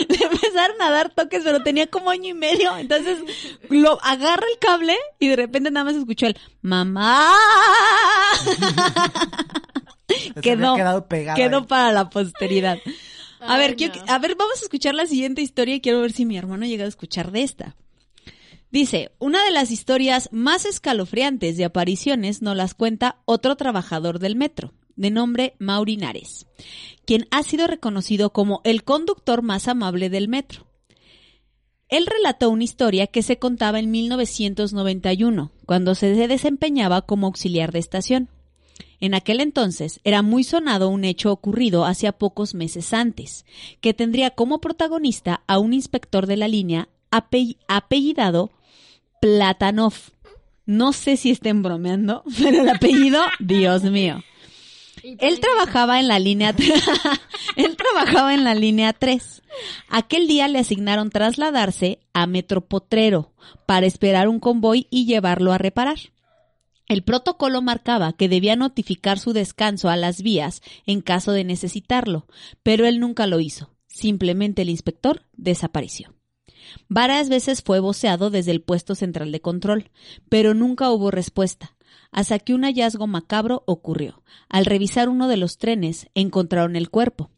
Le 0.09 0.15
empezaron 0.25 0.81
a 0.81 0.91
dar 0.91 1.09
toques, 1.13 1.41
pero 1.43 1.63
tenía 1.63 1.87
como 1.87 2.09
año 2.09 2.29
y 2.29 2.33
medio. 2.33 2.75
Entonces, 2.77 3.17
lo 3.69 3.97
agarra 4.03 4.45
el 4.51 4.59
cable 4.59 4.95
y 5.19 5.29
de 5.29 5.35
repente 5.37 5.71
nada 5.71 5.85
más 5.85 5.95
escuchó 5.95 6.27
el 6.27 6.37
mamá. 6.61 7.31
Quedó, 10.41 10.75
quedó 11.35 11.67
para 11.67 11.91
la 11.91 12.09
posteridad. 12.09 12.77
A 13.39 13.53
Ay, 13.53 13.59
ver, 13.59 13.75
quiero 13.75 13.95
no. 13.95 14.05
que- 14.05 14.11
a 14.11 14.17
ver, 14.17 14.35
vamos 14.35 14.59
a 14.59 14.63
escuchar 14.63 14.95
la 14.95 15.05
siguiente 15.05 15.41
historia 15.41 15.75
y 15.75 15.81
quiero 15.81 16.01
ver 16.01 16.11
si 16.11 16.25
mi 16.25 16.35
hermano 16.37 16.65
llega 16.65 16.83
a 16.85 16.87
escuchar 16.87 17.31
de 17.31 17.43
esta. 17.43 17.75
Dice, 18.71 19.11
una 19.19 19.43
de 19.45 19.51
las 19.51 19.71
historias 19.71 20.29
más 20.31 20.65
escalofriantes 20.65 21.57
de 21.57 21.65
apariciones 21.65 22.41
nos 22.41 22.55
las 22.55 22.73
cuenta 22.73 23.17
otro 23.25 23.55
trabajador 23.55 24.19
del 24.19 24.35
metro, 24.35 24.73
de 24.99 25.09
nombre 25.11 25.55
Maurinares, 25.59 26.45
quien 27.05 27.25
ha 27.31 27.41
sido 27.43 27.65
reconocido 27.67 28.31
como 28.31 28.59
el 28.65 28.83
conductor 28.83 29.41
más 29.41 29.67
amable 29.69 30.09
del 30.09 30.27
metro. 30.27 30.67
Él 31.87 32.05
relató 32.05 32.49
una 32.51 32.65
historia 32.65 33.07
que 33.07 33.23
se 33.23 33.39
contaba 33.39 33.79
en 33.79 33.89
1991, 33.89 35.51
cuando 35.65 35.95
se 35.95 36.27
desempeñaba 36.27 37.01
como 37.01 37.27
auxiliar 37.27 37.71
de 37.71 37.79
estación. 37.79 38.29
En 38.99 39.13
aquel 39.13 39.39
entonces 39.39 40.01
era 40.03 40.21
muy 40.21 40.43
sonado 40.43 40.89
un 40.89 41.05
hecho 41.05 41.31
ocurrido 41.31 41.85
hacia 41.85 42.11
pocos 42.11 42.53
meses 42.53 42.93
antes, 42.93 43.45
que 43.81 43.93
tendría 43.93 44.31
como 44.31 44.59
protagonista 44.59 45.41
a 45.47 45.57
un 45.59 45.73
inspector 45.73 46.27
de 46.27 46.35
la 46.37 46.49
línea 46.49 46.89
ape- 47.09 47.57
apellidado 47.69 48.51
Platanov. 49.21 49.93
No 50.65 50.91
sé 50.93 51.15
si 51.17 51.31
estén 51.31 51.63
bromeando, 51.63 52.23
pero 52.39 52.61
el 52.61 52.69
apellido, 52.69 53.21
Dios 53.39 53.83
mío. 53.83 54.21
Él 55.19 55.39
trabajaba 55.39 55.99
en 55.99 56.07
la 56.07 56.19
línea 56.19 56.55
Él 57.55 57.75
trabajaba 57.75 58.33
en 58.33 58.43
la 58.43 58.55
línea 58.55 58.93
3. 58.93 59.41
Aquel 59.89 60.27
día 60.27 60.47
le 60.47 60.59
asignaron 60.59 61.09
trasladarse 61.09 61.99
a 62.13 62.27
Metro 62.27 62.61
Potrero 62.61 63.33
para 63.65 63.85
esperar 63.85 64.27
un 64.27 64.39
convoy 64.39 64.87
y 64.89 65.05
llevarlo 65.05 65.51
a 65.51 65.57
reparar. 65.57 65.97
El 66.87 67.03
protocolo 67.03 67.61
marcaba 67.61 68.13
que 68.13 68.29
debía 68.29 68.55
notificar 68.55 69.19
su 69.19 69.31
descanso 69.33 69.89
a 69.89 69.95
las 69.95 70.23
vías 70.23 70.61
en 70.87 71.01
caso 71.01 71.31
de 71.31 71.43
necesitarlo, 71.43 72.25
pero 72.63 72.87
él 72.87 72.99
nunca 72.99 73.27
lo 73.27 73.39
hizo. 73.39 73.69
Simplemente 73.87 74.63
el 74.63 74.69
inspector 74.69 75.23
desapareció. 75.33 76.13
Varias 76.87 77.29
veces 77.29 77.61
fue 77.61 77.79
voceado 77.79 78.29
desde 78.29 78.51
el 78.51 78.61
puesto 78.61 78.95
central 78.95 79.31
de 79.31 79.41
control, 79.41 79.91
pero 80.29 80.53
nunca 80.53 80.89
hubo 80.91 81.11
respuesta, 81.11 81.75
hasta 82.11 82.39
que 82.39 82.53
un 82.53 82.63
hallazgo 82.63 83.07
macabro 83.07 83.63
ocurrió. 83.65 84.23
Al 84.49 84.65
revisar 84.65 85.09
uno 85.09 85.27
de 85.27 85.37
los 85.37 85.57
trenes, 85.57 86.07
encontraron 86.15 86.75
el 86.75 86.89
cuerpo. 86.89 87.29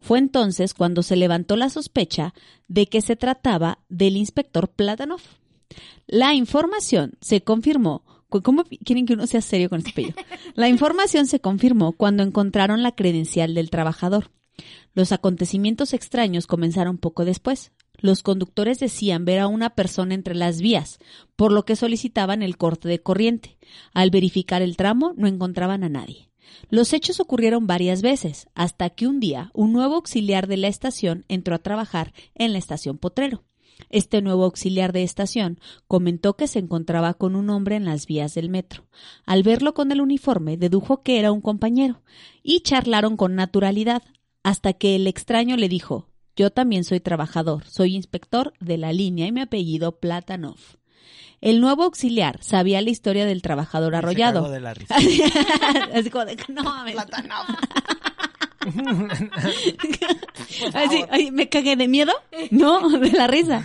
Fue 0.00 0.18
entonces 0.18 0.74
cuando 0.74 1.02
se 1.02 1.16
levantó 1.16 1.56
la 1.56 1.70
sospecha 1.70 2.34
de 2.68 2.86
que 2.86 3.00
se 3.00 3.16
trataba 3.16 3.80
del 3.88 4.16
inspector 4.16 4.68
Platanov. 4.68 5.20
La 6.06 6.34
información 6.34 7.12
se 7.20 7.42
confirmó. 7.42 8.04
¿Cómo 8.28 8.64
quieren 8.84 9.06
que 9.06 9.14
uno 9.14 9.26
sea 9.26 9.40
serio 9.40 9.70
con 9.70 9.80
este? 9.80 10.14
La 10.54 10.68
información 10.68 11.26
se 11.26 11.40
confirmó 11.40 11.92
cuando 11.92 12.22
encontraron 12.22 12.82
la 12.82 12.92
credencial 12.92 13.54
del 13.54 13.70
trabajador. 13.70 14.30
Los 14.94 15.12
acontecimientos 15.12 15.94
extraños 15.94 16.46
comenzaron 16.46 16.98
poco 16.98 17.24
después. 17.24 17.72
Los 18.00 18.22
conductores 18.22 18.78
decían 18.78 19.24
ver 19.24 19.40
a 19.40 19.48
una 19.48 19.70
persona 19.70 20.14
entre 20.14 20.34
las 20.34 20.60
vías, 20.60 20.98
por 21.34 21.52
lo 21.52 21.64
que 21.64 21.76
solicitaban 21.76 22.42
el 22.42 22.56
corte 22.56 22.88
de 22.88 23.02
corriente. 23.02 23.58
Al 23.92 24.10
verificar 24.10 24.62
el 24.62 24.76
tramo 24.76 25.14
no 25.16 25.26
encontraban 25.26 25.82
a 25.82 25.88
nadie. 25.88 26.28
Los 26.70 26.92
hechos 26.92 27.20
ocurrieron 27.20 27.66
varias 27.66 28.00
veces, 28.00 28.48
hasta 28.54 28.90
que 28.90 29.06
un 29.06 29.20
día 29.20 29.50
un 29.52 29.72
nuevo 29.72 29.96
auxiliar 29.96 30.46
de 30.46 30.56
la 30.56 30.68
estación 30.68 31.24
entró 31.28 31.54
a 31.54 31.58
trabajar 31.58 32.12
en 32.34 32.52
la 32.52 32.58
estación 32.58 32.98
Potrero. 32.98 33.44
Este 33.90 34.22
nuevo 34.22 34.44
auxiliar 34.44 34.92
de 34.92 35.02
estación 35.02 35.60
comentó 35.86 36.36
que 36.36 36.48
se 36.48 36.58
encontraba 36.58 37.14
con 37.14 37.36
un 37.36 37.50
hombre 37.50 37.76
en 37.76 37.84
las 37.84 38.06
vías 38.06 38.34
del 38.34 38.48
metro. 38.48 38.86
Al 39.24 39.42
verlo 39.42 39.74
con 39.74 39.92
el 39.92 40.00
uniforme, 40.00 40.56
dedujo 40.56 41.02
que 41.02 41.18
era 41.18 41.32
un 41.32 41.40
compañero, 41.40 42.02
y 42.42 42.60
charlaron 42.60 43.16
con 43.16 43.34
naturalidad, 43.34 44.02
hasta 44.42 44.72
que 44.72 44.96
el 44.96 45.06
extraño 45.06 45.56
le 45.56 45.68
dijo 45.68 46.07
Yo 46.38 46.50
también 46.50 46.84
soy 46.84 47.00
trabajador, 47.00 47.64
soy 47.66 47.96
inspector 47.96 48.52
de 48.60 48.78
la 48.78 48.92
línea 48.92 49.26
y 49.26 49.32
mi 49.32 49.40
apellido 49.40 49.98
Platanov. 49.98 50.54
El 51.40 51.60
nuevo 51.60 51.82
auxiliar 51.82 52.38
sabía 52.44 52.80
la 52.80 52.90
historia 52.90 53.26
del 53.26 53.42
trabajador 53.42 53.92
Se 53.92 53.96
arrollado. 53.98 54.42
cagó 54.42 54.52
de 54.54 54.60
la 54.60 54.72
risa. 54.72 54.94
Así 55.94 56.10
como 56.10 56.26
de, 56.26 56.36
no 56.46 56.62
mames. 56.62 56.94
Así, 60.74 61.04
ay, 61.10 61.32
me 61.32 61.48
cagué 61.48 61.74
de 61.74 61.88
miedo, 61.88 62.12
no, 62.52 62.88
de 63.00 63.10
la 63.10 63.26
risa. 63.26 63.64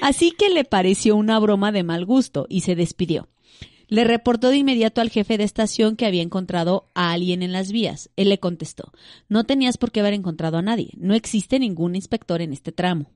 Así 0.00 0.30
que 0.30 0.50
le 0.50 0.62
pareció 0.64 1.16
una 1.16 1.40
broma 1.40 1.72
de 1.72 1.82
mal 1.82 2.04
gusto 2.04 2.46
y 2.48 2.60
se 2.60 2.76
despidió. 2.76 3.26
Le 3.88 4.04
reportó 4.04 4.50
de 4.50 4.58
inmediato 4.58 5.00
al 5.00 5.08
jefe 5.08 5.38
de 5.38 5.44
estación 5.44 5.96
que 5.96 6.04
había 6.04 6.22
encontrado 6.22 6.90
a 6.94 7.12
alguien 7.12 7.42
en 7.42 7.52
las 7.52 7.72
vías. 7.72 8.10
Él 8.16 8.28
le 8.28 8.38
contestó, 8.38 8.92
no 9.28 9.44
tenías 9.44 9.78
por 9.78 9.92
qué 9.92 10.00
haber 10.00 10.12
encontrado 10.12 10.58
a 10.58 10.62
nadie, 10.62 10.90
no 10.98 11.14
existe 11.14 11.58
ningún 11.58 11.96
inspector 11.96 12.42
en 12.42 12.52
este 12.52 12.70
tramo. 12.70 13.10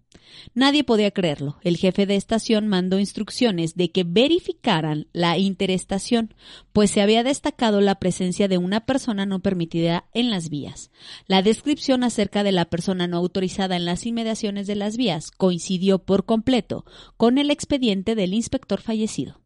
Nadie 0.54 0.84
podía 0.84 1.10
creerlo. 1.10 1.58
El 1.62 1.76
jefe 1.76 2.06
de 2.06 2.16
estación 2.16 2.68
mandó 2.68 2.98
instrucciones 2.98 3.74
de 3.74 3.90
que 3.90 4.04
verificaran 4.04 5.08
la 5.12 5.38
interestación, 5.38 6.34
pues 6.72 6.90
se 6.90 7.02
había 7.02 7.22
destacado 7.22 7.80
la 7.80 7.96
presencia 7.96 8.48
de 8.48 8.58
una 8.58 8.84
persona 8.86 9.26
no 9.26 9.40
permitida 9.40 10.06
en 10.14 10.30
las 10.30 10.48
vías. 10.48 10.90
La 11.26 11.42
descripción 11.42 12.04
acerca 12.04 12.44
de 12.44 12.52
la 12.52 12.66
persona 12.66 13.06
no 13.06 13.18
autorizada 13.18 13.76
en 13.76 13.84
las 13.84 14.06
inmediaciones 14.06 14.66
de 14.66 14.76
las 14.76 14.96
vías 14.96 15.30
coincidió 15.30 15.98
por 15.98 16.24
completo 16.24 16.84
con 17.16 17.38
el 17.38 17.50
expediente 17.50 18.14
del 18.14 18.34
inspector 18.34 18.80
fallecido. 18.80 19.41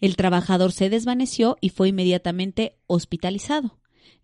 El 0.00 0.16
trabajador 0.16 0.72
se 0.72 0.90
desvaneció 0.90 1.56
y 1.60 1.70
fue 1.70 1.88
inmediatamente 1.88 2.76
hospitalizado. 2.86 3.78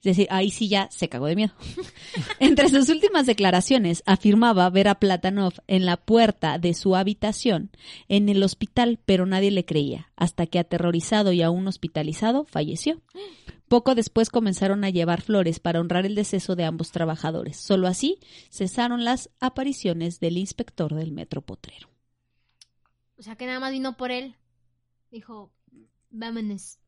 Es 0.05 0.17
decir, 0.17 0.27
ahí 0.31 0.51
sí 0.51 0.69
ya 0.69 0.89
se 0.91 1.09
cagó 1.09 1.27
de 1.27 1.37
miedo. 1.37 1.55
Entre 2.39 2.69
sus 2.69 2.91
últimas 2.91 3.25
declaraciones 3.25 4.03
afirmaba 4.05 4.69
ver 4.69 4.87
a 4.87 4.97
Platanov 4.97 5.55
en 5.67 5.87
la 5.87 5.97
puerta 5.97 6.59
de 6.59 6.75
su 6.75 6.95
habitación 6.95 7.71
en 8.09 8.29
el 8.29 8.43
hospital, 8.43 8.99
pero 9.07 9.25
nadie 9.25 9.51
le 9.51 9.65
creía, 9.65 10.13
hasta 10.15 10.45
que 10.47 10.59
aterrorizado 10.59 11.33
y 11.33 11.41
aún 11.41 11.67
hospitalizado 11.67 12.45
falleció. 12.45 13.01
Poco 13.67 13.95
después 13.95 14.29
comenzaron 14.29 14.85
a 14.85 14.91
llevar 14.91 15.23
flores 15.23 15.59
para 15.59 15.81
honrar 15.81 16.05
el 16.05 16.15
deceso 16.15 16.55
de 16.55 16.65
ambos 16.65 16.93
trabajadores. 16.93 17.57
Solo 17.57 17.89
así 17.89 18.19
cesaron 18.51 19.05
las 19.05 19.31
apariciones 19.41 20.21
del 20.21 20.37
inspector 20.37 20.95
del 20.95 21.13
metro 21.13 21.41
potrero. 21.41 21.89
O 23.19 23.23
sea 23.23 23.37
que 23.37 23.47
nada 23.47 23.59
más 23.59 23.73
vino 23.73 23.97
por 23.97 24.11
él. 24.11 24.37
Dijo, 25.15 25.53
vámonos. 26.11 26.81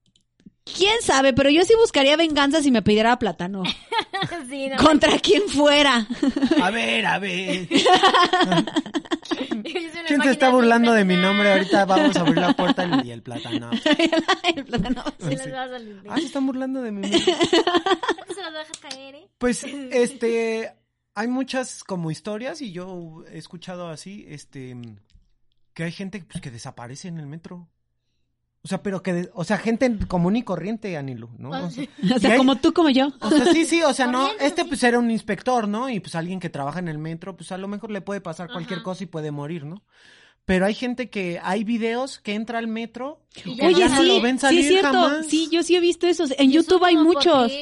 ¿Quién 0.64 1.00
sabe? 1.00 1.32
Pero 1.32 1.48
yo 1.48 1.62
sí 1.62 1.74
buscaría 1.78 2.16
venganza 2.16 2.60
si 2.60 2.72
me 2.72 2.82
pidiera 2.82 3.16
Plátano. 3.20 3.62
sí, 4.50 4.68
no. 4.68 4.78
Contra 4.84 5.16
quien 5.20 5.48
fuera. 5.48 6.08
A 6.60 6.70
ver, 6.72 7.06
a 7.06 7.20
ver. 7.20 7.68
¿Quién 10.08 10.22
se 10.24 10.30
está 10.32 10.50
burlando 10.50 10.92
de 10.92 11.04
mi 11.04 11.16
nombre? 11.16 11.52
Ahorita 11.52 11.84
vamos 11.84 12.16
a 12.16 12.22
abrir 12.22 12.38
la 12.38 12.52
puerta 12.52 13.00
y 13.04 13.12
el 13.12 13.22
plátano. 13.22 13.70
El 14.56 14.64
plátano. 14.64 15.04
Se 15.20 15.36
las 15.36 15.52
vas 15.52 15.70
a 15.70 15.78
limpiar. 15.78 16.12
Ah, 16.12 16.18
se 16.18 16.26
están 16.26 16.46
burlando 16.46 16.82
de 16.82 16.90
mi 16.90 17.02
nombre. 17.02 17.20
No 17.20 18.34
se 18.34 18.42
las 18.42 18.52
dejas 18.52 18.78
caer, 18.80 19.14
¿eh? 19.14 19.28
Pues, 19.38 19.62
este, 19.62 20.74
hay 21.14 21.28
muchas 21.28 21.84
como 21.84 22.10
historias 22.10 22.60
y 22.60 22.72
yo 22.72 23.22
he 23.30 23.38
escuchado 23.38 23.88
así, 23.88 24.26
este, 24.28 24.76
que 25.74 25.84
hay 25.84 25.92
gente 25.92 26.24
pues, 26.28 26.42
que 26.42 26.50
desaparece 26.50 27.06
en 27.06 27.18
el 27.18 27.28
metro. 27.28 27.68
O 28.66 28.68
sea, 28.68 28.82
pero 28.82 29.00
que, 29.00 29.12
de- 29.12 29.30
o 29.32 29.44
sea, 29.44 29.58
gente 29.58 29.96
común 30.08 30.34
y 30.34 30.42
corriente, 30.42 30.96
Anilu, 30.96 31.30
¿no? 31.38 31.50
O 31.66 31.70
sea, 31.70 31.86
O 32.16 32.18
sea, 32.18 32.32
hay- 32.32 32.36
como 32.36 32.56
tú, 32.56 32.72
como 32.72 32.90
yo. 32.90 33.12
O 33.20 33.30
sea, 33.30 33.52
sí, 33.52 33.64
sí, 33.64 33.80
o 33.84 33.92
sea, 33.92 34.08
no, 34.08 34.28
este 34.40 34.62
sí. 34.62 34.68
pues 34.68 34.82
era 34.82 34.98
un 34.98 35.08
inspector, 35.08 35.68
¿no? 35.68 35.88
Y 35.88 36.00
pues 36.00 36.16
alguien 36.16 36.40
que 36.40 36.50
trabaja 36.50 36.80
en 36.80 36.88
el 36.88 36.98
metro, 36.98 37.36
pues 37.36 37.52
a 37.52 37.58
lo 37.58 37.68
mejor 37.68 37.92
le 37.92 38.00
puede 38.00 38.20
pasar 38.20 38.48
cualquier 38.50 38.78
Ajá. 38.78 38.84
cosa 38.84 39.04
y 39.04 39.06
puede 39.06 39.30
morir, 39.30 39.64
¿no? 39.66 39.84
Pero 40.46 40.66
hay 40.66 40.74
gente 40.74 41.10
que, 41.10 41.40
hay 41.44 41.62
videos 41.62 42.18
que 42.18 42.34
entra 42.34 42.58
al 42.58 42.66
metro 42.66 43.20
Y 43.44 43.54
ya 43.54 43.66
Oye, 43.68 43.88
no 43.88 44.00
sí, 44.02 44.08
lo 44.08 44.20
ven 44.20 44.36
sí 44.36 44.40
salir 44.40 44.60
es 44.62 44.66
cierto. 44.68 44.92
jamás. 44.92 45.26
Sí, 45.28 45.48
yo 45.52 45.62
sí 45.62 45.76
he 45.76 45.80
visto 45.80 46.08
eso. 46.08 46.24
En 46.36 46.50
¿Y 46.50 46.56
eso 46.56 46.62
YouTube 46.68 46.84
hay 46.84 46.96
muchos. 46.96 47.52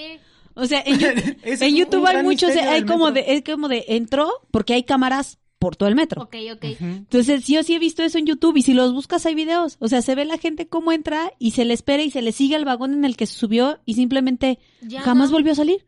O 0.55 0.65
sea, 0.67 0.83
en, 0.87 0.99
YouTube 1.77 2.07
hay 2.07 2.23
muchos. 2.23 2.49
misterio 2.49 2.71
Hay 2.71 2.85
como 2.87 3.11
metro. 3.11 3.27
de, 3.27 3.37
es 3.37 3.45
como 3.45 3.69
de 3.69 3.85
entró 3.89 4.31
porque 4.51 4.73
hay 4.73 4.85
cámaras 4.85 5.39
por 5.65 5.77
todo 5.77 5.89
el 5.89 5.95
metro. 5.95 6.21
Ok, 6.25 6.37
ok. 6.53 6.65
Ujú. 6.75 6.85
Entonces, 6.85 7.47
yo 7.47 7.63
sí 7.63 7.75
he 7.75 7.79
visto 7.79 8.03
eso 8.03 8.19
en 8.19 8.27
YouTube 8.27 8.59
y 8.59 8.63
si 8.63 8.75
los 8.75 8.93
buscas 8.93 9.25
hay 9.25 9.35
videos. 9.35 9.79
O 9.81 9.89
sea, 9.89 10.03
se 10.03 10.15
ve 10.15 10.27
la 10.27 10.37
gente 10.37 10.69
cómo 10.69 10.93
entra 10.93 11.33
y 11.39 11.53
se 11.53 11.65
le 11.65 11.73
espera 11.73 12.03
y 12.03 12.11
se 12.11 12.21
le 12.21 12.33
sigue 12.33 12.55
al 12.55 12.67
vagón 12.67 12.93
en 12.93 13.07
el 13.07 13.17
que 13.17 13.25
se 13.27 13.35
subió 13.35 13.79
y 13.87 13.95
simplemente 13.95 14.59
Ya 14.83 15.01
jamás 15.01 15.31
no. 15.31 15.37
volvió 15.37 15.53
a 15.53 15.55
salir. 15.55 15.87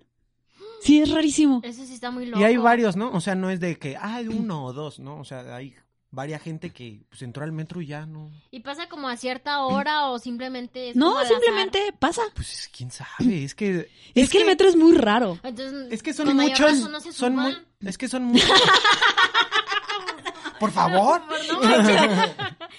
Sí, 0.81 0.99
es 1.01 1.11
rarísimo. 1.11 1.61
Eso 1.63 1.85
sí 1.85 1.93
está 1.93 2.11
muy 2.11 2.25
loco. 2.25 2.41
Y 2.41 2.45
hay 2.45 2.57
varios, 2.57 2.97
¿no? 2.97 3.11
O 3.13 3.21
sea, 3.21 3.35
no 3.35 3.51
es 3.51 3.61
de 3.61 3.77
que, 3.79 3.97
ah, 3.97 4.15
hay 4.17 4.29
uno 4.29 4.65
o 4.65 4.73
dos, 4.73 4.99
¿no? 4.99 5.19
O 5.21 5.25
sea, 5.25 5.55
hay 5.55 5.75
varia 6.11 6.39
gente 6.39 6.71
que 6.71 7.03
pues 7.09 7.23
entró 7.23 7.45
al 7.45 7.53
metro 7.53 7.81
y 7.81 7.87
ya 7.87 8.07
no. 8.07 8.31
¿Y 8.51 8.61
pasa 8.61 8.89
como 8.89 9.09
a 9.09 9.17
cierta 9.17 9.65
hora 9.65 10.09
o 10.09 10.19
simplemente 10.19 10.91
es 10.91 10.97
No, 10.97 11.07
como 11.09 11.19
al 11.19 11.29
simplemente 11.29 11.93
pasa. 11.99 12.23
Pues 12.35 12.71
quién 12.75 12.91
sabe, 12.91 13.45
es 13.45 13.55
que. 13.55 13.89
Es, 14.15 14.31
que, 14.31 14.39
el 14.39 14.47
metro 14.47 14.69
es 14.69 14.77
muy 14.77 14.97
raro. 14.97 15.39
Entonces, 15.43 15.93
Es 15.93 16.03
que 16.03 16.13
son 16.13 16.35
muchos. 16.35 16.61
razón 16.61 16.93
no 16.93 17.01
se 17.01 17.13
son 17.13 17.37
muy, 17.37 17.57
es 17.81 17.99
que 17.99 18.09
son 18.09 18.25
muchos. 18.25 18.51
Por 20.61 20.71
favor. 20.71 21.23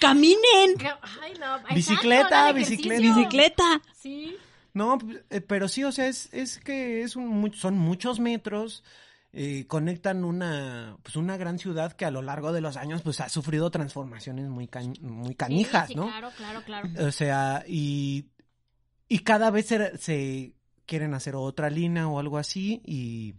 ¡Caminen! 0.00 0.76
Ay, 1.20 1.32
no. 1.40 1.56
Exacto, 1.56 1.74
Bicicleta, 1.74 2.52
bicicleta. 2.52 3.00
Bicicleta. 3.00 3.80
Sí. 4.00 4.36
No, 4.72 4.96
eh, 5.30 5.40
pero 5.40 5.66
sí, 5.66 5.82
o 5.82 5.90
sea, 5.90 6.06
es, 6.06 6.28
es 6.32 6.58
que 6.58 7.02
es 7.02 7.16
un, 7.16 7.52
son 7.52 7.76
muchos 7.76 8.20
metros, 8.20 8.84
eh, 9.32 9.66
conectan 9.66 10.24
una, 10.24 10.96
pues 11.02 11.16
una 11.16 11.36
gran 11.36 11.58
ciudad 11.58 11.92
que 11.92 12.04
a 12.04 12.10
lo 12.10 12.22
largo 12.22 12.52
de 12.52 12.60
los 12.60 12.76
años, 12.76 13.02
pues 13.02 13.20
ha 13.20 13.28
sufrido 13.28 13.70
transformaciones 13.70 14.48
muy, 14.48 14.68
muy 15.00 15.34
canijas, 15.34 15.88
Sí, 15.88 15.92
sí, 15.92 15.98
¿no? 15.98 16.06
Claro, 16.06 16.30
claro, 16.36 16.62
claro. 16.64 16.88
O 17.06 17.12
sea, 17.12 17.64
y, 17.66 18.30
y 19.08 19.18
cada 19.20 19.50
vez 19.50 19.66
se, 19.66 19.98
se 19.98 20.54
quieren 20.86 21.14
hacer 21.14 21.36
otra 21.36 21.70
línea 21.70 22.08
o 22.08 22.18
algo 22.18 22.38
así 22.38 22.80
y 22.84 23.34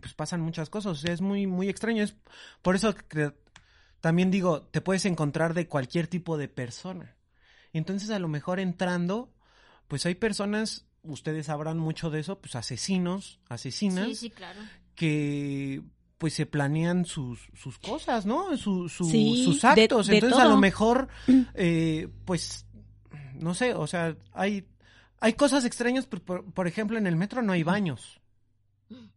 pues 0.00 0.14
pasan 0.14 0.40
muchas 0.40 0.70
cosas, 0.70 0.92
o 0.92 0.94
sea, 0.94 1.12
es 1.12 1.20
muy, 1.20 1.46
muy 1.46 1.68
extraño, 1.68 2.02
es 2.02 2.16
por 2.62 2.76
eso 2.76 2.94
que 2.94 3.34
también 4.00 4.30
digo, 4.30 4.62
te 4.62 4.80
puedes 4.80 5.04
encontrar 5.04 5.54
de 5.54 5.68
cualquier 5.68 6.08
tipo 6.08 6.36
de 6.36 6.48
persona. 6.48 7.14
Entonces, 7.72 8.10
a 8.10 8.18
lo 8.18 8.26
mejor 8.26 8.58
entrando, 8.58 9.32
pues 9.86 10.04
hay 10.06 10.16
personas, 10.16 10.86
ustedes 11.02 11.46
sabrán 11.46 11.78
mucho 11.78 12.10
de 12.10 12.20
eso, 12.20 12.40
pues 12.40 12.56
asesinos, 12.56 13.38
asesinas, 13.48 14.08
Sí, 14.08 14.14
sí, 14.16 14.30
claro. 14.30 14.60
Que 14.94 15.82
pues 16.18 16.34
se 16.34 16.46
planean 16.46 17.04
sus, 17.04 17.40
sus 17.54 17.78
cosas, 17.78 18.26
¿no? 18.26 18.56
Su- 18.56 18.88
su- 18.88 19.04
Sí, 19.10 19.42
sus 19.44 19.64
actos. 19.64 20.06
de 20.06 20.14
Entonces, 20.14 20.38
a 20.38 20.44
lo 20.46 20.56
mejor, 20.56 21.08
eh, 21.54 22.08
pues, 22.24 22.64
no 23.34 23.54
sé, 23.54 23.74
o 23.74 23.88
sea, 23.88 24.16
hay, 24.32 24.64
hay 25.20 25.32
cosas 25.32 25.64
extrañas, 25.64 26.06
por, 26.06 26.20
por- 26.22 26.44
por 26.52 26.68
ejemplo, 26.68 26.96
en 26.96 27.08
el 27.08 27.16
metro 27.16 27.42
no 27.42 27.52
hay 27.52 27.64
baños. 27.64 28.20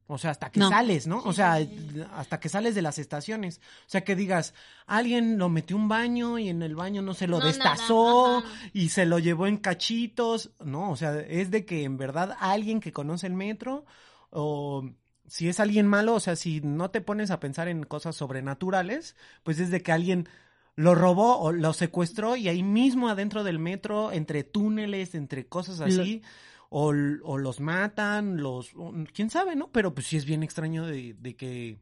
O 0.07 0.17
sea, 0.19 0.31
hasta 0.31 0.51
que 0.51 0.59
No. 0.59 0.69
sales, 0.69 1.05
¿no? 1.07 1.21
Sí, 1.21 1.27
o 1.29 1.33
sea, 1.33 1.57
sí, 1.57 1.89
sí. 1.93 2.01
hasta 2.13 2.39
que 2.39 2.47
sales 2.47 2.75
de 2.75 2.81
las 2.83 2.97
estaciones. 2.99 3.59
O 3.81 3.89
sea, 3.89 4.03
que 4.03 4.15
digas, 4.15 4.53
alguien 4.85 5.37
lo 5.39 5.49
metió 5.49 5.75
un 5.75 5.87
baño 5.87 6.37
y 6.39 6.47
en 6.49 6.61
el 6.61 6.75
baño 6.75 7.01
no 7.01 7.13
se 7.15 7.27
lo 7.27 7.39
No, 7.39 7.45
destazó 7.45 8.43
y 8.71 8.89
se 8.89 9.05
lo 9.07 9.17
llevó 9.19 9.47
en 9.47 9.57
cachitos. 9.57 10.51
No, 10.63 10.91
o 10.91 10.95
sea, 10.95 11.19
es 11.19 11.49
de 11.51 11.65
que 11.65 11.83
en 11.83 11.97
verdad 11.97 12.35
alguien 12.39 12.79
que 12.79 12.91
conoce 12.93 13.25
el 13.27 13.33
metro 13.33 13.85
o 14.29 14.87
si 15.27 15.49
es 15.49 15.59
alguien 15.59 15.87
malo, 15.87 16.15
o 16.15 16.19
sea, 16.19 16.35
si 16.35 16.61
no 16.61 16.91
te 16.91 17.01
pones 17.01 17.31
a 17.31 17.39
pensar 17.39 17.67
en 17.67 17.83
cosas 17.83 18.15
sobrenaturales, 18.15 19.15
pues 19.43 19.59
es 19.59 19.71
de 19.71 19.81
que 19.81 19.91
alguien 19.91 20.27
lo 20.75 20.93
robó 20.93 21.37
o 21.39 21.51
lo 21.51 21.73
secuestró 21.73 22.35
y 22.35 22.47
ahí 22.49 22.61
mismo 22.63 23.07
adentro 23.09 23.43
del 23.43 23.59
metro, 23.59 24.11
entre 24.11 24.43
túneles, 24.43 25.15
entre 25.15 25.47
cosas 25.47 25.79
así, 25.79 26.21
o, 26.69 26.93
o 27.23 27.37
los 27.37 27.59
matan, 27.59 28.37
los, 28.37 28.73
o- 28.75 28.93
quién 29.13 29.29
sabe, 29.29 29.55
¿no? 29.55 29.71
Pero 29.71 29.93
pues 29.93 30.07
sí 30.07 30.17
es 30.17 30.25
bien 30.25 30.43
extraño 30.43 30.85
de, 30.85 31.13
de 31.17 31.35
que, 31.35 31.79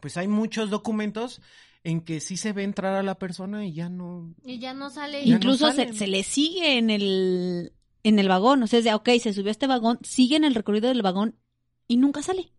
pues 0.00 0.16
hay 0.16 0.28
muchos 0.28 0.68
documentos 0.70 1.40
en 1.84 2.02
que 2.02 2.20
sí 2.20 2.36
se 2.36 2.52
ve 2.52 2.64
entrar 2.64 2.94
a 2.94 3.02
la 3.02 3.18
persona 3.18 3.64
y 3.64 3.72
ya 3.72 3.88
no, 3.88 4.34
Y 4.44 4.58
ya 4.58 4.74
no 4.74 4.90
sale. 4.90 5.24
Ya 5.24 5.30
no 5.32 5.36
Incluso 5.36 5.70
se, 5.72 5.92
se 5.94 6.06
le 6.06 6.22
sigue 6.22 6.76
en 6.76 6.90
el, 6.90 7.72
en 8.02 8.18
el 8.18 8.28
vagón. 8.28 8.62
O 8.62 8.66
sea, 8.66 8.80
es 8.80 8.84
de, 8.84 8.92
ok, 8.94 9.08
se 9.20 9.32
subió 9.32 9.48
a 9.48 9.52
este 9.52 9.66
vagón, 9.66 9.98
sigue 10.02 10.36
en 10.36 10.44
el 10.44 10.54
recorrido 10.54 10.88
del 10.88 11.02
vagón 11.02 11.36
y 11.86 11.96
nunca 11.96 12.22
sale. 12.22 12.52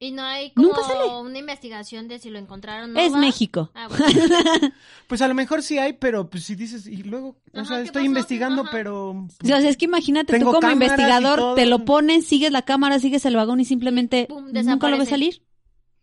Y 0.00 0.12
no 0.12 0.22
hay 0.22 0.52
como 0.52 0.68
Nunca 0.68 0.82
sale. 0.84 1.06
una 1.20 1.38
investigación 1.38 2.06
de 2.06 2.20
si 2.20 2.30
lo 2.30 2.38
encontraron 2.38 2.90
o 2.90 2.92
no. 2.94 3.00
es 3.00 3.12
¿va? 3.12 3.18
México. 3.18 3.70
Ah, 3.74 3.88
bueno. 3.88 4.04
Pues 5.08 5.22
a 5.22 5.28
lo 5.28 5.34
mejor 5.34 5.62
sí 5.62 5.78
hay, 5.78 5.94
pero 5.94 6.28
pues 6.30 6.44
si 6.44 6.54
dices, 6.54 6.86
y 6.86 7.02
luego, 7.02 7.40
o 7.52 7.64
sea, 7.64 7.78
¿qué 7.78 7.84
estoy 7.84 8.02
pasó? 8.02 8.06
investigando, 8.06 8.62
Ajá. 8.62 8.70
pero... 8.70 9.10
O 9.10 9.28
sea, 9.42 9.58
es 9.58 9.76
que 9.76 9.86
imagínate, 9.86 10.38
tú 10.38 10.52
como 10.52 10.70
investigador 10.70 11.54
te 11.56 11.66
lo 11.66 11.84
pones, 11.84 12.26
sigues 12.26 12.52
la 12.52 12.62
cámara, 12.62 12.98
sigues 13.00 13.24
el 13.24 13.34
vagón 13.34 13.58
y 13.60 13.64
simplemente 13.64 14.26
Pum, 14.28 14.52
nunca 14.52 14.88
lo 14.90 14.98
ves 14.98 15.08
salir. 15.08 15.42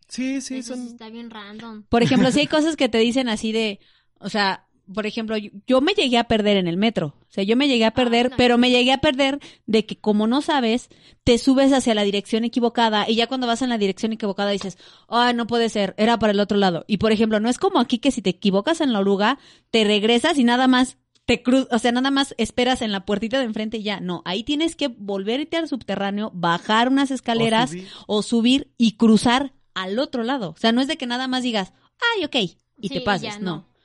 Sí, 0.08 0.40
sí, 0.40 0.58
Eso 0.58 0.74
sí 0.74 0.80
son... 0.80 0.88
está 0.88 1.08
bien 1.08 1.30
random. 1.30 1.84
Por 1.88 2.02
ejemplo, 2.02 2.30
si 2.32 2.40
hay 2.40 2.46
cosas 2.48 2.76
que 2.76 2.88
te 2.88 2.98
dicen 2.98 3.28
así 3.28 3.52
de, 3.52 3.80
o 4.18 4.28
sea, 4.28 4.65
por 4.92 5.06
ejemplo, 5.06 5.36
yo, 5.36 5.50
yo 5.66 5.80
me 5.80 5.92
llegué 5.94 6.18
a 6.18 6.24
perder 6.24 6.56
en 6.56 6.68
el 6.68 6.76
metro. 6.76 7.14
O 7.22 7.32
sea, 7.32 7.44
yo 7.44 7.56
me 7.56 7.68
llegué 7.68 7.84
a 7.84 7.92
perder, 7.92 8.30
no. 8.30 8.36
pero 8.36 8.58
me 8.58 8.70
llegué 8.70 8.92
a 8.92 8.98
perder 8.98 9.40
de 9.66 9.84
que 9.86 9.96
como 9.96 10.26
no 10.26 10.42
sabes, 10.42 10.88
te 11.24 11.38
subes 11.38 11.72
hacia 11.72 11.94
la 11.94 12.02
dirección 12.02 12.44
equivocada 12.44 13.08
y 13.08 13.16
ya 13.16 13.26
cuando 13.26 13.46
vas 13.46 13.62
en 13.62 13.68
la 13.68 13.78
dirección 13.78 14.12
equivocada 14.12 14.50
dices, 14.50 14.78
ah, 15.08 15.32
no 15.32 15.46
puede 15.46 15.68
ser, 15.68 15.94
era 15.98 16.18
para 16.18 16.32
el 16.32 16.40
otro 16.40 16.56
lado. 16.56 16.84
Y 16.86 16.98
por 16.98 17.12
ejemplo, 17.12 17.40
no 17.40 17.48
es 17.48 17.58
como 17.58 17.80
aquí 17.80 17.98
que 17.98 18.10
si 18.10 18.22
te 18.22 18.30
equivocas 18.30 18.80
en 18.80 18.92
la 18.92 19.00
oruga, 19.00 19.38
te 19.70 19.84
regresas 19.84 20.38
y 20.38 20.44
nada 20.44 20.68
más 20.68 20.98
te 21.26 21.42
cruz, 21.42 21.66
o 21.72 21.78
sea, 21.78 21.90
nada 21.90 22.12
más 22.12 22.34
esperas 22.38 22.82
en 22.82 22.92
la 22.92 23.04
puertita 23.04 23.38
de 23.38 23.44
enfrente 23.44 23.78
y 23.78 23.82
ya. 23.82 24.00
No, 24.00 24.22
ahí 24.24 24.44
tienes 24.44 24.76
que 24.76 24.88
volver 24.88 25.40
a 25.40 25.42
irte 25.42 25.56
al 25.56 25.68
subterráneo, 25.68 26.30
bajar 26.32 26.88
unas 26.88 27.10
escaleras 27.10 27.70
subir. 27.70 27.88
o 28.06 28.22
subir 28.22 28.70
y 28.78 28.92
cruzar 28.92 29.52
al 29.74 29.98
otro 29.98 30.22
lado. 30.22 30.50
O 30.50 30.56
sea, 30.56 30.72
no 30.72 30.80
es 30.80 30.86
de 30.86 30.96
que 30.96 31.06
nada 31.06 31.26
más 31.26 31.42
digas, 31.42 31.72
ay, 32.14 32.24
ok, 32.24 32.36
y 32.36 32.88
Sí, 32.88 32.94
te 32.94 33.00
pases, 33.00 33.34
ya, 33.34 33.38
no. 33.40 33.56
no. 33.56 33.75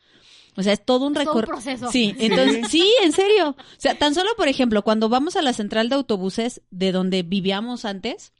O 0.57 0.63
sea, 0.63 0.73
es 0.73 0.83
todo 0.83 1.05
un 1.07 1.15
Es 1.15 1.23
todo 1.23 1.33
un 1.35 1.41
recorrido. 1.41 1.61
proceso. 1.61 1.91
Sí, 1.91 2.13
entonces, 2.19 2.67
sí, 2.71 2.93
en 3.03 3.11
serio. 3.13 3.49
O 3.57 3.79
sea, 3.79 3.97
tan 3.97 4.13
solo, 4.13 4.29
por 4.37 4.47
ejemplo, 4.47 4.83
cuando 4.83 5.07
vamos 5.09 5.35
a 5.35 5.41
la 5.41 5.53
central 5.53 5.87
de 5.89 5.95
autobuses 5.95 6.61
de 6.71 6.91
donde 6.91 7.23
vivíamos 7.23 7.85
antes, 7.85 8.33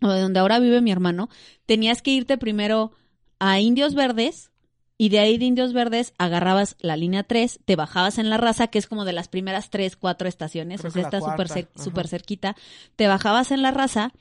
o 0.00 0.08
de 0.08 0.20
donde 0.20 0.38
ahora 0.40 0.58
vive 0.60 0.80
mi 0.80 0.92
hermano, 0.92 1.28
tenías 1.66 2.02
que 2.02 2.12
irte 2.12 2.38
primero 2.38 2.92
a 3.40 3.58
Indios 3.58 3.94
Verdes 3.94 4.50
y 4.96 5.08
de 5.08 5.18
ahí 5.18 5.38
de 5.38 5.46
Indios 5.46 5.72
Verdes 5.72 6.12
agarrabas 6.18 6.76
la 6.80 6.94
línea 6.96 7.22
3, 7.24 7.60
te 7.64 7.74
bajabas 7.74 8.18
en 8.18 8.28
la 8.30 8.36
raza, 8.36 8.68
que 8.68 8.78
es 8.78 8.86
como 8.86 9.04
de 9.04 9.12
las 9.14 9.28
primeras 9.28 9.70
3, 9.70 9.96
4 9.96 10.28
estaciones, 10.28 10.80
Creo 10.82 10.90
o 10.90 10.92
sea, 10.92 11.02
está 11.02 11.18
cer- 11.20 11.68
súper 11.74 12.06
cerquita, 12.06 12.54
te 12.96 13.08
bajabas 13.08 13.50
en 13.50 13.62
la 13.62 13.70
raza 13.72 14.12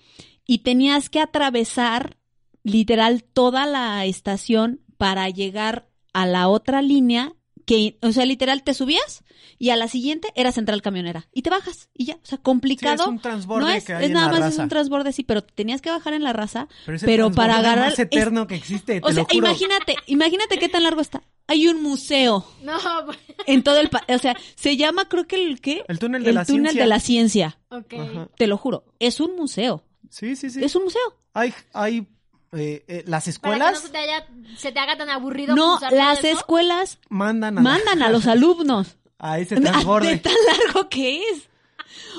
y 0.48 0.60
tenías 0.60 1.10
que 1.10 1.20
atravesar 1.20 2.16
literal 2.64 3.24
toda 3.24 3.66
la 3.68 4.06
estación 4.06 4.80
para 4.98 5.30
llegar 5.30 5.89
a 6.14 6.26
la 6.26 6.48
otra 6.48 6.82
línea 6.82 7.34
que, 7.66 7.98
o 8.02 8.12
sea, 8.12 8.26
literal 8.26 8.64
te 8.64 8.74
subías 8.74 9.24
y 9.60 9.70
a 9.70 9.76
la 9.76 9.88
siguiente 9.88 10.30
era 10.36 10.52
central 10.52 10.82
camionera 10.82 11.28
y 11.34 11.44
te 11.44 11.52
bajas 11.52 11.90
y 11.94 12.06
ya, 12.06 12.16
o 12.16 12.26
sea, 12.26 12.38
Sí, 12.38 12.42
complicado. 12.44 13.04
es 13.04 13.08
un 13.10 13.20
transborde 13.20 13.62
no 13.66 13.70
es, 13.70 13.84
que 13.86 13.94
hay 13.94 14.04
es 14.06 14.08
en 14.10 14.14
nada 14.14 14.26
la 14.28 14.32
más 14.32 14.40
raza. 14.42 14.54
es 14.54 14.60
un 14.60 14.70
transborde, 14.70 15.12
sí, 15.14 15.24
pero 15.24 15.44
tenías 15.44 15.80
que 15.82 15.92
bajar 15.92 16.14
en 16.14 16.24
la 16.24 16.34
raza. 16.34 16.68
Pero, 16.86 16.96
ese 16.98 17.06
pero 17.06 17.32
para 17.32 17.58
agarrar- 17.60 17.90
más 17.92 18.00
eterno 18.00 18.48
que 18.48 18.56
existe, 18.56 19.00
te 19.02 19.08
O 19.08 19.12
sea, 19.12 19.22
lo 19.24 19.26
juro. 19.26 19.38
imagínate, 19.48 19.96
imagínate 20.08 20.58
qué 20.58 20.68
tan 20.70 20.82
largo 20.84 21.02
está. 21.02 21.22
Hay 21.46 21.68
un 21.68 21.82
museo 21.84 22.46
No, 22.64 22.78
pues, 23.06 23.18
en 23.46 23.62
todo 23.64 23.80
el, 23.80 23.90
o 24.08 24.18
sea, 24.18 24.36
se 24.56 24.76
llama 24.78 25.08
creo 25.08 25.28
que 25.28 25.36
el 25.36 25.62
qué? 25.62 25.84
El 25.88 26.00
túnel 26.00 26.24
de 26.24 26.34
la 26.34 26.46
túnel 26.46 26.62
ciencia. 26.72 26.82
de 26.84 26.88
la 26.88 27.00
ciencia. 27.00 27.60
ok. 27.70 27.94
Ajá. 27.94 28.30
Te 28.36 28.48
lo 28.48 28.58
juro, 28.58 28.86
es 29.00 29.20
un 29.20 29.36
museo. 29.36 29.84
Sí, 30.10 30.36
sí, 30.36 30.50
sí. 30.50 30.64
Es 30.64 30.76
un 30.76 30.86
museo. 30.86 31.02
Hay, 31.36 31.54
hay 31.74 32.08
eh, 32.52 32.84
eh, 32.88 33.04
las 33.06 33.24
Para 33.24 33.24
que 33.24 33.30
escuelas 33.30 33.74
no 33.74 33.80
se 33.80 33.90
te, 33.90 33.98
haya- 33.98 34.28
se 34.58 34.72
te 34.72 34.80
haga 34.80 34.98
tan 34.98 35.10
aburrido 35.10 35.56
No, 35.56 35.80
las 35.92 36.24
eso. 36.24 36.38
escuelas 36.40 37.00
mandan 37.10 37.58
a, 37.58 37.62
mandan 37.62 38.02
a 38.02 38.10
los 38.12 38.26
alumnos. 38.28 38.98
a 39.20 39.40
ese 39.40 39.56
De 39.56 39.62
transborde. 39.62 40.18
tan 40.18 40.34
largo 40.66 40.90
que 40.90 41.22
es. 41.24 41.50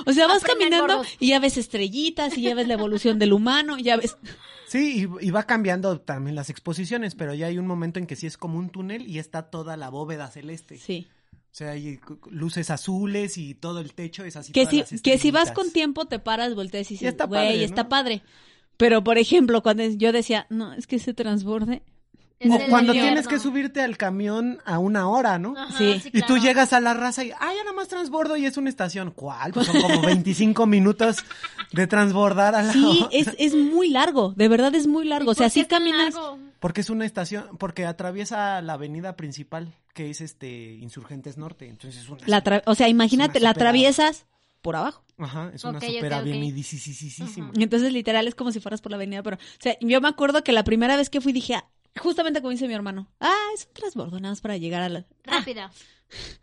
O 0.05 0.13
sea, 0.13 0.27
vas 0.27 0.43
caminando 0.43 1.03
y 1.19 1.29
ya 1.29 1.39
ves 1.39 1.57
estrellitas 1.57 2.37
y 2.37 2.43
ya 2.43 2.55
ves 2.55 2.67
la 2.67 2.73
evolución 2.73 3.19
del 3.19 3.33
humano, 3.33 3.77
y 3.77 3.83
ya 3.83 3.97
ves. 3.97 4.17
Sí, 4.67 5.05
y, 5.21 5.27
y 5.27 5.31
va 5.31 5.43
cambiando 5.43 5.99
también 5.99 6.35
las 6.35 6.49
exposiciones, 6.49 7.13
pero 7.15 7.33
ya 7.33 7.47
hay 7.47 7.57
un 7.57 7.67
momento 7.67 7.99
en 7.99 8.07
que 8.07 8.15
sí 8.15 8.25
es 8.27 8.37
como 8.37 8.57
un 8.57 8.69
túnel 8.69 9.07
y 9.07 9.19
está 9.19 9.49
toda 9.49 9.75
la 9.77 9.89
bóveda 9.89 10.29
celeste. 10.29 10.77
Sí. 10.77 11.07
O 11.33 11.53
sea, 11.53 11.71
hay 11.71 11.99
luces 12.29 12.69
azules 12.69 13.37
y 13.37 13.53
todo 13.55 13.79
el 13.79 13.93
techo 13.93 14.23
es 14.23 14.37
así. 14.37 14.53
Que 14.53 14.61
todas 14.65 14.87
si, 14.87 14.93
las 14.95 15.01
que 15.01 15.17
si 15.17 15.31
vas 15.31 15.51
con 15.51 15.71
tiempo 15.71 16.05
te 16.05 16.19
paras, 16.19 16.55
volteas 16.55 16.89
y 16.91 16.93
dices, 16.93 17.09
está 17.09 17.25
güey, 17.25 17.41
padre, 17.49 17.63
está 17.65 17.83
¿no? 17.83 17.89
padre. 17.89 18.21
Pero, 18.81 19.03
por 19.03 19.17
ejemplo, 19.19 19.61
cuando 19.61 19.83
yo 19.83 20.11
decía, 20.11 20.47
no, 20.49 20.73
es 20.73 20.87
que 20.87 20.95
ese 20.95 21.13
transborde. 21.13 21.83
O 22.43 22.57
cuando 22.71 22.93
invierno. 22.93 23.01
tienes 23.11 23.27
que 23.27 23.37
subirte 23.37 23.81
al 23.83 23.97
camión 23.97 24.57
a 24.65 24.79
una 24.79 25.07
hora, 25.07 25.37
¿no? 25.37 25.53
Ajá, 25.55 25.77
Sí. 25.77 26.01
Y 26.11 26.23
tú 26.23 26.39
llegas 26.39 26.73
a 26.73 26.79
la 26.79 26.95
raza 26.95 27.23
y, 27.23 27.29
ah, 27.29 27.51
ya 27.55 27.63
nada 27.63 27.73
más 27.75 27.87
transbordo 27.87 28.35
y 28.37 28.47
es 28.47 28.57
una 28.57 28.69
estación. 28.69 29.11
¿Cuál? 29.11 29.53
Pues 29.53 29.67
son 29.67 29.79
como 29.79 30.01
25 30.01 30.65
minutos 30.65 31.17
de 31.71 31.85
transbordar 31.85 32.55
a 32.55 32.63
la 32.63 32.73
Sí, 32.73 32.83
hora. 33.01 33.09
es, 33.11 33.29
es 33.37 33.53
muy 33.53 33.89
largo, 33.91 34.33
de 34.35 34.47
verdad 34.47 34.73
es 34.73 34.87
muy 34.87 35.05
largo. 35.05 35.29
O 35.29 35.33
sea, 35.35 35.45
¿Por 35.49 35.53
qué 35.53 35.59
si 35.61 35.65
caminas. 35.67 36.15
largo? 36.15 36.39
Porque 36.59 36.81
es 36.81 36.89
una 36.89 37.05
estación, 37.05 37.45
porque 37.59 37.85
atraviesa 37.85 38.59
la 38.63 38.73
avenida 38.73 39.15
principal, 39.15 39.75
que 39.93 40.09
es 40.09 40.19
este 40.21 40.73
Insurgentes 40.81 41.37
Norte. 41.37 41.67
Entonces 41.67 42.01
es 42.01 42.09
una 42.09 42.21
La 42.25 42.43
tra- 42.43 42.63
o 42.65 42.73
sea, 42.73 42.87
imagínate, 42.89 43.39
la 43.39 43.51
atraviesas 43.51 44.25
por 44.61 44.75
abajo. 44.75 45.03
Ajá, 45.17 45.51
es 45.53 45.63
una 45.63 45.77
Ok, 45.77 45.83
ok, 45.83 45.93
super 45.93 46.13
ok. 46.13 46.19
avenidisísima. 46.19 47.51
Y 47.55 47.63
Entonces, 47.63 47.91
literal, 47.93 48.27
es 48.27 48.35
como 48.35 48.51
si 48.51 48.59
fueras 48.59 48.81
por 48.81 48.91
la 48.91 48.95
avenida, 48.97 49.21
pero, 49.23 49.37
o 49.37 49.39
sea, 49.59 49.77
yo 49.81 50.01
me 50.01 50.07
acuerdo 50.07 50.43
que 50.43 50.51
la 50.51 50.63
primera 50.63 50.95
vez 50.97 51.09
que 51.09 51.21
fui 51.21 51.31
dije, 51.33 51.55
ah, 51.55 51.65
justamente 51.99 52.41
como 52.41 52.51
dice 52.51 52.67
mi 52.67 52.73
hermano, 52.73 53.07
ah, 53.19 53.35
es 53.55 53.65
un 53.67 53.73
transbordo 53.73 54.19
nada 54.19 54.31
más 54.31 54.41
para 54.41 54.57
llegar 54.57 54.81
a 54.81 54.89
la... 54.89 55.05
Rápido. 55.23 55.69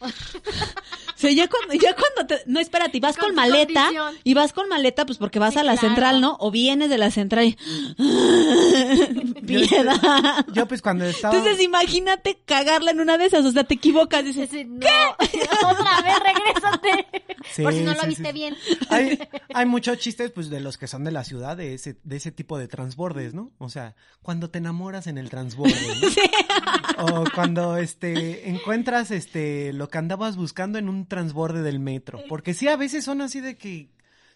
O 0.01 0.09
sea, 1.17 1.31
ya 1.31 1.47
cuando, 1.49 1.75
ya 1.75 1.95
cuando 1.95 2.27
te, 2.27 2.43
no, 2.47 2.59
espérate, 2.59 2.97
y 2.97 3.01
vas 3.01 3.19
Con 3.19 3.35
maleta, 3.35 3.83
condición. 3.83 4.15
y 4.25 4.33
vas 4.33 4.53
con 4.55 4.67
maleta, 4.69 5.05
pues 5.05 5.19
porque 5.19 5.39
vas 5.39 5.53
Sí, 5.55 5.59
a 5.61 5.65
la 5.65 5.73
claro. 5.73 5.89
central, 5.89 6.21
¿no? 6.23 6.37
O 6.41 6.51
vienes 6.51 6.89
de 6.89 6.97
la 6.97 7.11
central 7.11 7.45
y... 7.45 7.59
Piedad. 9.47 10.45
Yo 10.53 10.67
pues 10.67 10.81
cuando 10.83 11.05
estaba... 11.05 11.37
Entonces 11.37 11.63
imagínate 11.63 12.41
cagarla 12.45 12.91
en 12.93 13.01
una 13.01 13.19
de 13.19 13.27
esas, 13.27 13.45
o 13.45 13.53
sea, 13.53 13.65
te 13.65 13.75
equivocas, 13.75 14.25
dices, 14.25 14.49
Ese, 14.49 14.65
no. 14.65 14.87
Otra 15.71 16.01
vez, 16.03 16.17
regrésate. 16.25 17.07
Sí, 17.55 17.63
Por 17.63 17.73
si 17.73 17.81
no 17.81 17.95
lo 17.95 18.01
sí, 18.03 18.07
viste 18.09 18.27
sí. 18.27 18.33
bien. 18.33 18.57
Hay, 18.91 19.19
hay 19.55 19.67
muchos 19.67 19.99
chistes, 19.99 20.31
pues, 20.31 20.51
de 20.51 20.61
los 20.61 20.77
que 20.79 20.87
son 20.87 21.05
de 21.05 21.11
la 21.13 21.25
ciudad, 21.25 21.57
de 21.57 21.75
ese, 21.75 21.99
de 22.05 22.17
ese 22.17 22.31
tipo 22.33 22.59
de 22.59 22.69
transbordes, 22.69 23.35
¿no? 23.35 23.53
O 23.59 23.69
sea, 23.71 23.97
cuando 24.23 24.51
te 24.51 24.59
enamoras 24.59 25.07
en 25.07 25.19
el 25.19 25.31
transborde, 25.31 25.75
¿no? 26.01 27.05
O 27.05 27.25
cuando, 27.35 27.77
este, 27.77 28.49
encuentras, 28.69 29.11
este, 29.11 29.73
lo 29.73 29.89
que 29.89 29.99
andabas 29.99 30.37
buscando 30.37 30.79
en 30.79 30.89
un 30.89 31.07
transborde 31.07 31.63
del 31.63 31.81
metro. 31.81 32.21
Porque 32.29 32.55
sí, 32.55 32.69
a 32.69 32.77
veces 32.77 33.05
son 33.05 33.21
así 33.23 33.41
de 33.41 33.57
que 33.57 33.91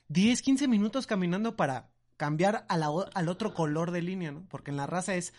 10, 0.09 0.43
15 0.43 0.69
minutos 0.69 1.07
caminando 1.07 1.57
para 1.57 1.89
cambiar 2.17 2.65
a 2.69 2.77
la 2.79 2.89
al 3.15 3.29
otro 3.29 3.53
color 3.55 3.91
de 3.91 4.03
línea, 4.03 4.33
¿no? 4.33 4.45
Porque 4.49 4.71
en 4.71 4.77
la 4.77 4.87
raza 4.87 5.15
es 5.15 5.33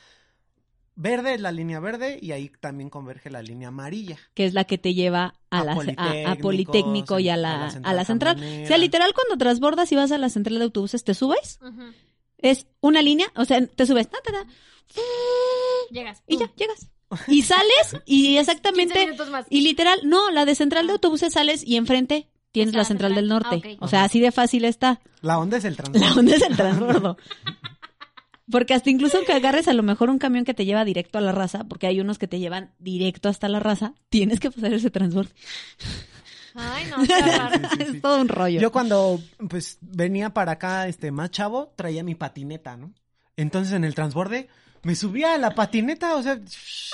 verde, 0.95 1.39
la 1.39 1.51
línea 1.51 1.79
verde, 1.79 2.19
y 2.21 2.31
ahí 2.33 2.51
también 2.59 2.89
converge 2.91 3.31
la 3.31 3.41
línea 3.41 3.69
amarilla. 3.69 4.17
que 4.35 4.45
es 4.45 4.53
la 4.53 4.63
que 4.65 4.77
te 4.77 4.93
lleva 4.93 5.33
a, 5.49 5.59
A 5.61 5.63
la, 5.63 5.71
a- 5.97 6.31
a, 6.31 6.35
Politécnico 6.35 7.17
y 7.19 7.29
a 7.29 7.33
a 7.33 7.37
la, 7.37 7.65
a 7.65 7.71
central 7.71 7.95
la 7.95 8.05
central. 8.05 8.37
O 8.37 8.67
sea, 8.67 8.77
literal, 8.77 9.11
cuando 9.13 9.37
transbordas 9.37 9.91
y 9.91 9.95
vas 9.95 10.11
a 10.11 10.17
la 10.19 10.29
central 10.29 10.59
de 10.59 10.65
autobuses, 10.65 11.03
te 11.03 11.13
subes, 11.15 11.59
es 12.37 12.67
una 12.81 13.01
línea, 13.01 13.27
o 13.35 13.45
sea, 13.45 13.65
te 13.65 13.85
subes, 13.87 14.07
ta, 14.09 14.17
ta, 14.23 14.31
ta, 14.33 14.45
Llegas. 15.89 16.21
y 16.27 16.37
ya, 16.37 16.51
llegas. 16.55 16.89
Y 17.28 17.41
sales 17.43 17.97
y 18.05 18.24
15 18.36 18.39
exactamente, 18.39 19.05
minutos 19.05 19.30
más. 19.30 19.45
y 19.49 19.61
literal, 19.61 19.99
no, 20.03 20.32
la 20.32 20.45
de 20.45 20.55
central 20.55 20.88
de 20.88 20.93
autobuses 20.93 21.34
sales 21.34 21.64
y 21.66 21.78
enfrente 21.78 22.28
tienes 22.51 22.74
la 22.74 22.80
la 22.82 22.86
central 22.86 23.16
del 23.16 23.28
norte. 23.28 23.61
Ah. 23.66 23.78
O 23.80 23.88
sea, 23.88 24.03
así 24.03 24.20
de 24.20 24.32
fácil 24.32 24.66
está. 24.66 25.01
La 25.22 25.39
onda 25.39 25.57
es 25.57 25.66
el 25.66 25.76
transborde. 25.76 26.05
La 26.05 26.14
onda 26.14 26.36
es 26.36 26.41
el 26.41 26.55
transbordo. 26.57 27.18
Porque 28.51 28.74
hasta 28.74 28.89
incluso 28.89 29.20
que 29.26 29.34
agarres 29.34 29.68
a 29.68 29.74
lo 29.74 29.84
mejor 29.84 30.09
un 30.09 30.20
camión 30.20 30.45
que 30.45 30.53
te 30.53 30.66
lleva 30.66 30.84
directo 30.86 31.18
a 31.18 31.22
la 31.22 31.32
raza, 31.32 31.64
porque 31.64 31.88
hay 31.88 31.99
unos 31.99 32.20
que 32.20 32.28
te 32.28 32.39
llevan 32.39 32.74
directo 32.78 33.30
hasta 33.30 33.47
la 33.47 33.59
raza, 33.59 33.93
tienes 34.09 34.39
que 34.39 34.51
pasar 34.51 34.74
ese 34.74 34.91
transbordo. 34.91 35.32
Ay, 36.53 36.86
no, 36.89 37.03
qué 37.07 37.14
horror. 37.14 37.51
Sí, 37.53 37.59
sí, 37.72 37.86
sí. 37.86 37.95
es 37.95 38.01
todo 38.01 38.22
un 38.22 38.28
rollo. 38.28 38.59
Yo 38.59 38.72
cuando 38.72 39.20
pues 39.49 39.78
venía 39.82 40.34
para 40.34 40.53
acá 40.53 40.88
este 40.88 41.11
más 41.11 41.32
chavo, 41.32 41.74
traía 41.76 42.03
mi 42.03 42.16
patineta, 42.16 42.78
¿no? 42.78 42.93
Entonces 43.36 43.74
en 43.74 43.84
el 43.84 43.95
transborde 43.95 44.47
me 44.84 44.95
subía 44.95 45.34
a 45.34 45.38
la 45.38 45.55
patineta, 45.55 46.15
o 46.15 46.23
sea, 46.23 46.39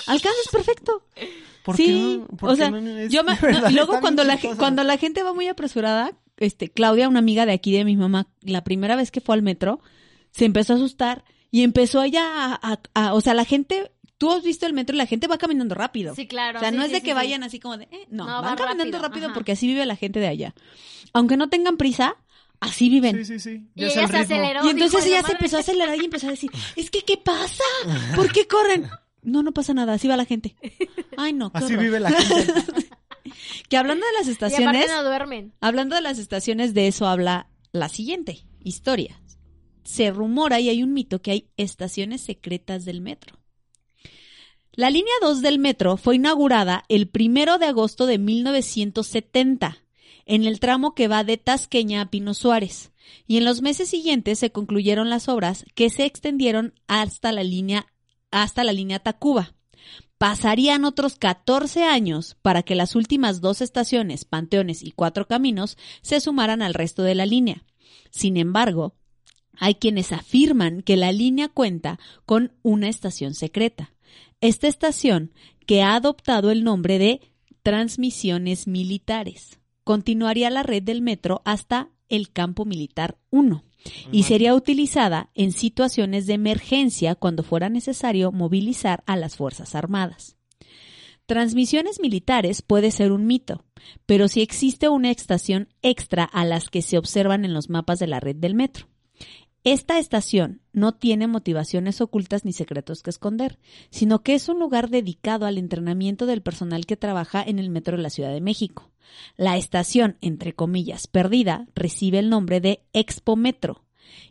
Alcanzas 0.07 0.47
perfecto. 0.51 1.03
¿por 1.63 1.75
qué 1.75 1.85
sí, 1.85 2.17
no? 2.19 2.27
¿Por 2.37 2.49
o 2.49 2.53
qué 2.53 2.57
sea, 2.57 2.71
no? 2.71 2.77
Es 2.77 3.11
yo 3.11 3.23
me, 3.23 3.33
no, 3.41 3.69
y 3.69 3.73
luego 3.73 3.99
cuando 3.99 4.23
la, 4.23 4.39
cuando 4.57 4.83
la 4.83 4.97
gente 4.97 5.23
va 5.23 5.33
muy 5.33 5.47
apresurada, 5.47 6.13
este, 6.37 6.69
Claudia, 6.69 7.09
una 7.09 7.19
amiga 7.19 7.45
de 7.45 7.51
aquí 7.53 7.71
de 7.71 7.83
mi 7.85 7.97
mamá, 7.97 8.27
la 8.41 8.63
primera 8.63 8.95
vez 8.95 9.11
que 9.11 9.21
fue 9.21 9.35
al 9.35 9.41
metro, 9.41 9.81
se 10.31 10.45
empezó 10.45 10.73
a 10.73 10.75
asustar 10.77 11.23
y 11.51 11.63
empezó 11.63 12.01
ella 12.03 12.23
a, 12.55 12.59
a- 12.73 12.79
a- 12.93 13.13
o 13.13 13.21
sea, 13.21 13.33
la 13.33 13.43
gente, 13.45 13.91
tú 14.17 14.31
has 14.31 14.43
visto 14.43 14.65
el 14.67 14.73
metro 14.73 14.95
y 14.95 14.97
la 14.99 15.05
gente 15.07 15.27
va 15.27 15.37
caminando 15.37 15.75
rápido. 15.75 16.15
Sí, 16.15 16.27
claro. 16.27 16.59
O 16.59 16.61
sea, 16.61 16.69
sí, 16.69 16.75
no 16.77 16.83
es 16.83 16.87
sí, 16.89 16.93
de 16.93 16.99
sí, 16.99 17.05
que 17.05 17.11
sí. 17.11 17.15
vayan 17.15 17.43
así 17.43 17.59
como 17.59 17.77
de, 17.77 17.85
eh, 17.91 18.07
no, 18.09 18.25
No, 18.25 18.33
van 18.41 18.55
van 18.55 18.57
caminando 18.57 18.99
rápido, 18.99 19.33
porque 19.33 19.51
así 19.53 19.67
vive 19.67 19.85
la 19.85 19.95
gente 19.95 20.19
de 20.19 20.27
allá. 20.27 20.53
Aunque 21.13 21.37
no 21.37 21.49
tengan 21.49 21.75
prisa, 21.77 22.15
así 22.59 22.89
viven. 22.89 23.17
Sí, 23.17 23.25
sí, 23.25 23.39
sí. 23.39 23.67
Y 23.75 23.81
Ya 23.81 23.87
ella 23.87 24.01
el 24.03 24.09
se 24.09 24.17
aceleró. 24.17 24.65
Y 24.65 24.69
entonces 24.69 25.05
ella 25.05 25.21
"No 25.21 25.27
se 25.27 25.33
mames". 25.33 25.39
empezó 25.39 25.57
a 25.57 25.59
acelerar 25.61 26.01
y 26.01 26.05
empezó 26.05 26.27
a 26.27 26.31
decir, 26.31 26.51
es 26.75 26.89
que, 26.91 27.01
¿qué 27.01 27.17
pasa? 27.17 27.63
¿Por 28.15 28.31
qué 28.31 28.47
corren? 28.47 28.87
No, 29.21 29.43
no 29.43 29.51
pasa 29.53 29.73
nada, 29.73 29.93
así 29.93 30.07
va 30.07 30.15
la 30.17 30.25
gente. 30.25 30.55
Ay, 31.17 31.33
no, 31.33 31.51
Así 31.53 31.73
horror. 31.73 31.79
vive 31.83 31.99
la 31.99 32.11
gente. 32.11 32.53
Que 33.69 33.77
hablando 33.77 34.03
de 34.05 34.11
las 34.17 34.27
Y 34.27 34.31
estaciones, 34.31 34.67
aparte 34.85 34.87
no 34.91 35.03
duermen. 35.03 35.53
hablando 35.61 35.95
de 35.95 36.01
las 36.01 36.17
estaciones, 36.17 36.73
de 36.73 36.87
eso 36.87 37.05
habla 37.07 37.49
la 37.71 37.87
siguiente 37.87 38.43
historia. 38.63 39.21
se 39.83 40.09
rumora 40.11 40.59
y 40.59 40.69
hay 40.69 40.81
un 40.81 40.93
mito 40.93 41.21
que 41.21 41.31
hay 41.31 41.49
estaciones 41.57 42.21
secretas 42.21 42.85
del 42.85 43.01
metro. 43.01 43.37
La 44.71 44.89
línea 44.89 45.13
2 45.21 45.41
del 45.41 45.59
metro 45.59 45.97
fue 45.97 46.15
inaugurada 46.15 46.83
el 46.89 47.07
primero 47.09 47.57
de 47.59 47.65
agosto 47.67 48.05
de 48.07 48.17
1970 48.17 49.77
en 50.29 50.45
el 50.45 50.59
tramo 50.59 50.93
que 50.93 51.07
va 51.07 51.23
de 51.23 51.37
Tasqueña 51.37 52.01
a 52.01 52.11
Pino 52.11 52.35
Suárez 52.35 52.91
y 53.25 53.37
en 53.37 53.45
los 53.45 53.63
meses 53.63 53.89
siguientes 53.89 54.37
se 54.37 54.51
concluyeron 54.51 55.09
las 55.09 55.27
obras 55.27 55.65
que 55.73 55.89
se 55.89 56.05
extendieron 56.05 56.75
hasta 56.87 57.31
la 57.31 57.43
línea 57.43 57.87
hasta 58.29 58.63
la 58.63 58.71
línea 58.71 58.99
Tacuba. 58.99 59.55
Pasarían 60.19 60.85
otros 60.85 61.15
14 61.15 61.83
años 61.83 62.37
para 62.43 62.61
que 62.61 62.75
las 62.75 62.95
últimas 62.95 63.41
dos 63.41 63.61
estaciones, 63.61 64.23
Panteones 64.23 64.83
y 64.83 64.91
Cuatro 64.91 65.27
Caminos, 65.27 65.79
se 66.03 66.19
sumaran 66.19 66.61
al 66.61 66.75
resto 66.75 67.01
de 67.01 67.15
la 67.15 67.25
línea. 67.25 67.65
Sin 68.11 68.37
embargo, 68.37 68.93
hay 69.57 69.75
quienes 69.75 70.11
afirman 70.11 70.83
que 70.83 70.95
la 70.95 71.11
línea 71.11 71.47
cuenta 71.47 71.99
con 72.27 72.53
una 72.61 72.87
estación 72.87 73.33
secreta. 73.33 73.95
Esta 74.41 74.67
estación, 74.67 75.33
que 75.65 75.81
ha 75.81 75.95
adoptado 75.95 76.51
el 76.51 76.63
nombre 76.63 76.99
de 76.99 77.21
Transmisiones 77.63 78.67
Militares, 78.67 79.59
continuaría 79.89 80.51
la 80.51 80.61
red 80.61 80.83
del 80.83 81.01
metro 81.01 81.41
hasta 81.45 81.89
el 82.09 82.31
Campo 82.31 82.63
Militar 82.63 83.17
1 83.31 83.63
y 84.11 84.21
sería 84.21 84.53
utilizada 84.53 85.31
en 85.33 85.51
situaciones 85.51 86.27
de 86.27 86.33
emergencia 86.33 87.15
cuando 87.15 87.41
fuera 87.41 87.69
necesario 87.69 88.31
movilizar 88.31 89.03
a 89.07 89.15
las 89.15 89.35
Fuerzas 89.35 89.73
Armadas. 89.73 90.37
Transmisiones 91.25 91.99
militares 91.99 92.61
puede 92.61 92.91
ser 92.91 93.11
un 93.11 93.25
mito, 93.25 93.65
pero 94.05 94.27
sí 94.27 94.43
existe 94.43 94.89
una 94.89 95.09
estación 95.09 95.69
extra 95.81 96.23
a 96.23 96.45
las 96.45 96.69
que 96.69 96.83
se 96.83 96.99
observan 96.99 97.43
en 97.43 97.55
los 97.55 97.71
mapas 97.71 97.97
de 97.97 98.05
la 98.05 98.19
red 98.19 98.35
del 98.35 98.53
metro. 98.53 98.85
Esta 99.65 99.99
estación 99.99 100.61
no 100.71 100.93
tiene 100.93 101.27
motivaciones 101.27 101.99
ocultas 101.99 102.45
ni 102.45 102.53
secretos 102.53 103.03
que 103.03 103.09
esconder, 103.09 103.59
sino 103.89 104.23
que 104.23 104.33
es 104.33 104.47
un 104.47 104.57
lugar 104.57 104.89
dedicado 104.89 105.45
al 105.45 105.57
entrenamiento 105.57 106.25
del 106.25 106.41
personal 106.41 106.85
que 106.85 106.95
trabaja 106.95 107.43
en 107.43 107.59
el 107.59 107.69
metro 107.69 107.97
de 107.97 108.03
la 108.03 108.09
Ciudad 108.09 108.31
de 108.31 108.39
México. 108.39 108.89
La 109.35 109.57
estación, 109.57 110.17
entre 110.21 110.53
comillas, 110.53 111.07
perdida, 111.07 111.67
recibe 111.75 112.19
el 112.19 112.29
nombre 112.29 112.61
de 112.61 112.85
Expo 112.93 113.35
Metro 113.35 113.83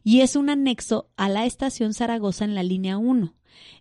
y 0.03 0.21
es 0.23 0.35
un 0.35 0.49
anexo 0.49 1.11
a 1.17 1.29
la 1.29 1.45
estación 1.45 1.93
Zaragoza 1.93 2.47
en 2.47 2.55
la 2.55 2.63
línea 2.63 2.97
1. 2.97 3.35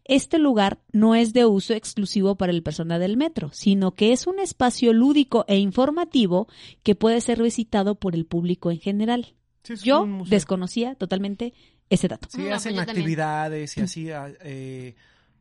Este 0.04 0.40
lugar 0.40 0.82
no 0.92 1.16
es 1.16 1.32
de 1.32 1.46
uso 1.46 1.74
exclusivo 1.74 2.36
para 2.36 2.52
el 2.52 2.64
personal 2.64 3.00
del 3.00 3.16
metro, 3.16 3.52
sino 3.54 3.94
que 3.94 4.12
es 4.12 4.28
un 4.28 4.40
espacio 4.40 4.92
lúdico 4.92 5.46
e 5.48 5.60
informativo 5.60 6.48
que 6.84 6.96
puede 6.96 7.22
ser 7.22 7.42
visitado 7.42 7.96
por 7.96 8.16
el 8.16 8.26
público 8.26 8.70
en 8.70 8.80
general. 8.80 9.34
Sí, 9.68 9.74
es 9.74 9.84
Yo 9.84 10.02
un 10.04 10.12
museo. 10.12 10.30
desconocía 10.32 10.96
totalmente 10.96 11.54
ese 11.90 12.08
dato. 12.08 12.28
Sí, 12.32 12.38
No, 12.40 12.44
pues 12.46 12.56
hacen 12.58 12.76
también. 12.76 12.98
actividades 12.98 13.78
y 13.78 13.82
así. 13.82 14.12
ah, 14.12 14.30
eh, 14.42 14.96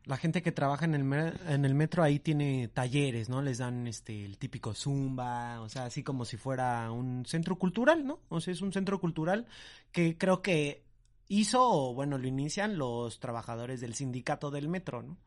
la 0.05 0.15
gente 0.17 0.41
que 0.41 0.51
trabaja 0.53 0.85
en 0.85 0.95
el, 0.95 1.03
me- 1.03 1.33
en 1.49 1.65
el 1.65 1.75
metro 1.75 2.01
ahí 2.03 2.19
tiene 2.19 2.69
talleres, 2.69 3.27
¿no? 3.27 3.41
Les 3.41 3.57
dan 3.57 3.87
este 3.87 4.23
el 4.23 4.37
típico 4.37 4.73
zumba, 4.73 5.59
o 5.61 5.67
sea, 5.69 5.83
así 5.85 6.01
como 6.03 6.23
si 6.23 6.37
fuera 6.37 6.89
un 6.91 7.25
centro 7.25 7.57
cultural, 7.57 8.05
¿no? 8.07 8.19
O 8.29 8.39
sea, 8.39 8.53
es 8.53 8.61
un 8.61 8.71
centro 8.71 9.01
cultural 9.01 9.47
que 9.91 10.17
creo 10.17 10.41
que 10.41 10.83
hizo, 11.27 11.61
o 11.61 11.93
bueno, 11.93 12.17
lo 12.17 12.25
inician 12.25 12.77
los 12.77 13.19
trabajadores 13.19 13.81
del 13.81 13.95
sindicato 13.95 14.49
del 14.49 14.69
metro, 14.69 15.03
¿no? 15.03 15.17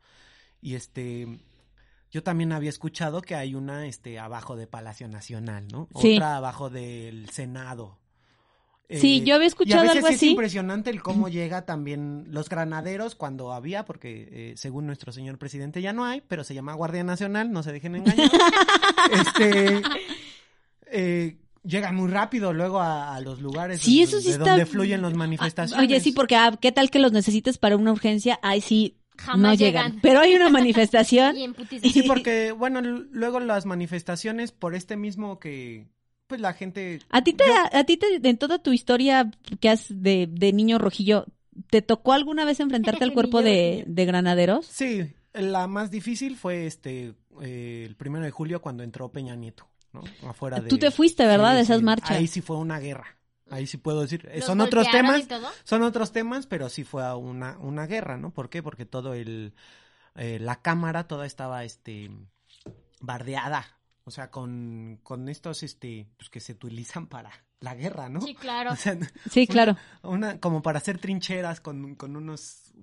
Y 0.63 0.73
este, 0.73 1.27
yo 2.11 2.23
también 2.23 2.51
había 2.51 2.69
escuchado 2.71 3.21
que 3.21 3.35
hay 3.35 3.53
una, 3.53 3.85
este, 3.85 4.17
abajo 4.17 4.55
de 4.55 4.65
Palacio 4.65 5.07
Nacional, 5.07 5.67
¿no? 5.71 5.89
Sí. 5.99 6.15
Otra 6.15 6.37
abajo 6.37 6.71
del 6.71 7.29
Senado. 7.29 7.99
Sí, 8.99 9.17
Eh, 9.19 9.23
yo 9.25 9.35
había 9.35 9.45
y 9.45 9.47
a 9.47 9.47
escuchado 9.47 9.81
veces 9.83 9.95
algo 9.97 10.07
sí 10.09 10.13
así. 10.15 10.25
Es 10.27 10.31
impresionante 10.31 10.89
el 10.89 11.01
cómo 11.01 11.29
llega 11.29 11.65
también 11.65 12.25
los 12.29 12.49
granaderos 12.49 13.15
cuando 13.15 13.53
había, 13.53 13.85
porque 13.85 14.27
eh, 14.31 14.53
según 14.57 14.85
nuestro 14.87 15.11
señor 15.11 15.37
presidente 15.37 15.81
ya 15.81 15.93
no 15.93 16.05
hay, 16.05 16.21
pero 16.27 16.43
se 16.43 16.53
llama 16.53 16.73
Guardia 16.73 17.03
Nacional, 17.03 17.51
no 17.51 17.63
se 17.63 17.71
dejen 17.71 17.95
engañar. 17.95 18.29
este, 19.11 19.81
eh, 20.87 21.37
llegan 21.63 21.95
muy 21.95 22.09
rápido 22.09 22.53
luego 22.53 22.79
a, 22.79 23.15
a 23.15 23.21
los 23.21 23.41
lugares 23.41 23.81
Sí, 23.81 23.97
de- 23.99 24.03
eso 24.03 24.19
sí 24.19 24.27
de 24.27 24.31
está- 24.33 24.49
donde 24.51 24.65
fluyen 24.65 25.01
las 25.01 25.13
manifestaciones. 25.13 25.85
Oye, 25.87 25.99
sí, 25.99 26.11
porque 26.11 26.35
ah, 26.35 26.57
¿qué 26.59 26.71
tal 26.71 26.89
que 26.89 26.99
los 26.99 27.11
necesites 27.11 27.57
para 27.57 27.77
una 27.77 27.91
urgencia? 27.91 28.39
Ay, 28.41 28.61
sí, 28.61 28.97
Jamás 29.17 29.39
no 29.39 29.53
llegan. 29.53 29.85
llegan. 29.87 29.99
Pero 30.01 30.19
hay 30.21 30.35
una 30.35 30.49
manifestación. 30.49 31.37
Y 31.37 31.43
en. 31.43 31.55
Sí, 31.93 32.03
porque, 32.07 32.51
bueno, 32.51 32.81
luego 32.81 33.39
las 33.39 33.65
manifestaciones 33.65 34.51
por 34.51 34.73
este 34.75 34.97
mismo 34.97 35.39
que, 35.39 35.85
pues 36.31 36.39
la 36.39 36.53
gente... 36.53 37.01
¿A 37.09 37.21
ti 37.25 37.33
te, 37.33 37.43
Yo- 37.45 37.77
a, 37.77 37.83
ti 37.83 37.97
te, 37.97 38.07
en 38.29 38.37
toda 38.37 38.59
tu 38.59 38.71
historia 38.71 39.29
que 39.59 39.67
has 39.67 39.87
de, 39.89 40.29
de 40.31 40.53
niño 40.53 40.77
rojillo, 40.77 41.25
¿te 41.69 41.81
tocó 41.81 42.13
alguna 42.13 42.45
vez 42.45 42.61
enfrentarte 42.61 43.03
al 43.03 43.11
cuerpo 43.13 43.41
de, 43.41 43.83
de 43.85 44.05
granaderos? 44.05 44.65
Sí, 44.65 45.11
la 45.33 45.67
más 45.67 45.91
difícil 45.91 46.37
fue 46.37 46.67
este, 46.67 47.15
eh, 47.41 47.83
el 47.85 47.97
primero 47.97 48.23
de 48.23 48.31
julio 48.31 48.61
cuando 48.61 48.81
entró 48.83 49.11
Peña 49.11 49.35
Nieto, 49.35 49.67
¿no? 49.91 50.01
Afuera 50.25 50.61
de... 50.61 50.69
Tú 50.69 50.77
te 50.77 50.89
fuiste, 50.89 51.25
¿verdad? 51.25 51.49
Sí, 51.49 51.55
de 51.57 51.61
esas 51.63 51.79
sí. 51.79 51.83
marchas. 51.83 52.11
Ahí 52.11 52.27
sí 52.27 52.39
fue 52.39 52.55
una 52.55 52.79
guerra. 52.79 53.17
Ahí 53.49 53.67
sí 53.67 53.75
puedo 53.75 53.99
decir. 53.99 54.25
eh, 54.31 54.37
¿Los 54.37 54.45
Son 54.45 54.61
otros 54.61 54.89
temas. 54.89 55.27
Son 55.65 55.81
otros 55.83 56.13
temas, 56.13 56.47
pero 56.47 56.69
sí 56.69 56.85
fue 56.85 57.13
una, 57.15 57.57
una 57.57 57.87
guerra, 57.87 58.15
¿no? 58.15 58.31
¿Por 58.31 58.49
qué? 58.49 58.63
Porque 58.63 58.85
todo 58.85 59.13
el... 59.15 59.53
eh, 60.15 60.39
la 60.39 60.61
cámara 60.61 61.09
toda 61.09 61.25
estaba, 61.25 61.65
este... 61.65 62.09
bardeada. 63.01 63.80
O 64.03 64.11
sea, 64.11 64.31
con, 64.31 64.99
con 65.03 65.29
estos, 65.29 65.63
este... 65.63 66.07
Pues 66.17 66.29
que 66.29 66.39
se 66.39 66.53
utilizan 66.53 67.07
para 67.07 67.31
la 67.59 67.75
guerra, 67.75 68.09
¿no? 68.09 68.21
Sí, 68.21 68.33
claro. 68.35 68.71
O 68.73 68.75
sea, 68.75 68.97
Sí, 69.29 69.45
claro. 69.47 69.77
una, 70.03 70.39
como 70.39 70.61
para 70.61 70.79
hacer 70.79 70.97
trincheras 70.97 71.61
con, 71.61 71.95
con 71.95 72.15
unos 72.15 72.73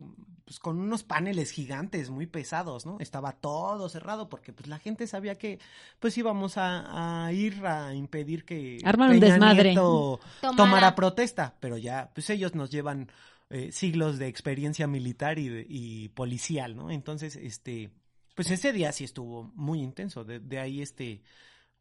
pues 0.44 0.60
con 0.60 0.78
unos 0.80 1.02
paneles 1.02 1.50
gigantes 1.50 2.08
muy 2.08 2.26
pesados, 2.26 2.86
¿no? 2.86 2.96
Estaba 3.00 3.32
todo 3.32 3.86
cerrado 3.90 4.30
porque 4.30 4.54
pues 4.54 4.66
la 4.66 4.78
gente 4.78 5.06
sabía 5.06 5.34
que 5.36 5.58
pues 5.98 6.16
íbamos 6.16 6.56
a, 6.56 7.26
a 7.26 7.32
ir 7.34 7.66
a 7.66 7.92
impedir 7.94 8.46
que 8.46 8.78
Armar 8.82 9.10
un 9.10 9.20
desmadre. 9.20 9.70
Nieto 9.70 10.20
Tomara. 10.40 10.56
tomara 10.56 10.94
protesta, 10.94 11.54
pero 11.60 11.76
ya 11.76 12.10
pues 12.14 12.30
ellos 12.30 12.54
nos 12.54 12.70
llevan 12.70 13.10
eh, 13.50 13.72
siglos 13.72 14.18
de 14.18 14.28
experiencia 14.28 14.86
militar 14.86 15.38
y, 15.38 15.48
de- 15.50 15.66
y 15.68 16.08
policial, 16.10 16.76
¿no? 16.76 16.90
Entonces, 16.90 17.36
este, 17.36 17.90
pues 18.38 18.52
ese 18.52 18.72
día 18.72 18.92
sí 18.92 19.02
estuvo 19.02 19.50
muy 19.56 19.80
intenso, 19.82 20.22
de, 20.24 20.38
de 20.38 20.60
ahí 20.60 20.80
este 20.80 21.22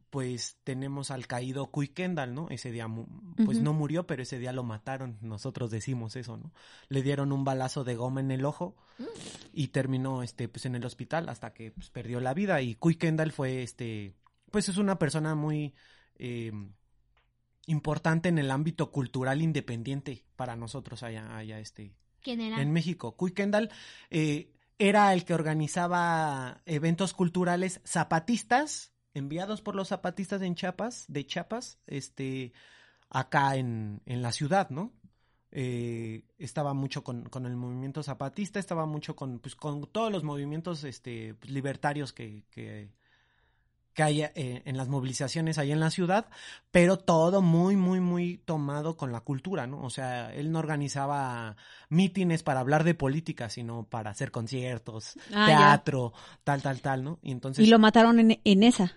pues 0.10 0.58
tenemos 0.64 1.12
al 1.12 1.28
caído 1.28 1.68
Cuy 1.68 1.90
Kendall, 1.90 2.34
¿no? 2.34 2.48
Ese 2.50 2.72
día, 2.72 2.88
mu- 2.88 3.06
pues 3.46 3.60
no 3.62 3.74
murió, 3.74 4.08
pero 4.08 4.24
ese 4.24 4.40
día 4.40 4.52
lo 4.54 4.64
mataron, 4.64 5.20
nosotros 5.22 5.70
decimos 5.70 6.16
eso, 6.16 6.36
¿no? 6.38 6.52
Le 6.90 7.04
dieron 7.04 7.32
un 7.32 7.44
balazo 7.44 7.84
de 7.84 7.96
goma 7.96 8.22
en 8.22 8.32
el 8.32 8.44
ojo 8.44 8.76
y 9.54 9.68
terminó, 9.68 10.24
este, 10.24 10.48
pues 10.48 10.66
en 10.66 10.74
el 10.74 10.84
hospital 10.84 11.30
hasta 11.30 11.54
que 11.54 11.70
pues, 11.72 11.92
perdió 11.92 12.20
la 12.22 12.34
vida 12.34 12.60
y 12.64 12.74
Cuy 12.74 12.96
Kendall 12.96 13.32
fue, 13.32 13.62
este, 13.62 14.16
pues 14.50 14.68
es 14.68 14.78
una 14.78 14.98
persona 14.98 15.36
muy 15.36 15.76
eh, 16.18 16.52
importante 17.68 18.30
en 18.30 18.38
el 18.40 18.50
ámbito 18.50 18.92
cultural 18.92 19.42
independiente 19.42 20.24
para 20.36 20.56
nosotros 20.56 21.04
allá, 21.04 21.38
allá, 21.38 21.60
este, 21.60 21.94
¿Quién 22.22 22.42
era? 22.42 22.62
en 22.62 22.72
México. 22.72 23.16
Cuy 23.16 23.32
Kendall 23.34 23.70
eh, 24.10 24.54
era 24.80 25.14
el 25.14 25.26
que 25.26 25.34
organizaba 25.34 26.62
eventos 26.66 27.14
culturales 27.14 27.82
zapatistas 27.86 28.94
enviados 29.14 29.62
por 29.62 29.76
los 29.76 29.90
zapatistas 29.90 30.42
en 30.42 30.56
Chiapas, 30.56 31.06
de 31.08 31.26
Chiapas, 31.26 31.80
este, 31.88 32.54
acá 33.10 33.56
en, 33.56 34.02
en 34.06 34.22
la 34.22 34.32
ciudad, 34.32 34.70
¿no? 34.70 34.94
Eh, 35.52 36.26
estaba 36.38 36.74
mucho 36.74 37.04
con, 37.04 37.24
con 37.30 37.46
el 37.46 37.56
movimiento 37.56 38.04
zapatista, 38.04 38.60
estaba 38.60 38.86
mucho 38.86 39.16
con, 39.16 39.40
pues, 39.40 39.56
con 39.56 39.88
todos 39.88 40.12
los 40.12 40.24
movimientos 40.24 40.84
este, 40.84 41.34
pues, 41.36 41.52
libertarios 41.52 42.14
que, 42.14 42.44
que, 42.52 42.92
que 43.98 44.04
hay 44.04 44.22
eh, 44.22 44.62
en 44.64 44.78
las 44.78 44.90
movilizaciones 44.90 45.58
ahí 45.58 45.72
en 45.72 45.80
la 45.80 45.90
ciudad, 45.90 46.28
pero 46.70 46.98
todo 46.98 47.42
muy, 47.42 47.76
muy, 47.76 48.00
muy 48.00 48.38
tomado 48.38 48.96
con 48.96 49.12
la 49.12 49.22
cultura, 49.22 49.66
¿no? 49.66 49.82
O 49.82 49.90
sea, 49.90 50.32
él 50.36 50.52
no 50.52 50.60
organizaba 50.60 51.56
mítines 51.90 52.44
para 52.44 52.60
hablar 52.60 52.84
de 52.84 52.94
política, 52.94 53.50
sino 53.50 53.86
para 53.90 54.12
hacer 54.12 54.30
conciertos, 54.30 55.16
Ah, 55.34 55.48
ya. 55.50 55.58
teatro, 55.58 56.14
tal, 56.44 56.62
tal, 56.62 56.80
tal, 56.80 57.04
¿no? 57.04 57.18
Y 57.24 57.32
entonces, 57.32 57.66
Y 57.66 57.70
lo 57.72 57.80
mataron 57.80 58.20
en, 58.20 58.40
en 58.44 58.62
esa. 58.62 58.94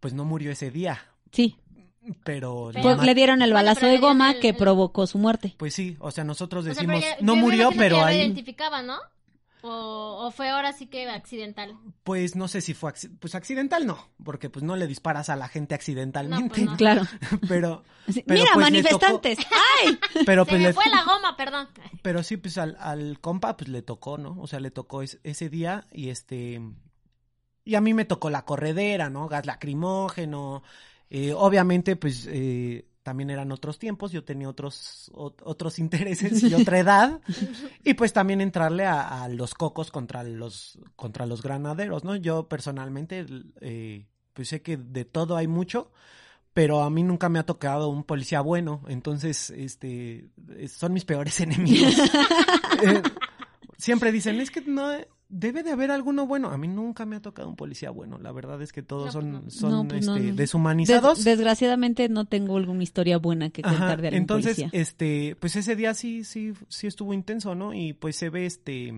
pues 0.00 0.12
no 0.12 0.26
murió 0.26 0.52
ese 0.52 0.70
día, 0.70 0.98
Sí. 1.32 1.56
pero... 2.22 2.72
Pues 2.82 2.98
le 3.02 3.14
dieron 3.14 3.40
el 3.40 3.54
balazo 3.54 3.86
de 3.86 3.96
goma 3.96 4.32
el- 4.32 4.40
que 4.40 4.52
provocó 4.52 5.06
su 5.06 5.16
muerte. 5.16 5.54
Pues 5.56 5.72
sí, 5.72 5.96
o 5.98 6.10
sea, 6.10 6.24
nosotros 6.24 6.60
O 6.60 6.64
sea, 6.66 6.74
decimos, 6.74 7.00
ya- 7.00 7.16
no 7.22 7.36
murió, 7.36 7.70
pero 7.74 8.04
ahí, 8.04 8.18
identificaba, 8.18 8.82
¿no? 8.82 8.98
O, 9.68 10.26
o 10.26 10.30
fue 10.30 10.48
ahora 10.50 10.72
sí 10.72 10.86
que 10.86 11.08
accidental. 11.10 11.76
pues 12.04 12.36
no 12.36 12.46
sé 12.48 12.60
si 12.60 12.72
fue, 12.74 12.92
pues 13.18 13.34
accidental 13.34 13.86
no, 13.86 13.98
porque 14.24 14.48
pues 14.50 14.62
no 14.62 14.76
le 14.76 14.86
disparas 14.86 15.28
a 15.28 15.36
la 15.36 15.48
gente 15.48 15.74
accidentalmente, 15.74 16.42
No, 16.44 16.48
pues 16.48 16.64
no. 16.66 16.76
Claro. 16.76 17.02
pero, 17.48 17.82
Mira, 18.26 18.44
pues, 18.54 18.56
manifestantes. 18.70 19.38
¡Ay! 19.84 19.98
pero 20.24 20.44
Se 20.44 20.50
pues 20.50 20.60
me 20.62 20.68
le- 20.68 20.72
fue 20.74 20.84
la 20.88 21.02
goma, 21.04 21.36
perdón. 21.36 21.68
Pero 22.02 22.22
sí, 22.22 22.36
pues 22.36 22.56
al, 22.58 22.76
al 22.78 23.18
compa 23.20 23.56
pues 23.56 23.68
le 23.68 23.82
tocó, 23.82 24.18
¿no? 24.18 24.36
O 24.40 24.46
sea, 24.46 24.60
le 24.60 24.70
tocó 24.70 25.02
es- 25.02 25.18
ese 25.24 25.48
día 25.48 25.86
y 25.92 26.10
este... 26.10 26.60
Y 27.64 27.74
a 27.74 27.80
mí 27.80 27.94
me 27.94 28.04
tocó 28.04 28.30
la 28.30 28.44
corredera, 28.44 29.10
¿no? 29.10 29.26
Gas 29.26 29.44
lacrimógeno. 29.46 30.62
eh, 31.10 31.32
obviamente, 31.32 31.96
pues 31.96 32.28
eh, 32.30 32.86
también 33.06 33.30
eran 33.30 33.52
otros 33.52 33.78
tiempos, 33.78 34.10
yo 34.10 34.24
tenía 34.24 34.48
otros, 34.48 35.12
ot- 35.14 35.40
otros 35.44 35.78
intereses 35.84 36.42
y 36.42 36.52
otra 36.60 36.80
edad, 36.80 37.20
y 37.84 37.94
pues 37.94 38.12
también 38.12 38.40
entrarle 38.40 38.84
a, 38.84 39.22
a 39.22 39.28
los 39.28 39.54
cocos 39.54 39.92
contra 39.92 40.24
los, 40.24 40.80
contra 40.96 41.24
los 41.24 41.40
granaderos, 41.40 42.02
¿no? 42.02 42.16
Yo 42.16 42.48
personalmente, 42.48 43.24
eh, 43.60 44.06
pues 44.32 44.48
sé 44.48 44.60
que 44.60 44.76
de 44.76 45.04
todo 45.04 45.36
hay 45.36 45.46
mucho, 45.46 45.92
pero 46.52 46.82
a 46.82 46.90
mí 46.90 47.04
nunca 47.04 47.28
me 47.28 47.38
ha 47.38 47.46
tocado 47.46 47.90
un 47.90 48.02
policía 48.02 48.40
bueno, 48.40 48.82
entonces, 48.88 49.50
este, 49.50 50.28
eh, 50.56 50.66
son 50.66 50.92
mis 50.92 51.04
peores 51.04 51.38
enemigos. 51.46 51.94
Eh, 52.82 53.02
siempre 53.78 54.10
dicen, 54.10 54.40
es 54.40 54.50
que 54.50 54.62
no, 54.62 54.90
debe 55.38 55.62
de 55.62 55.70
haber 55.72 55.90
alguno 55.90 56.26
bueno. 56.26 56.50
A 56.50 56.56
mí 56.58 56.66
nunca 56.68 57.04
me 57.06 57.16
ha 57.16 57.20
tocado 57.22 57.48
un 57.48 57.56
policía 57.56 57.90
bueno, 57.90 58.18
la 58.18 58.32
verdad 58.32 58.60
es 58.62 58.72
que 58.72 58.82
todos 58.82 59.06
No, 59.06 59.12
son, 59.12 59.42
pues 59.42 59.54
son 59.54 59.70
No, 59.70 59.88
pues 59.88 60.06
no, 60.06 60.16
este, 60.16 60.28
no. 60.30 60.34
deshumanizados. 60.36 61.18
Des- 61.18 61.24
desgraciadamente 61.24 62.08
no 62.08 62.24
tengo 62.24 62.56
alguna 62.56 62.82
historia 62.82 63.18
buena 63.18 63.50
que 63.50 63.62
contar 63.62 63.82
Ajá, 63.82 63.96
de 63.96 64.08
algún 64.08 64.20
entonces, 64.22 64.56
policía. 64.56 64.70
este, 64.80 65.36
pues 65.40 65.56
ese 65.56 65.76
día 65.76 65.94
sí, 65.94 66.24
sí, 66.24 66.52
sí 66.68 66.86
estuvo 66.86 67.12
intenso, 67.12 67.54
¿no? 67.54 67.74
Y 67.74 67.92
pues 67.92 68.16
se 68.16 68.30
ve 68.30 68.46
este, 68.46 68.94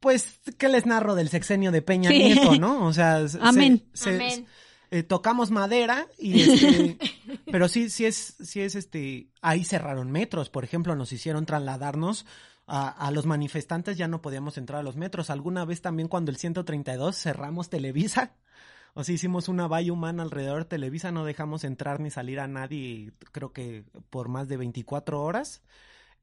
pues, 0.00 0.40
¿qué 0.58 0.68
les 0.68 0.86
narro 0.86 1.14
del 1.14 1.28
sexenio 1.28 1.72
de 1.72 1.82
Peña 1.82 2.10
Sí. 2.10 2.18
Nieto, 2.18 2.56
no? 2.56 2.84
O 2.86 2.92
sea, 2.92 3.28
se- 3.28 3.38
Amén. 3.42 3.82
se- 3.92 4.14
Amén. 4.14 4.46
eh, 4.90 5.02
tocamos 5.02 5.50
madera 5.50 6.06
y 6.18 6.40
este, 6.40 6.96
pero 7.50 7.68
sí, 7.68 7.90
sí 7.90 8.06
es, 8.06 8.36
sí 8.42 8.60
es 8.60 8.74
este, 8.74 9.28
ahí 9.42 9.64
cerraron 9.64 10.10
metros, 10.10 10.48
por 10.50 10.64
ejemplo, 10.64 10.94
nos 10.96 11.12
hicieron 11.12 11.46
trasladarnos 11.46 12.26
a, 12.72 13.10
los 13.10 13.26
manifestantes, 13.26 13.96
ya 13.96 14.06
no 14.06 14.22
podíamos 14.22 14.56
entrar 14.56 14.80
a 14.80 14.82
los 14.84 14.96
metros. 14.96 15.28
Alguna 15.30 15.64
vez 15.64 15.82
también 15.82 16.08
cuando 16.08 16.30
el 16.30 16.36
132 16.36 17.16
cerramos 17.16 17.68
Televisa, 17.68 18.36
o 18.94 19.02
sea, 19.02 19.14
hicimos 19.14 19.48
una 19.48 19.66
valla 19.66 19.92
humana 19.92 20.22
alrededor 20.22 20.62
de 20.62 20.68
Televisa, 20.68 21.10
no 21.10 21.24
dejamos 21.24 21.64
entrar 21.64 21.98
ni 22.00 22.10
salir 22.10 22.38
a 22.38 22.46
nadie, 22.46 23.12
creo 23.32 23.52
que 23.52 23.84
por 24.10 24.28
más 24.28 24.48
de 24.48 24.56
24 24.56 25.20
horas. 25.20 25.62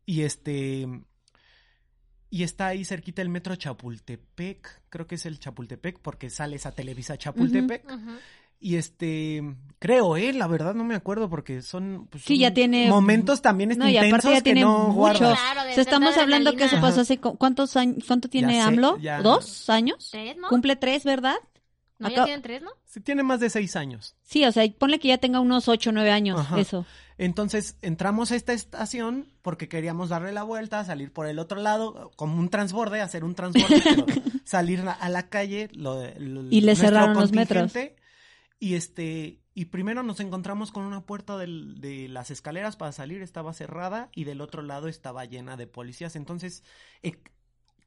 Y 0.05 0.21
este, 0.21 0.87
y 2.29 2.43
está 2.43 2.67
ahí 2.67 2.85
cerquita 2.85 3.21
el 3.21 3.29
metro 3.29 3.55
Chapultepec, 3.55 4.83
creo 4.89 5.05
que 5.05 5.15
es 5.15 5.25
el 5.25 5.39
Chapultepec 5.39 5.99
porque 5.99 6.29
sales 6.29 6.65
a 6.65 6.71
Televisa 6.71 7.17
Chapultepec. 7.17 7.85
Y 8.60 8.76
este, 8.76 9.43
creo, 9.80 10.18
eh, 10.18 10.34
la 10.34 10.47
verdad 10.47 10.74
no 10.74 10.84
me 10.84 10.95
acuerdo 10.95 11.30
porque 11.30 11.62
son, 11.62 12.08
pues, 12.10 12.24
Sí, 12.24 12.36
son 12.36 12.41
ya 12.41 12.53
tiene- 12.53 12.89
momentos 12.89 13.41
también 13.41 13.72
este, 13.72 13.84
No, 13.84 13.89
y 13.89 13.97
aparte 13.97 14.08
intensos 14.16 14.32
ya 14.34 14.41
que 14.41 14.55
no 14.60 14.89
mucho. 14.89 15.20
Claro, 15.20 15.62
O 15.70 15.74
sea, 15.74 15.82
estamos 15.84 16.18
hablando 16.18 16.53
que 16.55 16.64
eso 16.66 16.82
pasó 16.82 17.01
hace 17.01 17.20
cu- 17.20 17.38
cuántos 17.38 17.76
años, 17.78 18.03
cuánto 18.08 18.30
tiene 18.30 18.53
sé, 18.55 18.62
AMLO? 18.62 18.97
ya. 18.99 19.22
¿Dos 19.22 19.70
años? 19.70 20.10
¿Tres, 20.12 20.38
no? 20.38 20.47
Cumple 20.49 20.76
tres, 20.76 21.03
¿verdad? 21.03 21.36
¿No, 21.99 22.10
ya 22.10 22.24
tienen 22.26 22.41
tres, 22.43 22.62
no? 22.62 22.70
Sí, 22.86 22.99
tiene 23.01 23.24
más 23.24 23.39
de 23.39 23.49
seis 23.49 23.76
años. 23.76 24.16
Sí, 24.24 24.45
o 24.45 24.51
sea, 24.51 24.64
ponle 24.78 24.99
que 24.99 25.08
ya 25.08 25.18
tenga 25.18 25.39
unos 25.39 25.68
ocho, 25.68 25.91
nueve 25.91 26.12
años, 26.12 26.39
Ajá. 26.39 26.60
eso. 26.60 26.86
Entonces 27.20 27.76
entramos 27.82 28.32
a 28.32 28.36
esta 28.36 28.53
estación 28.53 29.26
porque 29.41 29.68
queríamos 29.68 30.10
darle 30.10 30.32
la 30.32 30.43
vuelta, 30.43 30.86
salir 30.86 31.12
por 31.12 31.26
el 31.26 31.39
otro 31.39 31.60
lado, 31.60 32.12
como 32.16 32.38
un 32.39 32.49
transborde, 32.49 33.01
hacer 33.01 33.24
un 33.24 33.34
transborde, 33.34 33.82
pero 33.84 34.05
salir 34.45 34.82
a- 34.88 35.10
la 35.10 35.28
calle. 35.30 35.70
Lo, 35.74 36.03
lo- 36.20 36.43
Y 36.51 36.62
le 36.62 36.76
cerraron 36.76 37.16
los 37.16 37.32
metros. 37.32 37.74
Y 38.60 38.74
este, 38.76 39.39
y 39.53 39.66
primero 39.66 40.01
nos 40.03 40.20
encontramos 40.20 40.72
con 40.72 40.84
una 40.84 41.01
puerta 41.05 41.38
del- 41.38 41.80
de 41.80 42.08
las 42.08 42.32
escaleras 42.32 42.76
para 42.76 42.91
salir, 42.91 43.22
estaba 43.22 43.53
cerrada, 43.53 44.10
y 44.14 44.24
del 44.24 44.41
otro 44.41 44.62
lado 44.62 44.88
estaba 44.88 45.26
llena 45.26 45.58
de 45.58 45.68
policías. 45.68 46.16
Entonces, 46.16 46.64
eh, 47.03 47.18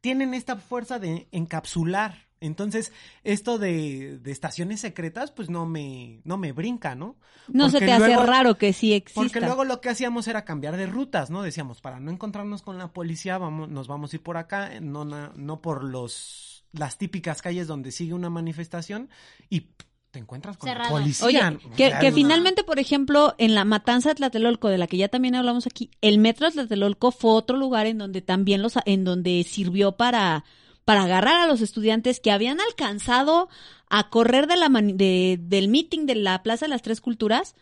tienen 0.01 0.33
esta 0.35 0.57
fuerza 0.57 0.99
de 0.99 1.29
encapsular. 1.33 2.29
Entonces, 2.43 2.91
esto 3.23 3.59
de, 3.59 4.18
de 4.18 4.31
estaciones 4.31 4.81
secretas, 4.81 5.31
pues 5.31 5.51
no 5.51 5.66
me, 5.66 6.23
no 6.25 6.39
me 6.39 6.53
brinca, 6.53 6.95
¿no? 6.95 7.18
No 7.49 7.68
se 7.68 7.81
te 7.81 7.93
hace 7.93 8.16
raro 8.27 8.57
que 8.57 8.73
sí 8.73 8.95
exista. 8.95 9.21
Porque 9.21 9.41
luego 9.41 9.64
lo 9.64 9.81
que 9.83 9.91
hacíamos 9.91 10.27
era 10.27 10.47
cambiar 10.47 10.77
de 10.79 10.87
rutas, 10.87 11.29
¿no? 11.31 11.43
Decíamos, 11.43 11.83
para 11.83 12.01
no 12.01 12.11
encontrarnos 12.11 12.62
con 12.62 12.79
la 12.79 12.93
policía, 12.95 13.37
vamos, 13.37 13.68
nos 13.68 13.89
vamos 13.89 14.12
a 14.12 14.16
ir 14.16 14.23
por 14.23 14.39
acá, 14.39 14.81
no, 14.81 15.05
na- 15.05 15.33
no 15.37 15.61
por 15.61 15.85
los, 15.85 16.64
las 16.73 16.97
típicas 16.97 17.43
calles 17.43 17.66
donde 17.66 17.93
sigue 17.93 18.14
una 18.14 18.31
manifestación 18.31 19.11
y 19.51 19.73
te 20.11 20.18
encuentras 20.18 20.56
con 20.56 20.68
la 20.68 20.74
policía. 20.88 21.26
Oye, 21.26 21.38
que, 21.76 21.84
finalmente, 22.12 22.64
por 22.64 22.78
ejemplo, 22.78 23.34
en 23.38 23.54
la 23.54 23.64
matanza 23.64 24.08
de 24.08 24.16
Tlatelolco, 24.16 24.68
de 24.68 24.78
la 24.78 24.86
que 24.86 24.96
ya 24.96 25.08
también 25.08 25.34
hablamos 25.36 25.66
aquí, 25.66 25.90
el 26.00 26.18
metro 26.18 26.46
de 26.46 26.52
Tlatelolco 26.52 27.12
fue 27.12 27.30
otro 27.32 27.56
lugar 27.56 27.86
en 27.86 27.98
donde 27.98 28.20
también 28.20 28.61
los, 28.62 28.74
en 28.86 29.04
donde 29.04 29.44
sirvió 29.48 29.92
para, 29.92 30.44
para 30.84 31.04
agarrar 31.04 31.40
a 31.40 31.46
los 31.46 31.61
estudiantes 31.61 32.18
que 32.20 32.32
habían 32.32 32.61
alcanzado 32.61 33.48
a 33.88 34.08
correr 34.11 34.46
de 34.48 34.56
la 34.56 34.68
mani- 34.68 34.94
de, 34.94 35.38
del 35.40 35.68
meeting 35.68 36.06
de 36.06 36.16
la 36.16 36.42
Plaza 36.42 36.66
de 36.66 36.70
las 36.70 36.82
Tres 36.82 37.00
Culturas. 37.00 37.54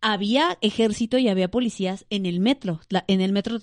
Había 0.00 0.56
ejército 0.60 1.18
y 1.18 1.28
había 1.28 1.50
policías 1.50 2.06
en 2.10 2.24
el 2.24 2.38
metro, 2.38 2.80
la- 2.88 3.04
en 3.08 3.20
el 3.20 3.32
metro 3.32 3.58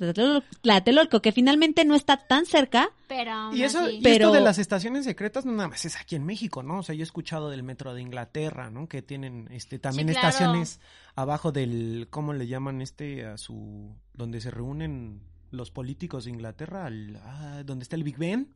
Tlatelolco, 0.61 1.21
que 1.21 1.31
finalmente 1.31 1.85
no 1.85 1.95
está 1.95 2.17
tan 2.27 2.45
cerca, 2.45 2.89
Pero 3.07 3.53
Y 3.53 3.61
eso, 3.63 3.79
así- 3.81 3.97
y 3.97 4.01
Pero- 4.01 4.25
esto 4.27 4.33
de 4.33 4.41
las 4.41 4.57
estaciones 4.57 5.05
secretas 5.05 5.45
no 5.45 5.51
nada 5.51 5.69
más 5.69 5.85
es 5.85 5.95
aquí 5.95 6.15
en 6.15 6.25
México, 6.25 6.63
¿no? 6.63 6.79
O 6.79 6.83
sea, 6.83 6.95
yo 6.95 7.01
he 7.01 7.03
escuchado 7.03 7.49
del 7.51 7.61
metro 7.63 7.93
de 7.93 8.01
Inglaterra, 8.01 8.69
¿no? 8.71 8.87
Que 8.89 9.01
tienen 9.03 9.47
este 9.51 9.77
también 9.79 10.07
Sí, 10.07 10.13
claro. 10.15 10.27
estaciones 10.29 10.79
abajo 11.15 11.51
del 11.51 12.07
¿cómo 12.09 12.33
le 12.33 12.47
llaman 12.47 12.81
este 12.81 13.25
a 13.27 13.37
su 13.37 13.95
donde 14.13 14.41
se 14.41 14.49
reúnen 14.49 15.21
los 15.51 15.69
políticos 15.71 16.25
de 16.25 16.31
Inglaterra, 16.31 16.85
al- 16.87 17.17
ah, 17.23 17.61
donde 17.63 17.83
está 17.83 17.95
el 17.95 18.03
Big 18.03 18.17
Ben? 18.17 18.49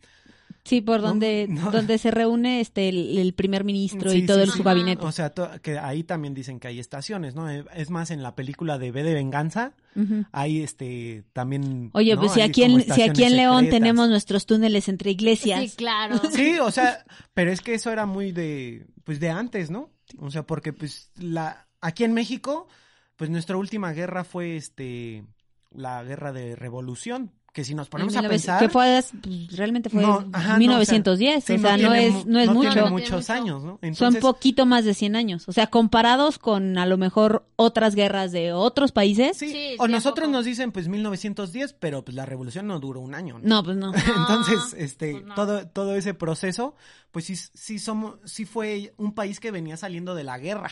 Sí, 0.70 0.82
por 0.82 1.02
donde, 1.02 1.48
no. 1.50 1.72
donde 1.72 1.98
se 1.98 2.12
reúne 2.12 2.62
este 2.62 2.88
el, 2.90 3.18
el 3.18 3.34
primer 3.34 3.64
ministro 3.64 4.12
Sí, 4.12 4.20
y 4.20 4.26
todo 4.26 4.38
sí, 4.38 4.44
el, 4.44 4.52
sí. 4.52 4.58
su 4.58 4.64
gabinete. 4.64 5.04
O 5.06 5.12
sea, 5.12 5.32
to- 5.32 5.50
que 5.62 5.78
ahí 5.80 6.04
también 6.04 6.34
dicen 6.34 6.60
que 6.60 6.68
hay 6.70 6.80
estaciones, 6.80 7.36
¿no? 7.36 7.50
Eh, 7.50 7.66
Es 7.76 7.90
más 7.90 8.12
en 8.12 8.22
la 8.24 8.36
película 8.36 8.78
de 8.78 8.92
B 8.92 9.04
de 9.04 9.14
Venganza, 9.14 9.74
Ujú. 9.96 10.26
hay 10.32 10.62
este 10.62 11.24
también 11.34 11.90
Oye, 11.94 12.14
¿no? 12.16 12.22
pues 12.22 12.34
si 12.34 12.42
aquí, 12.42 12.64
en, 12.64 12.82
si 12.82 13.02
aquí 13.02 13.24
en 13.24 13.36
León 13.36 13.66
secretas. 13.66 13.80
tenemos 13.80 14.10
nuestros 14.10 14.46
túneles 14.46 14.88
entre 14.88 15.12
iglesias. 15.12 15.62
Sí, 15.72 15.76
claro. 15.76 16.22
Sí, 16.32 16.60
o 16.60 16.72
sea, 16.72 17.04
pero 17.34 17.52
es 17.52 17.62
que 17.62 17.74
eso 17.74 17.92
era 17.92 18.06
muy 18.06 18.32
de, 18.32 18.86
pues 19.04 19.20
de 19.20 19.30
antes, 19.30 19.70
¿no? 19.72 19.90
O 20.20 20.30
sea, 20.32 20.44
porque 20.44 20.72
pues 20.74 21.12
la, 21.18 21.68
aquí 21.82 22.04
en 22.04 22.14
México, 22.14 22.68
pues 23.16 23.30
nuestra 23.30 23.58
última 23.58 23.92
guerra 23.94 24.24
fue 24.24 24.56
este, 24.56 25.26
la 25.72 26.04
guerra 26.04 26.32
de 26.32 26.56
revolución, 26.56 27.32
que 27.54 27.64
si 27.64 27.74
nos 27.74 27.90
ponemos 27.90 28.16
a 28.16 28.22
1900 28.22 28.30
pensar, 28.30 28.60
Que 28.60 28.70
fue, 28.70 29.04
pues, 29.22 29.58
realmente 29.58 29.90
fue 29.90 30.02
No, 30.02 30.26
ajá, 30.34 30.54
no, 30.54 30.60
1910, 30.60 31.44
sí, 31.44 31.54
o 31.54 31.58
sea, 31.60 31.72
no, 31.78 31.78
tiene 31.94 32.08
es, 32.08 32.26
no 32.26 32.40
es 32.40 32.48
no 32.48 32.54
mucho. 32.54 32.70
tiene 32.72 32.90
muchos 32.90 33.12
mucho. 33.12 33.34
años, 33.34 33.64
¿no? 33.64 33.80
Son 33.96 34.16
poquito 34.16 34.66
más 34.66 34.86
de 34.86 34.94
100 34.94 35.16
años. 35.16 35.48
O 35.50 35.52
sea, 35.52 35.68
comparados 35.68 36.38
con 36.40 36.78
a 36.78 36.86
lo 36.86 36.98
mejor 36.98 37.46
otras 37.56 37.96
guerras 37.96 38.32
de 38.32 38.54
otros 38.54 38.92
países. 38.92 39.38
sí, 39.38 39.50
Sí, 39.50 39.76
o 39.80 39.86
sí, 39.88 39.92
nosotros 39.92 40.28
poco. 40.28 40.38
nos 40.38 40.46
dicen 40.46 40.72
pues 40.72 40.88
1910, 40.88 41.74
pero 41.74 42.06
pues 42.06 42.16
la 42.16 42.26
revolución 42.26 42.68
no 42.68 42.80
duró 42.80 43.00
un 43.02 43.16
año, 43.16 43.40
¿no? 43.40 43.48
No, 43.48 43.64
pues 43.64 43.78
no. 43.78 43.92
Entonces, 44.18 44.74
este, 44.78 45.12
pues 45.14 45.26
no. 45.26 45.36
todo, 45.36 45.68
todo 45.68 45.96
ese 45.96 46.14
proceso, 46.14 46.76
pues 47.12 47.26
sí, 47.26 47.36
sí 47.36 47.80
somos, 47.80 48.16
sí 48.26 48.46
fue 48.46 48.94
un 48.98 49.14
país 49.14 49.40
que 49.40 49.52
venía 49.52 49.76
saliendo 49.78 50.14
de 50.16 50.24
la 50.24 50.38
guerra. 50.38 50.70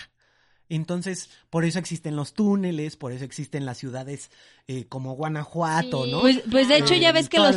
Entonces, 0.70 1.30
por 1.49 1.63
eso 1.63 1.80
existen 1.80 2.15
los 2.18 2.34
túneles, 2.34 2.97
por 2.97 3.13
eso 3.13 3.24
existen 3.24 3.65
las 3.65 3.78
ciudades 3.78 4.30
eh, 4.68 4.84
como 4.89 5.13
Guanajuato, 5.15 6.03
Sí. 6.03 6.11
¿no? 6.11 6.20
Pues, 6.20 6.41
pues 6.51 6.68
de 6.68 6.78
hecho 6.78 6.93
ya 6.93 7.11
Eh, 7.11 7.13
ves 7.13 7.30
que 7.30 7.38
los, 7.39 7.55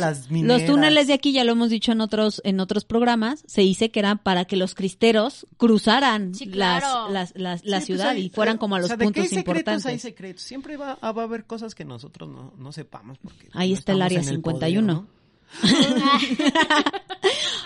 túneles 0.65 1.07
de 1.07 1.13
aquí, 1.13 1.33
ya 1.33 1.43
lo 1.43 1.51
hemos 1.51 1.69
dicho 1.69 1.91
en 1.91 1.99
otros, 1.99 2.41
en 2.45 2.61
otros 2.61 2.85
programas, 2.85 3.43
se 3.47 3.61
dice 3.61 3.91
que 3.91 3.99
eran 3.99 4.17
para 4.17 4.45
que 4.45 4.55
los 4.55 4.75
cristeros 4.75 5.45
cruzaran 5.57 6.33
Sí, 6.33 6.45
las, 6.45 6.81
claro. 6.81 7.09
las, 7.11 7.33
las- 7.35 7.65
la 7.65 7.81
Sí, 7.81 7.87
pues 7.87 7.99
ciudad 7.99 8.09
hay- 8.11 8.25
y 8.27 8.29
fueran 8.29 8.57
como 8.57 8.75
a 8.75 8.77
o 8.77 8.81
los 8.81 8.87
sea, 8.87 8.95
de 8.95 9.01
que 9.01 9.05
puntos 9.07 9.23
hay 9.23 9.27
secretos, 9.29 9.57
importantes. 9.59 9.85
hay 9.87 9.99
secretos. 9.99 10.41
Siempre 10.43 10.77
va, 10.77 10.97
ah, 11.01 11.11
va 11.11 11.23
a 11.23 11.25
haber 11.25 11.43
cosas 11.45 11.75
que 11.75 11.83
nosotros 11.83 12.29
no, 12.29 12.53
no 12.57 12.71
sepamos. 12.71 13.17
Porque 13.17 13.49
Ahí 13.51 13.71
no 13.71 13.75
está 13.77 13.91
el 13.91 14.01
área 14.03 14.19
en 14.19 14.25
51. 14.25 14.81
¿no? 14.93 15.07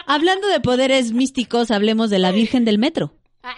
Hablando 0.07 0.47
de 0.47 0.59
poderes 0.59 1.11
místicos, 1.11 1.71
hablemos 1.71 2.09
de 2.09 2.19
la 2.19 2.31
Virgen 2.31 2.65
del 2.65 2.77
Metro, 2.79 3.13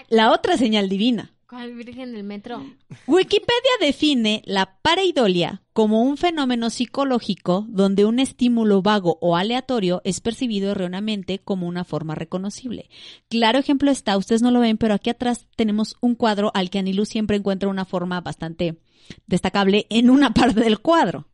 la 0.09 0.31
otra 0.31 0.57
señal 0.57 0.89
divina. 0.89 1.31
¿Cuál 1.49 1.75
virgen 1.75 2.11
del 2.11 2.25
metro? 2.25 2.61
Wikipedia 3.07 3.71
define 3.79 4.41
la 4.45 4.77
pareidolia 4.81 5.61
como 5.71 6.01
un 6.01 6.17
fenómeno 6.17 6.69
psicológico 6.69 7.65
donde 7.69 8.03
un 8.03 8.19
estímulo 8.19 8.81
vago 8.81 9.17
o 9.21 9.37
aleatorio 9.37 10.01
es 10.03 10.19
percibido 10.19 10.71
erróneamente 10.71 11.39
como 11.39 11.65
una 11.67 11.85
forma 11.85 12.15
reconocible. 12.15 12.89
Claro 13.29 13.59
ejemplo 13.59 13.91
está, 13.91 14.17
ustedes 14.17 14.41
no 14.41 14.51
lo 14.51 14.59
ven, 14.59 14.77
pero 14.77 14.93
aquí 14.93 15.09
atrás 15.09 15.47
tenemos 15.55 15.95
un 16.01 16.15
cuadro 16.15 16.51
al 16.53 16.69
que 16.69 16.79
Anilú 16.79 17.05
siempre 17.05 17.37
encuentra 17.37 17.69
una 17.69 17.85
forma 17.85 18.19
bastante 18.19 18.81
destacable 19.25 19.87
en 19.89 20.09
una 20.09 20.33
parte 20.33 20.59
del 20.59 20.79
cuadro. 20.79 21.29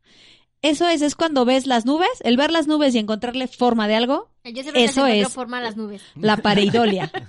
Eso 0.61 0.88
es, 0.88 1.01
es 1.01 1.16
cuando 1.16 1.43
ves 1.43 1.66
las 1.66 1.86
nubes, 1.88 2.07
el 2.24 2.38
ver 2.38 2.51
las 2.51 2.68
nubes 2.68 2.93
y 2.93 2.99
encontrarle 2.99 3.47
forma 3.47 3.88
de 3.88 3.95
algo, 3.95 4.30
Yo 4.45 4.61
siempre 4.61 4.84
Eso 4.84 5.07
es- 5.07 5.28
forma 5.34 5.57
a 5.57 5.61
las 5.61 5.76
nubes. 5.76 6.03
la 6.16 6.38
pareidolia. 6.38 7.11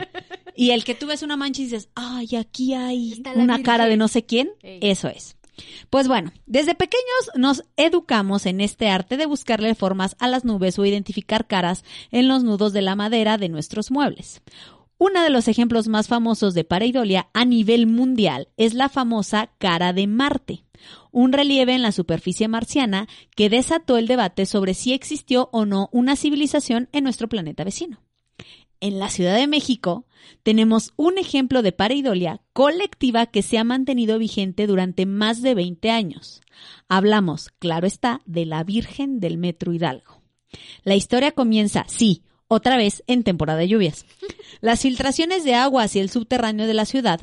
Y 0.57 0.71
el 0.71 0.85
que 0.85 0.95
tú 0.95 1.07
ves 1.07 1.23
una 1.23 1.37
mancha 1.37 1.63
y 1.63 1.65
dices, 1.65 1.89
ay, 1.95 2.37
aquí 2.37 2.75
hay 2.75 3.21
una 3.35 3.57
Virgen". 3.57 3.63
cara 3.63 3.87
de 3.87 3.97
no 3.97 4.09
sé 4.09 4.25
quién, 4.25 4.51
Ey. 4.63 4.79
eso 4.83 5.09
es. 5.09 5.37
Pues 5.91 6.09
bueno, 6.09 6.33
desde 6.47 6.75
pequeños 6.75 7.31
nos 7.37 7.65
educamos 7.77 8.47
en 8.47 8.61
este 8.61 8.89
arte 8.89 9.17
de 9.17 9.27
buscarle 9.27 9.75
formas 9.75 10.17
a 10.19 10.27
las 10.29 10.45
nubes 10.45 10.79
o 10.79 10.85
identificar 10.85 11.47
caras 11.47 11.85
en 12.11 12.29
los 12.29 12.43
nudos 12.43 12.73
de 12.73 12.83
la 12.83 12.97
madera 12.97 13.39
de 13.39 13.49
nuestros 13.49 13.91
muebles. 13.91 14.43
Uno 14.99 15.23
de 15.23 15.31
los 15.31 15.49
ejemplos 15.49 15.89
más 15.89 16.09
famosos 16.09 16.55
de 16.55 16.65
pareidolia 16.65 17.29
a 17.35 17.45
nivel 17.45 17.87
mundial 17.87 18.49
es 18.57 18.75
la 18.75 18.89
famosa 18.89 19.51
cara 19.59 19.93
de 19.93 20.07
Marte, 20.07 20.65
un 21.11 21.33
relieve 21.33 21.75
en 21.75 21.83
la 21.83 21.93
superficie 21.93 22.49
marciana 22.49 23.09
que 23.37 23.51
desató 23.51 23.97
el 23.97 24.07
debate 24.07 24.47
sobre 24.47 24.75
si 24.75 24.93
existió 24.93 25.49
o 25.53 25.67
no 25.67 25.89
una 25.93 26.17
civilización 26.17 26.89
en 26.93 27.05
nuestro 27.05 27.29
planeta 27.29 27.65
vecino. 27.65 28.04
En 28.85 28.99
la 28.99 29.09
Ciudad 29.09 29.35
de 29.39 29.47
México 29.47 30.05
tenemos 30.43 30.93
un 30.97 31.17
ejemplo 31.17 31.63
de 31.63 31.73
pareidolia 31.73 32.43
colectiva 32.53 33.25
que 33.25 33.41
se 33.41 33.57
ha 33.57 33.65
mantenido 33.65 34.19
vigente 34.19 34.67
durante 34.67 35.07
más 35.07 35.41
de 35.41 35.55
20 35.55 35.91
años. 35.91 36.43
Hablamos, 36.87 37.49
claro 37.59 37.87
está, 37.87 38.21
de 38.27 38.45
la 38.45 38.63
Virgen 38.63 39.21
del 39.21 39.39
Metro 39.39 39.73
Hidalgo. 39.73 40.21
La 40.83 40.97
historia 40.97 41.33
comienza, 41.33 41.87
sí, 41.89 42.25
otra 42.47 42.77
vez 42.77 43.03
en 43.07 43.23
temporada 43.23 43.61
de 43.61 43.69
lluvias. 43.69 44.05
Las 44.61 44.83
filtraciones 44.83 45.45
de 45.45 45.55
agua 45.55 45.85
hacia 45.85 46.03
el 46.03 46.11
subterráneo 46.11 46.67
de 46.67 46.75
la 46.75 46.85
ciudad 46.85 47.23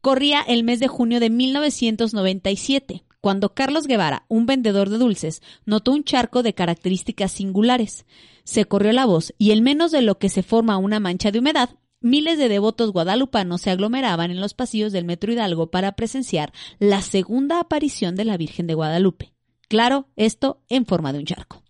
corría 0.00 0.40
el 0.40 0.64
mes 0.64 0.80
de 0.80 0.88
junio 0.88 1.20
de 1.20 1.30
1997, 1.30 3.04
cuando 3.20 3.54
Carlos 3.54 3.86
Guevara, 3.86 4.24
un 4.26 4.46
vendedor 4.46 4.90
de 4.90 4.98
dulces, 4.98 5.40
notó 5.66 5.92
un 5.92 6.02
charco 6.02 6.42
de 6.42 6.52
características 6.52 7.30
singulares. 7.30 8.06
Se 8.44 8.66
corrió 8.66 8.92
la 8.92 9.06
voz 9.06 9.34
y 9.38 9.50
en 9.52 9.62
menos 9.62 9.90
de 9.90 10.02
lo 10.02 10.18
que 10.18 10.28
se 10.28 10.42
forma 10.42 10.76
una 10.76 11.00
mancha 11.00 11.30
de 11.30 11.38
humedad, 11.38 11.70
miles 12.00 12.38
de 12.38 12.48
devotos 12.48 12.92
guadalupanos 12.92 13.62
se 13.62 13.70
aglomeraban 13.70 14.30
en 14.30 14.40
los 14.40 14.54
pasillos 14.54 14.92
del 14.92 15.06
Metro 15.06 15.32
Hidalgo 15.32 15.70
para 15.70 15.96
presenciar 15.96 16.52
la 16.78 17.00
segunda 17.00 17.58
aparición 17.58 18.14
de 18.14 18.26
la 18.26 18.36
Virgen 18.36 18.66
de 18.66 18.74
Guadalupe. 18.74 19.32
Claro, 19.68 20.08
esto 20.14 20.62
en 20.68 20.84
forma 20.84 21.12
de 21.12 21.20
un 21.20 21.24
charco. 21.24 21.63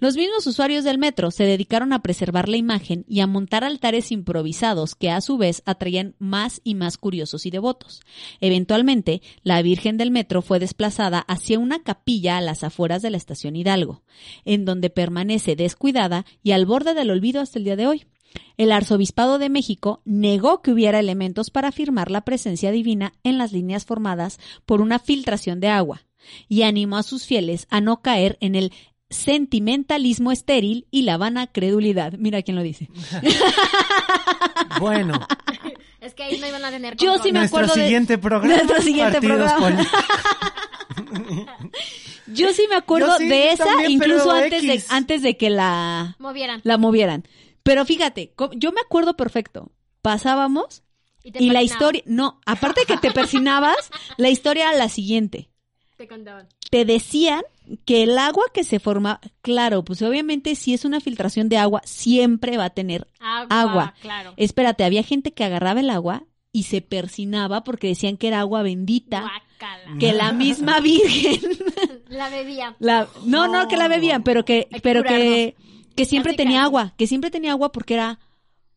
Los 0.00 0.16
mismos 0.16 0.46
usuarios 0.46 0.84
del 0.84 0.98
metro 0.98 1.30
se 1.30 1.44
dedicaron 1.44 1.92
a 1.92 2.02
preservar 2.02 2.48
la 2.48 2.56
imagen 2.56 3.04
y 3.08 3.20
a 3.20 3.26
montar 3.26 3.64
altares 3.64 4.12
improvisados 4.12 4.94
que 4.94 5.10
a 5.10 5.20
su 5.20 5.36
vez 5.38 5.62
atraían 5.66 6.14
más 6.18 6.60
y 6.64 6.74
más 6.74 6.98
curiosos 6.98 7.46
y 7.46 7.50
devotos. 7.50 8.00
Eventualmente, 8.40 9.22
la 9.42 9.62
Virgen 9.62 9.96
del 9.96 10.10
Metro 10.10 10.42
fue 10.42 10.58
desplazada 10.58 11.20
hacia 11.20 11.58
una 11.58 11.82
capilla 11.82 12.36
a 12.36 12.40
las 12.40 12.64
afueras 12.64 13.02
de 13.02 13.10
la 13.10 13.16
estación 13.16 13.56
Hidalgo, 13.56 14.02
en 14.44 14.64
donde 14.64 14.90
permanece 14.90 15.56
descuidada 15.56 16.24
y 16.42 16.52
al 16.52 16.66
borde 16.66 16.94
del 16.94 17.10
olvido 17.10 17.40
hasta 17.40 17.58
el 17.58 17.64
día 17.64 17.76
de 17.76 17.86
hoy. 17.86 18.06
El 18.56 18.72
arzobispado 18.72 19.38
de 19.38 19.48
México 19.48 20.02
negó 20.04 20.62
que 20.62 20.72
hubiera 20.72 21.00
elementos 21.00 21.50
para 21.50 21.68
afirmar 21.68 22.10
la 22.10 22.22
presencia 22.22 22.70
divina 22.70 23.12
en 23.22 23.38
las 23.38 23.52
líneas 23.52 23.84
formadas 23.84 24.38
por 24.64 24.80
una 24.80 24.98
filtración 24.98 25.60
de 25.60 25.68
agua 25.68 26.02
y 26.48 26.62
animó 26.62 26.96
a 26.96 27.02
sus 27.02 27.24
fieles 27.24 27.66
a 27.70 27.80
no 27.80 28.02
caer 28.02 28.36
en 28.40 28.54
el 28.54 28.72
sentimentalismo 29.10 30.32
estéril 30.32 30.86
y 30.90 31.02
la 31.02 31.16
vana 31.16 31.46
credulidad. 31.46 32.14
Mira 32.18 32.42
quién 32.42 32.56
lo 32.56 32.62
dice. 32.62 32.88
Bueno, 34.80 35.26
Es 36.00 36.14
que 36.14 36.22
ahí 36.24 36.38
no 36.38 36.46
iban 36.46 36.64
a 36.64 36.70
tener 36.70 36.96
Yo 36.96 37.16
sí 37.18 37.32
me 37.32 37.38
nuestro 37.40 37.58
acuerdo 37.60 37.74
de- 37.74 37.84
siguiente 37.84 38.18
programa. 38.18 38.54
Nuestro 38.54 38.82
siguiente 38.82 39.20
partidos 39.20 39.52
programa. 39.52 39.86
Yo 42.26 42.52
sí 42.52 42.66
me 42.68 42.76
acuerdo 42.76 43.16
sí, 43.18 43.28
de 43.28 43.52
esa, 43.52 43.64
también, 43.64 43.92
incluso 43.92 44.30
antes 44.30 44.62
de, 44.62 44.82
antes 44.90 45.22
de 45.22 45.36
que 45.36 45.48
la, 45.50 46.16
Movieran. 46.18 46.60
la 46.64 46.76
movieran. 46.76 47.24
Pero 47.62 47.84
fíjate, 47.84 48.34
yo 48.56 48.72
me 48.72 48.80
acuerdo 48.80 49.16
perfecto. 49.16 49.72
Pasábamos 50.02 50.82
Y, 51.22 51.50
la 51.50 51.62
historia, 51.62 52.02
no, 52.06 52.40
aparte 52.44 52.80
de 52.80 52.86
que 52.86 52.96
te 52.98 53.10
persinabas, 53.12 53.90
la 54.16 54.28
historia 54.28 54.68
era 54.70 54.76
la 54.78 54.88
siguiente. 54.88 55.50
Te 55.96 56.06
contaban. 56.08 56.48
te 56.70 56.84
decían 56.84 57.42
que 57.84 58.02
el 58.02 58.18
agua 58.18 58.44
que 58.52 58.64
se 58.64 58.78
forma, 58.78 59.20
claro, 59.42 59.84
pues 59.84 60.02
obviamente 60.02 60.54
si 60.54 60.74
es 60.74 60.84
una 60.84 61.00
filtración 61.00 61.48
de 61.48 61.58
agua, 61.58 61.82
siempre 61.84 62.56
va 62.56 62.66
a 62.66 62.70
tener 62.70 63.06
Agua. 63.20 63.46
Agua. 63.50 63.94
Claro. 64.00 64.34
Espérate, 64.36 64.84
había 64.84 65.02
gente 65.02 65.32
que 65.32 65.44
agarraba 65.44 65.80
el 65.80 65.90
agua 65.90 66.24
y 66.52 66.64
se 66.64 66.80
persinaba 66.80 67.64
porque 67.64 67.88
decían 67.88 68.16
que 68.16 68.28
era 68.28 68.40
agua 68.40 68.62
bendita, 68.62 69.30
que 70.00 70.12
la 70.12 70.32
misma 70.32 70.80
Virgen, 70.80 71.40
La 72.08 72.30
bebía. 72.30 72.76
la, 72.78 73.08
no, 73.24 73.48
no, 73.48 73.68
que 73.68 73.76
la 73.76 73.88
bebían, 73.88 74.22
pero 74.22 74.44
que, 74.44 74.68
pero 74.82 75.02
que, 75.02 75.56
que 75.96 76.04
siempre 76.04 76.34
tenía 76.34 76.62
agua, 76.62 76.94
que 76.96 77.06
siempre 77.06 77.30
tenía 77.30 77.50
agua 77.52 77.72
porque 77.72 77.94
era 77.94 78.20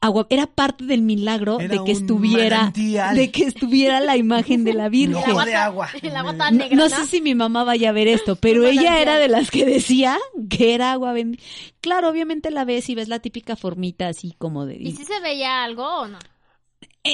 agua, 0.02 0.28
era 0.30 0.48
parte 0.48 0.86
del 0.86 1.02
milagro 1.02 1.60
Era 1.60 1.76
de 1.76 1.84
que 1.84 1.92
estuviera, 1.92 2.58
manantial. 2.58 3.16
de 3.16 3.32
que 3.32 3.44
estuviera 3.44 4.00
la 4.00 4.16
imagen 4.18 4.64
de 4.64 4.74
la 4.74 4.88
Virgen. 4.90 5.12
No, 5.12 5.24
El 5.26 5.30
agua 5.32 5.46
de 5.46 5.56
agua. 5.56 5.90
El 6.02 6.16
agua 6.16 6.38
tan 6.38 6.58
negra, 6.58 6.76
no 6.78 6.88
¿no? 6.88 6.96
sé 6.96 7.06
si 7.06 7.22
mi 7.22 7.36
mamá 7.36 7.64
vaya 7.64 7.90
a 7.90 7.92
ver 7.92 8.08
esto, 8.08 8.36
pero 8.42 8.66
ella 8.68 9.00
era 9.02 9.18
de 9.18 9.28
las 9.28 9.52
que 9.52 9.66
decía 9.66 10.18
que 10.50 10.74
era 10.74 10.92
agua 10.94 11.14
bendita. 11.14 11.44
Claro, 11.82 12.10
obviamente 12.10 12.50
la 12.52 12.66
ves 12.66 12.90
y 12.90 12.96
ves 12.96 13.08
la 13.10 13.20
típica 13.20 13.56
formita 13.56 14.08
así 14.08 14.34
como 14.38 14.66
de... 14.66 14.76
¿Y 14.80 14.92
si 14.94 15.04
se 15.06 15.20
veía 15.20 15.64
algo 15.64 15.84
o 15.84 16.08
no? 16.08 16.20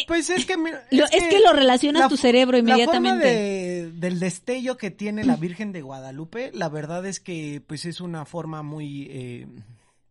Pues 0.07 0.29
es 0.29 0.45
que, 0.45 0.57
mira, 0.57 0.83
Lo- 0.91 1.05
es 1.05 1.23
que 1.29 1.39
lo 1.39 1.53
relacionas 1.53 2.01
la 2.01 2.09
tu 2.09 2.17
cerebro 2.17 2.57
La 2.57 2.63
forma 2.63 2.73
inmediatamente. 2.73 3.27
de- 3.27 3.91
del 3.91 4.19
destello 4.19 4.77
que 4.77 4.91
tiene 4.91 5.23
la 5.23 5.35
Virgen 5.37 5.71
de 5.71 5.81
Guadalupe, 5.81 6.51
la 6.53 6.69
verdad 6.69 7.05
es 7.05 7.19
que 7.19 7.61
pues 7.65 7.85
es 7.85 8.01
una 8.01 8.25
forma 8.25 8.61
muy 8.63 9.07
eh, 9.11 9.47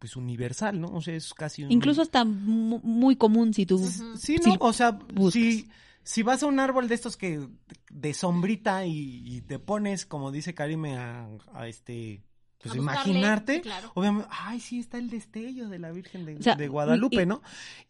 pues 0.05 0.17
universal, 0.17 0.79
¿no? 0.83 0.89
O 0.89 1.01
sea, 1.01 1.15
es 1.15 1.33
casi 1.33 1.65
un... 1.65 1.73
Incluso 1.73 2.03
está 2.03 2.27
mu- 2.27 2.79
muy 2.83 3.17
común 3.17 3.55
si 3.55 3.65
tú... 3.65 3.79
Sí, 3.79 4.37
si 4.37 4.51
¿no? 4.51 4.57
O 4.61 4.75
sea, 4.75 4.99
si, 5.33 5.67
si 6.03 6.23
vas 6.23 6.43
a 6.43 6.47
un 6.47 6.61
árbol 6.61 6.89
de 6.89 6.95
estos 6.95 7.17
que 7.17 7.49
de 7.89 8.13
sombrita 8.13 8.85
y, 8.85 9.23
y 9.25 9.41
te 9.41 9.59
pones, 9.59 10.05
como 10.05 10.31
dice 10.31 10.53
Karime, 10.53 10.99
a, 10.99 11.27
a 11.55 11.69
este... 11.69 12.23
Pues 12.59 12.75
A 12.75 12.77
imaginarte, 12.77 13.63
claro. 13.63 13.93
obviamente, 13.95 14.29
ay, 14.31 14.61
sí, 14.61 14.79
está 14.81 14.99
el 14.99 15.09
destello 15.09 15.71
de 15.71 15.79
la 15.79 15.91
Virgen 15.91 16.27
de, 16.27 16.37
O 16.37 16.43
sea, 16.43 16.55
de 16.55 16.69
Guadalupe, 16.69 17.23
y- 17.23 17.27
¿no? 17.27 17.41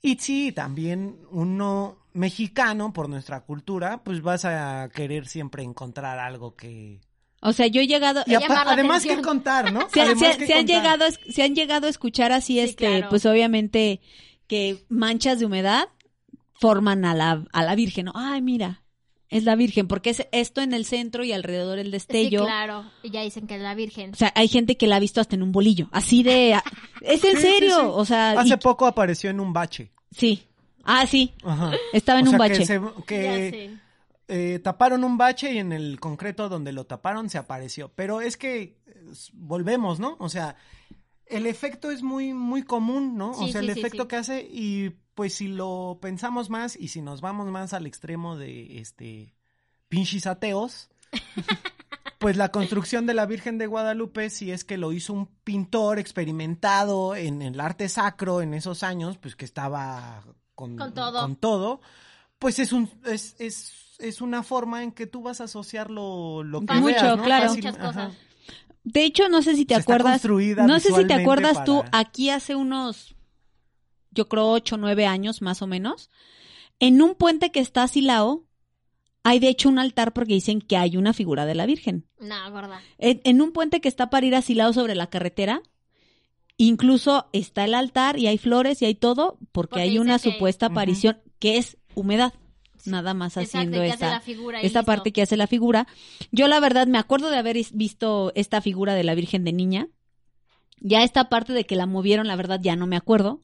Y 0.00 0.14
sí, 0.20 0.52
también 0.52 1.18
uno 1.32 1.98
mexicano, 2.12 2.92
por 2.92 3.08
nuestra 3.08 3.40
cultura, 3.40 4.04
pues 4.04 4.22
vas 4.22 4.44
a 4.44 4.88
querer 4.94 5.26
siempre 5.26 5.64
encontrar 5.64 6.20
algo 6.20 6.54
que... 6.54 7.00
O 7.46 7.52
sea, 7.52 7.66
yo 7.66 7.80
he 7.82 7.86
llegado... 7.86 8.22
Y 8.26 8.34
además 8.34 9.04
que 9.04 9.20
contar, 9.20 9.70
¿no? 9.72 9.88
se, 9.92 10.00
han- 10.00 10.06
Además 10.08 10.32
se- 10.32 10.38
que 10.38 10.46
se 10.46 10.52
han 10.54 10.58
contar. 10.66 10.76
llegado, 10.82 11.04
se 11.28 11.42
han 11.42 11.54
llegado 11.54 11.86
a 11.86 11.90
escuchar 11.90 12.32
así, 12.32 12.54
Sí, 12.54 12.60
este, 12.60 12.86
claro. 12.86 13.08
pues 13.10 13.26
obviamente 13.26 14.00
que 14.46 14.84
manchas 14.88 15.38
de 15.38 15.46
humedad 15.46 15.88
forman 16.60 17.04
a 17.04 17.14
la, 17.14 17.44
a 17.52 17.62
la 17.62 17.74
Virgen. 17.74 18.06
¿no? 18.06 18.12
Ay, 18.14 18.40
mira, 18.42 18.82
es 19.28 19.44
la 19.44 19.56
Virgen, 19.56 19.88
porque 19.88 20.10
es 20.10 20.26
esto 20.32 20.60
en 20.62 20.72
el 20.72 20.84
centro 20.84 21.24
y 21.24 21.32
alrededor 21.32 21.78
el 21.78 21.90
destello. 21.90 22.40
Sí, 22.40 22.46
claro. 22.46 22.90
Y 23.02 23.10
ya 23.10 23.22
dicen 23.22 23.46
que 23.46 23.56
es 23.56 23.62
la 23.62 23.74
Virgen. 23.74 24.12
O 24.12 24.16
sea, 24.16 24.32
hay 24.34 24.48
gente 24.48 24.76
que 24.76 24.86
la 24.86 24.96
ha 24.96 25.00
visto 25.00 25.20
hasta 25.20 25.34
en 25.36 25.42
un 25.42 25.52
bolillo, 25.52 25.88
así 25.92 26.22
de... 26.22 26.52
Es 27.02 27.24
en 27.24 27.36
Sí, 27.36 27.42
serio, 27.42 27.76
sí. 27.76 27.86
o 27.88 28.04
sea... 28.04 28.32
Hace 28.40 28.54
y- 28.54 28.56
poco 28.58 28.86
apareció 28.86 29.30
en 29.30 29.40
un 29.40 29.52
bache. 29.52 29.90
sí. 30.10 30.44
Ah, 30.86 31.06
sí, 31.06 31.32
Ajá. 31.42 31.72
estaba 31.94 32.20
en 32.20 32.28
O 32.28 32.32
un 32.32 32.36
bache. 32.36 32.58
Que, 32.58 32.66
se- 32.66 32.80
que. 33.06 33.70
Eh, 34.28 34.60
taparon 34.62 35.04
un 35.04 35.18
bache 35.18 35.52
y 35.52 35.58
en 35.58 35.72
el 35.72 36.00
concreto 36.00 36.48
donde 36.48 36.72
lo 36.72 36.86
taparon 36.86 37.28
se 37.30 37.38
apareció. 37.38 37.92
Pero 37.94 38.20
es 38.20 38.36
que 38.36 38.80
eh, 38.86 39.04
volvemos, 39.32 40.00
¿no? 40.00 40.16
O 40.18 40.28
sea, 40.28 40.56
el 41.26 41.46
efecto 41.46 41.90
es 41.90 42.02
muy, 42.02 42.32
muy 42.34 42.62
común, 42.62 43.16
¿no? 43.16 43.30
o 43.30 43.48
sea, 43.48 43.60
sí, 43.60 43.68
el 43.68 43.74
sí, 43.74 43.80
efecto 43.80 44.08
que 44.08 44.16
hace 44.16 44.46
y 44.50 44.90
pues 45.14 45.34
si 45.34 45.48
lo 45.48 45.98
pensamos 46.00 46.50
más 46.50 46.76
y 46.76 46.88
si 46.88 47.00
nos 47.00 47.20
vamos 47.20 47.48
más 47.48 47.72
al 47.72 47.86
extremo 47.86 48.36
de 48.36 48.78
este 48.78 49.34
pinches 49.88 50.26
ateos, 50.26 50.90
pues 52.18 52.36
la 52.36 52.50
construcción 52.50 53.06
de 53.06 53.14
la 53.14 53.26
Virgen 53.26 53.58
de 53.58 53.66
Guadalupe, 53.66 54.28
si 54.30 54.50
es 54.50 54.64
que 54.64 54.76
lo 54.76 54.92
hizo 54.92 55.12
un 55.12 55.26
pintor 55.44 55.98
experimentado 55.98 57.14
en 57.14 57.42
el 57.42 57.60
arte 57.60 57.88
sacro 57.88 58.42
en 58.42 58.54
esos 58.54 58.82
años, 58.82 59.18
pues 59.18 59.36
que 59.36 59.44
estaba 59.44 60.24
con, 60.54 60.76
Con 60.76 60.94
todo. 60.94 61.20
con 61.20 61.36
todo, 61.36 61.80
pues 62.38 62.58
es 62.58 62.72
un 62.72 62.90
es, 63.06 63.36
es, 63.38 63.72
es 63.98 64.20
una 64.20 64.42
forma 64.42 64.82
en 64.82 64.92
que 64.92 65.06
tú 65.06 65.22
vas 65.22 65.40
a 65.40 65.44
asociar 65.44 65.90
lo, 65.90 66.42
lo 66.42 66.60
que 66.60 66.66
veas, 66.66 66.80
Mucho, 66.82 67.16
¿no? 67.16 67.22
claro. 67.24 67.48
Fácil, 67.48 67.64
Muchas 67.64 67.76
ajá. 67.80 67.86
cosas. 67.86 68.14
De 68.84 69.04
hecho, 69.04 69.28
no 69.30 69.40
sé 69.42 69.54
si 69.56 69.64
te 69.64 69.74
acuerdas. 69.74 70.20
construida 70.20 70.66
No 70.66 70.78
sé 70.80 70.92
si 70.92 71.06
te 71.06 71.14
acuerdas 71.14 71.64
tú, 71.64 71.82
aquí 71.92 72.28
hace 72.30 72.54
unos, 72.54 73.14
yo 74.10 74.28
creo, 74.28 74.48
ocho, 74.50 74.76
nueve 74.76 75.06
años 75.06 75.40
más 75.40 75.62
o 75.62 75.66
menos, 75.66 76.10
en 76.80 77.00
un 77.00 77.14
puente 77.14 77.50
que 77.50 77.60
está 77.60 77.84
a 77.84 77.88
Silao, 77.88 78.44
hay 79.22 79.38
de 79.38 79.48
hecho 79.48 79.70
un 79.70 79.78
altar 79.78 80.12
porque 80.12 80.34
dicen 80.34 80.60
que 80.60 80.76
hay 80.76 80.98
una 80.98 81.14
figura 81.14 81.46
de 81.46 81.54
la 81.54 81.64
Virgen. 81.64 82.06
No, 82.20 82.50
gorda. 82.50 82.82
En, 82.98 83.22
en 83.24 83.40
un 83.40 83.52
puente 83.52 83.80
que 83.80 83.88
está 83.88 84.10
para 84.10 84.26
ir 84.26 84.34
a 84.34 84.42
Silao 84.42 84.74
sobre 84.74 84.94
la 84.94 85.06
carretera, 85.08 85.62
incluso 86.56 87.26
está 87.32 87.64
el 87.64 87.74
altar 87.74 88.18
y 88.18 88.26
hay 88.26 88.38
flores 88.38 88.82
y 88.82 88.84
hay 88.84 88.94
todo 88.94 89.38
porque, 89.52 89.70
Porque 89.70 89.80
hay 89.80 89.98
una 89.98 90.18
que- 90.18 90.30
supuesta 90.32 90.66
aparición 90.66 91.20
que 91.38 91.56
es 91.58 91.78
humedad. 91.94 92.32
Nada 92.86 93.14
más 93.14 93.36
Exacto, 93.38 93.58
haciendo 93.58 93.82
esta, 93.82 94.22
esta 94.60 94.82
parte 94.82 95.12
que 95.12 95.22
hace 95.22 95.38
la 95.38 95.46
figura. 95.46 95.86
Yo 96.32 96.48
la 96.48 96.60
verdad 96.60 96.86
me 96.86 96.98
acuerdo 96.98 97.30
de 97.30 97.38
haber 97.38 97.56
is- 97.56 97.72
visto 97.72 98.30
esta 98.34 98.60
figura 98.60 98.94
de 98.94 99.04
la 99.04 99.14
Virgen 99.14 99.42
de 99.44 99.52
Niña. 99.52 99.88
Ya 100.80 101.02
esta 101.02 101.30
parte 101.30 101.54
de 101.54 101.64
que 101.64 101.76
la 101.76 101.86
movieron, 101.86 102.26
la 102.26 102.36
verdad 102.36 102.60
ya 102.62 102.76
no 102.76 102.86
me 102.86 102.96
acuerdo. 102.96 103.40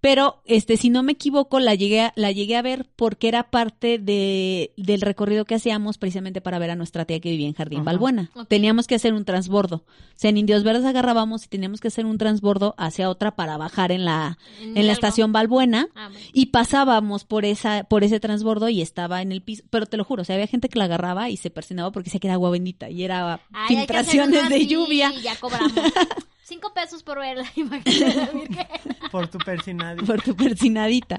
Pero, 0.00 0.42
este, 0.44 0.76
si 0.76 0.90
no 0.90 1.02
me 1.02 1.12
equivoco, 1.12 1.58
la 1.58 1.74
llegué 1.74 2.02
a, 2.02 2.12
la 2.16 2.30
llegué 2.30 2.56
a 2.56 2.62
ver 2.62 2.86
porque 2.96 3.28
era 3.28 3.50
parte 3.50 3.98
de, 3.98 4.72
del 4.76 5.00
recorrido 5.00 5.44
que 5.44 5.54
hacíamos 5.54 5.98
precisamente 5.98 6.40
para 6.40 6.58
ver 6.58 6.70
a 6.70 6.76
nuestra 6.76 7.04
tía 7.06 7.18
que 7.18 7.30
vivía 7.30 7.48
en 7.48 7.54
Jardín 7.54 7.80
Ajá. 7.80 7.86
Balbuena. 7.86 8.30
Teníamos 8.48 8.86
que 8.86 8.94
hacer 8.94 9.14
un 9.14 9.24
transbordo. 9.24 9.76
O 9.76 10.18
sea, 10.18 10.30
en 10.30 10.36
Indios 10.36 10.64
Verdes 10.64 10.84
agarrábamos 10.84 11.44
y 11.44 11.48
teníamos 11.48 11.80
que 11.80 11.88
hacer 11.88 12.06
un 12.06 12.18
transbordo 12.18 12.74
hacia 12.78 13.08
otra 13.08 13.36
para 13.36 13.56
bajar 13.56 13.90
en 13.90 14.04
la, 14.04 14.38
en 14.60 14.86
la 14.86 14.92
estación 14.92 15.32
Balbuena. 15.32 15.88
Ah, 15.94 16.08
bueno. 16.10 16.26
Y 16.32 16.46
pasábamos 16.46 17.24
por 17.24 17.44
esa, 17.44 17.84
por 17.84 18.04
ese 18.04 18.20
transbordo 18.20 18.68
y 18.68 18.82
estaba 18.82 19.22
en 19.22 19.32
el 19.32 19.42
piso. 19.42 19.64
Pero 19.70 19.86
te 19.86 19.96
lo 19.96 20.04
juro, 20.04 20.22
o 20.22 20.24
sea, 20.24 20.36
había 20.36 20.46
gente 20.46 20.68
que 20.68 20.78
la 20.78 20.84
agarraba 20.84 21.30
y 21.30 21.36
se 21.36 21.50
persinaba 21.50 21.90
porque 21.90 22.10
se 22.10 22.20
queda 22.20 22.34
agua 22.34 22.50
bendita. 22.50 22.90
Y 22.90 23.02
era 23.02 23.40
Ay, 23.52 23.68
que 23.68 23.76
filtraciones 23.76 24.48
de 24.50 24.66
lluvia 24.66 25.12
Y 25.18 25.22
ya 25.22 25.36
cobramos. 25.36 25.72
Cinco 26.46 26.72
pesos 26.72 27.02
por 27.02 27.18
ver 27.18 27.38
la 27.38 27.52
imagen 27.56 27.82
de 27.98 28.14
la 28.14 28.26
Virgen. 28.26 28.66
Por 29.10 29.26
tu 29.26 29.38
persinadito. 29.38 30.06
por 30.06 30.22
tu 30.22 30.36
persinadita. 30.36 31.18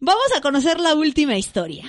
Vamos 0.00 0.24
a 0.34 0.40
conocer 0.40 0.80
la 0.80 0.94
última 0.94 1.36
historia. 1.36 1.84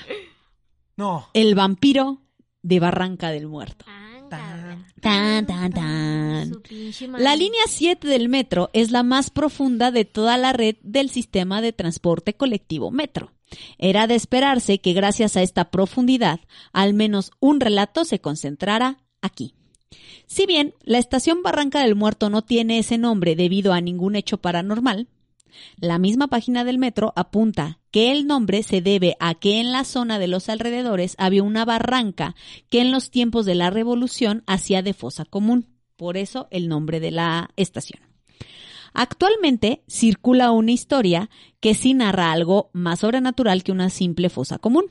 No. 0.98 1.30
El 1.34 1.56
vampiro 1.56 2.22
de 2.62 2.82
Barranca 2.82 3.30
del 3.32 3.48
Muerto. 3.48 3.86
Tan, 4.30 5.46
tan, 5.46 5.72
tan. 5.72 6.62
La 7.18 7.36
línea 7.38 7.62
7 7.68 8.06
del 8.08 8.28
metro 8.28 8.70
es 8.74 8.92
la 8.92 9.04
más 9.04 9.30
profunda 9.30 9.92
de 9.92 10.04
toda 10.04 10.38
la 10.38 10.52
red 10.52 10.76
del 10.82 11.10
sistema 11.10 11.62
de 11.62 11.72
transporte 11.72 12.34
colectivo 12.34 12.92
metro. 12.92 13.32
Era 13.78 14.08
de 14.08 14.16
esperarse 14.16 14.80
que 14.80 14.94
gracias 14.94 15.38
a 15.38 15.42
esta 15.42 15.72
profundidad, 15.72 16.42
al 16.74 16.94
menos 16.94 17.32
un 17.40 17.62
relato 17.62 18.04
se 18.04 18.20
concentrara 18.20 18.98
aquí. 19.22 19.54
Si 20.32 20.46
bien 20.46 20.74
la 20.86 20.98
estación 20.98 21.44
Barranca 21.44 21.82
del 21.82 21.94
Muerto 21.94 22.30
no 22.30 22.42
tiene 22.42 22.80
ese 22.80 22.98
nombre 22.98 23.36
debido 23.36 23.74
a 23.74 23.82
ningún 23.82 24.16
hecho 24.16 24.38
paranormal, 24.38 25.10
la 25.76 26.00
misma 26.00 26.30
página 26.30 26.64
del 26.64 26.78
metro 26.78 27.12
apunta 27.18 27.80
que 27.92 28.14
el 28.14 28.28
nombre 28.28 28.64
se 28.64 28.80
debe 28.80 29.18
a 29.20 29.36
que 29.36 29.60
en 29.60 29.74
la 29.74 29.84
zona 29.84 30.20
de 30.20 30.30
los 30.30 30.48
alrededores 30.48 31.16
había 31.18 31.44
una 31.44 31.66
barranca 31.66 32.34
que 32.70 32.80
en 32.80 32.94
los 32.94 33.12
tiempos 33.12 33.46
de 33.46 33.56
la 33.56 33.72
revolución 33.72 34.44
hacía 34.48 34.82
de 34.82 34.94
fosa 34.94 35.26
común. 35.26 35.68
Por 35.98 36.16
eso 36.16 36.48
el 36.50 36.70
nombre 36.70 37.02
de 37.02 37.12
la 37.12 37.50
estación. 37.58 38.00
Actualmente 38.94 39.84
circula 39.90 40.52
una 40.52 40.72
historia 40.72 41.30
que 41.60 41.74
sí 41.74 41.94
narra 41.94 42.32
algo 42.32 42.70
más 42.72 43.00
sobrenatural 43.00 43.64
que 43.64 43.74
una 43.74 43.90
simple 43.90 44.30
fosa 44.30 44.60
común. 44.60 44.86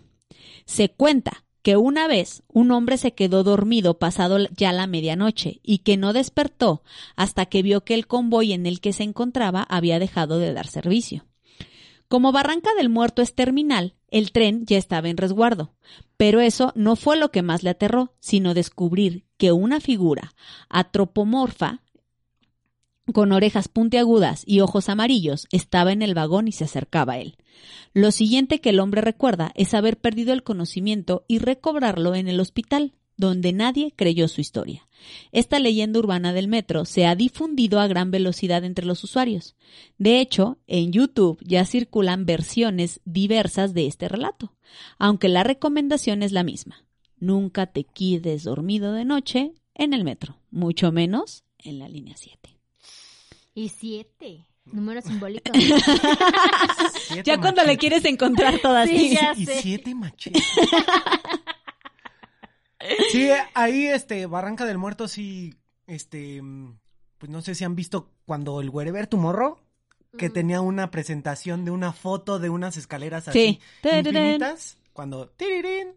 Se 0.66 0.90
cuenta 0.90 1.44
que 1.62 1.77
una 1.77 2.07
vez 2.07 2.43
un 2.49 2.70
hombre 2.70 2.97
se 2.97 3.12
quedó 3.12 3.43
dormido 3.43 3.99
pasado 3.99 4.39
ya 4.57 4.73
la 4.73 4.87
medianoche 4.87 5.61
y 5.62 5.78
que 5.78 5.97
no 5.97 6.12
despertó 6.12 6.82
hasta 7.16 7.47
que 7.47 7.62
vio 7.62 7.85
que 7.85 7.95
el 7.95 8.07
convoy 8.07 8.53
en 8.53 8.66
el 8.66 8.81
que 8.81 8.93
se 8.93 9.03
encontraba 9.03 9.62
había 9.62 9.99
dejado 9.99 10.39
de 10.39 10.53
dar 10.53 10.66
servicio. 10.66 11.27
Como 12.09 12.32
Barranca 12.32 12.70
del 12.77 12.89
Muerto 12.89 13.23
es 13.23 13.35
terminal, 13.35 13.95
el 14.09 14.32
tren 14.32 14.66
ya 14.66 14.78
estaba 14.78 15.09
en 15.09 15.16
resguardo, 15.16 15.74
pero 16.16 16.41
eso 16.41 16.73
no 16.74 16.97
fue 16.97 17.16
lo 17.16 17.31
que 17.31 17.43
más 17.43 17.62
le 17.62 17.70
aterró, 17.70 18.15
sino 18.19 18.55
descubrir 18.55 19.24
que 19.37 19.53
una 19.53 19.81
figura 19.81 20.35
atropomorfa 20.69 21.82
con 23.12 23.32
orejas 23.32 23.69
puntiagudas 23.69 24.43
y 24.47 24.61
ojos 24.61 24.89
amarillos, 24.89 25.47
estaba 25.51 25.93
en 25.93 26.03
el 26.03 26.15
vagón 26.15 26.49
y 26.49 26.53
se 26.53 26.65
acercaba 26.65 27.15
a 27.15 27.19
él. 27.19 27.37
Lo 27.93 28.12
siguiente 28.12 28.60
que 28.60 28.70
el 28.70 28.81
hombre 28.81 29.01
recuerda 29.01 29.52
es 29.55 29.74
haber 29.74 29.98
perdido 29.98 30.32
el 30.32 30.43
conocimiento 30.43 31.24
y 31.28 31.39
recobrarlo 31.39 32.14
en 32.14 32.28
el 32.28 32.40
hospital, 32.40 32.94
donde 33.16 33.52
nadie 33.52 33.93
creyó 33.94 34.28
su 34.28 34.40
historia. 34.40 34.89
Esta 35.32 35.59
leyenda 35.59 35.98
urbana 35.98 36.32
del 36.32 36.48
metro 36.48 36.85
se 36.85 37.06
ha 37.06 37.14
difundido 37.14 37.81
a 37.81 37.86
gran 37.86 38.10
velocidad 38.10 38.64
entre 38.64 38.86
los 38.86 39.05
usuarios. 39.05 39.56
De 39.98 40.20
hecho, 40.20 40.59
en 40.66 40.93
YouTube 40.93 41.39
ya 41.44 41.64
circulan 41.64 42.24
versiones 42.24 43.01
diversas 43.05 43.74
de 43.74 43.86
este 43.86 44.09
relato, 44.09 44.55
aunque 44.98 45.28
la 45.28 45.44
recomendación 45.44 46.22
es 46.22 46.32
la 46.32 46.44
misma. 46.44 46.85
Nunca 47.18 47.66
te 47.66 47.85
quedes 47.85 48.44
dormido 48.44 48.93
de 48.93 49.05
noche 49.05 49.52
en 49.74 49.93
el 49.93 50.05
metro, 50.05 50.39
mucho 50.51 50.90
menos 50.90 51.44
en 51.59 51.78
la 51.78 51.89
línea 51.89 52.16
7. 52.16 52.56
Y 53.55 53.68
siete. 53.68 54.47
Número 54.65 55.01
simbólico. 55.03 55.51
Ya 57.24 57.39
cuando 57.41 57.65
le 57.65 57.77
quieres 57.77 58.05
encontrar 58.05 58.59
todas. 58.61 58.89
Sí, 58.89 59.19
Y 59.37 59.47
siete 59.47 59.95
machetes. 59.95 60.43
Sí, 63.12 63.28
ahí, 63.55 63.87
este, 63.87 64.24
Barranca 64.27 64.65
del 64.65 64.78
Muerto, 64.78 65.07
sí, 65.07 65.55
este, 65.87 66.41
pues 67.19 67.31
no 67.31 67.43
sé 67.43 67.55
si 67.55 67.62
han 67.65 67.77
visto 67.77 68.11
cuando 68.24 68.61
el 68.62 68.70
Wherever 68.70 69.07
Tomorrow, 69.07 69.59
que 70.16 70.31
Mm. 70.31 70.32
tenía 70.32 70.61
una 70.62 70.91
presentación 70.91 71.65
de 71.66 71.73
una 71.73 71.93
foto 71.93 72.39
de 72.39 72.49
unas 72.49 72.78
escaleras 72.78 73.28
así 73.28 73.61
Sí. 73.82 73.89
Infinitas, 73.89 74.78
cuando, 74.95 75.28
tirirín, 75.28 75.89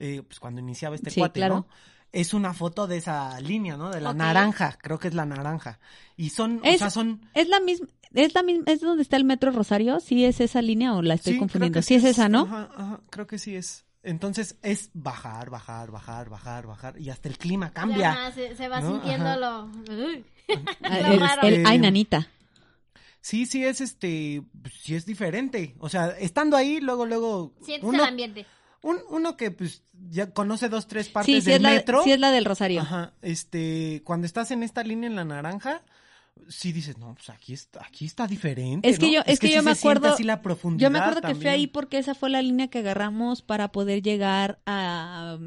eh, 0.00 0.22
pues 0.26 0.40
cuando 0.40 0.60
iniciaba 0.60 0.96
este 0.96 1.10
Sí, 1.10 1.20
cuate, 1.20 1.38
claro. 1.40 1.54
¿no? 1.54 1.68
Es 2.12 2.34
una 2.34 2.54
foto 2.54 2.86
de 2.88 2.96
esa 2.96 3.38
línea, 3.40 3.76
¿no? 3.76 3.90
De 3.90 4.00
la 4.00 4.10
Ok. 4.10 4.16
naranja, 4.16 4.76
creo 4.82 4.98
que 4.98 5.08
es 5.08 5.14
la 5.14 5.26
naranja. 5.26 5.78
Y 6.16 6.30
son, 6.30 6.60
Es- 6.64 6.76
o 6.76 6.78
sea, 6.78 6.90
son... 6.90 7.28
Es 7.34 7.46
la 7.48 7.60
misma, 7.60 7.86
es 8.16 8.34
la 8.34 8.42
misma, 8.42 8.64
es 8.66 8.80
donde 8.80 9.02
está 9.02 9.16
el 9.16 9.24
metro 9.24 9.50
Rosario, 9.52 10.00
¿sí 10.00 10.24
es 10.24 10.40
esa 10.40 10.62
línea 10.62 10.94
o 10.94 11.02
la 11.02 11.14
estoy 11.14 11.34
Sí, 11.34 11.38
confundiendo? 11.38 11.80
Sí 11.82 11.94
es 11.94 12.04
esa, 12.04 12.28
¿no? 12.28 12.42
Ajá, 12.42 12.70
ajá, 12.76 13.00
creo 13.10 13.26
que 13.26 13.38
sí 13.38 13.54
es. 13.54 13.84
Entonces 14.02 14.56
es 14.62 14.90
bajar, 14.94 15.50
bajar, 15.50 15.90
bajar, 15.90 16.28
bajar, 16.30 16.66
bajar 16.66 17.00
y 17.00 17.10
hasta 17.10 17.28
el 17.28 17.38
clima 17.38 17.70
cambia. 17.72 18.10
Ajá, 18.12 18.32
se, 18.32 18.54
se 18.56 18.68
va 18.68 18.80
¿no? 18.80 18.92
sintiendo 18.92 19.36
lo... 19.36 19.46
Ah, 20.82 21.00
Lo 21.02 21.12
el, 21.12 21.20
raro. 21.20 21.42
el- 21.48 21.66
ay, 21.66 21.76
Eh, 21.76 21.80
nanita. 21.80 22.28
Sí, 23.20 23.46
sí 23.46 23.64
es 23.64 23.80
este, 23.80 24.42
pues, 24.62 24.74
sí 24.80 24.94
es 24.94 25.04
diferente. 25.06 25.74
O 25.80 25.88
sea, 25.88 26.10
estando 26.10 26.56
ahí, 26.56 26.80
luego, 26.80 27.06
luego, 27.06 27.52
Sientes 27.62 27.88
uno, 27.88 28.04
el 28.04 28.08
ambiente. 28.10 28.46
un- 28.82 29.00
uno 29.10 29.36
que 29.36 29.50
pues 29.50 29.82
ya 30.10 30.30
conoce 30.30 30.68
dos, 30.68 30.86
tres 30.86 31.06
Sí, 31.06 31.12
partes 31.12 31.42
sí 31.44 31.50
del 31.50 31.56
es, 31.56 31.62
la, 31.62 31.70
metro. 31.70 32.04
sí 32.04 32.12
es 32.12 32.20
la 32.20 32.30
del 32.30 32.44
Rosario. 32.44 32.82
Ajá, 32.82 33.12
este, 33.22 34.02
cuando 34.04 34.26
estás 34.26 34.52
en 34.52 34.62
esta 34.62 34.84
línea 34.84 35.10
en 35.10 35.16
la 35.16 35.24
naranja, 35.24 35.82
sí 36.48 36.72
dices, 36.72 36.98
no, 36.98 37.14
pues 37.14 37.30
aquí 37.30 37.52
está, 37.52 37.84
aquí 37.84 38.04
está 38.06 38.26
diferente. 38.26 38.88
Es 38.88 38.98
que 38.98 39.06
¿no? 39.06 39.12
yo, 39.12 39.20
es 39.26 39.38
que, 39.40 39.48
yo 39.50 39.60
sí 39.60 39.64
me 39.64 39.70
acuerdo, 39.72 40.08
así 40.08 40.22
la 40.24 40.42
profundidad 40.42 40.88
yo 40.88 40.92
me 40.92 40.98
acuerdo 40.98 41.20
que 41.22 41.34
fui 41.34 41.46
ahí 41.48 41.66
porque 41.66 41.98
esa 41.98 42.14
fue 42.14 42.30
la 42.30 42.42
línea 42.42 42.68
que 42.68 42.78
agarramos 42.80 43.42
para 43.42 43.72
poder 43.72 44.02
llegar 44.02 44.60
a 44.66 45.38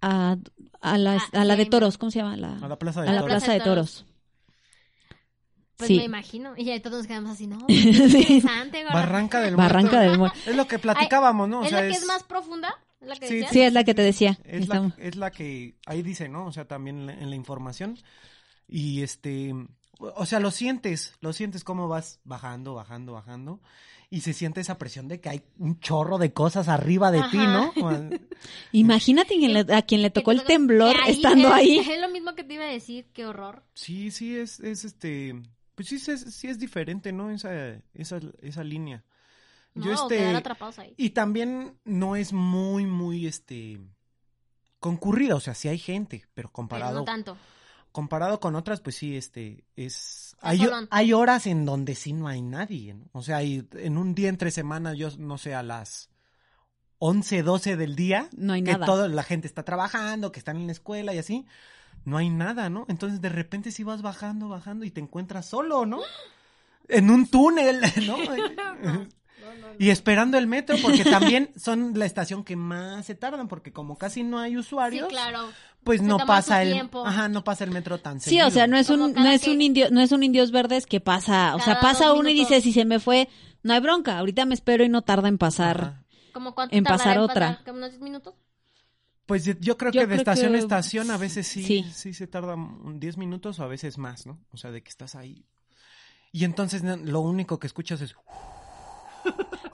a, 0.00 0.36
a, 0.82 0.98
la, 0.98 1.14
Ah, 1.16 1.40
a 1.40 1.44
la 1.44 1.56
de 1.56 1.64
toros, 1.66 1.96
¿cómo 1.98 2.10
se 2.10 2.18
llama? 2.18 2.36
La, 2.36 2.56
A 2.58 2.68
la 2.68 2.78
plaza 2.78 3.02
de 3.02 3.08
a 3.08 3.12
la 3.12 3.20
Toros. 3.20 3.32
plaza 3.36 3.52
de 3.54 3.60
toros. 3.60 4.04
Pues 5.76 5.88
Sí. 5.88 5.96
me 5.96 6.04
imagino. 6.04 6.52
Y 6.56 6.70
ahí 6.70 6.78
todos 6.80 6.98
nos 6.98 7.06
quedamos 7.06 7.30
así, 7.30 7.46
¿no? 7.46 7.58
Sí. 7.68 7.88
Interesante. 7.88 8.84
Barranca 8.84 9.40
del 9.40 9.56
Barranca 9.56 9.92
Muerto. 9.96 10.10
del 10.10 10.18
Muerto. 10.18 10.38
Es 10.46 10.56
lo 10.56 10.66
que 10.68 10.78
platicábamos, 10.78 11.48
¿no? 11.48 11.60
O 11.60 11.64
¿Es 11.64 11.70
sea, 11.70 11.80
la 11.82 11.88
que 11.88 11.94
es 11.94 12.04
más 12.06 12.22
profunda? 12.22 12.74
¿Es 13.00 13.08
la 13.08 13.16
que 13.16 13.26
Sí, 13.28 13.34
decías? 13.34 13.50
Sí, 13.52 13.60
es 13.62 13.72
la 13.72 13.84
que 13.84 13.94
te 13.94 14.02
decía. 14.02 14.38
Es 14.44 14.68
la, 14.68 14.94
es 14.98 15.16
la 15.16 15.30
que 15.30 15.74
ahí 15.86 16.02
dice, 16.02 16.28
¿no? 16.28 16.46
O 16.46 16.52
sea, 16.52 16.66
también 16.66 16.98
en 17.00 17.06
la, 17.06 17.12
en 17.14 17.30
la 17.30 17.36
información. 17.36 17.98
Y 18.68 19.02
este, 19.02 19.54
o 19.98 20.26
sea, 20.26 20.40
lo 20.40 20.50
sientes, 20.50 21.14
lo 21.20 21.32
sientes 21.32 21.64
cómo 21.64 21.88
vas 21.88 22.20
bajando, 22.24 22.74
bajando, 22.74 23.12
bajando. 23.12 23.60
Y 24.10 24.20
se 24.20 24.32
siente 24.32 24.60
esa 24.60 24.78
presión 24.78 25.08
de 25.08 25.20
que 25.20 25.28
hay 25.28 25.42
un 25.58 25.80
chorro 25.80 26.18
de 26.18 26.32
cosas 26.32 26.68
arriba 26.68 27.10
de 27.10 27.22
ti. 27.30 27.38
¿no? 27.38 27.72
Imagínate 28.72 29.34
quien 29.36 29.52
le- 29.54 29.74
a 29.74 29.82
quien 29.82 30.02
le 30.02 30.10
tocó 30.10 30.30
el 30.30 30.44
temblor 30.44 30.94
ahí 31.02 31.14
estando 31.14 31.48
es- 31.48 31.54
ahí. 31.54 31.78
Es 31.78 32.00
lo 32.00 32.08
mismo 32.10 32.34
que 32.34 32.44
te 32.44 32.54
iba 32.54 32.64
a 32.64 32.68
decir, 32.68 33.06
qué 33.12 33.26
horror. 33.26 33.64
Sí, 33.74 34.10
sí, 34.10 34.36
es, 34.36 34.60
es 34.60 34.84
este, 34.84 35.34
pues 35.74 35.88
sí, 35.88 35.96
es, 35.96 36.20
sí 36.34 36.48
es 36.48 36.58
diferente, 36.58 37.12
¿no? 37.12 37.30
Esa, 37.30 37.50
esa, 37.94 38.20
esa 38.40 38.62
línea. 38.64 39.04
No, 39.74 39.86
Yo 39.86 39.92
este, 39.94 40.18
quedar 40.18 40.36
atrapados 40.36 40.78
ahí. 40.78 40.94
y 40.96 41.10
también 41.10 41.76
no 41.84 42.14
es 42.14 42.32
muy, 42.32 42.86
muy, 42.86 43.26
este, 43.26 43.80
concurrida, 44.78 45.34
o 45.34 45.40
sea, 45.40 45.54
sí 45.54 45.66
hay 45.68 45.78
gente, 45.78 46.18
pero 46.34 46.48
Pero 46.48 46.52
comparado 46.52 46.98
no 47.00 47.04
tanto. 47.04 47.36
Comparado 47.94 48.40
con 48.40 48.56
otras, 48.56 48.80
pues 48.80 48.96
sí, 48.96 49.16
este, 49.16 49.62
es... 49.76 50.34
Hay, 50.40 51.12
horas 51.12 51.46
en 51.46 51.64
donde 51.64 51.94
sí 51.94 52.12
no 52.12 52.26
hay 52.26 52.42
nadie, 52.42 52.92
¿no? 52.94 53.04
O 53.12 53.22
sea, 53.22 53.36
hay- 53.36 53.68
en 53.74 53.98
un 53.98 54.16
día 54.16 54.28
entre 54.30 54.50
semana, 54.50 54.94
yo 54.94 55.10
no 55.16 55.38
sé, 55.38 55.54
a 55.54 55.62
las 55.62 56.10
11, 56.98 57.44
12 57.44 57.76
del 57.76 57.94
día, 57.94 58.28
No 58.36 58.52
hay 58.52 58.64
que 58.64 58.72
nada. 58.72 58.84
toda 58.84 59.06
la 59.06 59.22
gente 59.22 59.46
está 59.46 59.62
trabajando, 59.62 60.32
que 60.32 60.40
están 60.40 60.56
en 60.56 60.66
la 60.66 60.72
escuela 60.72 61.14
y 61.14 61.18
así, 61.18 61.46
no 62.04 62.16
hay 62.16 62.30
nada, 62.30 62.68
¿no? 62.68 62.84
Entonces 62.88 63.20
de 63.20 63.28
repente 63.28 63.70
sí 63.70 63.84
vas 63.84 64.02
bajando, 64.02 64.48
bajando 64.48 64.84
y 64.84 64.90
te 64.90 65.00
encuentras 65.00 65.46
solo, 65.46 65.86
¿no? 65.86 66.00
En 66.88 67.10
un 67.10 67.28
túnel, 67.28 67.80
¿no? 68.08 68.16
Y 69.78 69.90
esperando 69.90 70.38
el 70.38 70.46
metro, 70.46 70.76
porque 70.82 71.04
también 71.04 71.50
son 71.56 71.98
la 71.98 72.06
estación 72.06 72.44
que 72.44 72.56
más 72.56 73.06
se 73.06 73.14
tardan, 73.14 73.48
porque 73.48 73.72
como 73.72 73.96
casi 73.98 74.22
no 74.22 74.38
hay 74.38 74.52
Sí, 74.52 74.58
usuarios, 74.58 75.08
claro. 75.08 75.48
pues 75.82 76.00
Se 76.00 76.06
no 76.06 76.18
pasa 76.18 76.62
el, 76.62 76.72
tiempo. 76.72 77.04
ajá, 77.06 77.28
no 77.28 77.42
pasa 77.44 77.64
el 77.64 77.70
metro 77.70 77.98
tan 77.98 78.20
Sí, 78.20 78.40
o 78.40 78.50
sea, 78.50 78.64
seguido. 78.64 78.66
no 78.68 78.76
es 78.78 78.86
Como 78.88 79.04
un, 79.06 79.12
no 79.14 79.28
es 79.30 79.46
un 79.48 79.60
indio, 79.60 79.88
no 79.90 80.00
es 80.00 80.12
un 80.12 80.22
indios 80.22 80.50
verdes 80.52 80.86
que 80.86 81.00
pasa, 81.00 81.54
o 81.56 81.60
sea, 81.60 81.80
pasa 81.80 82.12
uno 82.12 82.28
y 82.28 82.34
dice, 82.34 82.60
si 82.60 82.72
se 82.72 82.84
me 82.84 83.00
fue, 83.00 83.28
no 83.62 83.72
hay 83.74 83.80
bronca, 83.80 84.18
ahorita 84.18 84.44
me 84.46 84.54
espero 84.54 84.84
y 84.84 84.88
no 84.88 85.02
tarda 85.02 85.28
en 85.28 85.38
pasar. 85.38 85.80
Ajá. 85.80 86.04
¿Cómo 86.32 86.54
cuánto 86.54 86.76
En 86.76 86.84
pasar 86.84 87.18
otra. 87.18 87.60
¿Como 87.64 87.78
unos 87.78 87.90
10 87.90 88.02
minutos? 88.02 88.34
Pues 89.26 89.44
yo- 89.44 89.54
creo 89.78 89.90
Yo 89.90 90.00
que 90.02 90.06
de 90.06 90.06
creo 90.06 90.16
estación 90.18 90.52
que 90.52 90.58
a 90.58 90.60
estación 90.60 91.10
a 91.10 91.16
veces 91.16 91.46
sí, 91.46 91.62
sí. 91.64 91.84
sí, 91.94 92.12
se 92.12 92.26
tarda 92.26 92.56
un 92.56 93.00
10 93.00 93.16
minutos 93.16 93.58
o 93.58 93.64
a 93.64 93.68
veces 93.68 93.96
más, 93.98 94.26
¿no? 94.26 94.38
O 94.52 94.56
sea, 94.58 94.70
de 94.70 94.82
que 94.82 94.90
estás 94.90 95.14
ahí. 95.14 95.46
y 96.32 96.44
entonces 96.44 96.82
lo 96.82 97.20
único 97.20 97.58
que 97.60 97.66
escuchas 97.68 98.00
es... 98.00 98.14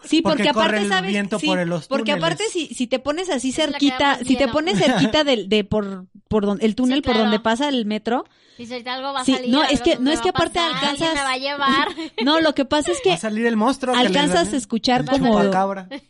Sí, 0.02 0.22
Porque 0.22 0.44
porque, 0.44 0.52
corre 0.54 0.66
aparte 0.66 0.82
el 0.82 0.88
sabes, 0.88 1.10
viento 1.10 1.38
sí, 1.38 1.46
por 1.46 1.66
los 1.66 1.86
porque 1.86 2.12
aparte 2.12 2.44
si, 2.50 2.66
si 2.68 2.86
te 2.86 2.98
pones 2.98 3.28
así 3.30 3.52
cerquita, 3.52 4.18
si 4.24 4.36
te 4.36 4.48
pones 4.48 4.78
cerquita 4.84 5.24
del, 5.24 5.48
de 5.48 5.62
por 5.64 6.06
por 6.28 6.46
donde 6.46 6.64
el 6.64 6.74
túnel 6.74 6.96
Sí, 6.98 7.02
por 7.02 7.12
claro. 7.12 7.24
donde 7.24 7.40
pasa 7.40 7.68
el 7.68 7.84
metro, 7.86 8.24
Dice, 8.56 8.74
ahorita 8.74 8.94
algo 8.94 9.12
va 9.12 9.20
a 9.20 9.24
Sí, 9.24 9.32
salir. 9.34 9.50
no, 9.50 9.62
es 9.62 9.80
que- 9.82 9.98
no, 9.98 10.10
es 10.10 10.18
va 10.18 10.22
que 10.22 10.28
aparte 10.30 10.58
pasar, 10.58 10.72
alcanzas- 10.74 11.14
me 11.14 11.20
va 11.22 11.32
a 11.32 11.36
llevar. 11.38 11.88
no, 12.24 12.40
lo 12.40 12.54
que 12.54 12.64
pasa 12.64 12.90
es 12.92 12.98
Va 12.98 13.02
que 13.02 13.12
a 13.12 13.16
salir 13.18 13.46
el 13.46 13.56
monstruo. 13.56 13.94
alcanzas 13.94 14.52
a 14.52 14.56
escuchar 14.56 15.02
el 15.02 15.06
como 15.08 15.40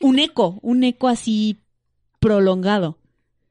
un 0.00 0.18
eco, 0.18 0.58
un 0.62 0.84
eco 0.84 1.08
así 1.08 1.60
prolongado, 2.20 2.98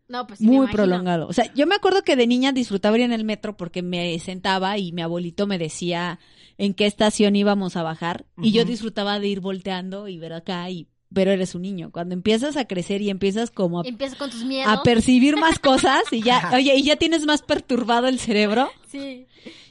No, 0.09 0.25
pues 0.27 0.39
sí, 0.39 0.45
muy 0.45 0.67
prolongado. 0.67 1.27
O 1.27 1.33
sea, 1.33 1.53
yo 1.53 1.67
me 1.67 1.75
acuerdo 1.75 2.01
que 2.03 2.15
de 2.15 2.25
niña 2.27 2.51
disfrutaba 2.51 2.97
ir 2.97 3.03
en 3.03 3.13
el 3.13 3.23
metro 3.23 3.55
porque 3.55 3.81
me 3.83 4.17
sentaba 4.19 4.77
y 4.77 4.91
mi 4.91 5.01
abuelito 5.03 5.47
me 5.47 5.57
decía 5.59 6.19
en 6.57 6.73
qué 6.73 6.87
estación 6.87 7.35
íbamos 7.35 7.77
a 7.77 7.83
bajar 7.83 8.25
y 8.41 8.51
yo 8.51 8.65
disfrutaba 8.65 9.19
de 9.19 9.27
ir 9.27 9.39
volteando 9.39 10.07
y 10.07 10.17
ver 10.17 10.33
acá 10.33 10.69
y 10.69 10.87
pero 11.13 11.31
eres 11.31 11.55
un 11.55 11.63
niño. 11.63 11.91
Cuando 11.91 12.13
empiezas 12.13 12.55
a 12.57 12.65
crecer 12.65 13.01
y 13.01 13.09
empiezas 13.09 13.49
como 13.49 13.81
a 13.81 13.87
Empiezas 13.87 14.17
con 14.17 14.29
tus 14.29 14.43
miedos. 14.43 14.71
a 14.71 14.83
percibir 14.83 15.37
más 15.37 15.57
cosas 15.59 16.01
y 16.11 16.21
ya, 16.21 16.51
oye, 16.53 16.75
y 16.75 16.83
ya 16.83 16.97
tienes 16.97 17.25
más 17.25 17.41
perturbado 17.41 18.07
el 18.07 18.19
cerebro, 18.19 18.69
Sí. 18.87 19.27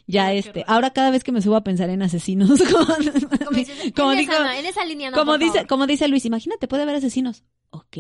Ya 0.08 0.32
este, 0.32 0.64
ahora 0.66 0.92
cada 0.92 1.10
vez 1.12 1.22
que 1.22 1.30
me 1.32 1.42
subo 1.42 1.54
a 1.54 1.62
pensar 1.62 1.90
en 1.90 2.02
asesinos, 2.02 2.60
como, 2.72 2.86
Como 2.86 3.50
dices, 3.56 3.92
como 3.94 4.12
en, 4.12 4.18
digo- 4.18 4.32
esa, 4.32 4.42
no, 4.44 4.50
en 4.52 4.66
esa 4.66 4.84
línea 4.84 5.10
no, 5.10 5.16
como 5.16 5.38
dice, 5.38 5.52
favor. 5.52 5.66
como 5.68 5.86
dice 5.86 6.08
Luis, 6.08 6.24
imagínate, 6.24 6.66
puede 6.66 6.82
haber 6.82 6.96
asesinos. 6.96 7.44
Ok. 7.70 7.96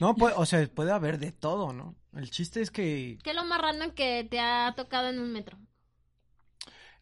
No, 0.00 0.14
pues, 0.16 0.34
o 0.36 0.44
sea, 0.44 0.66
puede 0.66 0.90
haber 0.92 1.18
de 1.18 1.32
todo, 1.32 1.72
¿no? 1.72 1.94
El 2.16 2.30
chiste 2.30 2.60
es 2.60 2.70
que... 2.70 3.18
¿Qué 3.22 3.30
es 3.30 3.36
lo 3.36 3.44
más 3.44 3.60
random 3.60 3.92
que 3.92 4.26
te 4.28 4.40
ha 4.40 4.74
tocado 4.76 5.08
en 5.08 5.20
un 5.20 5.32
metro? 5.32 5.56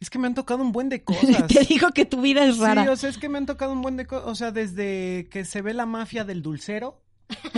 Es 0.00 0.10
que 0.10 0.18
me 0.18 0.26
han 0.26 0.34
tocado 0.34 0.62
un 0.62 0.72
buen 0.72 0.90
de 0.90 1.02
cosas. 1.04 1.46
Te 1.46 1.60
digo 1.64 1.90
que 1.92 2.04
tu 2.04 2.20
vida 2.20 2.44
es 2.44 2.58
rara. 2.58 2.82
Sí, 2.82 2.88
o 2.88 2.96
sea, 2.96 3.08
es 3.08 3.16
que 3.16 3.30
me 3.30 3.38
han 3.38 3.46
tocado 3.46 3.72
un 3.72 3.80
buen 3.80 3.96
de 3.96 4.06
cosas. 4.06 4.28
O 4.28 4.34
sea, 4.34 4.50
desde 4.50 5.28
que 5.30 5.46
se 5.46 5.62
ve 5.62 5.72
la 5.72 5.86
mafia 5.86 6.24
del 6.24 6.42
dulcero. 6.42 7.00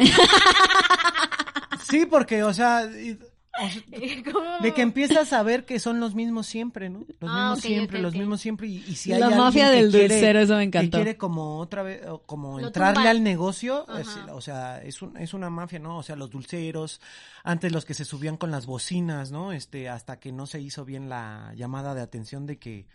sí, 1.88 2.06
porque, 2.06 2.42
o 2.42 2.52
sea, 2.54 2.84
y- 2.84 3.12
o 3.12 3.18
sea, 3.18 3.26
¿Cómo? 4.32 4.58
de 4.62 4.74
que 4.74 4.82
empiezas 4.82 5.32
a 5.32 5.42
ver 5.42 5.64
que 5.64 5.78
son 5.78 6.00
los 6.00 6.14
mismos 6.14 6.46
siempre, 6.46 6.88
¿no? 6.90 7.00
Los 7.20 7.30
Ah, 7.30 7.50
mismos 7.50 7.60
siempre, 7.60 8.00
los 8.00 8.14
mismos 8.14 8.40
siempre. 8.40 8.66
Y, 8.68 8.76
y 8.86 8.94
si 8.96 9.12
hay 9.12 9.20
la 9.20 9.26
alguien 9.26 9.42
mafia 9.44 9.70
que 9.70 9.76
del 9.76 9.90
quiere- 9.90 10.08
dulcero, 10.14 10.38
eso 10.40 10.52
me 10.54 10.58
que 10.58 10.64
encantó. 10.78 10.98
quiere 10.98 11.16
como 11.16 11.58
otra 11.58 11.82
vez, 11.82 12.02
como 12.26 12.58
Lo 12.60 12.66
entrarle 12.68 13.08
al 13.08 13.22
negocio, 13.22 13.86
es- 13.98 14.08
o 14.30 14.40
sea, 14.40 14.82
es, 14.82 15.00
un- 15.02 15.16
es 15.16 15.34
una 15.34 15.50
mafia, 15.50 15.78
¿no? 15.78 15.98
O 15.98 16.02
sea, 16.02 16.16
los 16.16 16.30
dulceros, 16.30 17.00
antes 17.44 17.72
los 17.72 17.84
que 17.84 17.94
se 17.94 18.04
subían 18.04 18.36
con 18.36 18.50
las 18.50 18.66
bocinas, 18.66 19.30
¿no? 19.32 19.52
Este, 19.52 19.88
hasta 19.88 20.18
que 20.18 20.32
no 20.32 20.46
se 20.46 20.60
hizo 20.60 20.84
bien 20.84 21.08
la 21.08 21.52
llamada 21.56 21.94
de 21.94 22.02
atención 22.02 22.46
de 22.46 22.58
que 22.58 22.86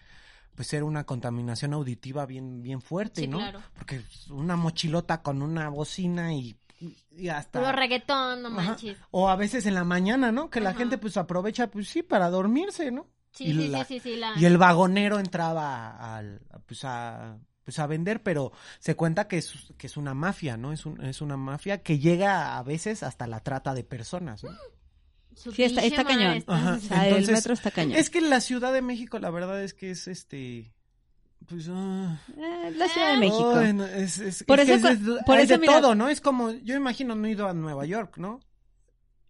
pues 0.53 0.73
era 0.73 0.83
una 0.83 1.05
contaminación 1.05 1.71
auditiva 1.73 2.25
bien 2.25 2.61
bien 2.61 2.81
fuerte, 2.81 3.21
Sí, 3.21 3.27
¿no? 3.27 3.37
claro. 3.37 3.61
Porque 3.73 4.01
una 4.29 4.57
mochilota 4.57 5.21
con 5.21 5.41
una 5.41 5.69
bocina 5.69 6.33
y, 6.33 6.57
y 7.11 7.27
hasta 7.29 7.59
Puro 7.59 7.71
reggaetón, 7.71 8.41
no 8.41 8.47
Ajá. 8.49 8.61
manches. 8.69 8.97
o 9.11 9.29
a 9.29 9.35
veces 9.35 9.65
en 9.65 9.73
la 9.75 9.83
mañana, 9.83 10.31
¿no? 10.31 10.49
Que 10.49 10.59
la 10.61 10.71
Ajá. 10.71 10.79
gente 10.79 10.97
pues 10.97 11.17
aprovecha 11.17 11.67
pues 11.71 11.87
sí 11.89 12.01
para 12.03 12.29
dormirse, 12.29 12.91
¿no? 12.91 13.07
Sí, 13.31 13.45
y 13.45 13.53
sí, 13.53 13.67
la- 13.69 13.85
sí, 13.85 13.99
sí, 13.99 14.11
sí, 14.13 14.17
la... 14.17 14.33
y 14.37 14.45
el 14.45 14.57
vagonero 14.57 15.19
entraba 15.19 16.15
al, 16.17 16.41
pues 16.65 16.83
a, 16.83 17.37
pues 17.63 17.79
a 17.79 17.87
vender, 17.87 18.23
pero 18.23 18.51
se 18.79 18.95
cuenta 18.95 19.27
que 19.27 19.37
es, 19.37 19.53
que 19.77 19.87
es 19.87 19.95
una 19.97 20.13
mafia, 20.13 20.57
¿no? 20.57 20.73
Es, 20.73 20.85
un, 20.85 20.99
es 21.05 21.21
una 21.21 21.37
mafia 21.37 21.81
que 21.83 21.99
llega 21.99 22.57
a 22.57 22.63
veces 22.63 23.03
hasta 23.03 23.27
la 23.27 23.39
trata 23.41 23.73
de 23.73 23.83
personas, 23.83 24.43
¿no? 24.43 24.51
Sí, 25.35 25.63
está, 25.63 25.81
está 25.81 26.03
cañón. 26.03 26.33
está- 26.37 26.53
Ajá. 26.55 26.73
O 26.75 26.79
sea, 26.79 27.03
el 27.07 27.13
Entonces, 27.13 27.35
metro 27.35 27.53
está 27.53 27.71
cañón. 27.71 27.97
Es 27.97 28.09
que 28.09 28.19
la 28.21 28.41
Ciudad 28.41 28.73
de 28.73 28.81
México, 28.81 29.17
la 29.17 29.29
verdad 29.29 29.63
es 29.63 29.73
que 29.73 29.91
es 29.91 30.07
este, 30.09 30.73
pues... 31.51 31.67
ah, 31.69 32.17
Eh, 32.37 32.71
la 32.75 32.87
Ciudad 32.87 33.11
de 33.13 33.17
México. 33.19 33.55
no, 33.73 33.85
es, 33.85 34.17
es- 34.19 34.43
Por 34.43 34.59
es 34.59 34.65
que 34.65 34.73
eso 34.73 34.87
es 34.87 34.99
por 35.25 35.37
eso, 35.39 35.53
de 35.53 35.59
mira- 35.59 35.79
todo, 35.81 35.93
¿no? 35.95 36.09
Es 36.09 36.21
como, 36.21 36.51
yo 36.51 36.75
imagino, 36.75 37.13
no 37.15 37.27
he 37.27 37.31
ido 37.31 37.47
a 37.47 37.53
Nueva 37.53 37.85
York, 37.85 38.17
¿no? 38.17 38.39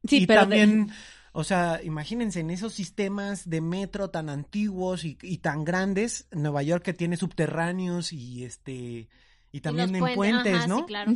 sí, 0.08 0.24
y 0.24 0.28
pero 0.28 0.42
de- 0.42 0.58
también, 0.58 0.92
o 1.34 1.44
sea, 1.44 1.80
imagínense 1.84 2.40
en 2.40 2.50
esos 2.52 2.74
sistemas 2.74 3.50
de 3.50 3.62
metro 3.62 4.10
tan 4.10 4.30
antiguos 4.30 5.04
y, 5.06 5.18
y 5.22 5.38
tan 5.40 5.64
grandes, 5.64 6.28
Nueva 6.32 6.64
York 6.64 6.84
que 6.84 6.94
tiene 6.94 7.18
subterráneos 7.18 8.12
y 8.14 8.44
este 8.44 9.10
y 9.54 9.60
también 9.62 9.94
en 9.94 10.00
puentes, 10.00 10.16
puentes, 10.16 10.56
ajá, 10.56 10.68
¿no? 10.68 10.78
sí, 10.80 10.84
claro. 10.86 11.12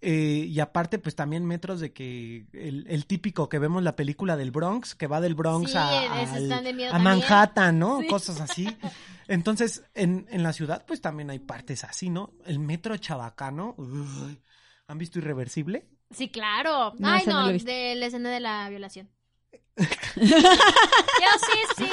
Eh, 0.00 0.44
y 0.48 0.60
aparte, 0.60 0.98
pues 1.00 1.16
también 1.16 1.44
metros 1.44 1.80
de 1.80 1.92
que 1.92 2.46
el, 2.52 2.86
el 2.88 3.06
típico 3.06 3.48
que 3.48 3.58
vemos 3.58 3.82
la 3.82 3.96
película 3.96 4.36
del 4.36 4.52
Bronx, 4.52 4.94
que 4.94 5.08
va 5.08 5.20
del 5.20 5.34
Bronx 5.34 5.72
Sí, 5.72 5.76
a, 5.76 6.20
al- 6.22 6.48
de. 6.64 6.90
Manhattan, 7.00 7.78
¿no? 7.80 8.00
Sí. 8.00 8.06
Cosas 8.06 8.40
así. 8.40 8.68
Entonces, 9.28 9.82
en, 9.94 10.26
en 10.30 10.42
la 10.44 10.52
ciudad, 10.52 10.84
pues 10.86 11.00
también 11.00 11.30
hay 11.30 11.40
partes 11.40 11.82
así, 11.84 12.10
¿no? 12.10 12.32
El 12.46 12.60
metro 12.60 12.96
chabacano. 12.96 13.74
uy, 13.76 14.40
¿Han 14.86 14.98
visto 14.98 15.18
Irreversible? 15.18 15.88
Sí, 16.10 16.30
claro. 16.30 16.94
No, 16.98 17.08
Ay, 17.08 17.24
no 17.26 17.42
no, 17.42 17.58
de 17.58 17.94
la 17.96 18.06
escena 18.06 18.30
de 18.30 18.40
la 18.40 18.68
violación. 18.70 19.10
Yo 20.16 20.26
sí, 20.26 21.58
sí. 21.76 21.88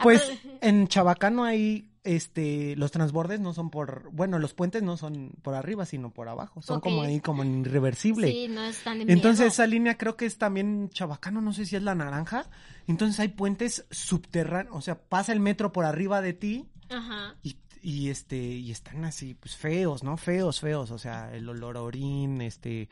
Pues 0.00 0.32
en 0.60 0.88
Chabacano 0.88 1.44
hay 1.44 1.91
este 2.04 2.74
los 2.76 2.90
transbordes 2.90 3.38
no 3.40 3.54
son 3.54 3.70
por 3.70 4.10
bueno 4.12 4.38
los 4.40 4.54
puentes 4.54 4.82
no 4.82 4.96
son 4.96 5.30
por 5.42 5.54
arriba 5.54 5.86
sino 5.86 6.10
por 6.10 6.28
abajo. 6.28 6.60
Son 6.62 6.80
como 6.80 7.02
ahí 7.02 7.20
como 7.20 7.42
en 7.42 7.60
irreversible. 7.60 8.30
Sí, 8.30 8.48
no 8.48 8.62
están 8.64 9.00
en 9.02 9.10
entonces 9.10 9.52
esa 9.52 9.66
línea 9.66 9.96
creo 9.96 10.16
que 10.16 10.26
es 10.26 10.36
también 10.38 10.88
Chabacano 10.90 11.40
no 11.40 11.52
sé 11.52 11.64
si 11.66 11.76
es 11.76 11.82
la 11.82 11.94
naranja. 11.94 12.46
Entonces 12.88 13.20
hay 13.20 13.28
puentes 13.28 13.86
subterráneos 13.90 14.74
o 14.76 14.80
sea 14.80 14.98
pasa 15.00 15.32
el 15.32 15.40
metro 15.40 15.72
por 15.72 15.84
arriba 15.84 16.20
de 16.20 16.32
ti 16.32 16.66
Ajá. 16.90 17.36
y, 17.42 17.56
y 17.82 18.10
este 18.10 18.36
y 18.36 18.72
están 18.72 19.04
así 19.04 19.34
pues 19.34 19.54
feos 19.56 20.02
no 20.02 20.16
feos 20.16 20.58
feos. 20.60 20.90
O 20.90 20.98
sea 20.98 21.32
el 21.34 21.48
olor 21.48 21.76
a 21.76 21.82
orín 21.82 22.40
este 22.40 22.88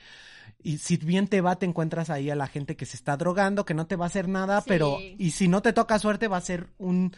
y 0.63 0.79
si 0.79 0.97
bien 0.99 1.27
te 1.27 1.41
va 1.41 1.57
te 1.57 1.67
encuentras 1.67 2.11
ahí 2.11 2.31
a 2.31 2.37
la 2.37 2.47
gente 2.47 2.77
que 2.77 2.87
se 2.87 2.97
está 2.97 3.17
drogando 3.17 3.65
que 3.65 3.75
no 3.75 3.87
te 3.89 3.97
va 3.97 4.05
a 4.05 4.09
hacer 4.09 4.29
nada 4.29 4.61
Sí. 4.61 4.67
pero 4.69 4.99
y 5.01 5.33
si 5.33 5.49
no 5.49 5.63
te 5.63 5.73
toca 5.73 5.99
suerte 5.99 6.29
va 6.29 6.37
a 6.37 6.41
ser 6.43 6.69
un 6.79 7.13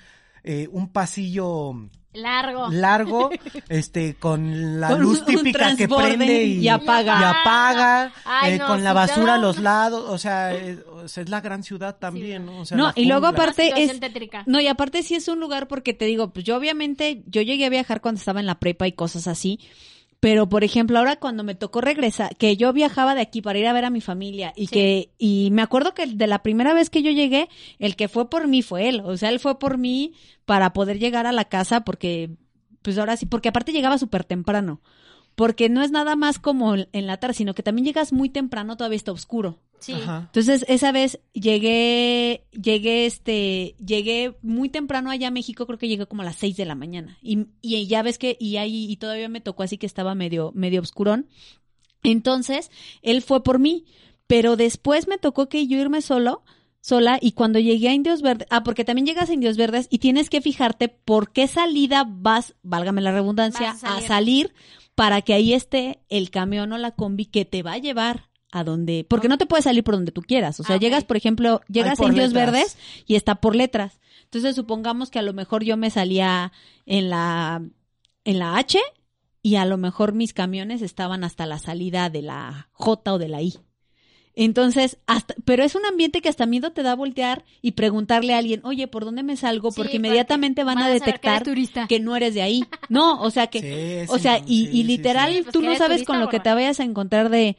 eh, 0.44 0.68
un 0.72 0.88
pasillo 0.92 1.74
Largo. 2.14 2.68
largo 2.70 3.30
este 3.70 4.16
con 4.16 4.78
la 4.80 4.88
Con 4.88 5.00
luz 5.00 5.20
un 5.20 5.24
típica 5.26 5.74
que 5.76 5.88
prende 5.88 6.44
y, 6.44 6.58
y 6.58 6.68
apaga. 6.68 7.20
y 7.20 7.24
apaga, 7.24 8.12
Ay, 8.26 8.54
eh, 8.54 8.58
no, 8.58 8.66
con 8.66 8.84
la 8.84 8.92
basura 8.92 9.34
a 9.36 9.38
los 9.38 9.58
lados 9.58 10.04
o 10.10 10.18
sea, 10.18 10.54
eh, 10.54 10.78
o 10.92 11.08
sea, 11.08 11.22
es 11.22 11.30
la 11.30 11.40
gran 11.40 11.62
ciudad 11.62 11.96
también 11.96 12.44
no, 12.44 12.60
O 12.60 12.64
sea, 12.66 12.76
No, 12.76 12.92
y 12.94 13.06
luego 13.06 13.26
aparte- 13.28 13.72
es- 13.82 13.98
tétrica. 13.98 14.42
No, 14.46 14.60
y 14.60 14.66
aparte 14.66 15.02
sí 15.02 15.14
es 15.14 15.26
un 15.28 15.40
lugar 15.40 15.68
porque 15.68 15.94
te 15.94 16.04
digo, 16.04 16.32
pues 16.34 16.44
yo 16.44 16.56
obviamente, 16.56 17.22
yo 17.28 17.40
llegué 17.40 17.64
a 17.64 17.70
viajar 17.70 18.00
cuando 18.02 18.18
estaba 18.18 18.40
en 18.40 18.46
la 18.46 18.58
prepa 18.60 18.86
y 18.86 18.92
cosas 18.92 19.26
así, 19.26 19.58
pero 20.22 20.48
por 20.48 20.62
ejemplo 20.62 21.00
ahora 21.00 21.16
cuando 21.16 21.42
me 21.42 21.56
tocó 21.56 21.80
regresar, 21.80 22.36
que 22.36 22.56
yo 22.56 22.72
viajaba 22.72 23.16
de 23.16 23.22
aquí 23.22 23.42
para 23.42 23.58
ir 23.58 23.66
a 23.66 23.72
ver 23.72 23.84
a 23.84 23.90
mi 23.90 24.00
familia 24.00 24.52
y 24.54 24.68
Sí. 24.68 24.72
que, 24.72 25.10
y 25.18 25.48
me 25.50 25.62
acuerdo 25.62 25.94
que 25.94 26.06
de 26.06 26.26
la 26.28 26.44
primera 26.44 26.72
vez 26.74 26.90
que 26.90 27.02
yo 27.02 27.10
llegué, 27.10 27.48
el 27.80 27.96
que 27.96 28.06
fue 28.06 28.30
por 28.30 28.46
mí 28.46 28.62
fue 28.62 28.88
él, 28.88 29.02
o 29.04 29.16
sea, 29.16 29.30
él 29.30 29.40
fue 29.40 29.58
por 29.58 29.78
mí 29.78 30.12
para 30.44 30.72
poder 30.72 31.00
llegar 31.00 31.26
a 31.26 31.32
la 31.32 31.46
casa 31.46 31.80
porque, 31.80 32.30
pues 32.82 32.98
ahora 32.98 33.16
sí, 33.16 33.26
porque 33.26 33.48
aparte 33.48 33.72
llegaba 33.72 33.98
súper 33.98 34.22
temprano. 34.22 34.80
Porque 35.34 35.68
no 35.68 35.82
es 35.82 35.90
nada 35.90 36.14
más 36.14 36.38
como 36.38 36.76
en 36.76 37.06
la 37.08 37.16
tarde, 37.16 37.34
sino 37.34 37.52
que 37.54 37.64
también 37.64 37.86
llegas 37.86 38.12
muy 38.12 38.28
temprano, 38.28 38.76
todavía 38.76 38.98
está 38.98 39.10
oscuro. 39.10 39.58
Sí. 39.82 39.92
Ajá. 39.94 40.22
Entonces, 40.26 40.64
esa 40.68 40.92
vez 40.92 41.18
llegué, 41.32 42.44
llegué, 42.52 43.04
este, 43.06 43.74
llegué 43.84 44.36
muy 44.40 44.68
temprano 44.68 45.10
allá 45.10 45.28
a 45.28 45.32
México, 45.32 45.66
creo 45.66 45.78
que 45.78 45.88
llegué 45.88 46.06
como 46.06 46.22
a 46.22 46.24
las 46.24 46.36
6 46.36 46.56
de 46.56 46.64
la 46.64 46.74
mañana. 46.76 47.18
Y, 47.20 47.46
y 47.60 47.86
ya 47.88 48.02
ves 48.02 48.16
que, 48.16 48.36
y 48.38 48.56
ahí, 48.58 48.90
y 48.90 48.96
todavía 48.96 49.28
me 49.28 49.40
tocó 49.40 49.64
así 49.64 49.78
que 49.78 49.86
estaba 49.86 50.14
medio, 50.14 50.52
medio 50.54 50.80
oscurón. 50.80 51.26
Entonces, 52.04 52.70
él 53.02 53.22
fue 53.22 53.42
por 53.42 53.58
mí, 53.58 53.84
pero 54.26 54.56
después 54.56 55.08
me 55.08 55.18
tocó 55.18 55.48
que 55.48 55.66
yo 55.66 55.78
irme 55.78 56.00
solo, 56.00 56.42
sola, 56.80 57.18
y 57.20 57.32
cuando 57.32 57.58
llegué 57.58 57.88
a 57.88 57.94
Indios 57.94 58.22
Verdes, 58.22 58.46
ah, 58.50 58.62
porque 58.62 58.84
también 58.84 59.06
llegas 59.06 59.30
a 59.30 59.34
Indios 59.34 59.56
Verdes 59.56 59.88
y 59.90 59.98
tienes 59.98 60.30
que 60.30 60.40
fijarte 60.40 60.88
por 60.88 61.32
qué 61.32 61.46
salida 61.48 62.04
vas, 62.08 62.54
válgame 62.62 63.00
la 63.02 63.12
redundancia, 63.12 63.72
Vas 63.72 63.84
a 63.84 63.88
a 63.88 64.00
salir. 64.00 64.08
salir 64.08 64.54
para 64.94 65.22
que 65.22 65.34
ahí 65.34 65.54
esté 65.54 66.00
el 66.08 66.30
camión 66.30 66.72
o 66.72 66.78
la 66.78 66.90
combi 66.90 67.26
que 67.26 67.44
te 67.44 67.62
va 67.62 67.74
a 67.74 67.78
llevar 67.78 68.28
a 68.52 68.62
donde, 68.64 69.04
porque 69.08 69.28
no 69.28 69.38
te 69.38 69.46
puedes 69.46 69.64
salir 69.64 69.82
por 69.82 69.94
donde 69.94 70.12
tú 70.12 70.20
quieras, 70.22 70.60
o 70.60 70.62
sea, 70.62 70.76
Ah, 70.76 70.78
llegas, 70.78 71.04
por 71.04 71.16
ejemplo, 71.16 71.62
llegas 71.68 71.98
a 71.98 72.04
Indios 72.04 72.32
letras. 72.32 72.52
Verdes 72.52 72.78
y 73.06 73.16
está 73.16 73.36
por 73.36 73.56
letras. 73.56 73.98
Entonces, 74.24 74.54
supongamos 74.54 75.10
que 75.10 75.18
a 75.18 75.22
lo 75.22 75.32
mejor 75.32 75.64
yo 75.64 75.76
me 75.76 75.90
salía 75.90 76.52
en 76.86 77.10
la 77.10 77.62
en 78.24 78.38
la 78.38 78.56
H 78.56 78.78
y 79.42 79.56
a 79.56 79.64
lo 79.64 79.76
mejor 79.78 80.12
mis 80.12 80.32
camiones 80.32 80.82
estaban 80.82 81.24
hasta 81.24 81.46
la 81.46 81.58
salida 81.58 82.08
de 82.10 82.22
la 82.22 82.68
J 82.72 83.12
o 83.14 83.18
de 83.18 83.28
la 83.28 83.42
I. 83.42 83.54
Entonces, 84.34 84.96
hasta, 85.06 85.34
pero 85.44 85.62
es 85.62 85.74
un 85.74 85.84
ambiente 85.84 86.22
que 86.22 86.28
hasta 86.30 86.46
miedo 86.46 86.72
te 86.72 86.82
da 86.82 86.94
voltear 86.94 87.44
y 87.60 87.72
preguntarle 87.72 88.32
a 88.32 88.38
alguien, 88.38 88.60
oye, 88.64 88.86
¿por 88.88 89.04
dónde 89.04 89.22
me 89.22 89.36
salgo? 89.36 89.70
Sí, 89.70 89.76
Porque 89.76 89.96
inmediatamente 89.96 90.64
van, 90.64 90.78
a 90.78 90.88
detectar 90.88 91.42
turista. 91.42 91.86
que 91.86 92.00
no 92.00 92.16
eres 92.16 92.32
de 92.34 92.40
ahí. 92.40 92.64
No, 92.88 93.20
o 93.20 93.30
sea 93.30 93.48
que, 93.48 93.60
Sí, 94.06 94.10
o 94.10 94.16
sí, 94.16 94.22
sea, 94.22 94.38
y, 94.38 94.42
sí, 94.44 94.68
y 94.68 94.72
sí, 94.72 94.84
literal, 94.84 95.32
sí. 95.34 95.42
Pues 95.42 95.52
tú 95.52 95.60
no 95.60 95.74
sabes 95.76 95.98
turista, 95.98 96.12
con 96.12 96.20
lo 96.20 96.28
que 96.28 96.40
te 96.40 96.52
vayas 96.52 96.80
a 96.80 96.84
encontrar 96.84 97.28
de, 97.28 97.58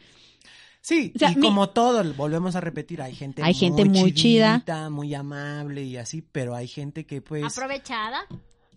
Sí, 0.86 1.14
O 1.16 1.20
sea, 1.20 1.32
y 1.32 1.36
mi- 1.38 1.42
como 1.42 1.70
todo, 1.70 2.04
volvemos 2.16 2.58
a 2.58 2.60
repetir, 2.60 3.02
hay 3.02 3.16
gente 3.16 3.42
Hay 3.42 3.54
gente 3.54 3.86
muy 3.86 4.14
chida. 4.14 4.56
chidita, 4.56 4.90
muy 4.90 5.14
amable 5.16 5.82
y 5.84 5.96
así, 5.96 6.22
pero 6.22 6.56
hay 6.56 6.68
gente 6.68 7.06
que 7.06 7.22
pues 7.22 7.46
Aprovechada. 7.46 8.20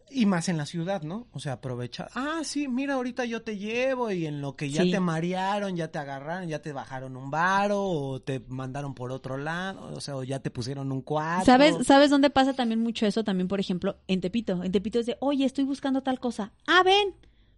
Y 0.08 0.24
más 0.24 0.48
en 0.48 0.56
la 0.56 0.66
ciudad, 0.66 1.02
¿no? 1.02 1.26
O 1.32 1.40
sea, 1.40 1.54
aprovechar. 1.54 2.08
Ah, 2.14 2.42
sí, 2.44 2.68
mira, 2.68 2.94
ahorita 2.94 3.24
yo 3.24 3.42
te 3.42 3.58
llevo 3.58 4.12
y 4.12 4.24
en 4.24 4.40
lo 4.40 4.54
que 4.54 4.70
ya 4.70 4.82
Sí. 4.84 4.92
te 4.92 5.00
marearon, 5.00 5.74
ya 5.74 5.88
te 5.90 5.98
agarraron, 5.98 6.48
ya 6.48 6.62
te 6.62 6.72
bajaron 6.72 7.16
un 7.16 7.28
varo 7.32 7.82
o 7.82 8.20
te 8.22 8.38
mandaron 8.46 8.94
por 8.94 9.10
otro 9.10 9.36
lado, 9.36 9.92
o 9.92 10.00
sea, 10.00 10.14
o 10.14 10.22
ya 10.22 10.38
te 10.38 10.52
pusieron 10.52 10.92
un 10.92 11.02
cuatro. 11.02 11.44
¿Sabes, 11.44 11.84
¿Sabes 11.84 12.08
dónde 12.10 12.30
pasa 12.30 12.52
también 12.54 12.80
mucho 12.80 13.04
eso? 13.04 13.24
También, 13.24 13.48
por 13.48 13.58
ejemplo, 13.58 13.96
en 14.06 14.20
Tepito. 14.20 14.62
En 14.62 14.70
Tepito 14.70 15.00
es 15.00 15.06
de, 15.06 15.16
oye, 15.18 15.44
estoy 15.44 15.64
buscando 15.64 16.02
tal 16.04 16.20
cosa. 16.20 16.52
Ah, 16.68 16.84
ven, 16.84 17.12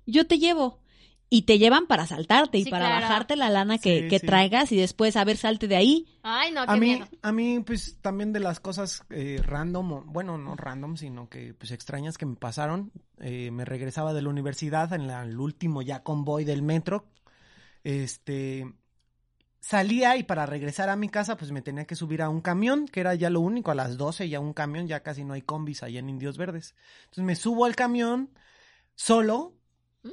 yo 0.06 0.26
te 0.26 0.38
llevo. 0.38 0.80
Y 1.30 1.42
te 1.42 1.58
llevan 1.58 1.86
para 1.86 2.06
saltarte 2.06 2.56
y 2.58 2.64
Sí, 2.64 2.70
para 2.70 2.86
claro. 2.86 3.02
bajarte 3.02 3.36
la 3.36 3.50
lana 3.50 3.76
que, 3.78 4.02
Sí, 4.02 4.08
que 4.08 4.18
sí. 4.18 4.26
traigas 4.26 4.72
y 4.72 4.76
después, 4.78 5.14
a 5.16 5.24
ver, 5.24 5.36
salte 5.36 5.68
de 5.68 5.76
ahí. 5.76 6.06
Ay, 6.22 6.52
no, 6.52 6.64
qué 6.64 6.72
A 6.72 6.76
mí, 6.76 6.86
miedo. 6.96 7.06
a 7.20 7.32
mí, 7.32 7.60
pues, 7.60 7.98
también 8.00 8.32
de 8.32 8.40
las 8.40 8.60
cosas 8.60 9.02
eh, 9.10 9.40
random, 9.44 10.04
bueno, 10.06 10.38
no 10.38 10.56
random, 10.56 10.96
sino 10.96 11.28
que, 11.28 11.52
pues, 11.52 11.70
extrañas 11.70 12.16
que 12.16 12.24
me 12.26 12.36
pasaron. 12.36 12.92
eh, 13.20 13.50
me 13.50 13.64
regresaba 13.64 14.14
de 14.14 14.22
la 14.22 14.28
universidad 14.30 14.92
en 14.92 15.06
la- 15.06 15.22
el 15.24 15.38
último 15.38 15.82
ya 15.82 16.02
convoy 16.02 16.44
del 16.44 16.62
metro. 16.62 17.04
Este, 17.84 18.72
salía 19.60 20.16
y 20.16 20.22
para 20.22 20.46
regresar 20.46 20.88
a 20.88 20.96
mi 20.96 21.08
casa, 21.08 21.36
pues, 21.36 21.52
me 21.52 21.60
tenía 21.62 21.84
que 21.84 21.94
subir 21.96 22.22
a 22.22 22.28
un 22.28 22.40
camión, 22.40 22.86
que 22.86 23.00
era 23.00 23.14
ya 23.14 23.28
lo 23.28 23.40
único, 23.40 23.70
a 23.70 23.74
las 23.74 23.96
12 23.98 24.28
ya 24.28 24.40
un 24.40 24.52
camión, 24.54 24.86
ya 24.86 25.02
casi 25.02 25.24
no 25.24 25.34
hay 25.34 25.42
combis 25.42 25.82
allá 25.82 25.98
en 25.98 26.08
Indios 26.08 26.38
Verdes. 26.38 26.74
Entonces, 27.04 27.24
me 27.24 27.36
subo 27.36 27.64
al 27.66 27.76
camión 27.76 28.30
solo. 28.94 29.54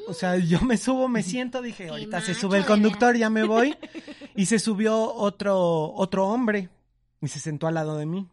O 0.08 0.14
sea, 0.14 0.38
yo 0.38 0.62
me 0.62 0.78
subo, 0.78 1.08
me 1.08 1.24
siento, 1.24 1.62
dije, 1.62 1.90
ahorita 1.90 2.20
se 2.22 2.34
sube 2.34 2.58
el 2.58 2.66
conductor, 2.66 3.16
ya 3.16 3.30
me 3.30 3.44
voy. 3.44 3.76
Y 4.38 4.48
se 4.48 4.60
subió 4.60 5.14
otro, 5.14 5.94
otro 5.94 6.28
hombre 6.28 6.68
y 7.22 7.30
se 7.30 7.40
sentó 7.40 7.68
al 7.68 7.76
lado 7.76 7.96
de 7.98 8.06
mí. 8.06 8.28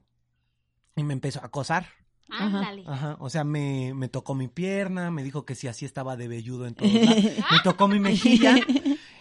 Y 0.96 1.04
me 1.04 1.12
empezó 1.12 1.40
a 1.40 1.46
acosar. 1.46 1.86
Ándale. 2.28 2.82
Ajá. 2.88 3.16
O 3.20 3.30
sea, 3.30 3.44
me, 3.44 3.94
me 3.94 4.08
tocó 4.08 4.34
mi 4.34 4.48
pierna, 4.48 5.12
me 5.12 5.22
dijo 5.22 5.44
que 5.44 5.54
si 5.54 5.68
así 5.68 5.84
estaba 5.84 6.16
de 6.16 6.26
velludo 6.26 6.66
en 6.66 6.74
todos 6.74 6.92
lados. 6.92 7.16
Me 7.52 7.60
tocó 7.62 7.86
mi 7.88 8.00
mejilla. 8.00 8.56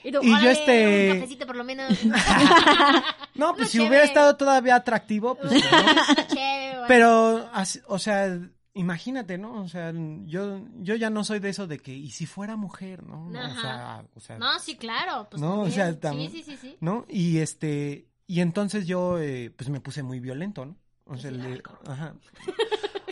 Y, 0.03 0.11
tú, 0.11 0.17
y 0.23 0.31
yo, 0.41 0.49
este- 0.49 1.11
Un 1.11 1.19
cafecito 1.19 1.45
por 1.45 1.55
lo 1.55 1.63
menos. 1.63 1.93
No, 3.35 3.53
pues 3.55 3.69
si 3.69 3.73
chévere. 3.77 3.89
hubiera 3.89 4.03
estado 4.05 4.35
todavía 4.35 4.75
atractivo, 4.75 5.35
pues. 5.35 5.51
¿no? 5.53 6.25
Chévere. 6.27 6.79
Pero, 6.87 7.47
así- 7.53 7.81
o 7.87 7.99
sea, 7.99 8.39
imagínate, 8.73 9.37
¿no? 9.37 9.61
O 9.63 9.67
sea, 9.67 9.91
yo, 10.25 10.61
yo 10.79 10.95
ya 10.95 11.09
no 11.09 11.23
soy 11.23 11.39
de 11.39 11.49
eso 11.49 11.67
de 11.67 11.79
que, 11.79 11.93
¿y 11.93 12.11
si 12.11 12.25
fuera 12.25 12.55
mujer, 12.55 13.03
no? 13.03 13.29
No, 13.29 13.39
o 13.51 13.53
sea, 13.61 14.05
o 14.15 14.19
sea, 14.19 14.37
No, 14.39 14.59
sí, 14.59 14.75
claro. 14.77 15.27
Pues 15.29 15.41
No, 15.41 15.61
o 15.61 15.69
también. 15.69 15.73
sea, 15.73 15.99
tam- 15.99 16.27
Sí, 16.29 16.29
sí, 16.29 16.43
sí, 16.43 16.57
sí. 16.57 16.77
¿no? 16.79 17.05
Y 17.09 17.37
este, 17.39 18.07
y 18.27 18.39
entonces 18.41 18.87
yo, 18.87 19.19
eh, 19.19 19.51
pues 19.55 19.69
me 19.69 19.81
puse 19.81 20.03
muy 20.03 20.19
violento, 20.19 20.65
¿no? 20.65 20.77
O 21.05 21.17
sea, 21.17 21.31
le- 21.31 21.61
ajá. 21.85 22.15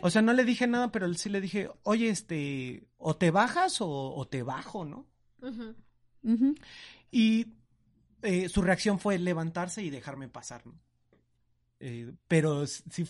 O 0.02 0.10
sea, 0.10 0.22
no 0.22 0.32
le 0.32 0.46
dije 0.46 0.66
nada, 0.68 0.92
pero 0.92 1.14
sí 1.14 1.28
le 1.30 1.42
dije, 1.42 1.70
oye, 1.84 2.10
este, 2.10 2.88
o 2.98 3.18
te 3.18 3.32
bajas 3.32 3.82
o, 3.82 3.90
o 4.16 4.28
te 4.28 4.44
bajo, 4.44 4.86
¿no? 4.86 5.06
Ujú. 5.42 6.56
Y 7.12 7.48
eh, 8.22 8.48
su 8.50 8.62
reacción 8.62 9.00
fue 9.00 9.18
levantarse 9.20 9.84
y 9.84 9.90
dejarme 9.90 10.30
pasar, 10.30 10.66
¿no? 10.66 10.74
Eh, 11.82 12.14
pero 12.28 12.66
sí, 12.68 13.06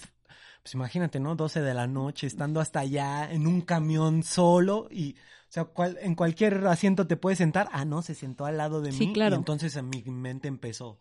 pues 0.63 0.73
imagínate, 0.73 1.19
¿no? 1.19 1.35
12 1.35 1.61
de 1.61 1.73
la 1.73 1.87
noche, 1.87 2.27
estando 2.27 2.59
hasta 2.59 2.79
allá 2.81 3.31
en 3.31 3.47
un 3.47 3.61
camión 3.61 4.23
solo 4.23 4.87
y, 4.91 5.13
o 5.13 5.51
sea, 5.51 5.65
cual- 5.65 5.97
en 6.01 6.15
cualquier 6.15 6.65
asiento 6.67 7.07
te 7.07 7.17
puedes 7.17 7.37
sentar. 7.37 7.69
Ah, 7.71 7.85
no, 7.85 8.01
se 8.01 8.15
sentó 8.15 8.45
al 8.45 8.57
lado 8.57 8.81
de 8.81 8.91
Sí, 8.91 9.07
mí. 9.07 9.13
claro. 9.13 9.35
Y 9.35 9.37
entonces 9.37 9.75
en 9.75 9.89
mi 9.89 10.03
mente 10.03 10.47
empezó 10.47 10.99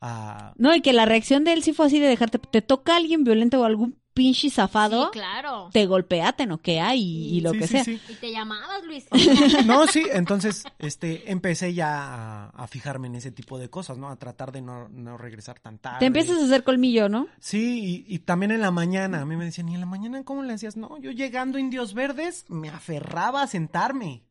a... 0.00 0.54
No, 0.56 0.74
y 0.74 0.80
que 0.80 0.92
la 0.92 1.04
reacción 1.06 1.44
de 1.44 1.52
él 1.52 1.62
sí 1.62 1.72
fue 1.72 1.86
así 1.86 1.98
de 2.00 2.08
dejarte, 2.08 2.38
te 2.38 2.62
toca 2.62 2.96
alguien 2.96 3.24
violento 3.24 3.60
o 3.60 3.64
algún 3.64 3.99
pinche 4.12 4.50
zafado, 4.50 5.04
Sí, 5.06 5.10
claro. 5.12 5.70
te 5.72 5.86
golpea, 5.86 6.32
te 6.32 6.46
noquea 6.46 6.94
y, 6.94 7.36
y 7.36 7.40
lo 7.40 7.52
Sí, 7.52 7.58
que 7.58 7.66
sí, 7.66 7.72
sea. 7.74 7.84
sí. 7.84 8.00
Y 8.08 8.14
te 8.14 8.32
llamabas, 8.32 8.84
Luis. 8.84 9.06
No, 9.66 9.86
sí, 9.86 10.04
entonces, 10.12 10.64
este, 10.78 11.30
empecé 11.30 11.72
ya 11.74 11.96
a, 12.02 12.48
a 12.50 12.66
fijarme 12.66 13.06
en 13.06 13.14
ese 13.14 13.30
tipo 13.30 13.58
de 13.58 13.70
cosas, 13.70 13.98
¿no? 13.98 14.08
A 14.10 14.16
tratar 14.16 14.52
de 14.52 14.62
no, 14.62 14.88
no 14.88 15.16
regresar 15.16 15.60
tan 15.60 15.78
tarde. 15.78 16.00
Te 16.00 16.06
empiezas 16.06 16.38
a 16.40 16.44
hacer 16.44 16.64
colmillo, 16.64 17.08
¿no? 17.08 17.28
Sí, 17.38 18.04
y, 18.08 18.14
y 18.14 18.18
también 18.20 18.50
en 18.50 18.60
la 18.60 18.70
mañana, 18.70 19.20
a 19.20 19.24
mí 19.24 19.36
me 19.36 19.44
decían, 19.44 19.68
¿y 19.68 19.74
en 19.74 19.80
la 19.80 19.86
mañana 19.86 20.24
cómo 20.24 20.42
le 20.42 20.52
hacías? 20.54 20.76
No, 20.76 20.98
yo 20.98 21.10
llegando 21.12 21.58
a 21.58 21.60
Indios 21.60 21.94
Verdes 21.94 22.44
me 22.48 22.68
aferraba 22.68 23.42
a 23.42 23.46
sentarme, 23.46 24.24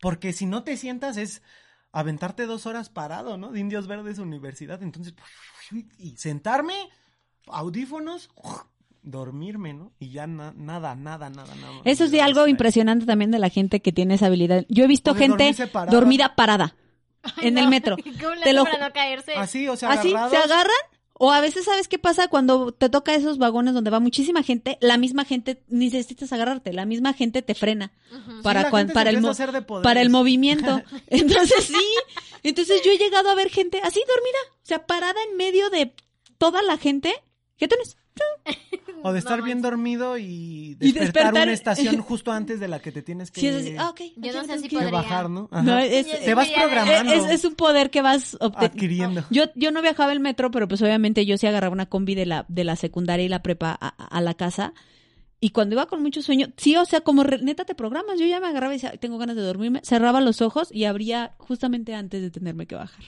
porque 0.00 0.32
si 0.32 0.46
no 0.46 0.62
te 0.62 0.76
sientas 0.76 1.16
es 1.16 1.42
aventarte 1.90 2.46
dos 2.46 2.66
horas 2.66 2.88
parado, 2.90 3.36
¿no? 3.38 3.50
De 3.52 3.60
Indios 3.60 3.86
Verdes 3.86 4.18
Universidad, 4.18 4.82
entonces, 4.82 5.14
y 5.98 6.16
sentarme, 6.16 6.74
audífonos, 7.46 8.30
dormirme, 9.02 9.74
¿no? 9.74 9.92
Y 9.98 10.10
ya 10.10 10.26
na- 10.26 10.52
nada, 10.56 10.94
nada, 10.94 11.28
nada, 11.30 11.54
nada. 11.54 11.80
Eso 11.84 12.06
sí, 12.06 12.20
algo 12.20 12.46
impresionante 12.46 13.04
también 13.06 13.30
de 13.30 13.38
la 13.38 13.48
gente 13.50 13.80
que 13.80 13.92
tiene 13.92 14.14
esa 14.14 14.26
habilidad. 14.26 14.64
Yo 14.68 14.84
he 14.84 14.86
visto 14.88 15.14
de 15.14 15.20
gente 15.20 15.66
parada. 15.68 15.92
dormida 15.92 16.34
parada 16.36 16.76
en 17.40 17.58
el 17.58 17.68
metro. 17.68 17.96
¿Cómo 18.20 18.40
Te 18.42 18.52
lo 18.52 18.64
para 18.64 18.88
no 18.88 18.92
caerse? 18.92 19.34
Así, 19.34 19.68
o 19.68 19.76
sea, 19.76 19.90
Así, 19.90 20.10
se 20.10 20.36
agarran. 20.36 20.70
O 21.24 21.30
a 21.30 21.40
veces, 21.40 21.66
¿sabes 21.66 21.86
qué 21.86 22.00
pasa? 22.00 22.26
Cuando 22.26 22.72
te 22.72 22.88
toca 22.88 23.14
esos 23.14 23.38
vagones 23.38 23.74
donde 23.74 23.90
va 23.90 24.00
muchísima 24.00 24.42
gente, 24.42 24.76
la 24.80 24.96
misma 24.96 25.24
gente, 25.24 25.62
ni 25.68 25.84
necesitas 25.84 26.32
agarrarte, 26.32 26.72
la 26.72 26.84
misma 26.84 27.12
gente 27.12 27.42
te 27.42 27.54
frena 27.54 27.92
para, 28.42 28.62
la 28.62 28.70
cuan- 28.70 28.88
gente 28.88 28.92
se 28.92 28.94
para, 28.94 29.10
el, 29.10 29.22
de 29.22 29.62
para 29.82 30.00
el 30.00 30.10
movimiento. 30.10 30.82
Entonces, 31.06 31.64
sí. 31.64 31.94
Entonces, 32.42 32.80
yo 32.84 32.90
he 32.90 32.98
llegado 32.98 33.30
a 33.30 33.34
ver 33.36 33.50
gente 33.50 33.80
así 33.84 34.00
dormida, 34.08 34.38
o 34.64 34.66
sea, 34.66 34.84
parada 34.84 35.20
en 35.30 35.36
medio 35.36 35.70
de 35.70 35.94
toda 36.38 36.60
la 36.62 36.76
gente. 36.76 37.12
¿Qué 37.56 37.68
tienes? 37.68 37.96
O 39.04 39.12
de 39.12 39.18
estar 39.18 39.38
No 39.38 39.44
bien 39.44 39.62
dormido 39.62 40.16
y 40.18 40.24
Y 40.24 40.74
despertar, 40.74 41.02
despertar. 41.04 41.42
una 41.44 41.52
estación 41.52 42.00
justo 42.02 42.32
antes 42.32 42.60
de 42.60 42.68
la 42.68 42.80
que 42.80 42.92
te 42.92 43.02
tienes 43.02 43.30
que, 43.30 43.40
Sí, 43.40 43.46
es 43.48 43.78
ah, 43.78 43.90
ok. 43.90 44.00
Yo 44.16 44.32
no 44.32 44.44
sé 44.44 44.58
si 44.58 44.68
podría. 44.68 44.90
bajar, 44.90 45.28
¿no? 45.30 45.48
No, 45.50 45.78
es, 45.78 46.06
Te 46.24 46.34
vas 46.34 46.48
programando. 46.50 47.12
es, 47.12 47.24
es 47.30 47.44
un 47.44 47.54
poder 47.54 47.90
que 47.90 48.02
vas 48.02 48.36
adquiriendo. 48.40 49.24
Yo, 49.30 49.44
yo 49.54 49.70
no 49.70 49.82
viajaba 49.82 50.12
el 50.12 50.20
metro, 50.20 50.50
pero 50.50 50.68
pues 50.68 50.80
obviamente 50.82 51.26
yo 51.26 51.36
sí 51.38 51.46
agarraba 51.46 51.72
una 51.72 51.86
combi 51.86 52.14
de 52.14 52.26
la, 52.26 52.44
de 52.48 52.64
la 52.64 52.76
secundaria 52.76 53.26
y 53.26 53.28
la 53.28 53.42
prepa 53.42 53.76
a, 53.80 53.88
a 53.88 54.20
la 54.20 54.34
casa. 54.34 54.72
Y 55.40 55.50
cuando 55.50 55.74
iba 55.74 55.86
con 55.86 56.00
mucho 56.02 56.22
sueño, 56.22 56.48
sí, 56.56 56.76
o 56.76 56.84
sea, 56.84 57.00
como 57.00 57.24
re- 57.24 57.42
neta 57.42 57.64
te 57.64 57.74
programas, 57.74 58.16
yo 58.20 58.26
ya 58.26 58.38
me 58.38 58.46
agarraba 58.46 58.72
y 58.74 58.76
decía, 58.76 58.92
tengo 58.98 59.18
ganas 59.18 59.34
de 59.34 59.42
dormirme, 59.42 59.80
cerraba 59.82 60.20
los 60.20 60.40
ojos 60.40 60.68
y 60.72 60.84
abría 60.84 61.34
justamente 61.38 61.94
antes 61.96 62.22
de 62.22 62.30
tenerme 62.30 62.66
que 62.66 62.76
bajar. 62.76 63.04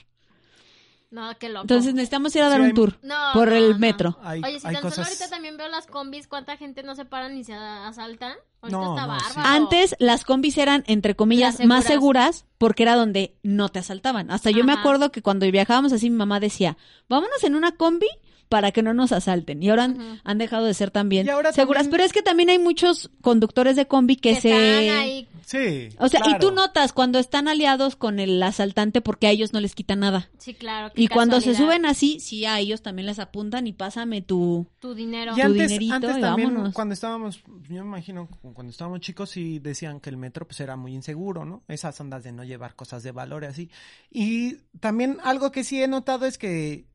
No, 1.11 1.31
qué 1.39 1.49
loco. 1.49 1.61
Entonces 1.61 1.93
necesitamos 1.93 2.35
ir 2.35 2.41
a 2.41 2.49
dar 2.49 2.57
Sí, 2.57 2.61
un 2.61 2.67
hay- 2.67 2.73
tour 2.73 2.99
No, 3.01 3.15
por 3.33 3.49
no, 3.49 3.55
el 3.55 3.71
no. 3.71 3.79
metro. 3.79 4.17
Hay, 4.23 4.41
Oye, 4.43 4.59
si 4.59 4.67
hay 4.67 4.73
tan 4.73 4.81
cosas... 4.81 4.95
solo 4.95 5.07
ahorita 5.07 5.29
también 5.29 5.55
veo 5.57 5.67
las 5.69 5.87
combis, 5.87 6.27
¿cuánta 6.27 6.57
gente 6.57 6.83
no 6.83 6.95
se 6.95 7.05
paran 7.05 7.35
ni 7.35 7.43
se 7.43 7.53
asaltan? 7.53 8.33
Está 8.63 8.69
no, 8.77 8.95
sí. 8.95 9.01
bárbaro. 9.07 9.33
Antes 9.49 9.95
las 9.99 10.25
combis 10.25 10.57
eran, 10.57 10.83
entre 10.87 11.15
comillas, 11.15 11.59
Las 11.59 11.67
más 11.67 11.85
seguras. 11.85 12.45
porque 12.57 12.83
era 12.83 12.95
donde 12.95 13.35
no 13.43 13.69
te 13.69 13.79
asaltaban. 13.79 14.31
Hasta 14.31 14.49
yo 14.49 14.63
me 14.63 14.73
acuerdo 14.73 15.11
que 15.11 15.21
cuando 15.21 15.45
viajábamos 15.51 15.93
así, 15.93 16.09
mi 16.09 16.15
mamá 16.17 16.39
decía, 16.39 16.77
vámonos 17.07 17.43
en 17.43 17.55
una 17.55 17.73
combi 17.73 18.07
para 18.49 18.71
que 18.71 18.81
no 18.83 18.93
nos 18.93 19.11
asalten. 19.11 19.61
Y 19.63 19.69
ahora 19.69 19.93
han, 20.23 20.37
dejado 20.37 20.65
de 20.65 20.73
ser 20.73 20.91
también 20.91 21.29
ahora 21.29 21.51
seguras. 21.51 21.83
también- 21.83 21.91
Pero 21.91 22.03
es 22.03 22.13
que 22.13 22.21
también 22.21 22.49
hay 22.49 22.59
muchos 22.59 23.09
conductores 23.21 23.75
de 23.75 23.87
combi 23.87 24.15
que, 24.15 24.35
que 24.35 24.41
se... 24.41 24.49
están 24.49 24.97
ahí. 24.97 25.27
Sí, 25.45 25.89
O 25.99 26.07
sea, 26.07 26.21
y 26.27 26.39
tú 26.39 26.51
notas 26.51 26.91
cuando 26.91 27.19
están 27.19 27.47
aliados 27.47 27.95
con 27.95 28.19
el 28.19 28.41
asaltante 28.41 29.01
porque 29.01 29.27
a 29.27 29.29
ellos 29.29 29.53
no 29.53 29.59
les 29.59 29.75
quita 29.75 29.95
nada. 29.95 30.29
Sí, 30.39 30.55
claro. 30.55 30.91
qué 30.93 31.03
Y 31.03 31.07
cuando 31.07 31.39
se 31.39 31.53
suben 31.53 31.85
así, 31.85 32.19
sí, 32.19 32.45
a 32.45 32.59
ellos 32.59 32.81
también 32.81 33.05
les 33.05 33.19
apuntan 33.19 33.67
y 33.67 33.73
pásame 33.73 34.23
tu... 34.23 34.65
Tu 34.79 34.95
dinero. 34.95 35.33
Y 35.33 35.41
tu 35.41 35.45
antes, 35.45 35.67
dinerito 35.69 35.93
antes 35.93 36.17
y 36.17 36.21
también, 36.21 36.49
vámonos. 36.49 36.73
cuando 36.73 36.93
estábamos, 36.95 37.43
yo 37.69 37.83
me 37.83 37.89
imagino, 37.89 38.27
cuando 38.53 38.71
estábamos 38.71 39.01
chicos, 39.01 39.29
sí 39.29 39.59
decían 39.59 39.99
que 39.99 40.09
el 40.09 40.17
metro 40.17 40.47
pues 40.47 40.59
era 40.61 40.75
muy 40.75 40.95
inseguro, 40.95 41.45
¿no? 41.45 41.61
Esas 41.67 41.99
ondas 41.99 42.23
de 42.23 42.31
no 42.31 42.43
llevar 42.43 42.75
cosas 42.75 43.03
de 43.03 43.11
valor 43.11 43.43
y 43.43 43.47
así. 43.47 43.69
Y 44.09 44.55
también 44.79 45.17
algo 45.23 45.51
que 45.51 45.63
sí 45.63 45.81
he 45.81 45.87
notado 45.87 46.25
es 46.25 46.39
que 46.39 46.85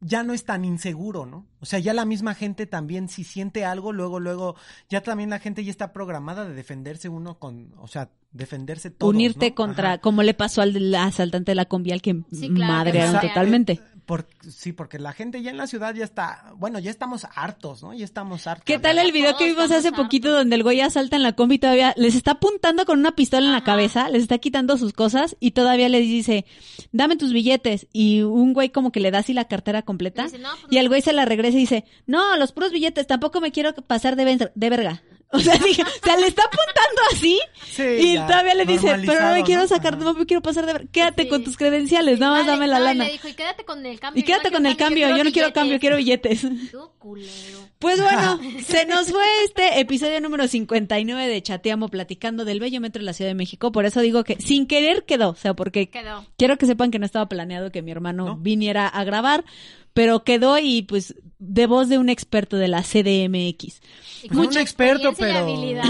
ya 0.00 0.22
no 0.22 0.32
es 0.32 0.44
tan 0.44 0.64
inseguro, 0.64 1.26
¿no? 1.26 1.46
O 1.60 1.66
sea, 1.66 1.78
ya 1.78 1.92
la 1.92 2.04
misma 2.04 2.34
gente 2.34 2.66
también 2.66 3.08
si 3.08 3.24
siente 3.24 3.64
algo, 3.64 3.92
luego, 3.92 4.20
luego, 4.20 4.54
ya 4.88 5.02
también 5.02 5.30
la 5.30 5.38
gente 5.38 5.64
ya 5.64 5.70
está 5.70 5.92
programada 5.92 6.44
de 6.44 6.54
defenderse 6.54 7.08
uno 7.08 7.38
con, 7.38 7.74
o 7.78 7.88
sea, 7.88 8.10
defenderse 8.30 8.90
todos, 8.90 9.12
unirte 9.12 9.50
¿no? 9.50 9.54
contra, 9.54 9.92
Ajá. 9.92 9.98
como 9.98 10.22
le 10.22 10.34
pasó 10.34 10.62
al 10.62 10.94
asaltante 10.94 11.52
de 11.52 11.56
la 11.56 11.64
combi 11.64 11.92
al 11.92 12.02
que 12.02 12.22
Sí, 12.32 12.50
claro, 12.50 12.72
madrearon 12.72 13.20
totalmente. 13.20 13.80
Por- 14.08 14.26
sí, 14.50 14.72
porque 14.72 14.98
la 14.98 15.12
gente 15.12 15.42
ya 15.42 15.50
en 15.50 15.58
la 15.58 15.66
ciudad 15.66 15.94
ya 15.94 16.02
está, 16.02 16.54
bueno, 16.56 16.78
ya 16.78 16.90
estamos 16.90 17.26
hartos, 17.34 17.82
¿no? 17.82 17.92
Ya 17.92 18.06
estamos 18.06 18.46
hartos. 18.46 18.64
¿Qué 18.64 18.78
tal 18.78 18.96
el 18.98 19.12
video 19.12 19.36
que 19.36 19.44
vimos 19.44 19.70
hace 19.70 19.92
poquito 19.92 20.28
hartos. 20.28 20.40
donde 20.40 20.56
el 20.56 20.62
güey 20.62 20.80
asalta 20.80 21.14
en 21.16 21.22
la 21.22 21.34
combi 21.34 21.56
y 21.56 21.58
todavía 21.58 21.92
les 21.98 22.14
está 22.14 22.30
apuntando 22.30 22.86
con 22.86 22.98
una 23.00 23.12
pistola 23.12 23.44
en 23.46 23.52
la 23.52 23.64
cabeza, 23.64 24.08
les 24.08 24.22
está 24.22 24.38
quitando 24.38 24.78
sus 24.78 24.94
cosas 24.94 25.36
y 25.40 25.50
todavía 25.50 25.90
les 25.90 26.04
dice, 26.04 26.46
dame 26.90 27.16
tus 27.18 27.34
billetes 27.34 27.86
y 27.92 28.22
un 28.22 28.54
güey 28.54 28.70
como 28.70 28.92
que 28.92 29.00
le 29.00 29.10
da 29.10 29.18
así 29.18 29.34
la 29.34 29.44
cartera 29.44 29.82
completa 29.82 30.22
Y 30.22 30.24
dice, 30.24 30.38
"No, 30.38 30.48
pues 30.58 30.72
y 30.72 30.78
el 30.78 30.86
no". 30.86 30.90
güey 30.90 31.02
se 31.02 31.12
la 31.12 31.26
regresa 31.26 31.58
y 31.58 31.60
dice, 31.60 31.84
no, 32.06 32.34
los 32.38 32.52
puros 32.52 32.72
billetes, 32.72 33.06
tampoco 33.06 33.42
me 33.42 33.52
quiero 33.52 33.74
pasar 33.74 34.16
de 34.16 34.70
verga. 34.70 35.02
O 35.32 35.38
sea, 35.40 35.54
dije, 35.58 35.82
o 35.82 36.04
sea, 36.06 36.16
le 36.16 36.26
está 36.26 36.42
apuntando 36.44 37.02
así 37.12 37.38
Sí, 37.70 37.82
y 37.82 38.14
ya, 38.14 38.26
todavía 38.26 38.54
le 38.54 38.64
dice, 38.64 38.96
pero 39.04 39.20
no 39.20 39.34
me 39.34 39.42
quiero 39.44 39.68
sacar, 39.68 39.98
no 39.98 40.14
me 40.14 40.24
quiero 40.24 40.40
pasar 40.40 40.64
de 40.64 40.72
ver. 40.72 40.88
Quédate 40.88 41.24
Sí. 41.24 41.28
con 41.28 41.44
tus 41.44 41.58
credenciales, 41.58 42.18
nada 42.18 42.38
más 42.38 42.46
dame 42.46 42.66
la 42.66 42.78
no, 42.78 42.84
lana. 42.86 43.04
Y 43.04 43.06
le 43.08 43.12
dijo, 43.12 43.28
y 43.28 43.34
quédate 43.34 43.64
con 43.66 43.84
el 43.84 44.00
cambio. 44.00 44.20
Y 44.20 44.24
quédate 44.24 44.44
yo 44.44 44.50
no 44.52 44.56
con 44.56 44.66
el 44.66 44.76
quiero 44.76 44.88
cambio, 44.88 45.08
yo 45.08 45.24
no 45.24 45.30
quiero 45.30 45.32
billetes". 45.48 45.52
cambio, 45.52 45.78
quiero 45.80 45.96
billetes. 45.96 46.40
Tú, 46.72 46.90
culero. 46.98 47.58
Pues 47.78 48.00
bueno, 48.02 48.40
se 48.66 48.86
nos 48.86 49.10
fue 49.10 49.22
este 49.44 49.80
episodio 49.80 50.18
número 50.22 50.48
59 50.48 51.26
de 51.28 51.42
Chateamo 51.42 51.88
platicando 51.90 52.46
del 52.46 52.58
bello 52.58 52.80
metro 52.80 53.00
de 53.00 53.04
la 53.06 53.12
Ciudad 53.12 53.30
de 53.30 53.34
México. 53.34 53.70
Por 53.70 53.84
eso 53.84 54.00
digo 54.00 54.24
que 54.24 54.40
sin 54.40 54.66
querer 54.66 55.04
quedó, 55.04 55.28
o 55.30 55.34
sea, 55.36 55.52
porque 55.52 55.90
Quedó. 55.90 56.24
quiero 56.38 56.56
que 56.56 56.64
sepan 56.64 56.90
que 56.90 56.98
no 56.98 57.04
estaba 57.06 57.28
planeado 57.28 57.70
que 57.70 57.82
mi 57.82 57.90
hermano 57.90 58.24
¿No? 58.24 58.36
viniera 58.38 58.88
a 58.88 59.04
grabar, 59.04 59.44
pero 59.92 60.24
quedó 60.24 60.58
y 60.58 60.82
pues 60.82 61.14
de 61.38 61.66
voz 61.66 61.88
de 61.88 61.98
un 61.98 62.08
experto 62.08 62.56
de 62.56 62.68
la 62.68 62.82
CDMX. 62.82 63.80
Y 64.24 64.28
Pues 64.28 64.38
con 64.38 64.50
tu 64.50 64.58
experto, 64.58 65.12
pero- 65.16 65.38
habilidad, 65.38 65.84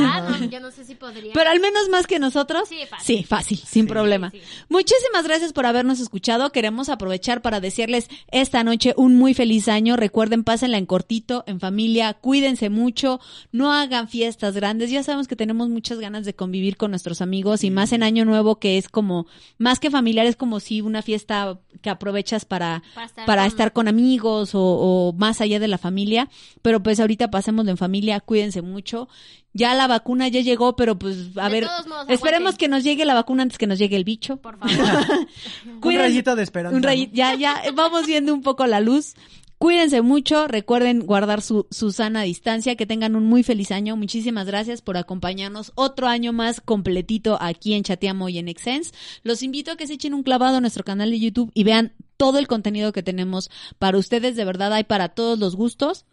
yo 0.51 0.61
no 0.61 0.71
sé 0.71 0.85
si 0.85 0.95
podría. 0.95 1.33
Pero 1.33 1.49
al 1.49 1.61
menos 1.61 1.89
más 1.89 2.07
que 2.07 2.19
nosotros. 2.19 2.69
Sí, 2.69 2.81
fácil. 2.89 3.17
Sí, 3.19 3.25
fácil, 3.25 3.57
sin 3.59 3.85
Sí. 3.85 3.89
problema. 3.89 4.31
Sí, 4.31 4.41
sí. 4.41 4.65
Muchísimas 4.69 5.25
gracias 5.25 5.55
por 5.55 5.65
habernos 5.65 6.01
escuchado. 6.01 6.53
Queremos 6.53 6.91
aprovechar 6.91 7.41
para 7.41 7.61
decirles 7.61 8.09
esta 8.31 8.63
noche 8.65 8.93
un 8.99 9.15
muy 9.17 9.33
feliz 9.33 9.69
año. 9.69 9.97
Recuerden, 9.97 10.45
pásenla 10.45 10.77
en 10.77 10.85
cortito, 10.85 11.45
en 11.47 11.59
familia, 11.61 12.13
cuídense 12.13 12.69
mucho, 12.69 13.19
no 13.51 13.73
hagan 13.73 14.09
fiestas 14.09 14.55
grandes. 14.55 14.91
Ya 14.91 15.03
sabemos 15.03 15.27
que 15.29 15.37
tenemos 15.37 15.71
muchas 15.71 15.99
ganas 15.99 16.27
de 16.27 16.35
convivir 16.35 16.77
con 16.77 16.91
nuestros 16.91 17.23
amigos 17.23 17.65
y 17.65 17.71
más 17.71 17.93
en 17.93 18.03
año 18.03 18.27
nuevo 18.27 18.57
que 18.57 18.77
es 18.77 18.89
como, 18.91 19.27
más 19.57 19.81
que 19.81 19.91
familiar, 19.91 20.27
es 20.27 20.37
como 20.37 20.61
si 20.61 20.83
una 20.83 21.01
fiesta 21.01 21.59
que 21.81 21.89
aprovechas 21.89 22.45
para, 22.45 22.83
Para 22.95 23.07
estar 23.07 23.25
para 23.27 23.43
con- 23.43 23.49
estar 23.49 23.73
con 23.73 23.89
amigos 23.89 24.55
o, 24.55 24.61
o 24.63 25.13
más 25.15 25.38
allá 25.41 25.59
de 25.59 25.69
la 25.69 25.79
familia. 25.79 26.29
Pero 26.63 26.83
pues 26.83 27.01
ahorita 27.01 27.31
pasémoslo 27.31 27.71
en 27.71 27.77
familia, 27.77 28.21
cuídense 28.21 28.63
mucho. 28.63 29.09
Ya 29.53 29.75
la 29.75 29.87
vacuna 29.87 30.29
ya 30.29 30.41
llegó, 30.41 30.77
pero 30.77 30.99
pues 30.99 31.37
a 31.37 31.49
De 31.49 31.51
ver, 31.51 31.65
todos 31.67 31.87
modos, 31.87 32.07
esperemos 32.11 32.57
que 32.57 32.69
nos 32.69 32.85
llegue 32.85 33.05
la 33.05 33.15
vacuna 33.15 33.43
antes 33.43 33.59
que 33.59 33.67
nos 33.67 33.79
llegue 33.79 33.97
el 33.97 34.05
bicho. 34.05 34.37
Por 34.37 34.59
favor. 34.59 34.75
Un 35.83 35.95
rayito 35.95 36.37
de 36.37 36.43
esperanza. 36.43 36.77
Un 36.77 36.83
rayito, 36.83 37.15
ya, 37.15 37.35
ya, 37.35 37.63
vamos 37.75 38.07
viendo 38.07 38.33
un 38.35 38.43
poco 38.43 38.67
la 38.67 38.81
luz. 38.81 39.15
Cuídense 39.59 40.03
mucho, 40.03 40.47
recuerden 40.47 41.01
guardar 41.01 41.43
su, 41.43 41.67
su 41.73 41.91
sana 41.91 42.23
distancia, 42.23 42.77
que 42.77 42.87
tengan 42.87 43.17
un 43.17 43.27
muy 43.27 43.43
feliz 43.43 43.73
año. 43.73 43.97
Muchísimas 43.97 44.47
gracias 44.47 44.83
por 44.83 44.97
acompañarnos 44.97 45.73
otro 45.75 46.07
año 46.07 46.33
más 46.33 46.61
completito 46.61 47.37
aquí 47.41 47.75
en 47.75 47.83
Chateamo 47.83 48.29
y 48.29 48.39
en 48.39 48.47
Excense. 48.47 48.93
Los 49.25 49.43
invito 49.43 49.73
a 49.73 49.77
que 49.77 49.89
se 49.89 49.95
echen 49.95 50.15
un 50.15 50.23
clavado 50.23 50.59
a 50.59 50.61
nuestro 50.61 50.85
canal 50.85 51.11
de 51.11 51.19
YouTube 51.19 51.51
y 51.55 51.65
vean 51.65 51.93
todo 52.17 52.39
el 52.39 52.47
contenido 52.47 52.93
que 52.93 53.03
tenemos 53.03 53.51
para 53.81 53.99
ustedes. 53.99 54.37
De 54.37 54.45
verdad 54.45 54.73
hay 54.73 54.85
para 54.85 55.09
todos 55.09 55.41
los 55.41 55.57
gustos. 55.57 56.05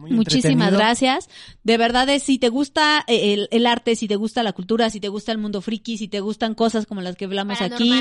Muy 0.00 0.12
Muchísimas 0.12 0.72
gracias. 0.72 1.28
De 1.62 1.76
verdad 1.76 2.08
es 2.08 2.22
si 2.22 2.38
te 2.38 2.48
gusta 2.48 3.04
eh, 3.06 3.34
el, 3.34 3.48
el 3.50 3.66
arte, 3.66 3.94
si 3.96 4.08
te 4.08 4.16
gusta 4.16 4.42
la 4.42 4.52
cultura, 4.54 4.88
si 4.88 4.98
te 4.98 5.08
gusta 5.08 5.30
el 5.30 5.36
mundo 5.38 5.60
friki, 5.60 5.98
si 5.98 6.08
te 6.08 6.20
gustan 6.20 6.54
cosas 6.54 6.86
como 6.86 7.02
las 7.02 7.16
que 7.16 7.26
hablamos 7.26 7.60
aquí 7.60 7.92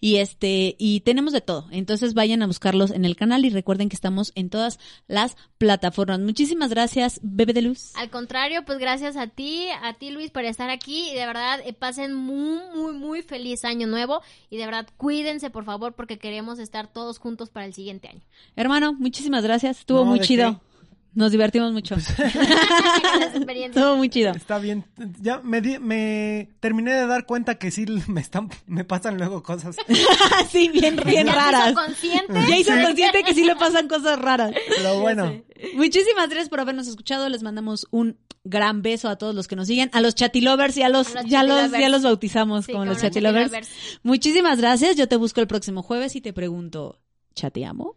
y 0.00 0.16
este 0.16 0.74
y 0.78 1.00
tenemos 1.00 1.32
de 1.32 1.40
todo. 1.40 1.66
Entonces 1.70 2.14
vayan 2.14 2.42
a 2.42 2.46
buscarlos 2.48 2.90
en 2.90 3.04
el 3.04 3.14
canal 3.14 3.44
y 3.44 3.50
recuerden 3.50 3.88
que 3.88 3.94
estamos 3.94 4.32
en 4.34 4.50
todas 4.50 4.80
las 5.06 5.36
plataformas. 5.58 6.18
Muchísimas 6.20 6.70
gracias, 6.70 7.20
Bebe 7.22 7.52
de 7.52 7.62
Luz. 7.62 7.92
Al 7.94 8.10
contrario, 8.10 8.64
pues 8.64 8.78
gracias 8.78 9.16
a 9.16 9.28
ti, 9.28 9.68
a 9.82 9.94
ti 9.94 10.10
Luis 10.10 10.30
por 10.32 10.44
estar 10.44 10.70
aquí 10.70 11.10
y 11.10 11.14
de 11.14 11.26
verdad 11.26 11.60
eh, 11.64 11.72
pasen 11.72 12.14
muy, 12.14 12.58
muy, 12.74 12.92
muy 12.94 13.22
feliz 13.22 13.64
año 13.64 13.86
nuevo 13.86 14.22
y 14.50 14.56
de 14.56 14.66
verdad 14.66 14.88
cuídense 14.96 15.50
por 15.50 15.64
favor 15.64 15.94
porque 15.94 16.18
queremos 16.18 16.58
estar 16.58 16.92
todos 16.92 17.18
juntos 17.18 17.50
para 17.50 17.66
el 17.66 17.74
siguiente 17.74 18.08
año. 18.08 18.20
Hermano, 18.56 18.92
muchísimas 18.94 19.44
gracias. 19.44 19.78
Estuvo 19.80 20.00
No, 20.00 20.06
muy 20.06 20.18
¿de 20.18 20.24
chido. 20.26 20.52
qué? 20.52 20.73
Nos 21.14 21.30
divertimos 21.32 21.72
mucho. 21.72 21.94
Experiencias. 22.74 23.76
Estuvo 23.76 23.96
muy 23.96 24.08
chido. 24.08 24.32
Está 24.32 24.58
bien. 24.58 24.84
Ya 25.20 25.40
me, 25.42 25.60
di- 25.60 25.78
me 25.78 26.50
terminé 26.60 26.92
de 26.92 27.06
dar 27.06 27.24
cuenta 27.26 27.54
que 27.56 27.70
sí 27.70 27.84
me 28.08 28.20
están 28.20 28.48
me 28.66 28.84
pasan 28.84 29.16
luego 29.18 29.42
cosas. 29.42 29.76
sí, 30.50 30.68
bien, 30.68 30.96
bien 31.06 31.26
¿Ya 31.26 31.32
se 31.32 31.38
hizo 31.38 31.50
raras. 31.50 31.72
consciente? 31.74 32.34
Ya 32.48 32.56
hizo 32.58 32.72
consciente 32.72 33.22
que 33.22 33.34
sí 33.34 33.44
le 33.44 33.56
pasan 33.56 33.88
cosas 33.88 34.18
raras. 34.18 34.52
Pero 34.76 35.00
bueno, 35.00 35.40
Muchísimas 35.74 36.28
gracias 36.28 36.48
por 36.48 36.60
habernos 36.60 36.88
escuchado. 36.88 37.28
Les 37.28 37.42
mandamos 37.42 37.86
un 37.90 38.18
gran 38.42 38.82
beso 38.82 39.08
a 39.08 39.16
todos 39.16 39.34
los 39.34 39.48
que 39.48 39.56
nos 39.56 39.66
siguen, 39.68 39.88
a 39.92 40.00
los 40.00 40.14
chatilovers 40.14 40.76
y 40.76 40.82
a 40.82 40.88
los, 40.88 41.14
A 41.16 41.22
los 41.22 41.30
ya 41.30 41.42
los, 41.44 41.70
ya 41.70 41.88
los 41.88 42.02
bautizamos 42.02 42.66
Sí, 42.66 42.72
como 42.72 42.82
como 42.82 42.92
los 42.92 42.96
los 42.96 43.02
chatilovers. 43.02 43.50
chatilovers. 43.52 44.00
Muchísimas 44.02 44.58
gracias. 44.58 44.96
Yo 44.96 45.08
te 45.08 45.16
busco 45.16 45.40
el 45.40 45.46
próximo 45.46 45.82
jueves 45.82 46.16
y 46.16 46.20
te 46.20 46.32
pregunto, 46.32 47.00
¿chateamo? 47.34 47.96